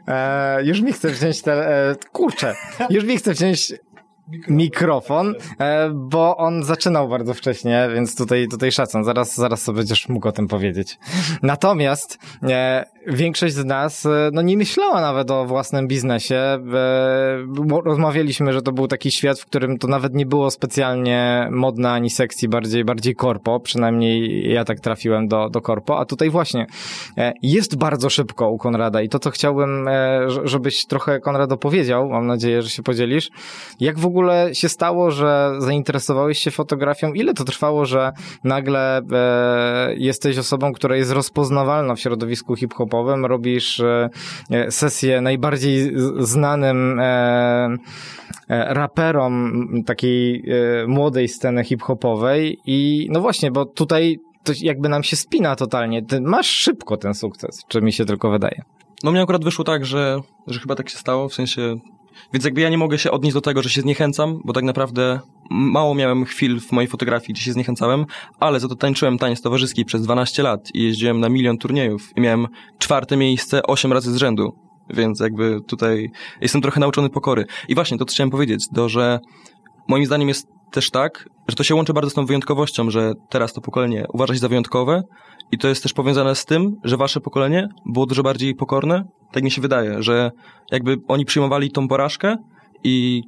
E, 0.07 0.65
już 0.65 0.81
mi 0.81 0.93
chce 0.93 1.09
wziąć 1.09 1.41
te, 1.41 1.53
e, 1.53 1.95
kurczę, 2.11 2.55
już 2.89 3.03
mi 3.03 3.17
chce 3.17 3.33
wziąć 3.33 3.73
mikrofon, 4.47 5.35
e, 5.59 5.89
bo 5.93 6.37
on 6.37 6.63
zaczynał 6.63 7.09
bardzo 7.09 7.33
wcześnie, 7.33 7.89
więc 7.95 8.15
tutaj, 8.15 8.47
tutaj 8.47 8.71
szacun. 8.71 9.03
Zaraz, 9.03 9.35
zaraz 9.35 9.61
sobie 9.61 9.77
będziesz 9.77 10.09
mógł 10.09 10.27
o 10.27 10.31
tym 10.31 10.47
powiedzieć. 10.47 10.97
Natomiast 11.43 12.19
e, 12.43 12.85
większość 13.07 13.53
z 13.53 13.65
nas 13.65 14.05
e, 14.05 14.29
no, 14.33 14.41
nie 14.41 14.57
myślała 14.57 15.01
nawet 15.01 15.31
o 15.31 15.45
własnym 15.45 15.87
biznesie. 15.87 16.35
E, 16.35 16.59
rozmawialiśmy, 17.85 18.53
że 18.53 18.61
to 18.61 18.71
był 18.71 18.87
taki 18.87 19.11
świat, 19.11 19.39
w 19.39 19.45
którym 19.45 19.77
to 19.77 19.87
nawet 19.87 20.13
nie 20.13 20.25
było 20.25 20.51
specjalnie 20.51 21.47
modne 21.51 21.91
ani 21.91 22.09
sekcji, 22.09 22.49
bardziej, 22.49 22.85
bardziej 22.85 23.15
korpo. 23.15 23.59
Przynajmniej 23.59 24.49
ja 24.53 24.65
tak 24.65 24.79
trafiłem 24.79 25.27
do, 25.27 25.49
do 25.49 25.61
korpo. 25.61 25.99
A 25.99 26.05
tutaj 26.05 26.29
właśnie 26.29 26.65
e, 27.17 27.33
jest 27.41 27.77
bardzo 27.77 28.09
szybko 28.09 28.49
u 28.49 28.57
Konrada 28.57 29.01
i 29.01 29.09
to, 29.09 29.19
co 29.19 29.29
chciałbym, 29.29 29.87
e, 29.87 30.19
żebyś 30.43 30.85
trochę 30.85 31.19
Konrad 31.19 31.51
opowiedział, 31.51 32.09
mam 32.09 32.27
nadzieję, 32.27 32.61
że 32.61 32.69
się 32.69 32.83
podzielisz, 32.83 33.29
jak 33.79 33.99
w 33.99 34.05
ogóle 34.05 34.20
się 34.53 34.69
stało, 34.69 35.11
że 35.11 35.51
zainteresowałeś 35.57 36.39
się 36.39 36.51
fotografią? 36.51 37.13
Ile 37.13 37.33
to 37.33 37.43
trwało, 37.43 37.85
że 37.85 38.11
nagle 38.43 39.01
e, 39.11 39.95
jesteś 39.97 40.37
osobą, 40.37 40.73
która 40.73 40.95
jest 40.95 41.11
rozpoznawalna 41.11 41.95
w 41.95 41.99
środowisku 41.99 42.55
hip-hopowym, 42.55 43.25
robisz 43.25 43.79
e, 43.79 44.09
e, 44.51 44.71
sesję 44.71 45.21
najbardziej 45.21 45.91
znanym 46.19 46.99
e, 46.99 47.03
e, 48.49 48.73
raperom 48.73 49.67
takiej 49.85 50.43
e, 50.47 50.87
młodej 50.87 51.27
sceny 51.27 51.63
hip-hopowej 51.63 52.57
i 52.65 53.07
no 53.11 53.21
właśnie, 53.21 53.51
bo 53.51 53.65
tutaj 53.65 54.17
to 54.43 54.53
jakby 54.61 54.89
nam 54.89 55.03
się 55.03 55.15
spina 55.15 55.55
totalnie. 55.55 56.05
Ty 56.05 56.21
masz 56.21 56.47
szybko 56.47 56.97
ten 56.97 57.13
sukces, 57.13 57.63
czy 57.67 57.81
mi 57.81 57.93
się 57.93 58.05
tylko 58.05 58.31
wydaje? 58.31 58.61
No 59.03 59.11
mnie 59.11 59.21
akurat 59.21 59.43
wyszło 59.43 59.65
tak, 59.65 59.85
że, 59.85 60.19
że 60.47 60.59
chyba 60.59 60.75
tak 60.75 60.89
się 60.89 60.97
stało, 60.97 61.29
w 61.29 61.33
sensie... 61.33 61.75
Więc 62.33 62.45
jakby 62.45 62.61
ja 62.61 62.69
nie 62.69 62.77
mogę 62.77 62.99
się 62.99 63.11
odnieść 63.11 63.33
do 63.33 63.41
tego, 63.41 63.61
że 63.61 63.69
się 63.69 63.81
zniechęcam, 63.81 64.39
bo 64.45 64.53
tak 64.53 64.63
naprawdę 64.63 65.19
mało 65.49 65.95
miałem 65.95 66.25
chwil 66.25 66.59
w 66.59 66.71
mojej 66.71 66.87
fotografii, 66.87 67.33
gdzie 67.33 67.43
się 67.43 67.53
zniechęcałem, 67.53 68.05
ale 68.39 68.59
za 68.59 68.67
to 68.67 68.75
tańczyłem 68.75 69.17
taniec 69.17 69.41
towarzyski 69.41 69.85
przez 69.85 70.01
12 70.01 70.43
lat 70.43 70.69
i 70.73 70.83
jeździłem 70.83 71.19
na 71.19 71.29
milion 71.29 71.57
turniejów 71.57 72.09
i 72.15 72.21
miałem 72.21 72.47
czwarte 72.79 73.17
miejsce 73.17 73.63
8 73.63 73.93
razy 73.93 74.13
z 74.13 74.15
rzędu. 74.15 74.55
Więc 74.89 75.19
jakby 75.19 75.59
tutaj 75.67 76.11
jestem 76.41 76.61
trochę 76.61 76.79
nauczony 76.79 77.09
pokory. 77.09 77.45
I 77.67 77.75
właśnie 77.75 77.97
to, 77.97 78.05
co 78.05 78.11
chciałem 78.11 78.31
powiedzieć, 78.31 78.67
to, 78.75 78.89
że 78.89 79.19
moim 79.87 80.05
zdaniem 80.05 80.27
jest 80.27 80.47
też 80.71 80.89
tak, 80.89 81.29
że 81.47 81.55
to 81.55 81.63
się 81.63 81.75
łączy 81.75 81.93
bardzo 81.93 82.09
z 82.09 82.13
tą 82.13 82.25
wyjątkowością, 82.25 82.89
że 82.89 83.13
teraz 83.29 83.53
to 83.53 83.61
pokolenie 83.61 84.05
uważa 84.13 84.33
się 84.33 84.39
za 84.39 84.49
wyjątkowe 84.49 85.03
i 85.51 85.57
to 85.57 85.67
jest 85.67 85.83
też 85.83 85.93
powiązane 85.93 86.35
z 86.35 86.45
tym, 86.45 86.75
że 86.83 86.97
wasze 86.97 87.21
pokolenie 87.21 87.69
było 87.85 88.05
dużo 88.05 88.23
bardziej 88.23 88.55
pokorne. 88.55 89.03
Tak 89.31 89.43
mi 89.43 89.51
się 89.51 89.61
wydaje, 89.61 90.03
że 90.03 90.31
jakby 90.71 90.97
oni 91.07 91.25
przyjmowali 91.25 91.71
tą 91.71 91.87
porażkę 91.87 92.35
i 92.83 93.23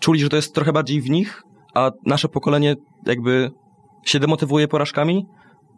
czuli, 0.00 0.20
że 0.20 0.28
to 0.28 0.36
jest 0.36 0.54
trochę 0.54 0.72
bardziej 0.72 1.00
w 1.00 1.10
nich, 1.10 1.42
a 1.74 1.90
nasze 2.06 2.28
pokolenie 2.28 2.76
jakby 3.06 3.50
się 4.04 4.20
demotywuje 4.20 4.68
porażkami, 4.68 5.26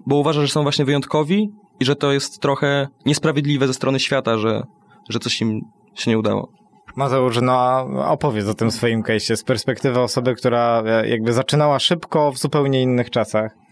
bo 0.07 0.17
uważa, 0.17 0.43
że 0.43 0.49
są 0.49 0.63
właśnie 0.63 0.85
wyjątkowi 0.85 1.51
i 1.81 1.85
że 1.85 1.97
to 1.97 2.13
jest 2.13 2.41
trochę 2.41 2.89
niesprawiedliwe 3.07 3.67
ze 3.67 3.75
strony 3.75 4.01
świata, 4.01 4.39
że, 4.39 4.63
że 5.09 5.19
coś 5.19 5.41
im 5.41 5.61
się 5.95 6.11
nie 6.11 6.19
udało. 6.19 6.49
Mateusz, 6.97 7.41
no 7.43 7.81
opowiedz 8.07 8.49
o 8.49 8.55
tym 8.55 8.71
swoim 8.71 9.03
case'ie 9.03 9.37
z 9.37 9.45
perspektywy 9.45 10.01
osoby, 10.01 10.35
która 10.35 10.83
e, 10.87 11.09
jakby 11.09 11.33
zaczynała 11.33 11.79
szybko 11.79 12.33
w 12.33 12.39
zupełnie 12.39 12.83
innych 12.83 13.11
czasach. 13.11 13.64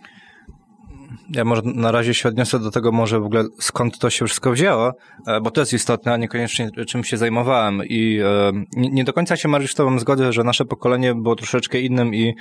Ja 1.31 1.45
może 1.45 1.63
na 1.65 1.93
razie 1.93 2.15
się 2.15 2.29
odniosę 2.29 2.59
do 2.59 2.71
tego 2.71 2.93
może 2.93 3.21
w 3.21 3.25
ogóle 3.25 3.45
skąd 3.59 3.99
to 3.99 4.11
się 4.11 4.27
wszystko 4.27 4.53
wzięło, 4.53 4.93
e, 5.27 5.41
bo 5.41 5.51
to 5.51 5.61
jest 5.61 5.73
istotne, 5.73 6.13
a 6.13 6.17
niekoniecznie 6.17 6.71
czym 6.87 7.05
się 7.05 7.17
zajmowałem 7.17 7.83
i 7.85 8.21
e, 8.25 8.53
nie, 8.77 9.05
do 9.05 9.13
końca 9.13 9.37
się 9.37 9.49
Mariusz 9.49 9.73
z 9.73 9.75
tobą 9.75 9.99
zgodzę, 9.99 10.33
że 10.33 10.45
nasze 10.45 10.65
pokolenie 10.65 11.15
było 11.15 11.37
troszeczkę 11.37 11.81
innym 11.81 12.15
i 12.15 12.35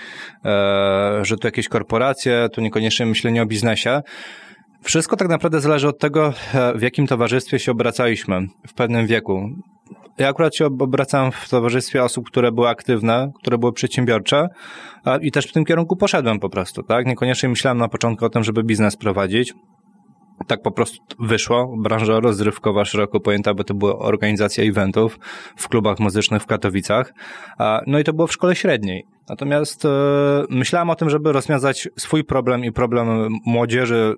e, 0.45 1.19
że 1.25 1.37
tu 1.37 1.47
jakieś 1.47 1.67
korporacje, 1.67 2.49
tu 2.53 2.61
niekoniecznie 2.61 3.05
myślenie 3.05 3.41
o 3.41 3.45
biznesie. 3.45 4.01
Wszystko 4.83 5.15
tak 5.15 5.27
naprawdę 5.29 5.61
zależy 5.61 5.87
od 5.87 5.99
tego, 5.99 6.33
w 6.75 6.81
jakim 6.81 7.07
towarzystwie 7.07 7.59
się 7.59 7.71
obracaliśmy 7.71 8.47
w 8.67 8.73
pewnym 8.73 9.07
wieku. 9.07 9.49
Ja 10.21 10.29
akurat 10.29 10.55
się 10.55 10.65
obracałem 10.65 11.31
w 11.31 11.49
towarzystwie 11.49 12.03
osób, 12.03 12.27
które 12.27 12.51
były 12.51 12.69
aktywne, 12.69 13.31
które 13.39 13.57
były 13.57 13.73
przedsiębiorcze 13.73 14.47
i 15.21 15.31
też 15.31 15.45
w 15.47 15.51
tym 15.51 15.65
kierunku 15.65 15.95
poszedłem 15.95 16.39
po 16.39 16.49
prostu, 16.49 16.83
tak? 16.83 17.05
Niekoniecznie 17.05 17.49
myślałem 17.49 17.77
na 17.77 17.87
początku 17.87 18.25
o 18.25 18.29
tym, 18.29 18.43
żeby 18.43 18.63
biznes 18.63 18.97
prowadzić. 18.97 19.53
Tak 20.47 20.61
po 20.61 20.71
prostu 20.71 20.97
wyszło. 21.19 21.75
Branża 21.77 22.19
rozrywkowa, 22.19 22.85
szeroko 22.85 23.19
pojęta, 23.19 23.53
bo 23.53 23.63
to 23.63 23.73
była 23.73 23.99
organizacja 23.99 24.63
eventów 24.63 25.19
w 25.55 25.67
klubach 25.67 25.99
muzycznych 25.99 26.41
w 26.41 26.45
Katowicach. 26.45 27.13
No 27.87 27.99
i 27.99 28.03
to 28.03 28.13
było 28.13 28.27
w 28.27 28.33
szkole 28.33 28.55
średniej. 28.55 29.05
Natomiast 29.29 29.85
e, 29.85 29.89
myślałem 30.49 30.89
o 30.89 30.95
tym, 30.95 31.09
żeby 31.09 31.31
rozwiązać 31.31 31.89
swój 31.97 32.23
problem 32.23 32.65
i 32.65 32.71
problem 32.71 33.29
młodzieży 33.45 34.15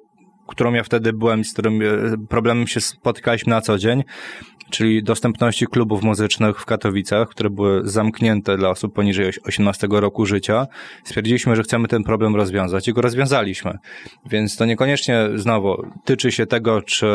którą 0.47 0.73
ja 0.73 0.83
wtedy 0.83 1.13
byłem 1.13 1.43
z 1.43 1.53
którym 1.53 1.81
e, 1.81 1.85
problemem 2.29 2.67
się 2.67 2.81
spotykaliśmy 2.81 3.49
na 3.49 3.61
co 3.61 3.77
dzień, 3.77 4.03
czyli 4.69 5.03
dostępności 5.03 5.67
klubów 5.67 6.03
muzycznych 6.03 6.59
w 6.59 6.65
Katowicach, 6.65 7.29
które 7.29 7.49
były 7.49 7.81
zamknięte 7.83 8.57
dla 8.57 8.69
osób 8.69 8.93
poniżej 8.93 9.31
18 9.43 9.87
roku 9.91 10.25
życia. 10.25 10.67
Stwierdziliśmy, 11.03 11.55
że 11.55 11.63
chcemy 11.63 11.87
ten 11.87 12.03
problem 12.03 12.35
rozwiązać 12.35 12.87
i 12.87 12.93
go 12.93 13.01
rozwiązaliśmy. 13.01 13.77
Więc 14.25 14.57
to 14.57 14.65
niekoniecznie 14.65 15.29
znowu 15.35 15.85
tyczy 16.05 16.31
się 16.31 16.45
tego, 16.45 16.81
czy 16.81 17.07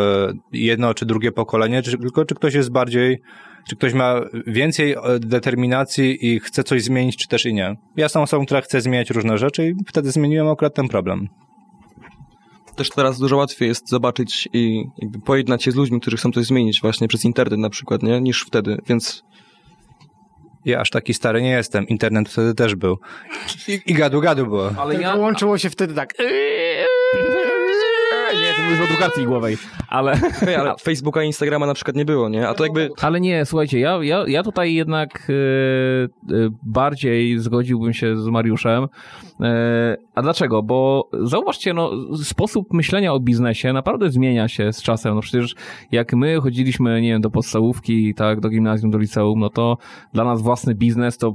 jedno 0.52 0.94
czy 0.94 1.06
drugie 1.06 1.32
pokolenie, 1.32 1.82
czy, 1.82 1.98
tylko 1.98 2.24
czy 2.24 2.34
ktoś 2.34 2.54
jest 2.54 2.70
bardziej 2.70 3.20
czy 3.68 3.76
ktoś 3.76 3.92
ma 3.92 4.20
więcej 4.46 4.92
e, 4.92 4.98
determinacji 5.18 6.26
i 6.26 6.40
chce 6.40 6.64
coś 6.64 6.82
zmienić, 6.82 7.16
czy 7.16 7.28
też 7.28 7.46
i 7.46 7.54
nie. 7.54 7.76
Ja 7.96 8.04
jestem 8.04 8.22
osobą, 8.22 8.44
która 8.44 8.60
chce 8.60 8.80
zmieniać 8.80 9.10
różne 9.10 9.38
rzeczy 9.38 9.68
i 9.68 9.74
wtedy 9.86 10.10
zmieniłem 10.10 10.48
akurat 10.48 10.74
ten 10.74 10.88
problem 10.88 11.28
też 12.78 12.90
teraz 12.90 13.18
dużo 13.18 13.36
łatwiej 13.36 13.68
jest 13.68 13.88
zobaczyć 13.88 14.48
i 14.52 14.84
jakby 14.98 15.20
pojednać 15.20 15.62
się 15.64 15.70
z 15.70 15.74
ludźmi, 15.74 16.00
którzy 16.00 16.16
chcą 16.16 16.32
coś 16.32 16.44
zmienić 16.44 16.80
właśnie 16.80 17.08
przez 17.08 17.24
internet 17.24 17.58
na 17.58 17.70
przykład, 17.70 18.02
nie? 18.02 18.20
Niż 18.20 18.44
wtedy, 18.46 18.78
więc... 18.86 19.22
Ja 20.64 20.80
aż 20.80 20.90
taki 20.90 21.14
stary 21.14 21.42
nie 21.42 21.50
jestem. 21.50 21.88
Internet 21.88 22.28
wtedy 22.28 22.54
też 22.54 22.74
był. 22.74 22.98
I, 23.68 23.80
i 23.86 23.94
gadu 23.94 24.20
gadu 24.20 24.46
było. 24.46 24.70
Ale 24.78 25.00
ja... 25.00 25.14
Łączyło 25.14 25.58
się 25.58 25.70
wtedy 25.70 25.94
tak... 25.94 26.14
Nie, 28.34 28.54
to 28.56 28.62
mówisz 28.62 28.80
o 28.80 28.84
edukacji 28.84 29.24
głowej, 29.24 29.56
ale... 29.88 30.16
Hey, 30.16 30.58
ale 30.58 30.74
Facebooka 30.82 31.22
i 31.22 31.26
Instagrama 31.26 31.66
na 31.66 31.74
przykład 31.74 31.96
nie 31.96 32.04
było, 32.04 32.28
nie? 32.28 32.48
A 32.48 32.54
to 32.54 32.64
jakby... 32.64 32.90
Ale 33.00 33.20
nie, 33.20 33.46
słuchajcie, 33.46 33.78
ja, 33.78 33.98
ja, 34.02 34.24
ja 34.26 34.42
tutaj 34.42 34.74
jednak 34.74 35.28
yy, 36.28 36.50
bardziej 36.62 37.38
zgodziłbym 37.38 37.92
się 37.92 38.16
z 38.16 38.26
Mariuszem. 38.26 38.88
Yy, 39.40 39.46
a 40.14 40.22
dlaczego? 40.22 40.62
Bo 40.62 41.08
zauważcie, 41.22 41.74
no, 41.74 41.90
sposób 42.16 42.72
myślenia 42.72 43.12
o 43.12 43.20
biznesie 43.20 43.72
naprawdę 43.72 44.10
zmienia 44.10 44.48
się 44.48 44.72
z 44.72 44.82
czasem. 44.82 45.14
No 45.14 45.20
przecież 45.20 45.54
jak 45.92 46.14
my 46.14 46.40
chodziliśmy, 46.40 47.00
nie 47.00 47.08
wiem, 47.08 47.20
do 47.20 47.30
podstawówki, 47.30 48.14
tak, 48.14 48.40
do 48.40 48.48
gimnazjum, 48.48 48.90
do 48.90 48.98
liceum, 48.98 49.40
no 49.40 49.50
to 49.50 49.78
dla 50.12 50.24
nas 50.24 50.42
własny 50.42 50.74
biznes 50.74 51.18
to 51.18 51.34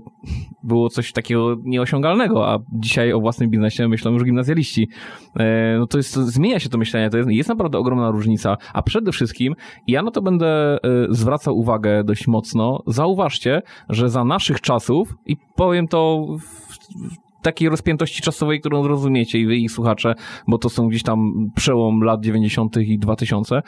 było 0.63 0.89
coś 0.89 1.11
takiego 1.11 1.55
nieosiągalnego, 1.63 2.49
a 2.49 2.59
dzisiaj 2.73 3.13
o 3.13 3.19
własnym 3.19 3.49
biznesie 3.49 3.87
myślą 3.87 4.11
już 4.11 4.23
gimnazjaliści. 4.23 4.87
Yy, 5.35 5.45
no 5.79 5.87
to 5.87 5.97
jest, 5.97 6.13
zmienia 6.13 6.59
się 6.59 6.69
to 6.69 6.77
myślenie, 6.77 7.09
to 7.09 7.17
jest, 7.17 7.29
jest 7.29 7.49
naprawdę 7.49 7.77
ogromna 7.77 8.11
różnica. 8.11 8.57
A 8.73 8.81
przede 8.81 9.11
wszystkim, 9.11 9.55
ja 9.87 10.01
na 10.01 10.11
to 10.11 10.21
będę 10.21 10.77
zwracał 11.09 11.57
uwagę 11.57 12.03
dość 12.03 12.27
mocno, 12.27 12.83
zauważcie, 12.87 13.61
że 13.89 14.09
za 14.09 14.25
naszych 14.25 14.61
czasów, 14.61 15.15
i 15.25 15.37
powiem 15.55 15.87
to 15.87 16.27
w, 16.39 16.73
takiej 17.43 17.69
rozpiętości 17.69 18.21
czasowej, 18.21 18.59
którą 18.59 18.83
zrozumiecie 18.83 19.39
i 19.39 19.45
wy 19.45 19.55
i 19.55 19.69
słuchacze, 19.69 20.15
bo 20.47 20.57
to 20.57 20.69
są 20.69 20.87
gdzieś 20.87 21.03
tam 21.03 21.49
przełom 21.55 22.01
lat 22.01 22.21
90. 22.21 22.77
i 22.77 22.99
2000, 22.99 23.61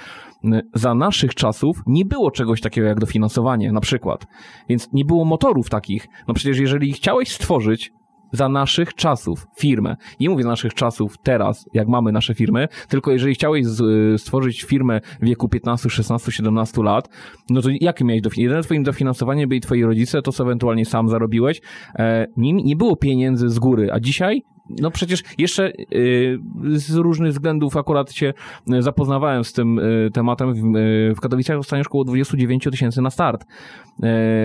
za 0.73 0.95
naszych 0.95 1.35
czasów 1.35 1.81
nie 1.87 2.05
było 2.05 2.31
czegoś 2.31 2.61
takiego 2.61 2.87
jak 2.87 2.99
dofinansowanie, 2.99 3.71
na 3.71 3.81
przykład. 3.81 4.27
Więc 4.69 4.93
nie 4.93 5.05
było 5.05 5.25
motorów 5.25 5.69
takich. 5.69 6.07
No 6.27 6.33
przecież 6.33 6.59
jeżeli 6.59 6.93
chciałeś 6.93 7.31
stworzyć 7.31 7.93
za 8.35 8.49
naszych 8.49 8.93
czasów 8.93 9.47
firmę. 9.59 9.95
Nie 10.19 10.29
mówię 10.29 10.43
naszych 10.43 10.73
czasów 10.73 11.17
teraz, 11.23 11.69
jak 11.73 11.87
mamy 11.87 12.11
nasze 12.11 12.35
firmy, 12.35 12.67
tylko 12.89 13.11
jeżeli 13.11 13.35
chciałeś 13.35 13.65
z, 13.65 14.21
stworzyć 14.21 14.63
firmę 14.63 15.01
w 15.21 15.25
wieku 15.25 15.49
15, 15.49 15.89
16, 15.89 16.31
17 16.31 16.83
lat, 16.83 17.09
no 17.49 17.61
to 17.61 17.69
jakie 17.81 18.05
miałeś 18.05 18.21
dofinansowanie? 18.21 18.43
Jedyne 18.43 18.63
twoim 18.63 18.83
dofinansowaniem 18.83 19.49
byli 19.49 19.61
twoi 19.61 19.83
rodzice, 19.83 20.21
to 20.21 20.31
co 20.31 20.43
ewentualnie 20.43 20.85
sam 20.85 21.09
zarobiłeś. 21.09 21.61
E, 21.95 22.27
nie, 22.37 22.53
nie 22.53 22.75
było 22.75 22.95
pieniędzy 22.95 23.49
z 23.49 23.59
góry, 23.59 23.89
a 23.91 23.99
dzisiaj 23.99 24.43
no 24.69 24.91
przecież 24.91 25.23
jeszcze 25.37 25.71
y, 25.95 26.39
z 26.75 26.95
różnych 26.95 27.31
względów 27.31 27.77
akurat 27.77 28.11
się 28.11 28.33
zapoznawałem 28.79 29.43
z 29.43 29.53
tym 29.53 29.79
y, 29.79 30.09
tematem. 30.13 30.53
W, 30.53 30.77
y, 31.17 31.21
Katowicach 31.21 31.57
dostaniesz 31.57 31.87
około 31.87 32.03
29 32.03 32.63
tysięcy 32.63 33.01
na 33.01 33.09
start. 33.09 33.45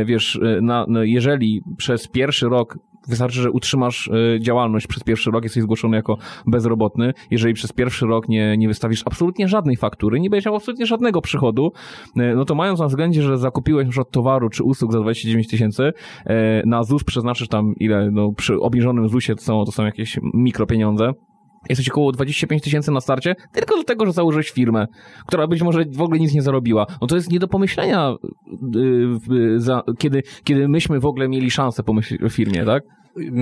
Wiesz, 0.04 0.40
na, 0.62 0.86
no 0.88 1.02
jeżeli 1.02 1.62
przez 1.76 2.08
pierwszy 2.08 2.48
rok 2.48 2.78
Wystarczy, 3.09 3.40
że 3.40 3.51
utrzymasz 3.51 4.10
e, 4.36 4.40
działalność 4.40 4.86
przez 4.86 5.02
pierwszy 5.05 5.31
rok, 5.31 5.44
jesteś 5.44 5.62
zgłoszony 5.62 5.97
jako 5.97 6.18
bezrobotny. 6.47 7.12
Jeżeli 7.31 7.55
przez 7.55 7.72
pierwszy 7.72 8.06
rok 8.06 8.28
nie, 8.28 8.56
nie 8.56 8.68
wystawisz 8.68 9.02
absolutnie 9.06 9.48
żadnej 9.48 9.77
faktury, 9.77 10.20
nie 10.20 10.31
będziesz 10.31 10.47
miał 10.47 10.56
absolutnie 10.56 10.86
żadnego 10.86 11.20
przychodu, 11.20 11.72
e, 12.16 12.35
no 12.35 12.44
to 12.44 12.55
mając 12.55 12.81
na 12.81 12.86
względzie, 12.86 13.22
że 13.22 13.39
zakupiłeś 13.39 13.89
przykład 13.89 14.10
towaru 14.10 14.48
czy 14.48 14.64
usług 14.64 14.93
za 14.93 15.01
29 15.01 15.48
tysięcy, 15.48 15.93
e, 16.27 16.62
na 16.66 16.82
ZUS 16.82 17.05
przeznaczysz 17.05 17.48
tam 17.48 17.74
ile, 17.77 18.10
no 18.10 18.32
przy 18.32 18.60
obniżonym 18.60 19.09
ZUSie 19.09 19.35
to 19.35 19.43
są, 19.43 19.64
to 19.64 19.72
są 19.72 19.85
jakieś 19.85 20.18
mikropieniądze, 20.35 21.12
Jesteś 21.69 21.89
około 21.89 22.12
25 22.12 22.62
tysięcy 22.62 22.91
na 22.93 23.01
starcie, 23.01 23.35
tylko 23.53 23.74
dlatego, 23.74 24.07
że 24.07 24.12
założyłeś 24.12 24.51
firmę, 24.51 24.87
która 25.27 25.47
być 25.47 25.62
może 25.62 25.85
w 25.93 26.01
ogóle 26.01 26.20
nic 26.20 26.35
nie 26.35 26.43
zarobiła. 26.43 26.87
No 27.01 27.07
to 27.07 27.16
jest 27.16 27.31
nie 27.31 27.39
do 27.39 27.49
pomyślenia, 27.49 28.15
yy, 29.28 29.61
za, 29.61 29.82
kiedy, 29.99 30.23
kiedy 30.45 30.69
myśmy 30.69 31.01
w 31.01 31.07
ogóle 31.07 31.28
mieli 31.28 31.51
szansę 31.51 31.82
pomyśleć 31.82 32.23
o 32.23 32.28
firmie, 32.28 32.65
tak? 32.65 32.82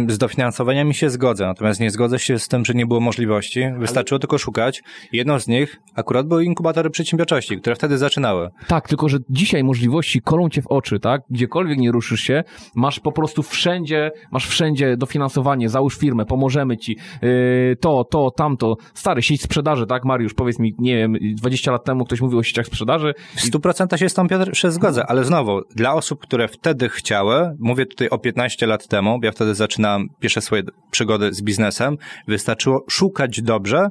Z 0.09 0.19
dofinansowaniami 0.19 0.95
się 0.95 1.11
zgodzę, 1.11 1.47
natomiast 1.47 1.81
nie 1.81 1.91
zgodzę 1.91 2.19
się 2.19 2.39
z 2.39 2.49
tym, 2.49 2.65
że 2.65 2.75
nie 2.75 2.87
było 2.87 3.01
możliwości. 3.01 3.61
Wystarczyło 3.79 4.17
Ale... 4.17 4.21
tylko 4.21 4.39
szukać. 4.39 4.83
Jedną 5.13 5.39
z 5.39 5.49
nich 5.49 5.81
akurat 5.95 6.27
były 6.27 6.45
inkubatory 6.45 6.91
przedsiębiorczości, 6.91 7.61
które 7.61 7.77
wtedy 7.77 7.99
zaczynały. 7.99 8.51
Tak, 8.67 8.89
tylko 8.89 9.09
że 9.09 9.19
dzisiaj 9.31 9.65
możliwości 9.65 10.23
kolą 10.23 10.49
cię 10.49 10.63
w 10.63 10.67
oczy, 10.67 11.01
tak? 11.01 11.23
Gdziekolwiek 11.31 11.79
nie 11.79 11.93
ruszysz 11.93 12.21
się, 12.21 12.45
masz 12.75 13.01
po 13.01 13.13
prostu 13.13 13.43
wszędzie, 13.43 14.11
masz 14.33 14.47
wszędzie 14.49 14.97
dofinansowanie, 14.97 15.69
załóż 15.69 15.97
firmę, 15.97 16.25
pomożemy 16.25 16.77
ci, 16.77 16.97
yy, 17.23 17.77
to, 17.81 18.05
to, 18.05 18.31
tamto. 18.31 18.77
Stary, 18.95 19.23
sieć 19.23 19.43
sprzedaży, 19.43 19.87
tak? 19.87 20.05
Mariusz, 20.05 20.35
powiedz 20.35 20.59
mi, 20.59 20.75
nie 20.79 20.97
wiem, 20.97 21.17
20 21.35 21.73
lat 21.73 21.85
temu 21.85 22.05
ktoś 22.05 22.21
mówił 22.21 22.39
o 22.39 22.43
sieciach 22.43 22.67
sprzedaży. 22.67 23.15
W 23.37 23.51
100% 23.51 23.97
się 23.97 24.09
z 24.09 24.15
tą 24.15 24.29
Piotr 24.29 24.53
zgodzę, 24.69 25.07
ale 25.07 25.25
znowu, 25.25 25.61
dla 25.75 25.95
osób, 25.95 26.21
które 26.21 26.49
wtedy 26.49 26.89
chciały, 26.89 27.57
mówię 27.59 27.87
tutaj 27.87 28.09
o 28.09 28.19
15 28.19 28.67
lat 28.67 28.89
temu, 28.89 29.21
ja 29.23 29.33
wtedy 29.33 29.55
zaczynałem 29.59 30.07
pierwsze 30.21 30.41
swoje 30.41 30.63
przygody 30.91 31.35
z 31.35 31.43
biznesem, 31.43 31.97
wystarczyło 32.29 32.85
szukać 32.89 33.43
dobrze 33.43 33.89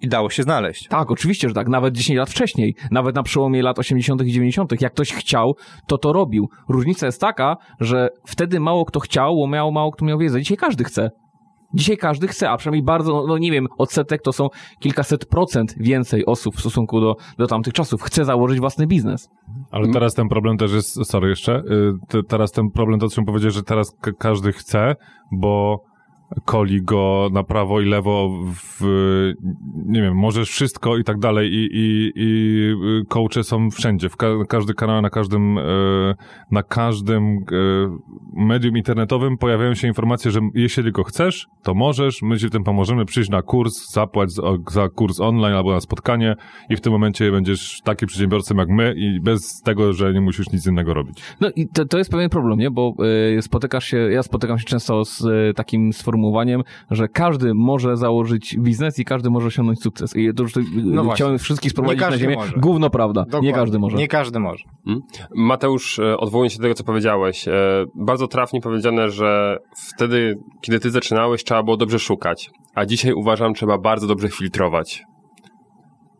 i 0.00 0.08
dało 0.08 0.30
się 0.30 0.42
znaleźć. 0.42 0.88
Tak, 0.88 1.10
oczywiście, 1.10 1.48
że 1.48 1.54
tak. 1.54 1.68
Nawet 1.68 1.94
10 1.94 2.18
lat 2.18 2.30
wcześniej, 2.30 2.74
nawet 2.90 3.16
na 3.16 3.22
przełomie 3.22 3.62
lat 3.62 3.78
80. 3.78 4.22
i 4.22 4.32
90., 4.32 4.82
jak 4.82 4.92
ktoś 4.92 5.12
chciał, 5.12 5.54
to 5.86 5.98
to 5.98 6.12
robił. 6.12 6.48
Różnica 6.68 7.06
jest 7.06 7.20
taka, 7.20 7.56
że 7.80 8.08
wtedy 8.26 8.60
mało 8.60 8.84
kto 8.84 9.00
chciał, 9.00 9.36
bo 9.36 9.48
miał, 9.48 9.72
mało 9.72 9.90
kto 9.92 10.04
miał 10.04 10.18
wiedzę. 10.18 10.40
Dzisiaj 10.40 10.56
każdy 10.56 10.84
chce. 10.84 11.10
Dzisiaj 11.74 11.96
każdy 11.96 12.28
chce, 12.28 12.50
a 12.50 12.56
przynajmniej 12.56 12.82
bardzo, 12.82 13.24
no, 13.28 13.38
nie 13.38 13.52
wiem, 13.52 13.66
odsetek 13.78 14.22
to 14.22 14.32
są 14.32 14.48
kilkaset 14.78 15.26
procent 15.26 15.74
więcej 15.78 16.26
osób 16.26 16.56
w 16.56 16.60
stosunku 16.60 17.00
do, 17.00 17.16
do 17.38 17.46
tamtych 17.46 17.72
czasów. 17.72 18.02
Chce 18.02 18.24
założyć 18.24 18.60
własny 18.60 18.86
biznes. 18.86 19.28
Ale 19.70 19.88
teraz 19.88 20.14
ten 20.14 20.28
problem 20.28 20.56
też 20.56 20.72
jest, 20.72 21.06
sorry 21.06 21.28
jeszcze, 21.28 21.62
y, 22.14 22.22
teraz 22.28 22.52
ten 22.52 22.70
problem 22.70 23.00
to, 23.00 23.08
co 23.08 23.22
powiedzieć, 23.22 23.54
że 23.54 23.62
teraz 23.62 23.96
każdy 24.18 24.52
chce, 24.52 24.96
bo 25.32 25.84
koli 26.44 26.82
go 26.82 27.28
na 27.32 27.44
prawo 27.44 27.80
i 27.80 27.84
lewo 27.84 28.30
w, 28.54 28.80
nie 29.86 30.02
wiem, 30.02 30.16
możesz 30.16 30.50
wszystko 30.50 30.96
i 30.96 31.04
tak 31.04 31.18
dalej 31.18 31.50
i, 31.52 31.68
i, 31.72 32.12
i 32.16 32.74
coache 33.08 33.42
są 33.42 33.70
wszędzie, 33.70 34.08
w 34.08 34.16
ka 34.16 34.26
każdy 34.48 34.74
kanał, 34.74 35.02
na 35.02 35.10
każdym, 35.10 35.58
e, 35.58 35.62
na 36.50 36.62
każdym 36.62 37.24
e, 37.24 37.44
medium 38.32 38.76
internetowym 38.76 39.38
pojawiają 39.38 39.74
się 39.74 39.88
informacje, 39.88 40.30
że 40.30 40.40
jeśli 40.54 40.82
tylko 40.82 41.04
chcesz, 41.04 41.46
to 41.62 41.74
możesz, 41.74 42.22
my 42.22 42.38
ci 42.38 42.46
w 42.46 42.50
tym 42.50 42.64
pomożemy, 42.64 43.04
przyjść 43.04 43.30
na 43.30 43.42
kurs, 43.42 43.92
zapłać 43.92 44.30
za, 44.70 44.88
kurs 44.88 45.20
online 45.20 45.54
albo 45.54 45.72
na 45.72 45.80
spotkanie 45.80 46.36
i 46.68 46.76
w 46.76 46.80
tym 46.80 46.92
momencie 46.92 47.30
będziesz 47.30 47.80
taki 47.84 48.06
przedsiębiorcą 48.06 48.54
jak 48.54 48.68
my 48.68 48.94
i 48.96 49.20
bez 49.20 49.62
tego, 49.62 49.92
że 49.92 50.12
nie 50.12 50.20
musisz 50.20 50.52
nic 50.52 50.66
innego 50.66 50.94
robić. 50.94 51.22
No 51.40 51.50
i 51.56 51.68
to, 51.68 51.84
to 51.84 51.98
jest 51.98 52.10
pewien 52.10 52.30
problem, 52.30 52.58
nie? 52.58 52.70
Bo 52.70 52.94
y, 53.38 53.42
spotykasz 53.42 53.84
się, 53.84 53.96
ja 53.96 54.22
spotykam 54.22 54.58
się 54.58 54.64
często 54.64 55.04
z 55.04 55.20
y, 55.20 55.54
takim 55.54 55.92
sformułowaniem, 55.92 56.19
że 56.90 57.08
każdy 57.08 57.54
może 57.54 57.96
założyć 57.96 58.56
biznes 58.58 58.98
i 58.98 59.04
każdy 59.04 59.30
może 59.30 59.46
osiągnąć 59.46 59.82
sukces. 59.82 60.16
I 60.16 60.34
to 60.34 60.42
już 60.42 60.56
y, 60.56 60.60
No 60.76 61.04
właśnie. 61.04 61.14
chciałem 61.14 61.38
wszystkich 61.38 61.70
sprowadzić 61.72 62.00
na 62.00 62.18
ziemię. 62.18 62.34
może. 62.36 62.52
Gówno 62.56 62.90
prawda. 62.90 63.24
Dokładnie. 63.24 63.48
Nie 63.48 63.54
każdy 63.54 63.78
może. 63.78 63.96
Nie 63.96 64.08
każdy 64.08 64.40
może. 64.40 64.64
Mm. 64.86 65.00
Mateusz, 65.34 65.98
e, 65.98 66.16
odwołując 66.16 66.52
się 66.52 66.58
do 66.58 66.62
tego, 66.62 66.74
co 66.74 66.84
powiedziałeś, 66.84 67.48
e, 67.48 67.52
bardzo 67.94 68.28
trafnie 68.28 68.60
powiedziane, 68.60 69.10
że 69.10 69.58
wtedy, 69.94 70.34
kiedy 70.60 70.80
ty 70.80 70.90
zaczynałeś, 70.90 71.44
trzeba 71.44 71.62
było 71.62 71.76
dobrze 71.76 71.98
szukać, 71.98 72.50
a 72.74 72.86
dzisiaj 72.86 73.12
uważam, 73.12 73.54
trzeba 73.54 73.78
bardzo 73.78 74.06
dobrze 74.06 74.28
filtrować. 74.28 75.04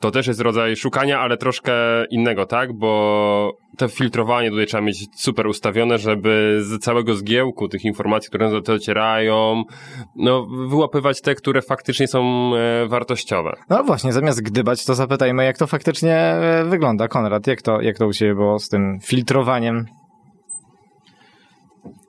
To 0.00 0.10
też 0.10 0.26
jest 0.26 0.40
rodzaj 0.40 0.76
szukania, 0.76 1.20
ale 1.20 1.36
troszkę 1.36 1.72
innego, 2.10 2.46
tak? 2.46 2.72
Bo 2.72 3.52
to 3.76 3.88
filtrowanie 3.88 4.50
tutaj 4.50 4.66
trzeba 4.66 4.80
mieć 4.80 5.06
super 5.16 5.46
ustawione, 5.46 5.98
żeby 5.98 6.58
z 6.62 6.78
całego 6.78 7.14
zgiełku 7.14 7.68
tych 7.68 7.84
informacji, 7.84 8.28
które 8.28 8.50
do 8.50 8.60
docierają, 8.60 9.62
no, 10.16 10.46
wyłapywać 10.68 11.20
te, 11.20 11.34
które 11.34 11.62
faktycznie 11.62 12.08
są 12.08 12.50
e, 12.56 12.86
wartościowe. 12.88 13.56
No 13.68 13.84
właśnie, 13.84 14.12
zamiast 14.12 14.42
gdybać, 14.42 14.84
to 14.84 14.94
zapytajmy, 14.94 15.44
jak 15.44 15.58
to 15.58 15.66
faktycznie 15.66 16.16
e, 16.16 16.64
wygląda. 16.64 17.08
Konrad, 17.08 17.46
jak 17.46 17.62
to, 17.62 17.80
jak 17.80 17.98
to 17.98 18.06
u 18.06 18.12
Ciebie 18.12 18.34
było 18.34 18.58
z 18.58 18.68
tym 18.68 18.98
filtrowaniem? 19.02 19.86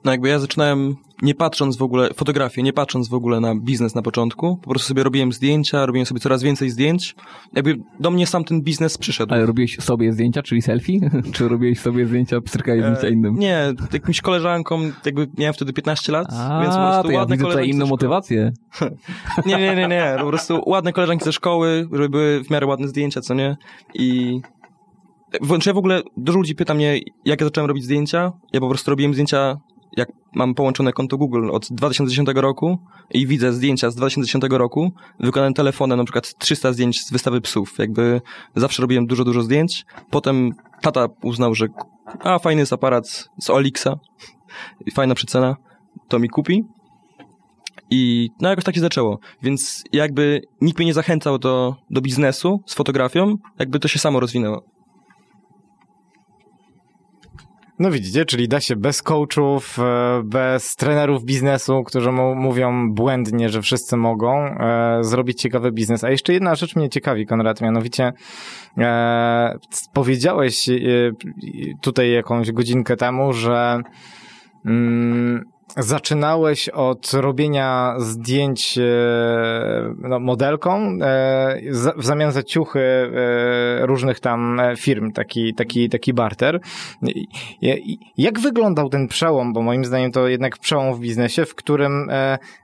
No 0.04 0.10
jakby 0.10 0.28
ja 0.28 0.38
zaczynałem 0.38 0.96
nie 1.22 1.34
patrząc 1.34 1.76
w 1.76 1.82
ogóle, 1.82 2.08
fotografię, 2.14 2.62
nie 2.62 2.72
patrząc 2.72 3.08
w 3.08 3.14
ogóle 3.14 3.40
na 3.40 3.54
biznes 3.54 3.94
na 3.94 4.02
początku, 4.02 4.56
po 4.56 4.70
prostu 4.70 4.88
sobie 4.88 5.02
robiłem 5.02 5.32
zdjęcia, 5.32 5.86
robiłem 5.86 6.06
sobie 6.06 6.20
coraz 6.20 6.42
więcej 6.42 6.70
zdjęć. 6.70 7.14
Jakby 7.52 7.78
do 8.00 8.10
mnie 8.10 8.26
sam 8.26 8.44
ten 8.44 8.62
biznes 8.62 8.98
przyszedł. 8.98 9.34
Ale 9.34 9.46
robiłeś 9.46 9.76
sobie 9.80 10.12
zdjęcia, 10.12 10.42
czyli 10.42 10.62
selfie? 10.62 11.00
Czy 11.34 11.48
robiłeś 11.48 11.80
sobie 11.80 12.06
zdjęcia, 12.06 12.40
pstrykałeś 12.40 12.82
zdjęcia 12.82 13.08
innym? 13.08 13.36
E, 13.36 13.38
Nie, 13.38 13.72
jakimś 13.92 14.20
koleżankom, 14.20 14.92
jakby 15.04 15.28
miałem 15.38 15.54
wtedy 15.54 15.72
15 15.72 16.12
lat, 16.12 16.26
A, 16.30 16.62
więc 16.62 16.74
po 16.74 16.80
prostu 16.80 17.02
to 17.02 17.10
ja 17.10 17.18
ładne 17.18 17.36
widzę 17.36 17.48
tutaj 17.48 17.68
inną 17.68 17.86
motywację. 17.86 18.52
Nie, 19.46 19.56
nie, 19.56 19.76
nie, 19.76 19.88
nie, 19.88 20.14
po 20.18 20.26
prostu 20.26 20.62
ładne 20.66 20.92
koleżanki 20.92 21.24
ze 21.24 21.32
szkoły, 21.32 21.88
żeby 21.92 22.08
były 22.08 22.44
w 22.44 22.50
miarę 22.50 22.66
ładne 22.66 22.88
zdjęcia, 22.88 23.20
co 23.20 23.34
nie? 23.34 23.56
I 23.94 24.40
ja 25.66 25.72
w 25.72 25.78
ogóle, 25.78 26.02
dużo 26.16 26.38
ludzi 26.38 26.54
pyta 26.54 26.74
mnie, 26.74 26.98
jak 27.24 27.40
ja 27.40 27.46
zacząłem 27.46 27.68
robić 27.68 27.84
zdjęcia. 27.84 28.32
Ja 28.52 28.60
po 28.60 28.68
prostu 28.68 28.90
robiłem 28.90 29.12
zdjęcia, 29.12 29.56
jak 29.96 30.08
mam 30.34 30.54
połączone 30.54 30.92
konto 30.92 31.16
Google 31.16 31.50
od 31.50 31.66
2010 31.70 32.28
roku 32.34 32.78
i 33.10 33.26
widzę 33.26 33.52
zdjęcia 33.52 33.90
z 33.90 33.94
2010 33.94 34.44
roku, 34.50 34.92
wykonane 35.20 35.54
telefonem, 35.54 35.98
na 35.98 36.04
przykład 36.04 36.38
300 36.38 36.72
zdjęć 36.72 37.04
z 37.04 37.12
wystawy 37.12 37.40
psów. 37.40 37.78
Jakby 37.78 38.20
zawsze 38.56 38.82
robiłem 38.82 39.06
dużo, 39.06 39.24
dużo 39.24 39.42
zdjęć. 39.42 39.84
Potem 40.10 40.50
tata 40.80 41.08
uznał, 41.22 41.54
że 41.54 41.66
a, 42.20 42.38
fajny 42.38 42.60
jest 42.60 42.72
aparat 42.72 43.28
z 43.40 43.50
Olixa, 43.50 43.88
fajna 44.94 45.14
przecena, 45.14 45.56
to 46.08 46.18
mi 46.18 46.28
kupi. 46.28 46.64
I 47.90 48.30
no 48.40 48.48
jakoś 48.48 48.64
tak 48.64 48.74
się 48.74 48.80
zaczęło. 48.80 49.18
Więc 49.42 49.84
jakby 49.92 50.40
nikt 50.60 50.78
mnie 50.78 50.86
nie 50.86 50.94
zachęcał 50.94 51.38
do, 51.38 51.76
do 51.90 52.00
biznesu 52.00 52.60
z 52.66 52.74
fotografią, 52.74 53.36
jakby 53.58 53.78
to 53.78 53.88
się 53.88 53.98
samo 53.98 54.20
rozwinęło. 54.20 54.71
No 57.78 57.90
widzicie, 57.90 58.24
czyli 58.24 58.48
da 58.48 58.60
się 58.60 58.76
bez 58.76 59.02
coachów, 59.02 59.78
e, 59.78 60.22
bez 60.24 60.76
trenerów 60.76 61.24
biznesu, 61.24 61.82
którzy 61.84 62.12
mówią 62.12 62.94
błędnie, 62.94 63.48
że 63.48 63.62
wszyscy 63.62 63.96
mogą 63.96 64.44
e, 64.44 64.98
zrobić 65.00 65.40
ciekawy 65.40 65.72
biznes. 65.72 66.04
A 66.04 66.10
jeszcze 66.10 66.32
jedna 66.32 66.54
rzecz 66.54 66.76
mnie 66.76 66.88
ciekawi, 66.88 67.26
Konrad, 67.26 67.60
mianowicie 67.60 68.12
e, 68.78 69.58
powiedziałeś 69.92 70.68
e, 70.68 70.74
tutaj 71.80 72.12
jakąś 72.12 72.52
godzinkę 72.52 72.96
temu, 72.96 73.32
że 73.32 73.80
mm, 74.66 75.51
zaczynałeś 75.76 76.68
od 76.68 77.12
robienia 77.12 77.94
zdjęć 77.98 78.78
e, 78.78 78.82
no, 79.98 80.20
modelką 80.20 80.98
e, 81.02 81.60
w 81.96 82.04
zamian 82.04 82.32
za 82.32 82.42
ciuchy 82.42 82.80
e, 82.80 83.86
różnych 83.86 84.20
tam 84.20 84.60
firm, 84.76 85.12
taki, 85.12 85.54
taki, 85.54 85.88
taki 85.88 86.12
barter. 86.12 86.60
Jak 88.16 88.40
wyglądał 88.40 88.88
ten 88.88 89.08
przełom, 89.08 89.52
bo 89.52 89.62
moim 89.62 89.84
zdaniem 89.84 90.12
to 90.12 90.28
jednak 90.28 90.58
przełom 90.58 90.94
w 90.94 91.00
biznesie, 91.00 91.44
w 91.44 91.54
którym 91.54 92.10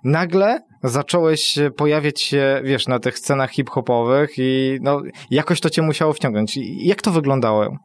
nagle 0.05 0.60
zacząłeś 0.82 1.59
pojawiać 1.76 2.20
się, 2.20 2.60
wiesz, 2.64 2.89
na 2.89 2.98
tych 2.98 3.18
scenach 3.18 3.51
hip-hopowych 3.51 4.30
i 4.39 4.78
no, 4.82 5.02
jakoś 5.30 5.60
to 5.60 5.70
cię 5.70 5.82
musiało 5.82 6.12
wciągnąć. 6.12 6.59
Jak 6.62 7.02
to 7.02 7.10
wyglądało? 7.10 7.76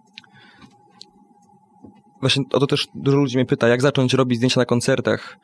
Właśnie 2.23 2.43
o 2.53 2.59
to 2.59 2.67
też 2.67 2.87
dużo 2.95 3.17
ludzi 3.17 3.37
mnie 3.37 3.45
pyta, 3.45 3.67
jak 3.67 3.81
zacząć 3.81 4.13
robić 4.13 4.37
zdjęcia 4.37 4.59
na 4.59 4.65
koncertach. 4.65 5.37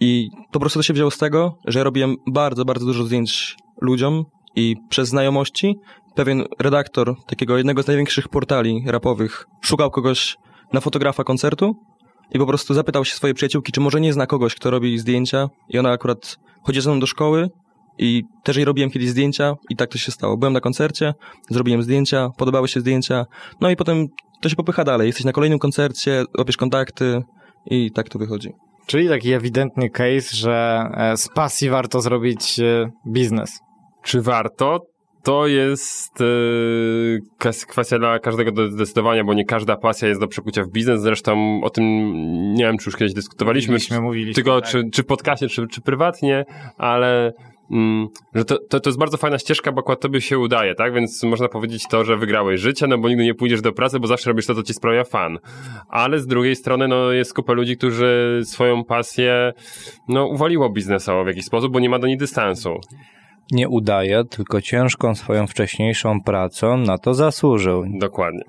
I 0.00 0.30
po 0.52 0.60
prostu 0.60 0.78
to 0.78 0.82
się 0.82 0.94
wzięło 0.94 1.10
z 1.10 1.18
tego, 1.18 1.58
że 1.66 1.78
ja 1.78 1.84
robiłem 1.84 2.16
bardzo, 2.26 2.64
bardzo 2.64 2.86
dużo 2.86 3.04
zdjęć 3.04 3.56
ludziom 3.80 4.24
i 4.56 4.76
przez 4.88 5.08
znajomości 5.08 5.76
pewien 6.14 6.44
redaktor 6.58 7.14
takiego 7.26 7.56
jednego 7.56 7.82
z 7.82 7.86
największych 7.86 8.28
portali 8.28 8.82
rapowych 8.86 9.46
szukał 9.60 9.90
kogoś 9.90 10.36
na 10.72 10.80
fotografa 10.80 11.24
koncertu 11.24 11.76
i 12.30 12.38
po 12.38 12.46
prostu 12.46 12.74
zapytał 12.74 13.04
się 13.04 13.14
swojej 13.14 13.34
przyjaciółki, 13.34 13.72
czy 13.72 13.80
może 13.80 14.00
nie 14.00 14.12
zna 14.12 14.26
kogoś, 14.26 14.54
kto 14.54 14.70
robi 14.70 14.98
zdjęcia 14.98 15.48
i 15.68 15.78
ona 15.78 15.90
akurat 15.90 16.38
chodzi 16.62 16.80
ze 16.80 16.90
mną 16.90 17.00
do 17.00 17.06
szkoły 17.06 17.50
i 17.98 18.22
też 18.42 18.56
jej 18.56 18.64
robiłem 18.64 18.90
kiedyś 18.90 19.08
zdjęcia 19.08 19.54
i 19.70 19.76
tak 19.76 19.90
to 19.90 19.98
się 19.98 20.12
stało. 20.12 20.36
Byłem 20.36 20.52
na 20.52 20.60
koncercie, 20.60 21.14
zrobiłem 21.50 21.82
zdjęcia, 21.82 22.28
podobały 22.38 22.68
się 22.68 22.80
zdjęcia, 22.80 23.26
no 23.60 23.70
i 23.70 23.76
potem 23.76 24.06
to 24.40 24.48
się 24.48 24.56
popycha 24.56 24.84
dalej. 24.84 25.06
Jesteś 25.06 25.24
na 25.24 25.32
kolejnym 25.32 25.58
koncercie, 25.58 26.24
łapiesz 26.38 26.56
kontakty 26.56 27.22
i 27.66 27.90
tak 27.90 28.08
to 28.08 28.18
wychodzi. 28.18 28.50
Czyli 28.86 29.08
taki 29.08 29.32
ewidentny 29.32 29.90
case, 29.90 30.36
że 30.36 30.84
e, 30.94 31.16
z 31.16 31.28
pasji 31.28 31.70
warto 31.70 32.00
zrobić 32.00 32.60
e, 32.60 32.90
biznes. 33.06 33.60
Czy 34.02 34.22
warto? 34.22 34.80
To 35.22 35.46
jest 35.46 36.20
yy, 36.20 37.20
kwes- 37.40 37.66
kwestia 37.66 37.98
dla 37.98 38.18
każdego 38.18 38.52
do 38.52 38.70
zdecydowania, 38.70 39.24
bo 39.24 39.34
nie 39.34 39.44
każda 39.44 39.76
pasja 39.76 40.08
jest 40.08 40.20
do 40.20 40.28
przekucia 40.28 40.62
w 40.64 40.68
biznes. 40.68 41.02
Zresztą 41.02 41.60
o 41.64 41.70
tym 41.70 41.84
nie 42.54 42.64
wiem, 42.64 42.78
czy 42.78 42.90
już 42.90 42.96
kiedyś 42.96 43.14
dyskutowaliśmy, 43.14 43.72
Mówiliśmy, 43.72 44.00
mówiliśmy, 44.00 44.34
tylko 44.34 44.60
tak. 44.60 44.70
czy, 44.70 44.90
czy 44.92 45.02
w 45.02 45.06
podcaście, 45.06 45.48
czy, 45.48 45.66
czy 45.66 45.80
prywatnie, 45.80 46.44
ale 46.78 47.32
że 48.34 48.44
to, 48.44 48.58
to, 48.68 48.80
to 48.80 48.90
jest 48.90 48.98
bardzo 48.98 49.16
fajna 49.16 49.38
ścieżka, 49.38 49.72
bo 49.72 49.80
akurat 49.80 50.00
tobie 50.00 50.20
się 50.20 50.38
udaje, 50.38 50.74
tak? 50.74 50.94
Więc 50.94 51.22
można 51.22 51.48
powiedzieć 51.48 51.88
to, 51.88 52.04
że 52.04 52.16
wygrałeś 52.16 52.60
życie, 52.60 52.86
no 52.86 52.98
bo 52.98 53.08
nigdy 53.08 53.24
nie 53.24 53.34
pójdziesz 53.34 53.60
do 53.60 53.72
pracy, 53.72 54.00
bo 54.00 54.06
zawsze 54.06 54.30
robisz 54.30 54.46
to, 54.46 54.54
co 54.54 54.62
ci 54.62 54.74
sprawia 54.74 55.04
fan. 55.04 55.38
Ale 55.88 56.18
z 56.18 56.26
drugiej 56.26 56.56
strony, 56.56 56.88
no 56.88 57.12
jest 57.12 57.34
kupa 57.34 57.52
ludzi, 57.52 57.76
którzy 57.76 58.40
swoją 58.44 58.84
pasję, 58.84 59.52
no 60.08 60.26
uwaliło 60.26 60.70
biznesowo 60.70 61.24
w 61.24 61.26
jakiś 61.26 61.44
sposób, 61.44 61.72
bo 61.72 61.80
nie 61.80 61.90
ma 61.90 61.98
do 61.98 62.06
niej 62.06 62.16
dystansu. 62.16 62.74
Nie 63.50 63.68
udaje, 63.68 64.24
tylko 64.24 64.60
ciężką 64.60 65.14
swoją 65.14 65.46
wcześniejszą 65.46 66.20
pracą 66.20 66.76
na 66.76 66.98
to 66.98 67.14
zasłużył. 67.14 67.84
Dokładnie. 67.98 68.44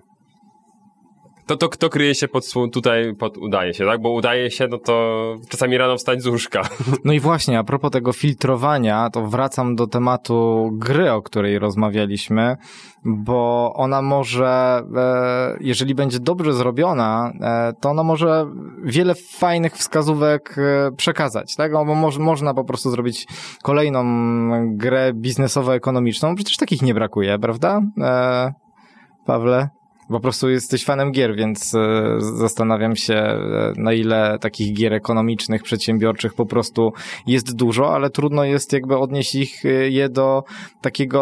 To, 1.45 1.57
to 1.57 1.69
kto 1.69 1.89
kryje 1.89 2.15
się 2.15 2.27
pod, 2.27 2.45
tutaj 2.71 3.15
pod 3.15 3.37
udaje 3.37 3.73
się, 3.73 3.85
tak? 3.85 4.01
Bo 4.01 4.11
udaje 4.11 4.51
się, 4.51 4.67
no 4.67 4.77
to 4.77 5.35
czasami 5.49 5.77
rano 5.77 5.97
wstać 5.97 6.21
z 6.21 6.27
łóżka. 6.27 6.61
No 7.05 7.13
i 7.13 7.19
właśnie, 7.19 7.59
a 7.59 7.63
propos 7.63 7.91
tego 7.91 8.13
filtrowania, 8.13 9.09
to 9.09 9.27
wracam 9.27 9.75
do 9.75 9.87
tematu 9.87 10.69
gry, 10.73 11.11
o 11.11 11.21
której 11.21 11.59
rozmawialiśmy, 11.59 12.57
bo 13.05 13.73
ona 13.75 14.01
może, 14.01 14.83
e, 14.95 15.57
jeżeli 15.59 15.95
będzie 15.95 16.19
dobrze 16.19 16.53
zrobiona, 16.53 17.31
e, 17.41 17.73
to 17.81 17.89
ona 17.89 18.03
może 18.03 18.45
wiele 18.83 19.15
fajnych 19.15 19.73
wskazówek 19.73 20.55
e, 20.57 20.91
przekazać, 20.91 21.55
tak? 21.55 21.71
Bo 21.71 21.85
moż, 21.85 22.17
można 22.17 22.53
po 22.53 22.63
prostu 22.63 22.91
zrobić 22.91 23.27
kolejną 23.63 24.03
grę 24.77 25.13
biznesowo-ekonomiczną, 25.13 26.35
przecież 26.35 26.57
takich 26.57 26.81
nie 26.81 26.93
brakuje, 26.93 27.39
prawda? 27.39 27.81
Pawle? 29.25 29.69
Po 30.09 30.19
prostu 30.19 30.49
jesteś 30.49 30.85
fanem 30.85 31.11
gier, 31.11 31.35
więc 31.35 31.75
e, 31.75 32.15
zastanawiam 32.19 32.95
się, 32.95 33.13
e, 33.13 33.73
na 33.77 33.93
ile 33.93 34.37
takich 34.41 34.73
gier 34.73 34.93
ekonomicznych, 34.93 35.63
przedsiębiorczych 35.63 36.33
po 36.33 36.45
prostu 36.45 36.93
jest 37.27 37.55
dużo, 37.55 37.93
ale 37.93 38.09
trudno 38.09 38.43
jest 38.43 38.73
jakby 38.73 38.97
odnieść 38.97 39.35
ich 39.35 39.65
e, 39.65 39.69
je 39.69 40.09
do 40.09 40.43
takiego 40.81 41.13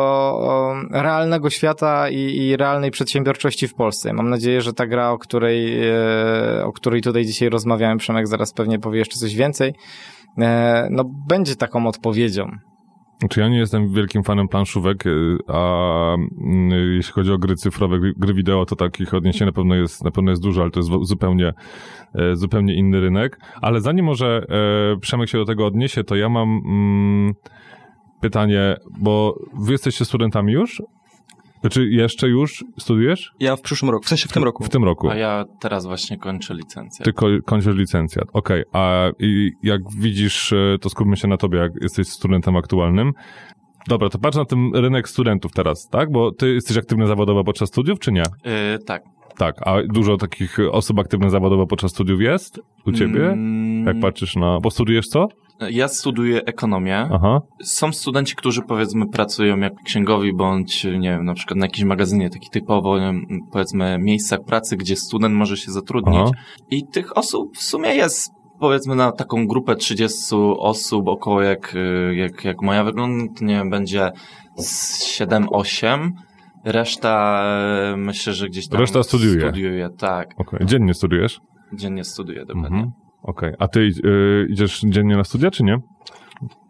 realnego 0.92 1.50
świata 1.50 2.10
i, 2.10 2.38
i 2.38 2.58
realnej 2.58 2.92
przedsiębiorczości 2.92 3.68
w 3.68 3.74
Polsce. 3.74 4.14
Mam 4.14 4.30
nadzieję, 4.30 4.62
że 4.62 4.74
ta 4.74 4.88
gra, 4.88 5.12
o 5.12 5.18
której, 5.18 5.82
o 6.64 6.72
której 6.72 7.02
tutaj 7.02 7.26
dzisiaj 7.26 7.50
rozmawiałem, 7.50 7.98
Przemek 7.98 8.28
zaraz 8.28 8.54
pewnie 8.54 8.80
powie 8.80 9.00
jeszcze 9.00 9.20
coś 9.20 9.36
więcej, 9.36 9.74
no 10.90 11.04
będzie 11.28 11.56
taką 11.56 11.88
odpowiedzią. 11.88 12.52
Znaczy 13.22 13.40
ja 13.40 13.50
nie 13.50 13.58
jestem 13.58 13.94
wielkim 13.94 14.24
fanem 14.24 14.48
planszówek, 14.48 15.06
y, 15.06 15.38
a 15.48 16.16
mm, 16.16 16.70
jeśli 16.96 17.14
chodzi 17.14 17.32
o 17.32 17.38
gry 17.38 17.56
cyfrowe, 17.56 18.00
gry- 18.00 18.34
wideo, 18.34 18.66
to 18.66 18.76
takich 18.76 19.14
odniesień 19.14 19.46
na 19.46 19.52
pewno 19.52 19.76
jest, 19.76 20.04
na 20.04 20.12
pewno 20.12 20.32
jest 20.32 20.44
dużo, 20.44 20.62
ale 20.62 20.72
to 20.72 20.80
jest 20.80 20.92
zupełnie, 21.02 21.54
e, 22.16 22.36
zupełnie 22.36 22.76
inny 22.76 23.00
rynek. 23.00 23.40
Ale 23.62 23.82
zanim 23.82 24.06
może 24.06 24.46
e, 24.50 25.00
Przemek 25.00 25.30
się 25.30 25.38
do 25.38 25.46
tego 25.46 25.66
odniesie, 25.66 26.04
to 26.04 26.16
ja 26.16 26.30
mam 26.30 26.62
mm, 26.66 27.34
pytanie, 28.22 28.76
bo 29.00 29.36
wy 29.60 29.72
jesteście 29.72 30.06
studentami 30.06 30.54
już? 30.54 30.82
Znaczy 31.62 31.88
jeszcze 31.88 32.28
już 32.30 32.64
studiujesz? 32.80 33.32
Ja 33.40 33.56
w 33.56 33.62
przyszłym 33.62 33.92
roku, 33.92 34.04
w 34.06 34.08
sensie 34.10 34.30
w 34.30 34.32
tym 34.32 34.44
roku. 34.44 34.64
W 34.64 34.70
tym 34.70 34.84
roku. 34.84 35.10
A 35.10 35.16
ja 35.16 35.46
teraz 35.60 35.86
właśnie 35.86 36.18
kończę 36.18 36.54
licencję. 36.54 37.06
Ty 37.06 37.14
ko- 37.14 37.28
kończysz 37.46 37.76
licencjat. 37.76 38.28
Okej, 38.34 38.64
a 38.74 39.10
i 39.20 39.52
jak 39.64 39.82
widzisz, 39.98 40.54
e, 40.54 40.78
to 40.82 40.90
skupmy 40.90 41.18
się 41.18 41.28
na 41.28 41.38
tobie, 41.38 41.58
jak 41.60 41.72
jesteś 41.82 42.08
studentem 42.08 42.58
aktualnym. 42.58 43.12
Dobra, 43.88 44.10
to 44.10 44.20
patrz 44.20 44.38
na 44.38 44.46
ten 44.46 44.72
rynek 44.76 45.10
studentów 45.10 45.52
teraz, 45.52 45.90
tak? 45.90 46.12
Bo 46.12 46.32
ty 46.32 46.54
jesteś 46.54 46.78
aktywny 46.78 47.08
zawodowo 47.08 47.44
podczas 47.44 47.70
studiów, 47.70 48.00
czy 48.00 48.12
nie? 48.12 48.24
Yy, 48.46 48.80
tak. 48.86 49.04
Tak, 49.38 49.68
a 49.68 49.76
dużo 49.90 50.18
takich 50.18 50.58
osób 50.72 51.00
aktywnych 51.00 51.30
zawodowo 51.32 51.68
podczas 51.68 51.92
studiów 51.92 52.22
jest 52.22 52.60
u 52.86 52.92
ciebie? 52.92 53.30
Mm, 53.32 53.86
Jak 53.86 54.00
patrzysz 54.00 54.36
na... 54.36 54.60
Bo 54.60 54.72
studujesz 54.72 55.08
co? 55.08 55.28
Ja 55.70 55.88
studiuję 55.88 56.46
ekonomię. 56.46 57.10
Aha. 57.12 57.40
Są 57.64 57.94
studenci, 57.94 58.36
którzy 58.36 58.62
powiedzmy 58.62 59.08
pracują 59.08 59.58
jak 59.60 59.74
księgowi, 59.86 60.34
bądź 60.34 60.84
nie 60.84 61.10
wiem, 61.10 61.26
na 61.26 61.34
przykład 61.34 61.58
na 61.60 61.66
jakimś 61.66 61.86
magazynie, 61.86 62.30
taki 62.30 62.50
typowo, 62.50 62.98
powiedzmy, 63.52 63.98
miejscach 64.00 64.40
pracy, 64.48 64.78
gdzie 64.78 64.96
student 64.96 65.36
może 65.36 65.58
się 65.58 65.72
zatrudnić. 65.72 66.16
Aha. 66.22 66.32
I 66.70 66.88
tych 66.88 67.18
osób 67.18 67.58
w 67.58 67.64
sumie 67.64 67.90
jest 67.96 68.32
powiedzmy 68.60 68.96
na 68.96 69.12
taką 69.12 69.48
grupę 69.48 69.76
30 69.76 70.18
osób 70.58 71.08
około 71.08 71.42
jak, 71.42 71.76
y, 71.76 72.16
jak, 72.16 72.44
jak 72.46 72.62
moja 72.62 72.84
wygląda, 72.84 73.34
to 73.40 73.46
nie 73.46 73.54
wiem, 73.54 73.70
będzie 73.70 74.12
z 74.58 75.04
7-8. 75.20 76.10
Reszta 76.66 77.44
e, 77.94 77.98
myślę, 77.98 78.34
że 78.34 78.48
gdzieś 78.48 78.68
tam 78.68 78.80
Reszta 78.80 79.04
studiuje. 79.04 79.42
studiuje 79.42 79.90
tak. 79.98 80.28
Okej, 80.38 80.66
dziennie 80.66 80.94
studiujesz? 80.94 81.40
Dziennie 81.74 82.04
studiuje 82.04 82.46
dokładnie. 82.46 82.78
Mhm. 82.78 82.92
Okej, 83.24 83.54
a 83.60 83.68
ty 83.68 83.80
y, 83.80 84.48
idziesz 84.50 84.82
dziennie 84.86 85.18
na 85.18 85.24
studia, 85.24 85.52
czy 85.52 85.64
nie? 85.64 85.78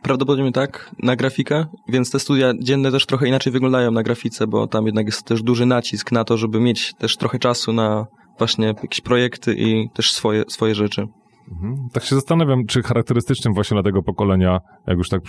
Prawdopodobnie 0.01 0.51
tak, 0.51 0.91
na 0.99 1.15
grafikę, 1.15 1.65
więc 1.87 2.11
te 2.11 2.19
studia 2.19 2.53
dzienne 2.59 2.91
też 2.91 3.05
trochę 3.05 3.27
inaczej 3.27 3.53
wyglądają 3.53 3.91
na 3.91 4.03
grafice, 4.03 4.47
bo 4.47 4.67
tam 4.67 4.85
jednak 4.85 5.05
jest 5.05 5.23
też 5.23 5.43
duży 5.43 5.65
nacisk 5.65 6.11
na 6.11 6.23
to, 6.23 6.37
żeby 6.37 6.59
mieć 6.59 6.93
też 6.93 7.17
trochę 7.17 7.39
czasu 7.39 7.73
na 7.73 8.05
właśnie 8.37 8.67
jakieś 8.67 9.01
projekty 9.01 9.55
i 9.57 9.89
też 9.93 10.11
swoje, 10.11 10.43
swoje 10.47 10.75
rzeczy. 10.75 11.07
Mhm. 11.51 11.89
Tak 11.93 12.03
się 12.03 12.15
zastanawiam, 12.15 12.65
czy 12.65 12.83
charakterystycznym 12.83 13.53
właśnie 13.53 13.75
dla 13.75 13.83
tego 13.83 14.03
pokolenia, 14.03 14.59
jak 14.87 14.97
już 14.97 15.09
tak 15.09 15.21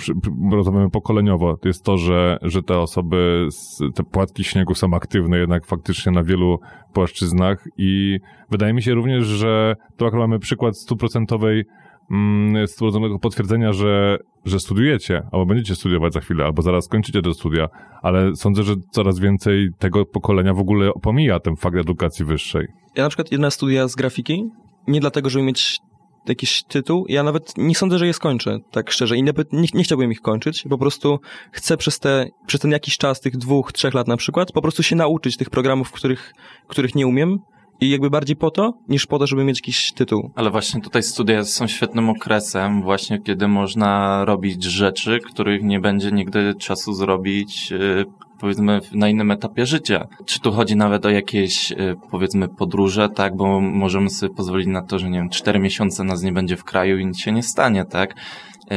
rozumiemy 0.53 0.91
pokoleniowo, 0.91 1.57
to 1.57 1.69
jest 1.69 1.85
to, 1.85 1.97
że, 1.97 2.39
że 2.43 2.63
te 2.63 2.79
osoby, 2.79 3.49
te 3.95 4.03
płatki 4.03 4.45
śniegu 4.45 4.75
są 4.75 4.95
aktywne 4.95 5.39
jednak 5.39 5.67
faktycznie 5.67 6.13
na 6.13 6.23
wielu 6.25 6.59
płaszczyznach 6.93 7.65
i 7.79 8.19
wydaje 8.51 8.73
mi 8.73 8.83
się 8.83 8.95
również, 8.95 9.25
że 9.25 9.77
tu 9.97 10.07
akurat 10.07 10.29
mamy 10.29 10.39
przykład 10.39 10.79
stuprocentowej 10.79 11.65
mm, 12.11 12.67
stuprocentowego 12.67 13.19
potwierdzenia, 13.19 13.73
że, 13.73 14.19
że 14.45 14.61
studiujecie, 14.61 15.23
albo 15.33 15.47
będziecie 15.47 15.75
studiować 15.75 16.13
za 16.13 16.21
chwilę, 16.21 16.45
albo 16.45 16.63
zaraz 16.63 16.85
skończycie 16.85 17.23
te 17.23 17.35
studia, 17.35 17.69
ale 18.03 18.37
sądzę, 18.37 18.63
że 18.63 18.75
coraz 18.91 19.19
więcej 19.19 19.69
tego 19.79 20.07
pokolenia 20.07 20.55
w 20.55 20.59
ogóle 20.59 20.91
pomija 21.03 21.41
ten 21.41 21.57
fakt 21.57 21.77
edukacji 21.77 22.25
wyższej. 22.25 22.67
Ja 22.97 23.03
na 23.03 23.09
przykład 23.09 23.33
jedna 23.33 23.51
studia 23.51 23.89
z 23.89 23.95
grafiki, 23.95 24.51
nie 24.89 25.01
dlatego, 25.01 25.31
żeby 25.31 25.45
mieć 25.45 25.81
jakiś 26.27 26.63
tytuł, 26.63 27.07
ja 27.09 27.23
nawet 27.23 27.55
nie 27.57 27.75
sądzę, 27.75 27.99
że 27.99 28.07
je 28.07 28.13
skończę, 28.13 28.59
tak 28.71 28.91
szczerze, 28.91 29.17
i 29.17 29.23
nawet 29.23 29.53
nie, 29.53 29.69
nie 29.75 29.85
chciałbym 29.85 30.13
ich 30.13 30.21
kończyć, 30.21 30.65
po 30.71 30.79
prostu 30.79 31.21
chcę 31.53 31.77
przez, 31.77 31.99
te, 31.99 32.27
przez 32.47 32.61
ten 32.61 32.71
jakiś 32.71 32.99
czas, 32.99 33.21
tych 33.21 33.37
dwóch, 33.37 33.73
trzech 33.73 33.95
lat 33.95 34.09
na 34.09 34.17
przykład, 34.17 34.53
po 34.53 34.63
prostu 34.63 34.83
się 34.83 34.97
nauczyć 34.97 35.37
tych 35.37 35.51
programów, 35.51 35.93
których, 35.93 36.35
których 36.69 36.95
nie 36.95 37.07
umiem. 37.07 37.39
I 37.81 37.91
jakby 37.91 38.11
bardziej 38.11 38.37
po 38.37 38.51
to, 38.51 38.73
niż 38.89 39.07
po 39.07 39.19
to, 39.19 39.27
żeby 39.27 39.45
mieć 39.45 39.59
jakiś 39.59 39.93
tytuł. 39.93 40.31
Ale 40.35 40.51
właśnie 40.51 40.81
tutaj 40.81 41.03
studia 41.03 41.45
są 41.45 41.67
świetnym 41.67 42.09
okresem, 42.09 42.83
właśnie 42.83 43.21
kiedy 43.23 43.49
można 43.49 44.25
robić 44.25 44.65
rzeczy, 44.65 45.19
których 45.27 45.63
nie 45.63 45.81
będzie 45.81 46.13
nigdy 46.13 46.55
czasu 46.59 46.93
zrobić, 46.93 47.71
yy, 47.71 48.07
powiedzmy, 48.43 48.81
na 48.93 49.09
innym 49.09 49.31
etapie 49.31 49.67
życia. 49.67 50.09
Czy 50.27 50.41
tu 50.41 50.53
chodzi 50.53 50.77
nawet 50.77 51.07
o 51.07 51.11
jakieś, 51.11 51.71
yy, 51.71 51.97
powiedzmy, 52.11 52.49
podróże, 52.49 53.09
tak, 53.09 53.37
bo 53.37 53.61
możemy 53.61 54.11
sobie 54.11 54.35
pozwolić 54.35 54.67
na 54.67 54.83
to, 54.83 54.99
że 54.99 55.11
nie 55.11 55.19
wiem, 55.19 55.29
cztery 55.29 55.59
miesiące 55.59 56.05
nas 56.05 56.23
nie 56.23 56.33
będzie 56.33 56.57
w 56.57 56.65
kraju 56.65 56.99
i 56.99 57.07
nic 57.07 57.19
się 57.19 57.33
nie 57.33 57.43
stanie, 57.43 57.85
tak? 57.85 58.15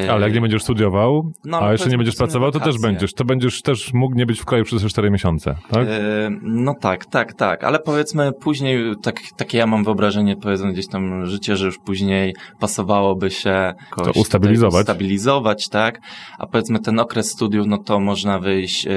Yy, 0.03 0.11
Ale 0.11 0.25
jak 0.25 0.33
nie 0.33 0.41
będziesz 0.41 0.63
studiował, 0.63 1.31
No, 1.45 1.59
a 1.61 1.71
jeszcze 1.71 1.89
nie 1.89 1.97
będziesz 1.97 2.15
pracował, 2.15 2.51
to 2.51 2.59
też 2.59 2.79
będziesz. 2.79 3.13
To 3.13 3.25
będziesz 3.25 3.61
też 3.61 3.93
mógł 3.93 4.15
nie 4.15 4.25
być 4.25 4.39
w 4.41 4.45
kraju 4.45 4.63
przez 4.63 4.81
te 4.81 4.89
4 4.89 5.11
miesiące, 5.11 5.55
tak? 5.69 5.87
E, 5.87 6.29
No 6.41 6.73
tak, 6.81 7.05
tak, 7.05 7.33
tak, 7.33 7.63
ale 7.63 7.79
powiedzmy 7.79 8.31
później, 8.33 8.93
tak, 9.03 9.15
takie 9.37 9.57
ja 9.57 9.67
mam 9.67 9.83
wyobrażenie, 9.83 10.35
powiedzmy 10.37 10.73
gdzieś 10.73 10.87
tam 10.87 11.25
życie, 11.25 11.55
że 11.55 11.65
już 11.65 11.77
później 11.79 12.35
pasowałoby 12.59 13.31
się 13.31 13.73
To 14.03 14.11
ustabilizować. 14.11 14.81
ustabilizować, 14.81 15.69
tak, 15.69 15.99
a 16.39 16.47
powiedzmy 16.47 16.79
ten 16.79 16.99
okres 16.99 17.31
studiów, 17.31 17.67
no 17.67 17.77
to 17.77 17.99
można 17.99 18.39
wyjść 18.39 18.87
e, 18.87 18.91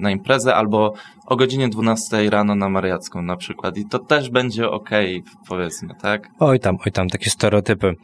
na 0.00 0.10
imprezę 0.10 0.54
albo 0.54 0.92
o 1.28 1.36
godzinie 1.36 1.68
12 1.68 2.30
rano 2.30 2.54
na 2.54 2.68
Mariacką 2.68 3.22
na 3.22 3.36
przykład 3.36 3.76
i 3.76 3.84
to 3.84 3.98
też 3.98 4.30
będzie 4.30 4.70
okej, 4.70 5.22
powiedzmy, 5.48 5.94
tak? 6.02 6.28
Oj 6.38 6.60
tam, 6.60 6.76
oj 6.86 6.92
tam, 6.92 7.08
takie 7.08 7.30
stereotypy. 7.30 7.94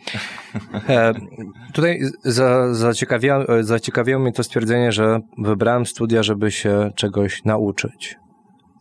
E, 0.89 1.15
tutaj 1.73 2.01
za, 2.25 2.75
zaciekawiało, 2.75 3.45
zaciekawiło 3.61 4.21
mnie 4.21 4.33
to 4.33 4.43
stwierdzenie, 4.43 4.93
że 4.93 5.21
wybrałem 5.39 5.87
studia, 5.87 6.23
żeby 6.23 6.51
się 6.51 6.91
czegoś 6.97 7.45
nauczyć. 7.45 8.17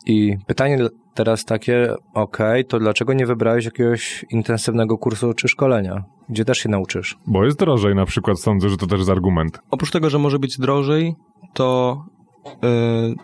I 0.06 0.38
pytanie 0.48 0.78
teraz 1.14 1.46
takie, 1.46 1.96
okej, 2.14 2.66
to 2.66 2.80
dlaczego 2.80 3.14
nie 3.14 3.26
wybrałeś 3.26 3.66
jakiegoś 3.66 4.26
intensywnego 4.30 4.98
kursu 4.98 5.34
czy 5.34 5.48
szkolenia, 5.48 6.04
gdzie 6.30 6.46
też 6.46 6.58
się 6.58 6.70
nauczysz? 6.70 7.18
Bo 7.28 7.46
jest 7.46 7.60
drożej 7.60 7.96
na 7.96 8.06
przykład, 8.06 8.40
sądzę, 8.40 8.70
że 8.70 8.78
to 8.78 8.88
też 8.88 9.00
jest 9.00 9.12
argument. 9.12 9.60
Oprócz 9.72 9.92
tego, 9.92 10.10
że 10.10 10.20
może 10.20 10.40
być 10.40 10.58
drożej, 10.58 11.16
to 11.54 11.98
yy, 12.64 13.16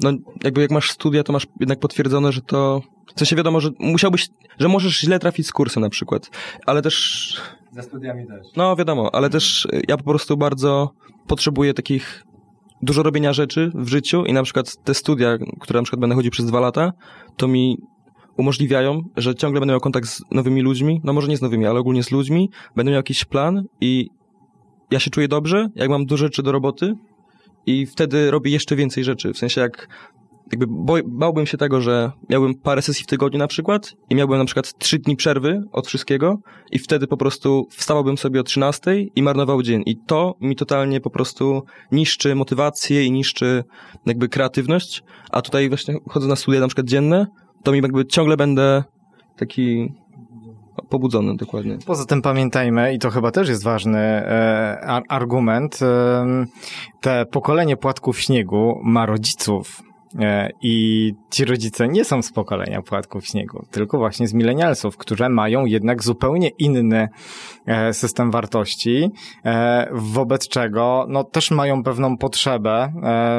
no 0.00 0.12
jakby 0.44 0.60
jak 0.60 0.70
masz 0.70 0.90
studia, 0.90 1.22
to 1.22 1.32
masz 1.32 1.46
jednak 1.60 1.78
potwierdzone, 1.78 2.32
że 2.32 2.40
to 2.40 2.82
w 3.14 3.18
sensie 3.18 3.36
wiadomo, 3.36 3.60
że 3.60 3.70
musiałbyś, 3.78 4.28
że 4.58 4.68
możesz 4.68 5.00
źle 5.00 5.18
trafić 5.18 5.46
z 5.46 5.52
kursem 5.52 5.82
na 5.82 5.90
przykład, 5.90 6.30
ale 6.66 6.82
też 6.82 7.36
Ze 7.72 7.82
studiami 7.82 8.26
też. 8.26 8.46
No 8.56 8.76
wiadomo, 8.76 9.14
ale 9.14 9.30
też 9.30 9.64
y, 9.64 9.82
ja 9.88 9.96
po 9.96 10.04
prostu 10.04 10.36
bardzo 10.36 10.90
potrzebuję 11.26 11.74
takich 11.74 12.24
dużo 12.82 13.02
robienia 13.02 13.32
rzeczy 13.32 13.70
w 13.74 13.88
życiu 13.88 14.24
i 14.24 14.32
na 14.32 14.42
przykład 14.42 14.76
te 14.84 14.94
studia, 14.94 15.38
które 15.60 15.80
na 15.80 15.84
przykład 15.84 16.00
będę 16.00 16.16
chodził 16.16 16.30
przez 16.30 16.46
dwa 16.46 16.60
lata, 16.60 16.92
to 17.36 17.48
mi 17.48 17.78
umożliwiają, 18.36 19.02
że 19.16 19.34
ciągle 19.34 19.60
będę 19.60 19.72
miał 19.72 19.80
kontakt 19.80 20.08
z 20.08 20.22
nowymi 20.30 20.62
ludźmi, 20.62 21.00
no 21.04 21.12
może 21.12 21.28
nie 21.28 21.36
z 21.36 21.42
nowymi, 21.42 21.66
ale 21.66 21.80
ogólnie 21.80 22.02
z 22.02 22.10
ludźmi, 22.10 22.50
będę 22.76 22.92
miał 22.92 22.98
jakiś 22.98 23.24
plan 23.24 23.64
i 23.80 24.10
ja 24.90 25.00
się 25.00 25.10
czuję 25.10 25.28
dobrze, 25.28 25.68
jak 25.74 25.90
mam 25.90 26.06
dużo 26.06 26.26
rzeczy 26.26 26.42
do 26.42 26.52
roboty 26.52 26.94
i 27.66 27.86
wtedy 27.86 28.30
robię 28.30 28.50
jeszcze 28.50 28.76
więcej 28.76 29.04
rzeczy, 29.04 29.32
w 29.32 29.38
sensie 29.38 29.60
jak 29.60 29.88
jakby 30.52 30.66
bałbym 31.04 31.46
się 31.46 31.58
tego, 31.58 31.80
że 31.80 32.12
miałbym 32.30 32.54
parę 32.54 32.82
sesji 32.82 33.04
w 33.04 33.06
tygodniu 33.06 33.38
na 33.38 33.46
przykład 33.46 33.94
i 34.10 34.14
miałbym 34.14 34.38
na 34.38 34.44
przykład 34.44 34.78
trzy 34.78 34.98
dni 34.98 35.16
przerwy 35.16 35.62
od 35.72 35.86
wszystkiego 35.86 36.38
i 36.72 36.78
wtedy 36.78 37.06
po 37.06 37.16
prostu 37.16 37.66
wstawałbym 37.70 38.18
sobie 38.18 38.40
o 38.40 38.42
13 38.42 39.02
i 39.16 39.22
marnował 39.22 39.62
dzień. 39.62 39.82
I 39.86 39.96
to 40.06 40.34
mi 40.40 40.56
totalnie 40.56 41.00
po 41.00 41.10
prostu 41.10 41.62
niszczy 41.92 42.34
motywację 42.34 43.04
i 43.04 43.12
niszczy 43.12 43.64
jakby 44.06 44.28
kreatywność, 44.28 45.02
a 45.30 45.42
tutaj 45.42 45.68
właśnie 45.68 45.94
chodzę 46.08 46.28
na 46.28 46.36
studia 46.36 46.60
na 46.60 46.66
przykład 46.66 46.86
dzienne, 46.86 47.26
to 47.62 47.72
mi 47.72 47.78
jakby 47.78 48.06
ciągle 48.06 48.36
będę 48.36 48.84
taki 49.36 49.92
pobudzony 50.88 51.36
dokładnie. 51.36 51.78
Poza 51.86 52.04
tym 52.04 52.22
pamiętajmy, 52.22 52.94
i 52.94 52.98
to 52.98 53.10
chyba 53.10 53.30
też 53.30 53.48
jest 53.48 53.64
ważny 53.64 53.98
e, 53.98 54.80
ar- 54.86 55.02
argument, 55.08 55.78
e, 55.82 56.46
te 57.00 57.26
pokolenie 57.26 57.76
płatków 57.76 58.20
śniegu 58.20 58.80
ma 58.84 59.06
rodziców. 59.06 59.82
E, 60.18 60.50
I 60.62 61.14
ci 61.30 61.44
rodzice 61.44 61.88
nie 61.88 62.04
są 62.04 62.22
z 62.22 62.32
pokolenia 62.32 62.82
płatków 62.82 63.26
śniegu, 63.26 63.64
tylko 63.70 63.98
właśnie 63.98 64.28
z 64.28 64.34
milenialsów, 64.34 64.96
które 64.96 65.28
mają 65.28 65.64
jednak 65.64 66.02
zupełnie 66.02 66.48
inny 66.48 67.08
e, 67.66 67.92
system 67.92 68.30
wartości, 68.30 69.10
e, 69.44 69.88
wobec 69.92 70.48
czego 70.48 71.06
no, 71.08 71.24
też 71.24 71.50
mają 71.50 71.82
pewną 71.82 72.16
potrzebę, 72.16 72.92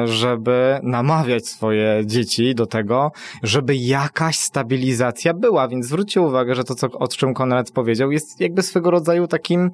żeby 0.04 0.80
namawiać 0.82 1.46
swoje 1.46 2.02
dzieci 2.04 2.54
do 2.54 2.66
tego, 2.66 3.12
żeby 3.42 3.76
jakaś 3.76 4.38
stabilizacja 4.38 5.34
była. 5.34 5.68
Więc 5.68 5.86
zwróćcie 5.86 6.20
uwagę, 6.20 6.54
że 6.54 6.64
to, 6.64 6.74
co, 6.74 6.90
o 6.90 7.08
czym 7.08 7.34
Konrad 7.34 7.70
powiedział, 7.70 8.10
jest 8.12 8.40
jakby 8.40 8.62
swego 8.62 8.90
rodzaju 8.90 9.26
takim 9.26 9.70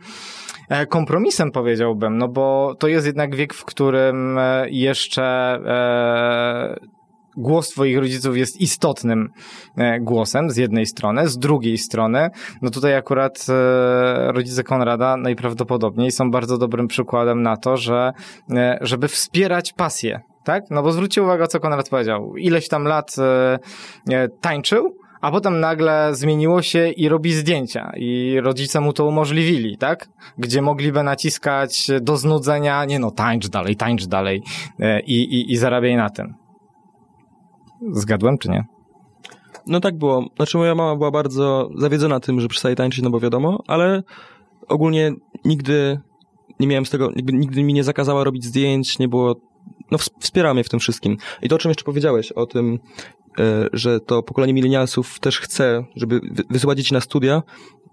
kompromisem, 0.88 1.50
powiedziałbym, 1.50 2.18
no 2.18 2.28
bo 2.28 2.74
to 2.78 2.88
jest 2.88 3.06
jednak 3.06 3.36
wiek, 3.36 3.54
w 3.54 3.64
którym 3.64 4.38
e, 4.38 4.66
jeszcze 4.70 5.22
e, 5.24 6.92
głos 7.36 7.68
twoich 7.68 7.98
rodziców 7.98 8.36
jest 8.36 8.60
istotnym 8.60 9.30
e, 9.76 10.00
głosem 10.00 10.50
z 10.50 10.56
jednej 10.56 10.86
strony, 10.86 11.28
z 11.28 11.38
drugiej 11.38 11.78
strony, 11.78 12.30
no 12.62 12.70
tutaj 12.70 12.96
akurat 12.96 13.46
e, 13.48 14.32
rodzice 14.32 14.64
Konrada 14.64 15.16
najprawdopodobniej 15.16 16.10
są 16.10 16.30
bardzo 16.30 16.58
dobrym 16.58 16.88
przykładem 16.88 17.42
na 17.42 17.56
to, 17.56 17.76
że 17.76 18.12
e, 18.50 18.78
żeby 18.80 19.08
wspierać 19.08 19.72
pasję, 19.72 20.20
tak? 20.44 20.64
No 20.70 20.82
bo 20.82 20.92
zwróćcie 20.92 21.22
uwagę, 21.22 21.46
co 21.46 21.60
Konrad 21.60 21.88
powiedział. 21.88 22.36
Ileś 22.36 22.68
tam 22.68 22.84
lat 22.84 23.16
tańczył, 24.40 24.96
a 25.22 25.30
potem 25.30 25.60
nagle 25.60 26.14
zmieniło 26.14 26.62
się 26.62 26.88
i 26.88 27.08
robi 27.08 27.32
zdjęcia 27.32 27.92
i 27.96 28.40
rodzice 28.40 28.80
mu 28.80 28.92
to 28.92 29.06
umożliwili, 29.06 29.78
tak? 29.78 30.08
Gdzie 30.38 30.62
mogliby 30.62 31.02
naciskać 31.02 31.90
do 32.00 32.16
znudzenia, 32.16 32.84
nie 32.84 32.98
no, 32.98 33.10
tańcz 33.10 33.48
dalej, 33.48 33.76
tańcz 33.76 34.06
dalej 34.06 34.42
i, 35.06 35.22
i, 35.22 35.52
i 35.52 35.56
zarabiaj 35.56 35.96
na 35.96 36.10
tym. 36.10 36.34
Zgadłem, 37.92 38.38
czy 38.38 38.48
nie? 38.48 38.64
No 39.66 39.80
tak 39.80 39.98
było. 39.98 40.26
Znaczy 40.36 40.58
moja 40.58 40.74
mama 40.74 40.96
była 40.96 41.10
bardzo 41.10 41.70
zawiedzona 41.76 42.20
tym, 42.20 42.40
że 42.40 42.48
przestaje 42.48 42.76
tańczyć, 42.76 43.02
no 43.02 43.10
bo 43.10 43.20
wiadomo, 43.20 43.62
ale 43.66 44.02
ogólnie 44.68 45.12
nigdy 45.44 46.00
nie 46.60 46.66
miałem 46.66 46.86
z 46.86 46.90
tego, 46.90 47.10
nigdy, 47.32 47.62
mi 47.62 47.74
nie 47.74 47.84
zakazała 47.84 48.24
robić 48.24 48.44
zdjęć, 48.44 48.98
nie 48.98 49.08
było, 49.08 49.34
no 49.90 49.98
wspierała 49.98 50.54
mnie 50.54 50.64
w 50.64 50.68
tym 50.68 50.80
wszystkim. 50.80 51.16
I 51.42 51.48
to, 51.48 51.56
o 51.56 51.58
czym 51.58 51.70
jeszcze 51.70 51.84
powiedziałeś, 51.84 52.32
o 52.32 52.46
tym, 52.46 52.74
e, 52.74 53.21
że 53.72 54.00
to 54.00 54.22
pokolenie 54.22 54.52
milenialsów 54.52 55.20
też 55.20 55.40
chce, 55.40 55.84
żeby 55.96 56.20
wysyłać 56.50 56.78
dzieci 56.78 56.94
na 56.94 57.00
studia, 57.00 57.42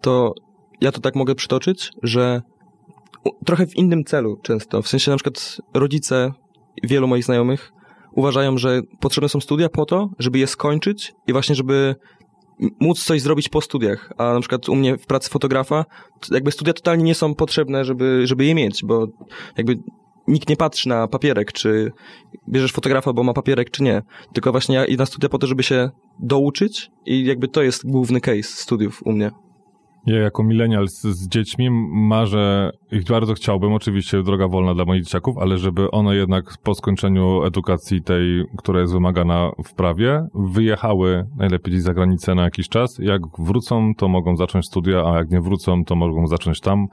to 0.01 0.33
ja 0.81 0.91
to 0.91 1.01
tak 1.01 1.15
mogę 1.15 1.35
przytoczyć, 1.35 1.91
że 2.03 2.41
trochę 3.45 3.67
w 3.67 3.75
innym 3.75 4.03
celu 4.03 4.37
często. 4.43 4.81
W 4.81 4.87
sensie 4.87 5.11
na 5.11 5.17
przykład 5.17 5.57
rodzice 5.73 6.31
wielu 6.83 7.07
moich 7.07 7.23
znajomych 7.23 7.71
uważają, 8.15 8.57
że 8.57 8.81
potrzebne 8.99 9.29
są 9.29 9.39
studia 9.39 9.69
po 9.69 9.85
to, 9.85 10.09
żeby 10.19 10.39
je 10.39 10.47
skończyć 10.47 11.13
i 11.27 11.33
właśnie, 11.33 11.55
żeby 11.55 11.95
móc 12.79 13.03
coś 13.03 13.21
zrobić 13.21 13.49
po 13.49 13.61
studiach. 13.61 14.13
A 14.17 14.33
na 14.33 14.39
przykład 14.39 14.69
u 14.69 14.75
mnie 14.75 14.97
w 14.97 15.05
pracy 15.05 15.29
fotografa, 15.29 15.85
jakby 16.31 16.51
studia 16.51 16.73
totalnie 16.73 17.03
nie 17.03 17.15
są 17.15 17.35
potrzebne, 17.35 17.85
żeby, 17.85 18.27
żeby 18.27 18.45
je 18.45 18.55
mieć, 18.55 18.85
bo 18.85 19.07
jakby 19.57 19.75
nikt 20.29 20.49
nie 20.49 20.55
patrzy 20.55 20.89
na 20.89 21.07
papierek, 21.07 21.51
czy 21.51 21.91
bierzesz 22.49 22.71
fotografa, 22.71 23.13
bo 23.13 23.23
ma 23.23 23.33
papierek, 23.33 23.71
czy 23.71 23.83
nie. 23.83 24.01
Tylko 24.33 24.51
właśnie 24.51 24.75
ja 24.75 24.85
idę 24.85 25.01
na 25.01 25.05
studia 25.05 25.29
po 25.29 25.37
to, 25.37 25.47
żeby 25.47 25.63
się 25.63 25.89
douczyć 26.19 26.89
i 27.05 27.25
jakby 27.25 27.47
to 27.47 27.63
jest 27.63 27.89
główny 27.91 28.21
case 28.21 28.43
studiów 28.43 29.01
u 29.05 29.11
mnie. 29.11 29.31
Ja 30.05 30.19
jako 30.19 30.43
milenial 30.43 30.87
z, 30.87 31.01
z, 31.01 31.27
dziećmi 31.27 31.69
marzę, 31.91 32.71
ich 32.91 33.03
bardzo 33.03 33.33
chciałbym, 33.33 33.73
oczywiście 33.73 34.23
droga 34.23 34.47
wolna 34.47 34.73
dla 34.73 34.85
moich 34.85 35.03
dzieciaków, 35.03 35.37
ale 35.37 35.57
żeby 35.57 35.91
one 35.91 36.15
jednak 36.15 36.45
po 36.63 36.75
skończeniu 36.75 37.43
edukacji 37.43 38.01
tej, 38.01 38.45
która 38.57 38.79
jest 38.81 38.93
wymagana 38.93 39.51
w 39.65 39.73
prawie, 39.73 40.27
wyjechały 40.35 41.25
najlepiej 41.37 41.73
gdzieś 41.73 41.83
za 41.83 41.93
granicę 41.93 42.35
na 42.35 42.43
jakiś 42.43 42.69
czas. 42.69 42.97
Jak 42.99 43.21
wrócą, 43.39 43.91
to 43.97 44.07
mogą 44.07 44.35
zacząć 44.35 44.65
studia, 44.65 45.03
a 45.05 45.17
jak 45.17 45.29
nie 45.31 45.41
wrócą, 45.41 45.85
to 45.85 45.95
mogą 45.95 46.27
zacząć 46.27 46.59
tam 46.59 46.87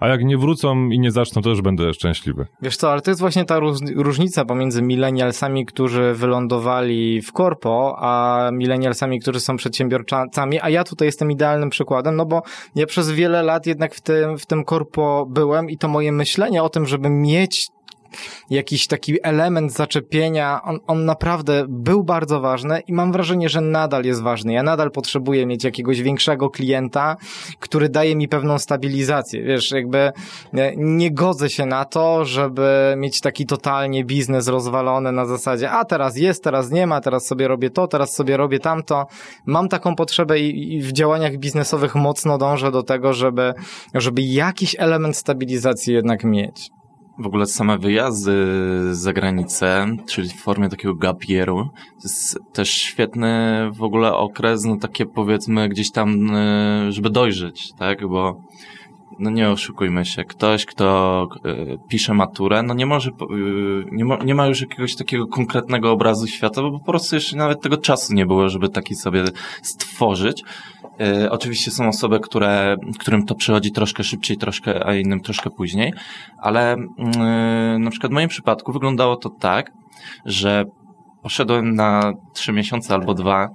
a 0.00 0.08
jak 0.08 0.24
nie 0.24 0.38
wrócą 0.38 0.88
i 0.88 0.98
nie 0.98 1.10
zaczną, 1.10 1.42
to 1.42 1.50
już 1.50 1.62
będę 1.62 1.94
szczęśliwy. 1.94 2.46
Wiesz 2.62 2.76
co, 2.76 2.92
ale 2.92 3.00
to 3.00 3.10
jest 3.10 3.20
właśnie 3.20 3.44
ta 3.44 3.60
różnica 3.96 4.44
pomiędzy 4.44 4.82
milenialsami, 4.82 5.66
którzy 5.66 6.14
wylądowali 6.14 7.22
w 7.22 7.32
korpo, 7.32 7.96
a 7.98 8.50
milenialsami, 8.52 9.20
którzy 9.20 9.40
są 9.40 9.56
przedsiębiorcami, 9.56 10.60
a 10.62 10.70
ja 10.70 10.84
tutaj 10.84 11.08
jestem 11.08 11.30
idealnym 11.30 11.70
przykładem, 11.70 12.16
no 12.16 12.26
bo 12.26 12.42
ja 12.74 12.86
przez 12.86 13.10
wiele 13.10 13.42
lat 13.42 13.66
jednak 13.66 13.94
w 13.94 14.00
tym, 14.00 14.38
w 14.38 14.46
tym 14.46 14.64
korpo 14.64 15.26
byłem 15.30 15.70
i 15.70 15.78
to 15.78 15.88
moje 15.88 16.12
myślenie 16.12 16.62
o 16.62 16.68
tym, 16.68 16.86
żeby 16.86 17.10
mieć 17.10 17.68
jakiś 18.50 18.86
taki 18.86 19.16
element 19.22 19.72
zaczepienia, 19.72 20.60
on, 20.62 20.78
on 20.86 21.04
naprawdę 21.04 21.64
był 21.68 22.04
bardzo 22.04 22.40
ważny 22.40 22.80
i 22.80 22.92
mam 22.92 23.12
wrażenie, 23.12 23.48
że 23.48 23.60
nadal 23.60 24.04
jest 24.04 24.22
ważny. 24.22 24.52
Ja 24.52 24.62
nadal 24.62 24.90
potrzebuję 24.90 25.46
mieć 25.46 25.64
jakiegoś 25.64 26.02
większego 26.02 26.50
klienta, 26.50 27.16
który 27.60 27.88
daje 27.88 28.16
mi 28.16 28.28
pewną 28.28 28.58
stabilizację. 28.58 29.42
Wiesz, 29.42 29.70
jakby 29.70 30.12
nie 30.76 31.10
godzę 31.10 31.50
się 31.50 31.66
na 31.66 31.84
to, 31.84 32.24
żeby 32.24 32.94
mieć 32.96 33.20
taki 33.20 33.46
totalnie 33.46 34.04
biznes 34.04 34.48
rozwalony 34.48 35.12
na 35.12 35.26
zasadzie, 35.26 35.70
a 35.70 35.84
teraz 35.84 36.16
jest, 36.16 36.44
teraz 36.44 36.70
nie 36.70 36.86
ma, 36.86 37.00
teraz 37.00 37.26
sobie 37.26 37.48
robię 37.48 37.70
to, 37.70 37.88
teraz 37.88 38.14
sobie 38.14 38.36
robię 38.36 38.58
tamto. 38.58 39.06
Mam 39.46 39.68
taką 39.68 39.96
potrzebę 39.96 40.38
i, 40.38 40.74
i 40.74 40.82
w 40.82 40.92
działaniach 40.92 41.36
biznesowych 41.36 41.94
mocno 41.94 42.38
dążę 42.38 42.70
do 42.70 42.82
tego, 42.82 43.12
żeby, 43.12 43.54
żeby 43.94 44.22
jakiś 44.22 44.76
element 44.78 45.16
stabilizacji 45.16 45.94
jednak 45.94 46.24
mieć 46.24 46.70
w 47.20 47.26
ogóle 47.26 47.46
same 47.46 47.78
wyjazdy 47.78 48.34
za 48.94 49.12
granicę, 49.12 49.96
czyli 50.08 50.28
w 50.28 50.42
formie 50.42 50.68
takiego 50.68 50.94
gap 50.94 51.28
yearu, 51.28 51.68
to 51.74 52.02
jest 52.02 52.38
też 52.52 52.70
świetny 52.70 53.60
w 53.72 53.82
ogóle 53.82 54.14
okres, 54.14 54.64
no 54.64 54.76
takie 54.76 55.06
powiedzmy 55.06 55.68
gdzieś 55.68 55.90
tam, 55.90 56.36
y, 56.36 56.92
żeby 56.92 57.10
dojrzeć, 57.10 57.72
tak, 57.78 58.08
bo 58.08 58.42
no 59.18 59.30
nie 59.30 59.50
oszukujmy 59.50 60.04
się, 60.04 60.24
ktoś, 60.24 60.66
kto 60.66 61.28
y, 61.46 61.78
pisze 61.88 62.14
maturę, 62.14 62.62
no 62.62 62.74
nie 62.74 62.86
może, 62.86 63.10
y, 63.10 63.14
nie 63.92 64.04
ma, 64.04 64.16
nie 64.16 64.34
ma 64.34 64.46
już 64.46 64.60
jakiegoś 64.60 64.96
takiego 64.96 65.26
konkretnego 65.26 65.92
obrazu 65.92 66.26
świata, 66.26 66.62
bo 66.62 66.78
po 66.78 66.84
prostu 66.84 67.14
jeszcze 67.14 67.36
nawet 67.36 67.60
tego 67.60 67.76
czasu 67.76 68.14
nie 68.14 68.26
było, 68.26 68.48
żeby 68.48 68.68
taki 68.68 68.94
sobie 68.94 69.24
stworzyć. 69.62 70.44
Y, 71.00 71.30
oczywiście 71.30 71.70
są 71.70 71.88
osoby, 71.88 72.20
które, 72.20 72.76
którym 72.98 73.26
to 73.26 73.34
przychodzi 73.34 73.72
troszkę 73.72 74.04
szybciej, 74.04 74.36
troszkę, 74.36 74.86
a 74.86 74.94
innym 74.94 75.20
troszkę 75.20 75.50
później, 75.50 75.92
ale 76.38 76.76
na 77.78 77.90
przykład 77.90 78.12
w 78.12 78.14
moim 78.14 78.28
przypadku 78.28 78.72
wyglądało 78.72 79.16
to 79.16 79.30
tak, 79.30 79.70
że 80.24 80.64
poszedłem 81.22 81.74
na 81.74 82.12
trzy 82.34 82.52
miesiące 82.52 82.94
albo 82.94 83.14
dwa 83.14 83.48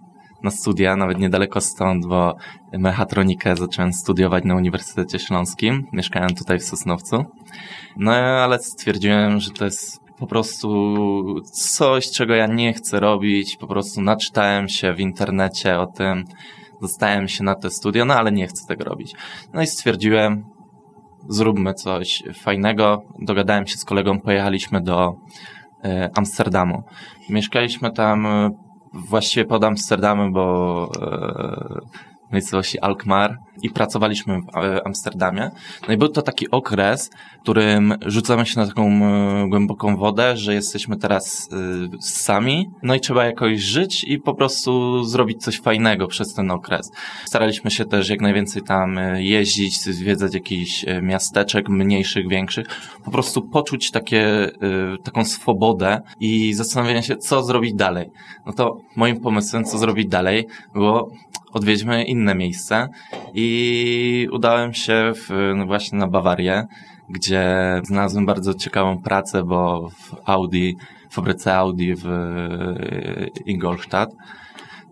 na 0.44 0.52
studia, 0.52 0.96
nawet 0.96 1.20
niedaleko 1.20 1.62
stąd, 1.62 2.06
bo 2.06 2.36
mechatronikę 2.74 3.56
zacząłem 3.56 3.94
studiować 3.94 4.44
na 4.44 4.56
Uniwersytecie 4.56 5.20
Śląskim. 5.20 5.84
Mieszkałem 5.94 6.36
tutaj 6.36 6.60
w 6.60 6.64
Sosnowcu. 6.64 7.26
No 7.98 8.12
ale 8.12 8.60
stwierdziłem, 8.60 9.40
że 9.40 9.52
to 9.52 9.66
jest 9.66 10.00
po 10.18 10.28
prostu 10.28 10.96
coś, 11.54 12.12
czego 12.12 12.36
ja 12.36 12.48
nie 12.48 12.74
chcę 12.74 13.00
robić. 13.00 13.58
Po 13.58 13.68
prostu 13.68 14.02
naczytałem 14.02 14.70
się 14.70 14.94
w 14.94 15.00
internecie 15.00 15.80
o 15.80 15.88
tym, 15.88 16.24
dostałem 16.86 17.28
się 17.28 17.44
na 17.44 17.56
te 17.56 17.70
studia, 17.70 18.06
no 18.06 18.14
ale 18.14 18.32
nie 18.32 18.48
chcę 18.48 18.68
tego 18.68 18.84
robić. 18.84 19.16
No 19.54 19.62
i 19.62 19.68
stwierdziłem, 19.68 20.44
zróbmy 21.30 21.74
coś 21.74 22.24
fajnego. 22.34 23.02
Dogadałem 23.20 23.68
się 23.68 23.78
z 23.78 23.86
kolegą, 23.86 24.20
pojechaliśmy 24.20 24.82
do 24.82 25.14
e, 25.84 26.10
Amsterdamu. 26.16 26.84
Mieszkaliśmy 27.30 27.92
tam 27.92 28.26
e, 28.26 28.50
właściwie 28.94 29.46
pod 29.46 29.64
Amsterdamem, 29.64 30.34
bo 30.34 30.90
e, 31.02 32.06
miejscowości 32.32 32.80
Alkmaar 32.80 33.38
i 33.62 33.70
pracowaliśmy 33.70 34.42
w 34.42 34.58
e, 34.58 34.86
Amsterdamie. 34.86 35.52
No 35.88 35.94
i 35.94 35.98
był 35.98 36.10
to 36.10 36.22
taki 36.22 36.52
okres, 36.52 37.10
w 37.40 37.42
którym 37.42 37.94
rzucamy 38.06 38.46
się 38.46 38.60
na 38.60 38.68
taką 38.68 38.88
e, 38.88 39.50
głęboką 39.50 39.98
wodę, 39.98 40.38
że 40.38 40.54
jesteśmy 40.54 40.98
teraz 40.98 41.50
sami, 42.02 42.70
no 42.84 42.96
i 42.96 43.00
trzeba 43.00 43.26
jakoś 43.26 43.60
żyć 43.60 44.04
i 44.04 44.20
po 44.20 44.34
prostu 44.34 45.04
zrobić 45.04 45.44
coś 45.44 45.60
fajnego 45.60 46.08
przez 46.08 46.34
ten 46.34 46.52
okres. 46.52 46.92
Staraliśmy 47.26 47.72
się 47.72 47.86
też 47.86 48.10
jak 48.10 48.22
najwięcej 48.22 48.62
tam 48.62 49.00
jeździć, 49.16 49.82
zwiedzać 49.82 50.34
jakichś 50.34 50.86
miasteczek, 51.02 51.70
mniejszych, 51.70 52.30
większych, 52.30 52.68
po 53.06 53.12
prostu 53.12 53.42
poczuć 53.42 53.92
takie, 53.92 54.52
taką 55.04 55.26
swobodę 55.26 56.02
i 56.20 56.54
zastanowienie 56.54 57.04
się, 57.04 57.16
co 57.16 57.44
zrobić 57.44 57.74
dalej. 57.74 58.10
No 58.46 58.54
to 58.54 58.78
moim 58.96 59.20
pomysłem, 59.20 59.64
co 59.64 59.78
zrobić 59.78 60.08
dalej, 60.08 60.48
było 60.74 61.12
odwiedźmy 61.56 62.04
inne 62.04 62.36
miejsce. 62.36 62.90
I 63.34 64.28
udałem 64.32 64.74
się 64.74 65.12
w, 65.16 65.54
no 65.56 65.66
właśnie 65.66 65.98
na 65.98 66.08
Bawarię, 66.08 66.66
gdzie 67.10 67.46
znalazłem 67.84 68.26
bardzo 68.26 68.54
ciekawą 68.54 68.98
pracę, 68.98 69.44
bo 69.44 69.90
w 69.90 70.16
Audi, 70.26 70.72
w 71.10 71.14
fabryce 71.14 71.56
Audi 71.56 71.94
w 71.96 72.08
Ingolstadt. 73.46 74.12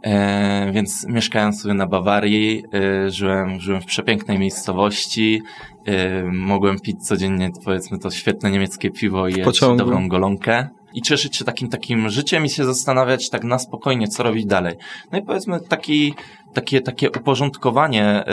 E, 0.04 0.72
więc 0.72 1.08
mieszkałem 1.08 1.54
sobie 1.54 1.74
na 1.74 1.88
Bawarii, 1.88 2.64
e, 2.74 3.10
żyłem, 3.12 3.60
żyłem 3.60 3.82
w 3.82 3.86
przepięknej 3.86 4.40
miejscowości, 4.40 5.42
e, 5.86 6.24
mogłem 6.24 6.80
pić 6.80 7.08
codziennie, 7.08 7.52
powiedzmy, 7.66 8.00
to 8.00 8.12
świetne 8.12 8.52
niemieckie 8.52 8.92
piwo 8.92 9.28
i 9.28 9.34
jeść 9.34 9.60
dobrą 9.60 10.08
golonkę 10.08 10.70
i 10.94 11.02
cieszyć 11.02 11.36
się 11.36 11.46
takim 11.46 11.70
takim 11.70 12.10
życiem 12.10 12.46
i 12.46 12.50
się 12.50 12.66
zastanawiać 12.66 13.30
tak 13.30 13.44
na 13.44 13.60
spokojnie, 13.60 14.08
co 14.08 14.24
robić 14.24 14.46
dalej. 14.46 14.76
No 15.12 15.20
i 15.20 15.22
powiedzmy 15.22 15.60
taki, 15.60 16.14
takie, 16.54 16.82
takie 16.82 17.12
uporządkowanie 17.12 18.24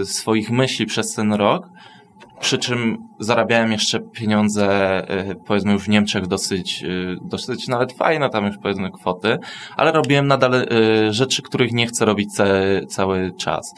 y, 0.00 0.06
swoich 0.06 0.50
myśli 0.50 0.86
przez 0.86 1.14
ten 1.14 1.32
rok, 1.32 1.68
przy 2.40 2.58
czym 2.58 2.98
zarabiałem 3.20 3.72
jeszcze 3.72 4.00
pieniądze, 4.00 5.02
y, 5.30 5.34
powiedzmy 5.46 5.72
już 5.72 5.84
w 5.84 5.88
Niemczech 5.88 6.26
dosyć, 6.26 6.82
y, 6.84 7.16
dosyć 7.22 7.68
nawet 7.68 7.92
fajne 7.92 8.30
tam 8.30 8.46
już 8.46 8.56
powiedzmy 8.62 8.90
kwoty, 8.90 9.38
ale 9.76 9.92
robiłem 9.92 10.26
nadal 10.26 10.66
rzeczy, 11.10 11.42
których 11.42 11.72
nie 11.72 11.86
chcę 11.86 12.04
robić 12.04 12.32
cały, 12.32 12.86
cały 12.88 13.32
czas. 13.38 13.74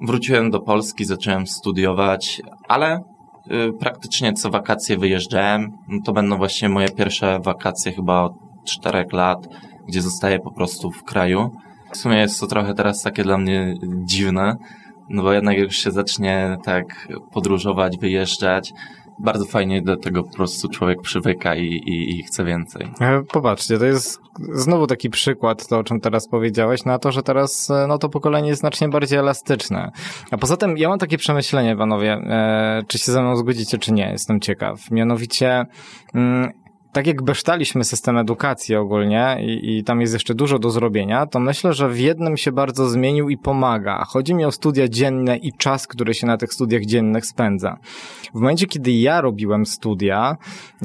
Wróciłem 0.00 0.50
do 0.50 0.60
Polski, 0.60 1.04
zacząłem 1.04 1.46
studiować, 1.46 2.42
ale 2.68 3.00
praktycznie 3.80 4.32
co 4.32 4.50
wakacje 4.50 4.98
wyjeżdżałem. 4.98 5.72
No 5.88 5.98
to 6.04 6.12
będą 6.12 6.36
właśnie 6.36 6.68
moje 6.68 6.88
pierwsze 6.88 7.40
wakacje 7.40 7.92
chyba 7.92 8.22
od 8.22 8.32
czterech 8.64 9.12
lat, 9.12 9.48
gdzie 9.88 10.02
zostaję 10.02 10.38
po 10.38 10.52
prostu 10.52 10.90
w 10.90 11.04
kraju. 11.04 11.50
W 11.92 11.96
sumie 11.96 12.16
jest 12.16 12.40
to 12.40 12.46
trochę 12.46 12.74
teraz 12.74 13.02
takie 13.02 13.22
dla 13.22 13.38
mnie 13.38 13.74
dziwne, 14.04 14.56
no 15.08 15.22
bo 15.22 15.32
jednak 15.32 15.58
już 15.58 15.76
się 15.76 15.90
zacznie 15.90 16.56
tak 16.64 17.08
podróżować, 17.32 17.98
wyjeżdżać, 17.98 18.72
bardzo 19.22 19.44
fajnie 19.44 19.82
do 19.82 19.96
tego 19.96 20.22
po 20.22 20.36
prostu 20.36 20.68
człowiek 20.68 21.02
przywyka 21.02 21.54
i, 21.54 21.66
i, 21.66 22.18
i 22.18 22.22
chce 22.22 22.44
więcej. 22.44 22.88
E, 23.00 23.22
Popatrzcie, 23.32 23.78
to 23.78 23.84
jest 23.84 24.20
znowu 24.52 24.86
taki 24.86 25.10
przykład, 25.10 25.68
to 25.68 25.78
o 25.78 25.84
czym 25.84 26.00
teraz 26.00 26.28
powiedziałeś, 26.28 26.84
na 26.84 26.98
to, 26.98 27.12
że 27.12 27.22
teraz 27.22 27.70
e, 27.70 27.86
no, 27.86 27.98
to 27.98 28.08
pokolenie 28.08 28.48
jest 28.48 28.60
znacznie 28.60 28.88
bardziej 28.88 29.18
elastyczne. 29.18 29.92
A 30.30 30.38
poza 30.38 30.56
tym 30.56 30.78
ja 30.78 30.88
mam 30.88 30.98
takie 30.98 31.18
przemyślenie, 31.18 31.76
panowie, 31.76 32.12
e, 32.12 32.82
czy 32.88 32.98
się 32.98 33.12
ze 33.12 33.22
mną 33.22 33.36
zgodzicie, 33.36 33.78
czy 33.78 33.92
nie, 33.92 34.10
jestem 34.10 34.40
ciekaw. 34.40 34.90
Mianowicie, 34.90 35.66
mm, 36.14 36.50
tak 36.92 37.06
jak 37.06 37.22
besztaliśmy 37.22 37.84
system 37.84 38.18
edukacji 38.18 38.76
ogólnie 38.76 39.38
i, 39.40 39.78
i 39.78 39.84
tam 39.84 40.00
jest 40.00 40.12
jeszcze 40.12 40.34
dużo 40.34 40.58
do 40.58 40.70
zrobienia, 40.70 41.26
to 41.26 41.40
myślę, 41.40 41.72
że 41.72 41.88
w 41.88 41.98
jednym 41.98 42.36
się 42.36 42.52
bardzo 42.52 42.88
zmienił 42.88 43.28
i 43.28 43.38
pomaga. 43.38 44.04
Chodzi 44.04 44.34
mi 44.34 44.44
o 44.44 44.52
studia 44.52 44.88
dzienne 44.88 45.36
i 45.36 45.52
czas, 45.52 45.86
który 45.86 46.14
się 46.14 46.26
na 46.26 46.36
tych 46.36 46.52
studiach 46.52 46.84
dziennych 46.84 47.26
spędza. 47.26 47.76
W 48.34 48.40
momencie, 48.40 48.66
kiedy 48.66 48.92
ja 48.92 49.20
robiłem 49.20 49.66
studia, 49.66 50.36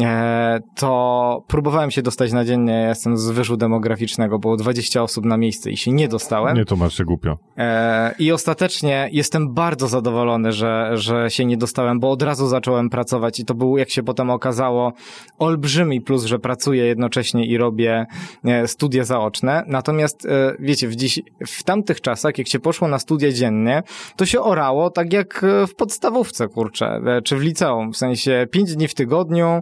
e, 0.01 0.59
to 0.75 1.43
próbowałem 1.47 1.91
się 1.91 2.01
dostać 2.01 2.31
na 2.31 2.45
dziennie, 2.45 2.73
ja 2.73 2.89
jestem 2.89 3.17
z 3.17 3.29
wyżu 3.29 3.57
demograficznego, 3.57 4.39
było 4.39 4.57
20 4.57 5.03
osób 5.03 5.25
na 5.25 5.37
miejsce 5.37 5.71
i 5.71 5.77
się 5.77 5.91
nie 5.91 6.07
dostałem. 6.07 6.57
Nie 6.57 6.65
tłumacz 6.65 6.93
się 6.93 7.03
głupio. 7.03 7.37
E, 7.57 8.15
I 8.19 8.31
ostatecznie 8.31 9.09
jestem 9.11 9.53
bardzo 9.53 9.87
zadowolony, 9.87 10.51
że, 10.51 10.91
że 10.93 11.29
się 11.29 11.45
nie 11.45 11.57
dostałem, 11.57 11.99
bo 11.99 12.11
od 12.11 12.21
razu 12.21 12.47
zacząłem 12.47 12.89
pracować 12.89 13.39
i 13.39 13.45
to 13.45 13.53
był, 13.53 13.77
jak 13.77 13.89
się 13.89 14.03
potem 14.03 14.29
okazało, 14.29 14.93
olbrzymi 15.39 15.96
plus, 16.01 16.25
że 16.25 16.39
pracuję 16.39 16.85
jednocześnie 16.85 17.45
i 17.45 17.57
robię 17.57 18.05
e, 18.45 18.67
studia 18.67 19.03
zaoczne. 19.03 19.63
Natomiast, 19.67 20.25
e, 20.25 20.55
wiecie, 20.59 20.87
w, 20.87 20.95
dziś, 20.95 21.19
w 21.47 21.63
tamtych 21.63 22.01
czasach, 22.01 22.37
jak 22.37 22.47
się 22.47 22.59
poszło 22.59 22.87
na 22.87 22.99
studia 22.99 23.31
dziennie, 23.31 23.83
to 24.15 24.25
się 24.25 24.41
orało 24.41 24.89
tak 24.89 25.13
jak 25.13 25.43
e, 25.43 25.67
w 25.67 25.75
podstawówce, 25.75 26.47
kurczę, 26.47 27.01
czy 27.23 27.35
w 27.35 27.41
liceum, 27.41 27.93
w 27.93 27.97
sensie 27.97 28.47
5 28.51 28.75
dni 28.75 28.87
w 28.87 28.93
tygodniu, 28.93 29.61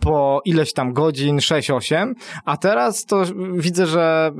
po 0.00 0.42
ileś 0.44 0.72
tam 0.72 0.92
godzin, 0.92 1.36
6-8, 1.36 2.12
a 2.44 2.56
teraz 2.56 3.04
to 3.04 3.22
widzę, 3.54 3.86
że 3.86 4.32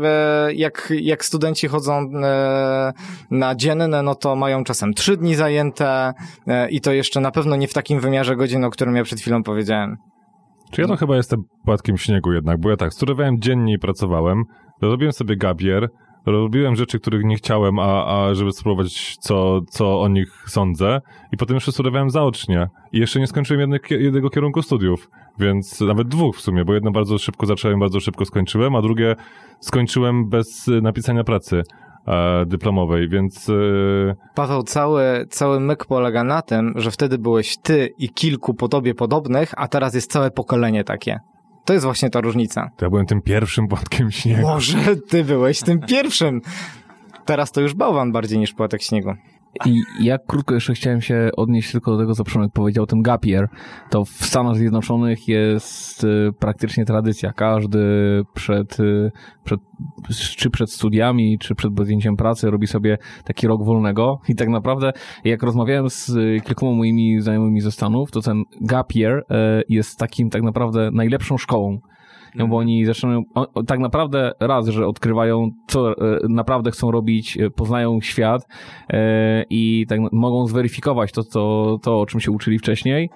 jak, 0.55 0.93
jak 1.01 1.25
studenci 1.25 1.69
chodzą 1.69 2.11
na 3.31 3.55
dzienne, 3.55 4.03
no 4.03 4.15
to 4.15 4.37
mają 4.37 4.65
czasem 4.65 4.95
3 4.95 5.17
dni 5.17 5.35
zajęte 5.35 6.15
i 6.71 6.81
to 6.81 6.93
jeszcze 6.93 7.21
na 7.21 7.31
pewno 7.31 7.57
nie 7.57 7.69
w 7.69 7.75
takim 7.75 8.01
wymiarze 8.01 8.37
godzin, 8.37 8.65
o 8.65 8.71
którym 8.71 8.97
ja 8.97 9.05
przed 9.05 9.21
chwilą 9.21 9.43
powiedziałem. 9.43 9.97
Czy 10.71 10.81
ja 10.81 10.89
to 10.89 10.97
chyba 10.97 11.17
jestem 11.17 11.43
płatkiem 11.65 11.97
śniegu 11.97 12.33
jednak, 12.33 12.61
bo 12.61 12.71
ja 12.71 12.77
tak, 12.77 12.95
studiowałem 12.95 13.41
dziennie 13.41 13.75
i 13.75 13.79
pracowałem, 13.79 14.45
robiłem 14.83 15.13
sobie 15.13 15.37
gabier, 15.37 15.89
robiłem 16.27 16.77
rzeczy, 16.77 17.01
których 17.01 17.25
nie 17.25 17.37
chciałem, 17.37 17.79
a, 17.79 18.07
a 18.07 18.35
żeby 18.35 18.53
spróbować, 18.53 19.17
co, 19.17 19.61
co 19.71 20.01
o 20.01 20.09
nich 20.09 20.45
sądzę. 20.47 21.01
I 21.33 21.37
potem 21.37 21.55
jeszcze 21.55 21.73
studiowałem 21.73 22.11
zaocznie. 22.11 22.69
I 22.93 22.99
jeszcze 22.99 23.21
nie 23.21 23.27
skończyłem 23.27 23.61
jednego, 23.61 23.85
jednego 23.91 24.31
kierunku 24.31 24.63
studiów, 24.63 25.11
więc 25.39 25.81
nawet 25.81 26.09
dwóch 26.09 26.37
w 26.37 26.41
sumie, 26.41 26.65
bo 26.65 26.75
jedno 26.75 26.91
bardzo 26.91 27.19
szybko 27.19 27.47
zacząłem, 27.47 27.81
bardzo 27.81 28.01
szybko 28.01 28.25
skończyłem, 28.25 28.75
a 28.75 28.83
drugie 28.83 29.17
skończyłem 29.61 30.29
bez 30.29 30.71
napisania 30.83 31.25
pracy 31.25 31.63
dyplomowej, 32.47 33.09
więc... 33.09 33.49
E, 33.49 33.53
Paweł, 34.35 34.63
cały, 34.63 35.27
cały 35.31 35.61
myk 35.61 35.85
polega 35.85 36.25
na 36.25 36.43
tym, 36.43 36.73
że 36.77 36.91
wtedy 36.91 37.19
byłeś 37.19 37.57
ty 37.63 37.95
i 37.99 38.11
kilku 38.11 38.55
po 38.55 38.69
tobie 38.69 38.95
podobnych, 38.95 39.55
a 39.57 39.69
teraz 39.69 39.95
jest 39.95 40.13
całe 40.13 40.31
pokolenie 40.31 40.85
takie. 40.85 41.21
To 41.65 41.73
jest 41.73 41.85
właśnie 41.85 42.11
ta 42.11 42.21
różnica. 42.21 42.71
to 42.77 42.85
ja 42.87 42.91
byłem 42.91 43.07
tym 43.07 43.23
pierwszym 43.23 43.69
płatkiem 43.69 44.11
śniegu. 44.11 44.43
Może 44.43 44.97
ty 45.09 45.25
byłeś 45.25 45.61
tym 45.61 45.81
pierwszym. 45.81 46.41
Teraz 47.25 47.53
to 47.53 47.61
już 47.61 47.75
bałwan 47.75 48.13
bardziej 48.13 48.39
niż 48.39 48.53
płatek 48.53 48.83
śniegu. 48.83 49.15
I 49.65 49.83
ja 50.01 50.19
krótko 50.19 50.55
jeszcze 50.55 50.75
chciałem 50.75 51.01
się 51.01 51.31
odnieść 51.37 51.73
tylko 51.73 51.93
do 51.93 51.99
tego, 51.99 52.15
co 52.15 52.25
Przemek 52.25 52.53
powiedział 52.53 52.85
o 52.85 52.87
tym 52.87 53.03
gap 53.03 53.27
year. 53.27 53.49
To 53.91 54.05
w 54.05 54.09
Stanach 54.09 54.57
Zjednoczonych 54.57 55.29
jest 55.29 56.05
y, 56.05 56.33
praktycznie 56.39 56.85
tradycja. 56.85 57.33
Każdy 57.33 57.79
przed, 58.35 58.81
y, 58.81 59.11
przed, 59.45 59.61
czy 60.37 60.51
przed 60.51 60.73
studiami, 60.73 61.39
czy 61.39 61.55
przed 61.55 61.75
podjęciem 61.75 62.17
pracy 62.17 62.51
robi 62.51 62.67
sobie 62.67 62.99
taki 63.25 63.47
rok 63.47 63.65
wolnego. 63.65 64.21
I 64.29 64.35
tak 64.35 64.49
naprawdę, 64.49 64.93
jak 65.25 65.43
rozmawiałem 65.43 65.91
z 65.91 66.09
y, 66.09 66.41
kilkoma 66.45 66.73
moimi 66.73 67.21
znajomymi 67.21 67.61
ze 67.61 67.73
Stanów, 67.73 68.11
to 68.11 68.21
ten 68.21 68.43
gap 68.61 68.95
year 68.95 69.19
y, 69.19 69.25
jest 69.69 69.99
takim 69.99 70.31
tak 70.31 70.43
naprawdę 70.43 70.91
najlepszą 70.93 71.39
szkołą. 71.39 71.79
No 72.37 72.49
bo 72.49 72.57
oni 72.57 72.85
zaczynają, 72.85 73.23
tak 73.67 73.79
naprawdę 73.81 74.33
raz, 74.41 74.69
że 74.69 74.87
odkrywają, 74.87 75.51
co 75.67 75.91
e, 75.91 76.19
naprawdę 76.29 76.71
chcą 76.71 76.91
robić, 76.91 77.39
e, 77.39 77.51
poznają 77.51 78.01
świat 78.01 78.47
e, 78.91 79.45
i 79.51 79.87
tak 79.89 80.01
mogą 80.13 80.47
zweryfikować 80.47 81.13
to, 81.13 81.25
to, 81.25 81.79
to, 81.83 82.01
o 82.01 82.07
czym 82.07 82.21
się 82.21 82.31
uczyli 82.31 82.59
wcześniej. 82.59 83.11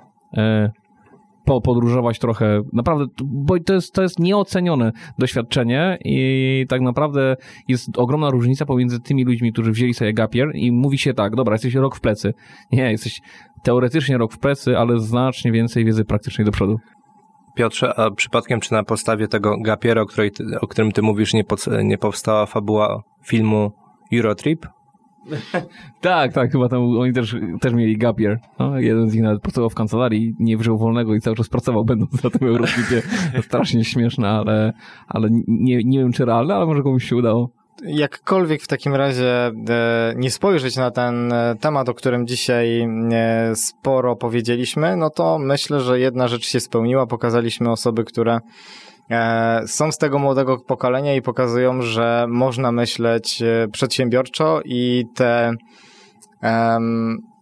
Po, 1.44 1.60
podróżować 1.60 2.18
trochę, 2.18 2.62
naprawdę, 2.72 3.04
bo 3.24 3.60
to 3.60 3.74
jest, 3.74 3.94
to 3.94 4.02
jest 4.02 4.18
nieocenione 4.18 4.92
doświadczenie 5.18 5.98
i 6.04 6.66
tak 6.68 6.80
naprawdę 6.80 7.36
jest 7.68 7.98
ogromna 7.98 8.30
różnica 8.30 8.66
pomiędzy 8.66 9.00
tymi 9.00 9.24
ludźmi, 9.24 9.52
którzy 9.52 9.72
wzięli 9.72 9.94
sobie 9.94 10.14
gapier 10.14 10.50
i 10.54 10.72
mówi 10.72 10.98
się 10.98 11.14
tak, 11.14 11.36
dobra, 11.36 11.54
jesteś 11.54 11.74
rok 11.74 11.96
w 11.96 12.00
plecy. 12.00 12.34
Nie, 12.72 12.90
jesteś 12.90 13.20
teoretycznie 13.62 14.18
rok 14.18 14.32
w 14.32 14.38
plecy, 14.38 14.78
ale 14.78 14.98
znacznie 14.98 15.52
więcej 15.52 15.84
wiedzy 15.84 16.04
praktycznej 16.04 16.44
do 16.44 16.52
przodu. 16.52 16.76
Piotrze, 17.54 17.98
a 17.98 18.10
przypadkiem 18.10 18.60
czy 18.60 18.72
na 18.72 18.84
podstawie 18.84 19.28
tego 19.28 19.56
gapiera, 19.60 20.02
o, 20.02 20.06
której 20.06 20.30
o 20.60 20.66
którym 20.66 20.92
ty 20.92 21.02
mówisz, 21.02 21.34
nie, 21.34 21.44
pod, 21.44 21.66
nie 21.84 21.98
powstała 21.98 22.46
fabuła 22.46 23.02
filmu 23.24 23.72
Eurotrip? 24.12 24.66
Tak, 26.00 26.32
tak, 26.32 26.52
chyba 26.52 26.68
tam 26.68 26.98
oni 26.98 27.12
też, 27.12 27.36
też 27.60 27.72
mieli 27.72 27.98
gapier. 27.98 28.38
No, 28.58 28.78
jeden 28.78 29.10
z 29.10 29.14
nich 29.14 29.22
nawet 29.22 29.42
pracował 29.42 29.70
w 29.70 29.74
kancelarii, 29.74 30.34
nie 30.38 30.56
wziął 30.56 30.78
wolnego 30.78 31.14
i 31.14 31.20
cały 31.20 31.36
czas 31.36 31.48
pracował, 31.48 31.84
będąc 31.90 32.24
na 32.24 32.30
tym 32.30 32.48
Eurotripie. 32.48 33.02
To 33.36 33.42
strasznie 33.42 33.84
śmieszne, 33.84 34.28
ale, 34.28 34.72
ale 35.08 35.28
nie, 35.48 35.84
nie 35.84 35.98
wiem, 35.98 36.12
czy 36.12 36.24
realne, 36.24 36.54
ale 36.54 36.66
może 36.66 36.82
komuś 36.82 37.04
się 37.04 37.16
udało. 37.16 37.50
Jakkolwiek 37.82 38.62
w 38.62 38.66
takim 38.66 38.94
razie 38.94 39.46
e, 39.46 39.52
nie 40.16 40.30
spojrzeć 40.30 40.76
na 40.76 40.90
ten 40.90 41.32
e, 41.32 41.54
temat, 41.60 41.88
o 41.88 41.94
którym 41.94 42.26
dzisiaj 42.26 42.88
e, 43.12 43.56
sporo 43.56 44.16
powiedzieliśmy, 44.16 44.96
no 44.96 45.10
to 45.10 45.38
myślę, 45.38 45.80
że 45.80 46.00
jedna 46.00 46.28
rzecz 46.28 46.46
się 46.46 46.60
spełniła. 46.60 47.06
Pokazaliśmy 47.06 47.70
osoby, 47.70 48.04
które 48.04 48.38
są 49.66 49.92
z 49.92 49.98
tego 49.98 50.18
młodego 50.18 50.58
pokolenia 50.58 51.14
i 51.14 51.22
pokazują, 51.22 51.82
że 51.82 52.26
można 52.28 52.72
myśleć 52.72 53.42
przedsiębiorczo 53.72 54.60
i 54.64 55.04
te 55.14 55.52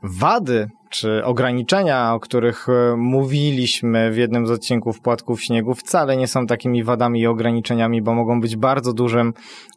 wady 0.03 0.69
czy 0.91 1.25
ograniczenia, 1.25 2.15
o 2.15 2.21
których 2.21 2.69
e, 2.69 2.97
mówiliśmy 2.97 4.11
w 4.11 4.17
jednym 4.17 4.47
z 4.47 4.51
odcinków 4.51 5.01
Płatków 5.01 5.43
Śniegu, 5.43 5.75
wcale 5.75 6.17
nie 6.17 6.27
są 6.27 6.47
takimi 6.47 6.85
wadami 6.85 7.21
i 7.21 7.27
ograniczeniami, 7.27 8.03
bo 8.03 8.15
mogą 8.15 8.41
być 8.41 8.57
bardzo 8.57 8.93
dużym 8.93 9.33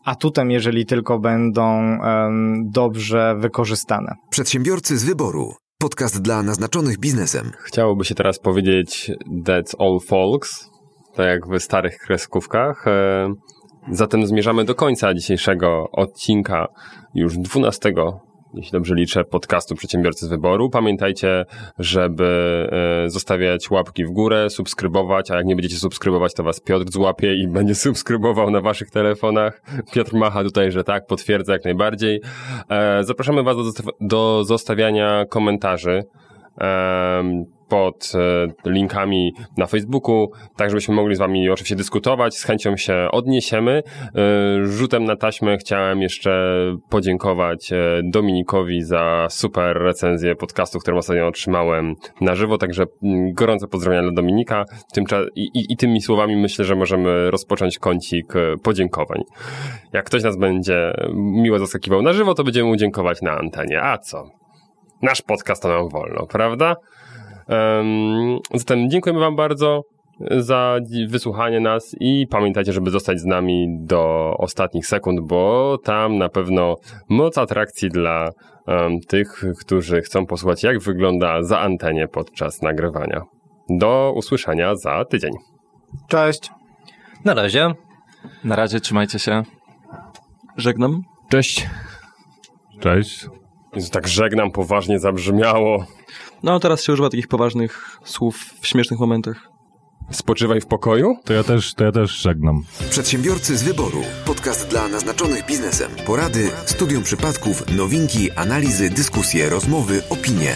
atutem, 0.06 0.52
jeżeli 0.52 0.86
tylko 0.86 1.20
będą 1.20 1.98
dobrze 2.66 3.36
wykorzystane. 3.40 4.16
Przedsiębiorcy 4.30 4.98
z 4.98 5.04
wyboru. 5.04 5.54
Podcast 5.80 6.22
dla 6.22 6.44
naznaczonych 6.44 7.00
biznesem. 7.00 7.52
Chciałoby 7.58 8.06
się 8.06 8.16
teraz 8.16 8.40
powiedzieć 8.40 9.12
That's 9.48 9.76
all 9.80 10.00
folks, 10.08 10.70
tak 11.16 11.26
jak 11.26 11.48
w 11.48 11.60
starych 11.60 11.98
kreskówkach. 11.98 12.88
E, 12.88 13.34
Zatem 13.90 14.28
zmierzamy 14.28 14.66
do 14.66 14.76
końca 14.76 15.14
dzisiejszego 15.14 15.86
odcinka, 15.92 16.68
już 17.16 17.38
12 17.38 17.94
jeśli 18.54 18.72
dobrze 18.72 18.96
liczę, 18.96 19.24
podcastu 19.24 19.76
Przedsiębiorcy 19.76 20.26
z 20.26 20.30
Wyboru. 20.30 20.70
Pamiętajcie, 20.70 21.46
żeby 21.80 22.68
e, 23.06 23.10
zostawiać 23.10 23.72
łapki 23.72 24.06
w 24.06 24.12
górę, 24.12 24.50
subskrybować, 24.50 25.32
a 25.32 25.36
jak 25.36 25.46
nie 25.46 25.56
będziecie 25.56 25.76
subskrybować, 25.76 26.34
to 26.34 26.44
was 26.44 26.60
Piotr 26.60 26.92
złapie 26.92 27.36
i 27.36 27.48
będzie 27.58 27.76
subskrybował 27.76 28.52
na 28.52 28.62
waszych 28.62 28.90
telefonach. 28.90 29.62
Piotr 29.94 30.14
macha 30.14 30.44
tutaj, 30.44 30.72
że 30.72 30.84
tak, 30.84 31.06
potwierdza 31.06 31.54
jak 31.54 31.66
najbardziej. 31.66 32.22
E, 32.70 33.04
zapraszamy 33.04 33.44
was 33.44 33.58
do, 33.58 33.92
do 34.02 34.44
zostawiania 34.44 35.26
komentarzy. 35.30 36.04
Pod 37.72 38.12
e, 38.16 38.70
linkami 38.72 39.34
na 39.58 39.68
Facebooku, 39.68 40.32
tak 40.56 40.70
żebyśmy 40.70 40.96
mogli 40.96 41.16
z 41.16 41.20
Wami 41.20 41.50
oczywiście 41.50 41.76
dyskutować. 41.76 42.38
Z 42.38 42.44
chęcią 42.44 42.78
się 42.78 43.08
odniesiemy. 43.12 43.84
E, 44.16 44.66
Rzutem 44.66 45.04
na 45.04 45.16
taśmę 45.16 45.58
chciałem 45.58 46.02
jeszcze 46.02 46.54
podziękować 46.90 47.74
e, 47.74 48.02
Dominikowi 48.04 48.84
za 48.84 49.28
super 49.30 49.78
recenzję 49.78 50.36
podcastu, 50.36 50.80
którą 50.80 50.98
ostatnio 50.98 51.28
otrzymałem 51.28 51.96
na 52.22 52.36
żywo, 52.36 52.58
także 52.58 52.86
mm, 53.04 53.34
gorące 53.34 53.68
pozdrowienia 53.68 54.04
dla 54.04 54.12
Dominika. 54.12 54.66
I, 55.36 55.50
i, 55.70 55.78
tymi 55.78 56.02
słowami 56.02 56.36
myślę, 56.36 56.66
że 56.66 56.76
możemy 56.76 57.32
rozpocząć 57.32 57.80
kącik 57.80 58.34
podziękowań. 58.64 59.24
Jak 59.94 60.06
ktoś 60.06 60.24
nas 60.24 60.38
będzie 60.38 60.94
miło 61.14 61.60
zaskakiwał 61.60 62.02
na 62.02 62.14
żywo, 62.14 62.34
to 62.34 62.44
będziemy 62.44 62.70
mu 62.70 62.76
dziękować 62.76 63.22
na 63.22 63.32
antenie. 63.32 63.82
A 63.84 63.98
co? 63.98 64.41
Nasz 65.02 65.22
podcast 65.22 65.62
to 65.64 65.70
nam 65.70 65.90
wolno, 65.90 66.26
prawda? 66.28 66.76
Um, 67.48 68.40
zatem 68.54 68.90
dziękujemy 68.90 69.20
Wam 69.20 69.36
bardzo. 69.36 69.84
za 70.38 70.78
wysłuchanie 71.08 71.60
nas 71.60 71.96
i 72.00 72.28
pamiętajcie, 72.30 72.74
żeby 72.74 72.92
zostać 72.92 73.20
z 73.20 73.26
nami 73.26 73.68
do 73.80 74.34
ostatnich 74.38 74.88
sekund, 74.88 75.20
bo 75.20 75.78
tam 75.84 76.18
na 76.18 76.30
pewno 76.30 76.76
moc 77.10 77.38
atrakcji 77.38 77.90
dla 77.90 78.30
em, 78.68 79.00
tych, 79.08 79.44
którzy 79.60 80.02
chcą 80.02 80.26
posłuchać, 80.26 80.64
jak 80.64 80.80
wygląda 80.80 81.44
za 81.44 81.60
antenie 81.60 82.08
podczas 82.08 82.62
nagrywania. 82.62 83.22
Do 83.70 84.14
usłyszenia 84.16 84.76
za 84.76 85.06
tydzień. 85.06 85.32
Cześć. 86.08 86.52
Na 87.26 87.34
razie. 87.34 87.74
Na 88.44 88.56
razie 88.56 88.80
trzymajcie 88.80 89.20
się. 89.20 89.44
Żegnam. 90.58 91.02
Cześć. 91.30 91.68
Cześć. 92.80 93.41
Jezu, 93.76 93.90
tak 93.92 94.08
żegnam, 94.08 94.52
poważnie 94.52 95.00
zabrzmiało. 95.00 95.86
No, 96.44 96.60
teraz 96.60 96.84
się 96.84 96.94
używa 96.94 97.10
takich 97.10 97.28
poważnych 97.28 97.98
słów 98.04 98.36
w 98.62 98.68
śmiesznych 98.68 99.00
momentach. 99.00 99.50
Spoczywaj 100.12 100.62
w 100.62 100.66
pokoju? 100.66 101.16
To 101.26 101.34
ja 101.34 101.44
też, 101.44 101.74
to 101.74 101.84
ja 101.84 101.92
też 101.92 102.12
żegnam. 102.12 102.64
Przedsiębiorcy 102.90 103.58
z 103.58 103.64
wyboru. 103.64 104.02
Podcast 104.26 104.68
dla 104.70 104.88
naznaczonych 104.88 105.46
biznesem. 105.46 105.92
Porady, 106.06 106.50
studium 106.66 107.04
przypadków, 107.04 107.78
nowinki, 107.78 108.32
analizy, 108.32 108.90
dyskusje, 108.90 109.50
rozmowy, 109.50 110.02
opinie. 110.10 110.56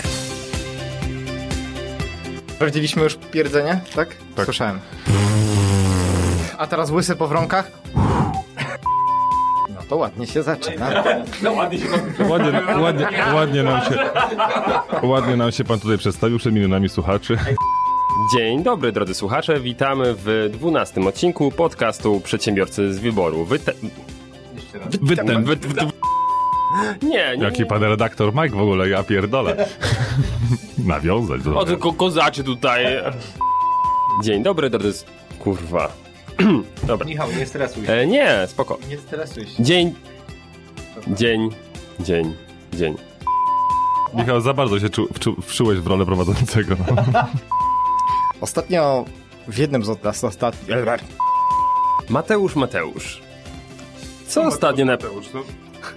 Sprawdziliśmy 2.56 3.04
już 3.04 3.16
pierdzenie, 3.32 3.82
tak? 3.96 4.16
Tak. 4.36 4.46
Słyszałem. 4.46 4.80
A 6.58 6.68
teraz 6.68 6.92
łysy 6.92 7.16
po 7.16 7.28
wronkach. 7.28 7.72
No 9.86 9.90
to 9.90 9.96
ładnie 9.96 10.28
się 10.28 10.44
zaczyna. 10.44 11.04
Ładnie, 12.30 12.52
ładnie, 12.80 13.08
ładnie, 13.34 13.64
nam 13.64 13.82
się, 13.82 13.98
ładnie 15.04 15.36
nam 15.36 15.52
się 15.52 15.64
pan 15.64 15.80
tutaj 15.80 15.98
przedstawił 15.98 16.38
przed 16.38 16.54
milionami 16.54 16.90
słuchaczy. 16.90 17.38
Dzień 18.36 18.64
dobry, 18.64 18.92
drodzy 18.92 19.14
słuchacze. 19.14 19.60
Witamy 19.60 20.16
w 20.18 20.50
dwunastym 20.54 21.08
odcinku 21.08 21.52
podcastu 21.52 22.20
Przedsiębiorcy 22.20 22.94
z 22.94 23.00
wyboru. 23.00 23.46
Wy 23.46 23.60
te... 23.60 23.74
Wytem. 25.02 25.44
wy... 25.44 25.56
wy... 25.56 25.82
Nie, 27.02 27.38
nie. 27.38 27.44
Jaki 27.44 27.66
pan 27.66 27.84
redaktor 27.84 28.36
Mike 28.36 28.56
w 28.56 28.62
ogóle, 28.62 28.90
ja 28.90 29.04
pierdolę. 29.04 29.68
Nawiązać 30.86 31.42
do 31.42 31.58
O, 31.58 31.66
tylko 31.66 31.94
kozaczy 31.94 32.44
tutaj. 32.44 32.86
Dzień 34.24 34.44
dobry, 34.44 34.70
drodzy... 34.70 35.06
Kurwa. 35.40 36.05
Dobra. 36.88 37.08
Michał, 37.08 37.32
nie 37.32 37.46
stresuj 37.46 37.86
się. 37.86 37.94
E, 37.94 38.08
nie, 38.08 38.48
spoko. 38.48 38.78
Nie 38.90 38.98
stresuj 38.98 39.48
się. 39.48 39.64
Dzień. 39.64 39.94
Dzień. 41.08 41.50
Dzień. 42.00 42.36
Dzień. 42.74 42.96
Michał, 44.14 44.42
za 44.42 44.54
bardzo 44.54 44.80
się 44.80 44.90
czu, 44.90 45.08
wczu, 45.14 45.36
wczułeś 45.42 45.80
w 45.80 45.88
rolę 45.88 46.06
prowadzącego. 46.06 46.76
Ostatnio 48.42 49.06
w 49.48 49.58
jednym 49.58 49.84
z 49.86 49.90
od- 49.90 50.16
z 50.16 50.24
ostatnich... 50.24 50.78
Mateusz, 52.10 52.56
Mateusz. 52.56 53.22
Co 54.28 54.44
ostatnio 54.44 54.86
na... 54.86 54.98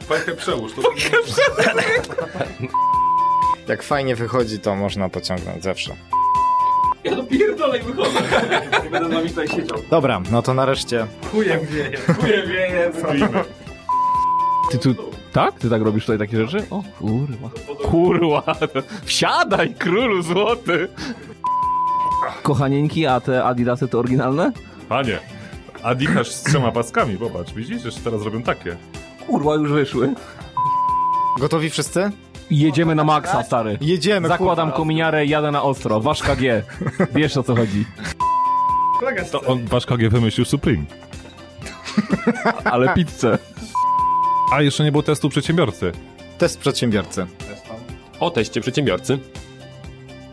Fajkę 0.08 0.34
przełóż. 0.34 0.72
To... 0.74 0.82
Jak 3.68 3.82
fajnie 3.82 4.16
wychodzi, 4.16 4.58
to 4.58 4.74
można 4.74 5.08
pociągnąć 5.08 5.62
zawsze. 5.62 5.96
Ja 7.10 7.16
to 7.16 7.22
pierdolę 7.22 7.78
i 7.78 7.82
wychodzę. 7.82 8.20
Nie 8.84 8.90
będę 8.90 9.08
z 9.08 9.12
nami 9.12 9.28
tutaj 9.28 9.48
siedział. 9.48 9.78
Dobra, 9.90 10.20
no 10.30 10.42
to 10.42 10.54
nareszcie. 10.54 11.06
Chujem 11.32 11.66
wieje, 11.66 11.96
chujem 12.20 12.48
wieje. 12.48 12.90
Ty 14.70 14.78
tu... 14.78 14.94
Tak? 15.32 15.58
Ty 15.58 15.70
tak 15.70 15.82
robisz 15.82 16.06
tutaj 16.06 16.18
takie 16.28 16.46
rzeczy? 16.46 16.66
O 16.70 16.82
kurwa. 16.98 17.50
Kurwa. 17.84 18.42
Wsiadaj, 19.04 19.74
królu 19.74 20.22
złoty. 20.22 20.88
Kochanieńki, 22.42 23.06
a 23.06 23.20
te 23.20 23.44
adidasy 23.44 23.88
to 23.88 23.98
oryginalne? 23.98 24.52
Panie, 24.88 25.18
Adidas 25.82 26.26
z 26.26 26.42
trzema 26.42 26.72
paskami, 26.72 27.16
popatrz, 27.16 27.52
widzisz? 27.52 27.84
Jeszcze 27.84 28.00
teraz 28.00 28.22
robią 28.22 28.42
takie. 28.42 28.76
Kurwa, 29.26 29.54
już 29.54 29.72
wyszły. 29.72 30.14
Gotowi 31.40 31.70
wszyscy? 31.70 32.10
Jedziemy 32.50 32.94
na 32.94 33.04
maksa, 33.04 33.42
stary. 33.42 33.78
Jedziemy, 33.80 34.28
Zakładam 34.28 34.72
kominiarę 34.72 35.26
i 35.26 35.28
jadę 35.28 35.50
na 35.50 35.62
ostro. 35.62 36.00
Ważka 36.00 36.36
G. 36.36 36.62
Wiesz 37.14 37.36
o 37.36 37.42
co 37.42 37.56
chodzi. 37.56 37.84
To 39.32 39.40
on, 39.40 39.66
wasz 39.66 39.86
KG 39.86 40.08
wymyślił 40.10 40.44
Supreme. 40.44 40.84
Ale 42.64 42.94
pizzę. 42.94 43.38
A, 44.52 44.62
jeszcze 44.62 44.84
nie 44.84 44.92
było 44.92 45.02
testu 45.02 45.28
przedsiębiorcy. 45.28 45.92
Test 46.38 46.60
przedsiębiorcy. 46.60 47.26
O 48.20 48.30
teście 48.30 48.60
przedsiębiorcy. 48.60 49.18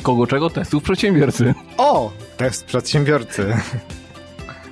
Kogo 0.04 0.28
czego? 0.28 0.50
Testów 0.50 0.84
przedsiębiorcy. 0.84 1.54
O! 1.78 2.12
Test 2.38 2.66
przedsiębiorcy. 2.66 3.58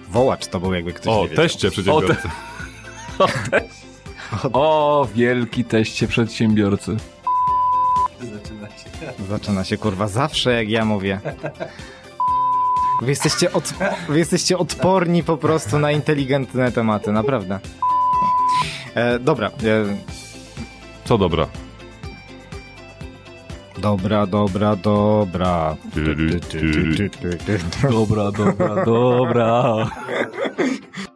Wołacz 0.10 0.48
to 0.48 0.60
był, 0.60 0.74
jakby 0.74 0.94
ktoś 0.94 1.14
O, 1.32 1.36
teście 1.36 1.72
przedsiębiorcy. 1.72 2.30
O, 4.53 5.07
wielki 5.15 5.64
teście 5.65 6.07
przedsiębiorcy. 6.07 6.98
Zaczyna 9.30 9.64
się, 9.64 9.77
kurwa, 9.77 10.07
zawsze 10.07 10.53
jak 10.53 10.69
ja 10.69 10.85
mówię. 10.85 11.19
Wy 13.02 13.10
jesteście, 13.10 13.53
od, 13.53 13.73
wy 14.10 14.18
jesteście 14.19 14.57
odporni 14.57 15.23
po 15.23 15.38
prostu 15.38 15.80
na 15.80 15.91
inteligentne 15.91 16.72
tematy, 16.72 17.11
naprawdę. 17.11 17.60
E, 18.95 19.19
dobra. 19.19 19.48
E, 19.48 19.52
Co 21.06 21.18
dobra. 21.18 21.48
dobra, 23.77 24.26
dobra, 24.27 24.76
dobra. 24.76 25.76
Tyry. 25.94 26.40
Dobra, 27.91 28.31
dobra, 28.31 28.85
dobra. 28.85 29.88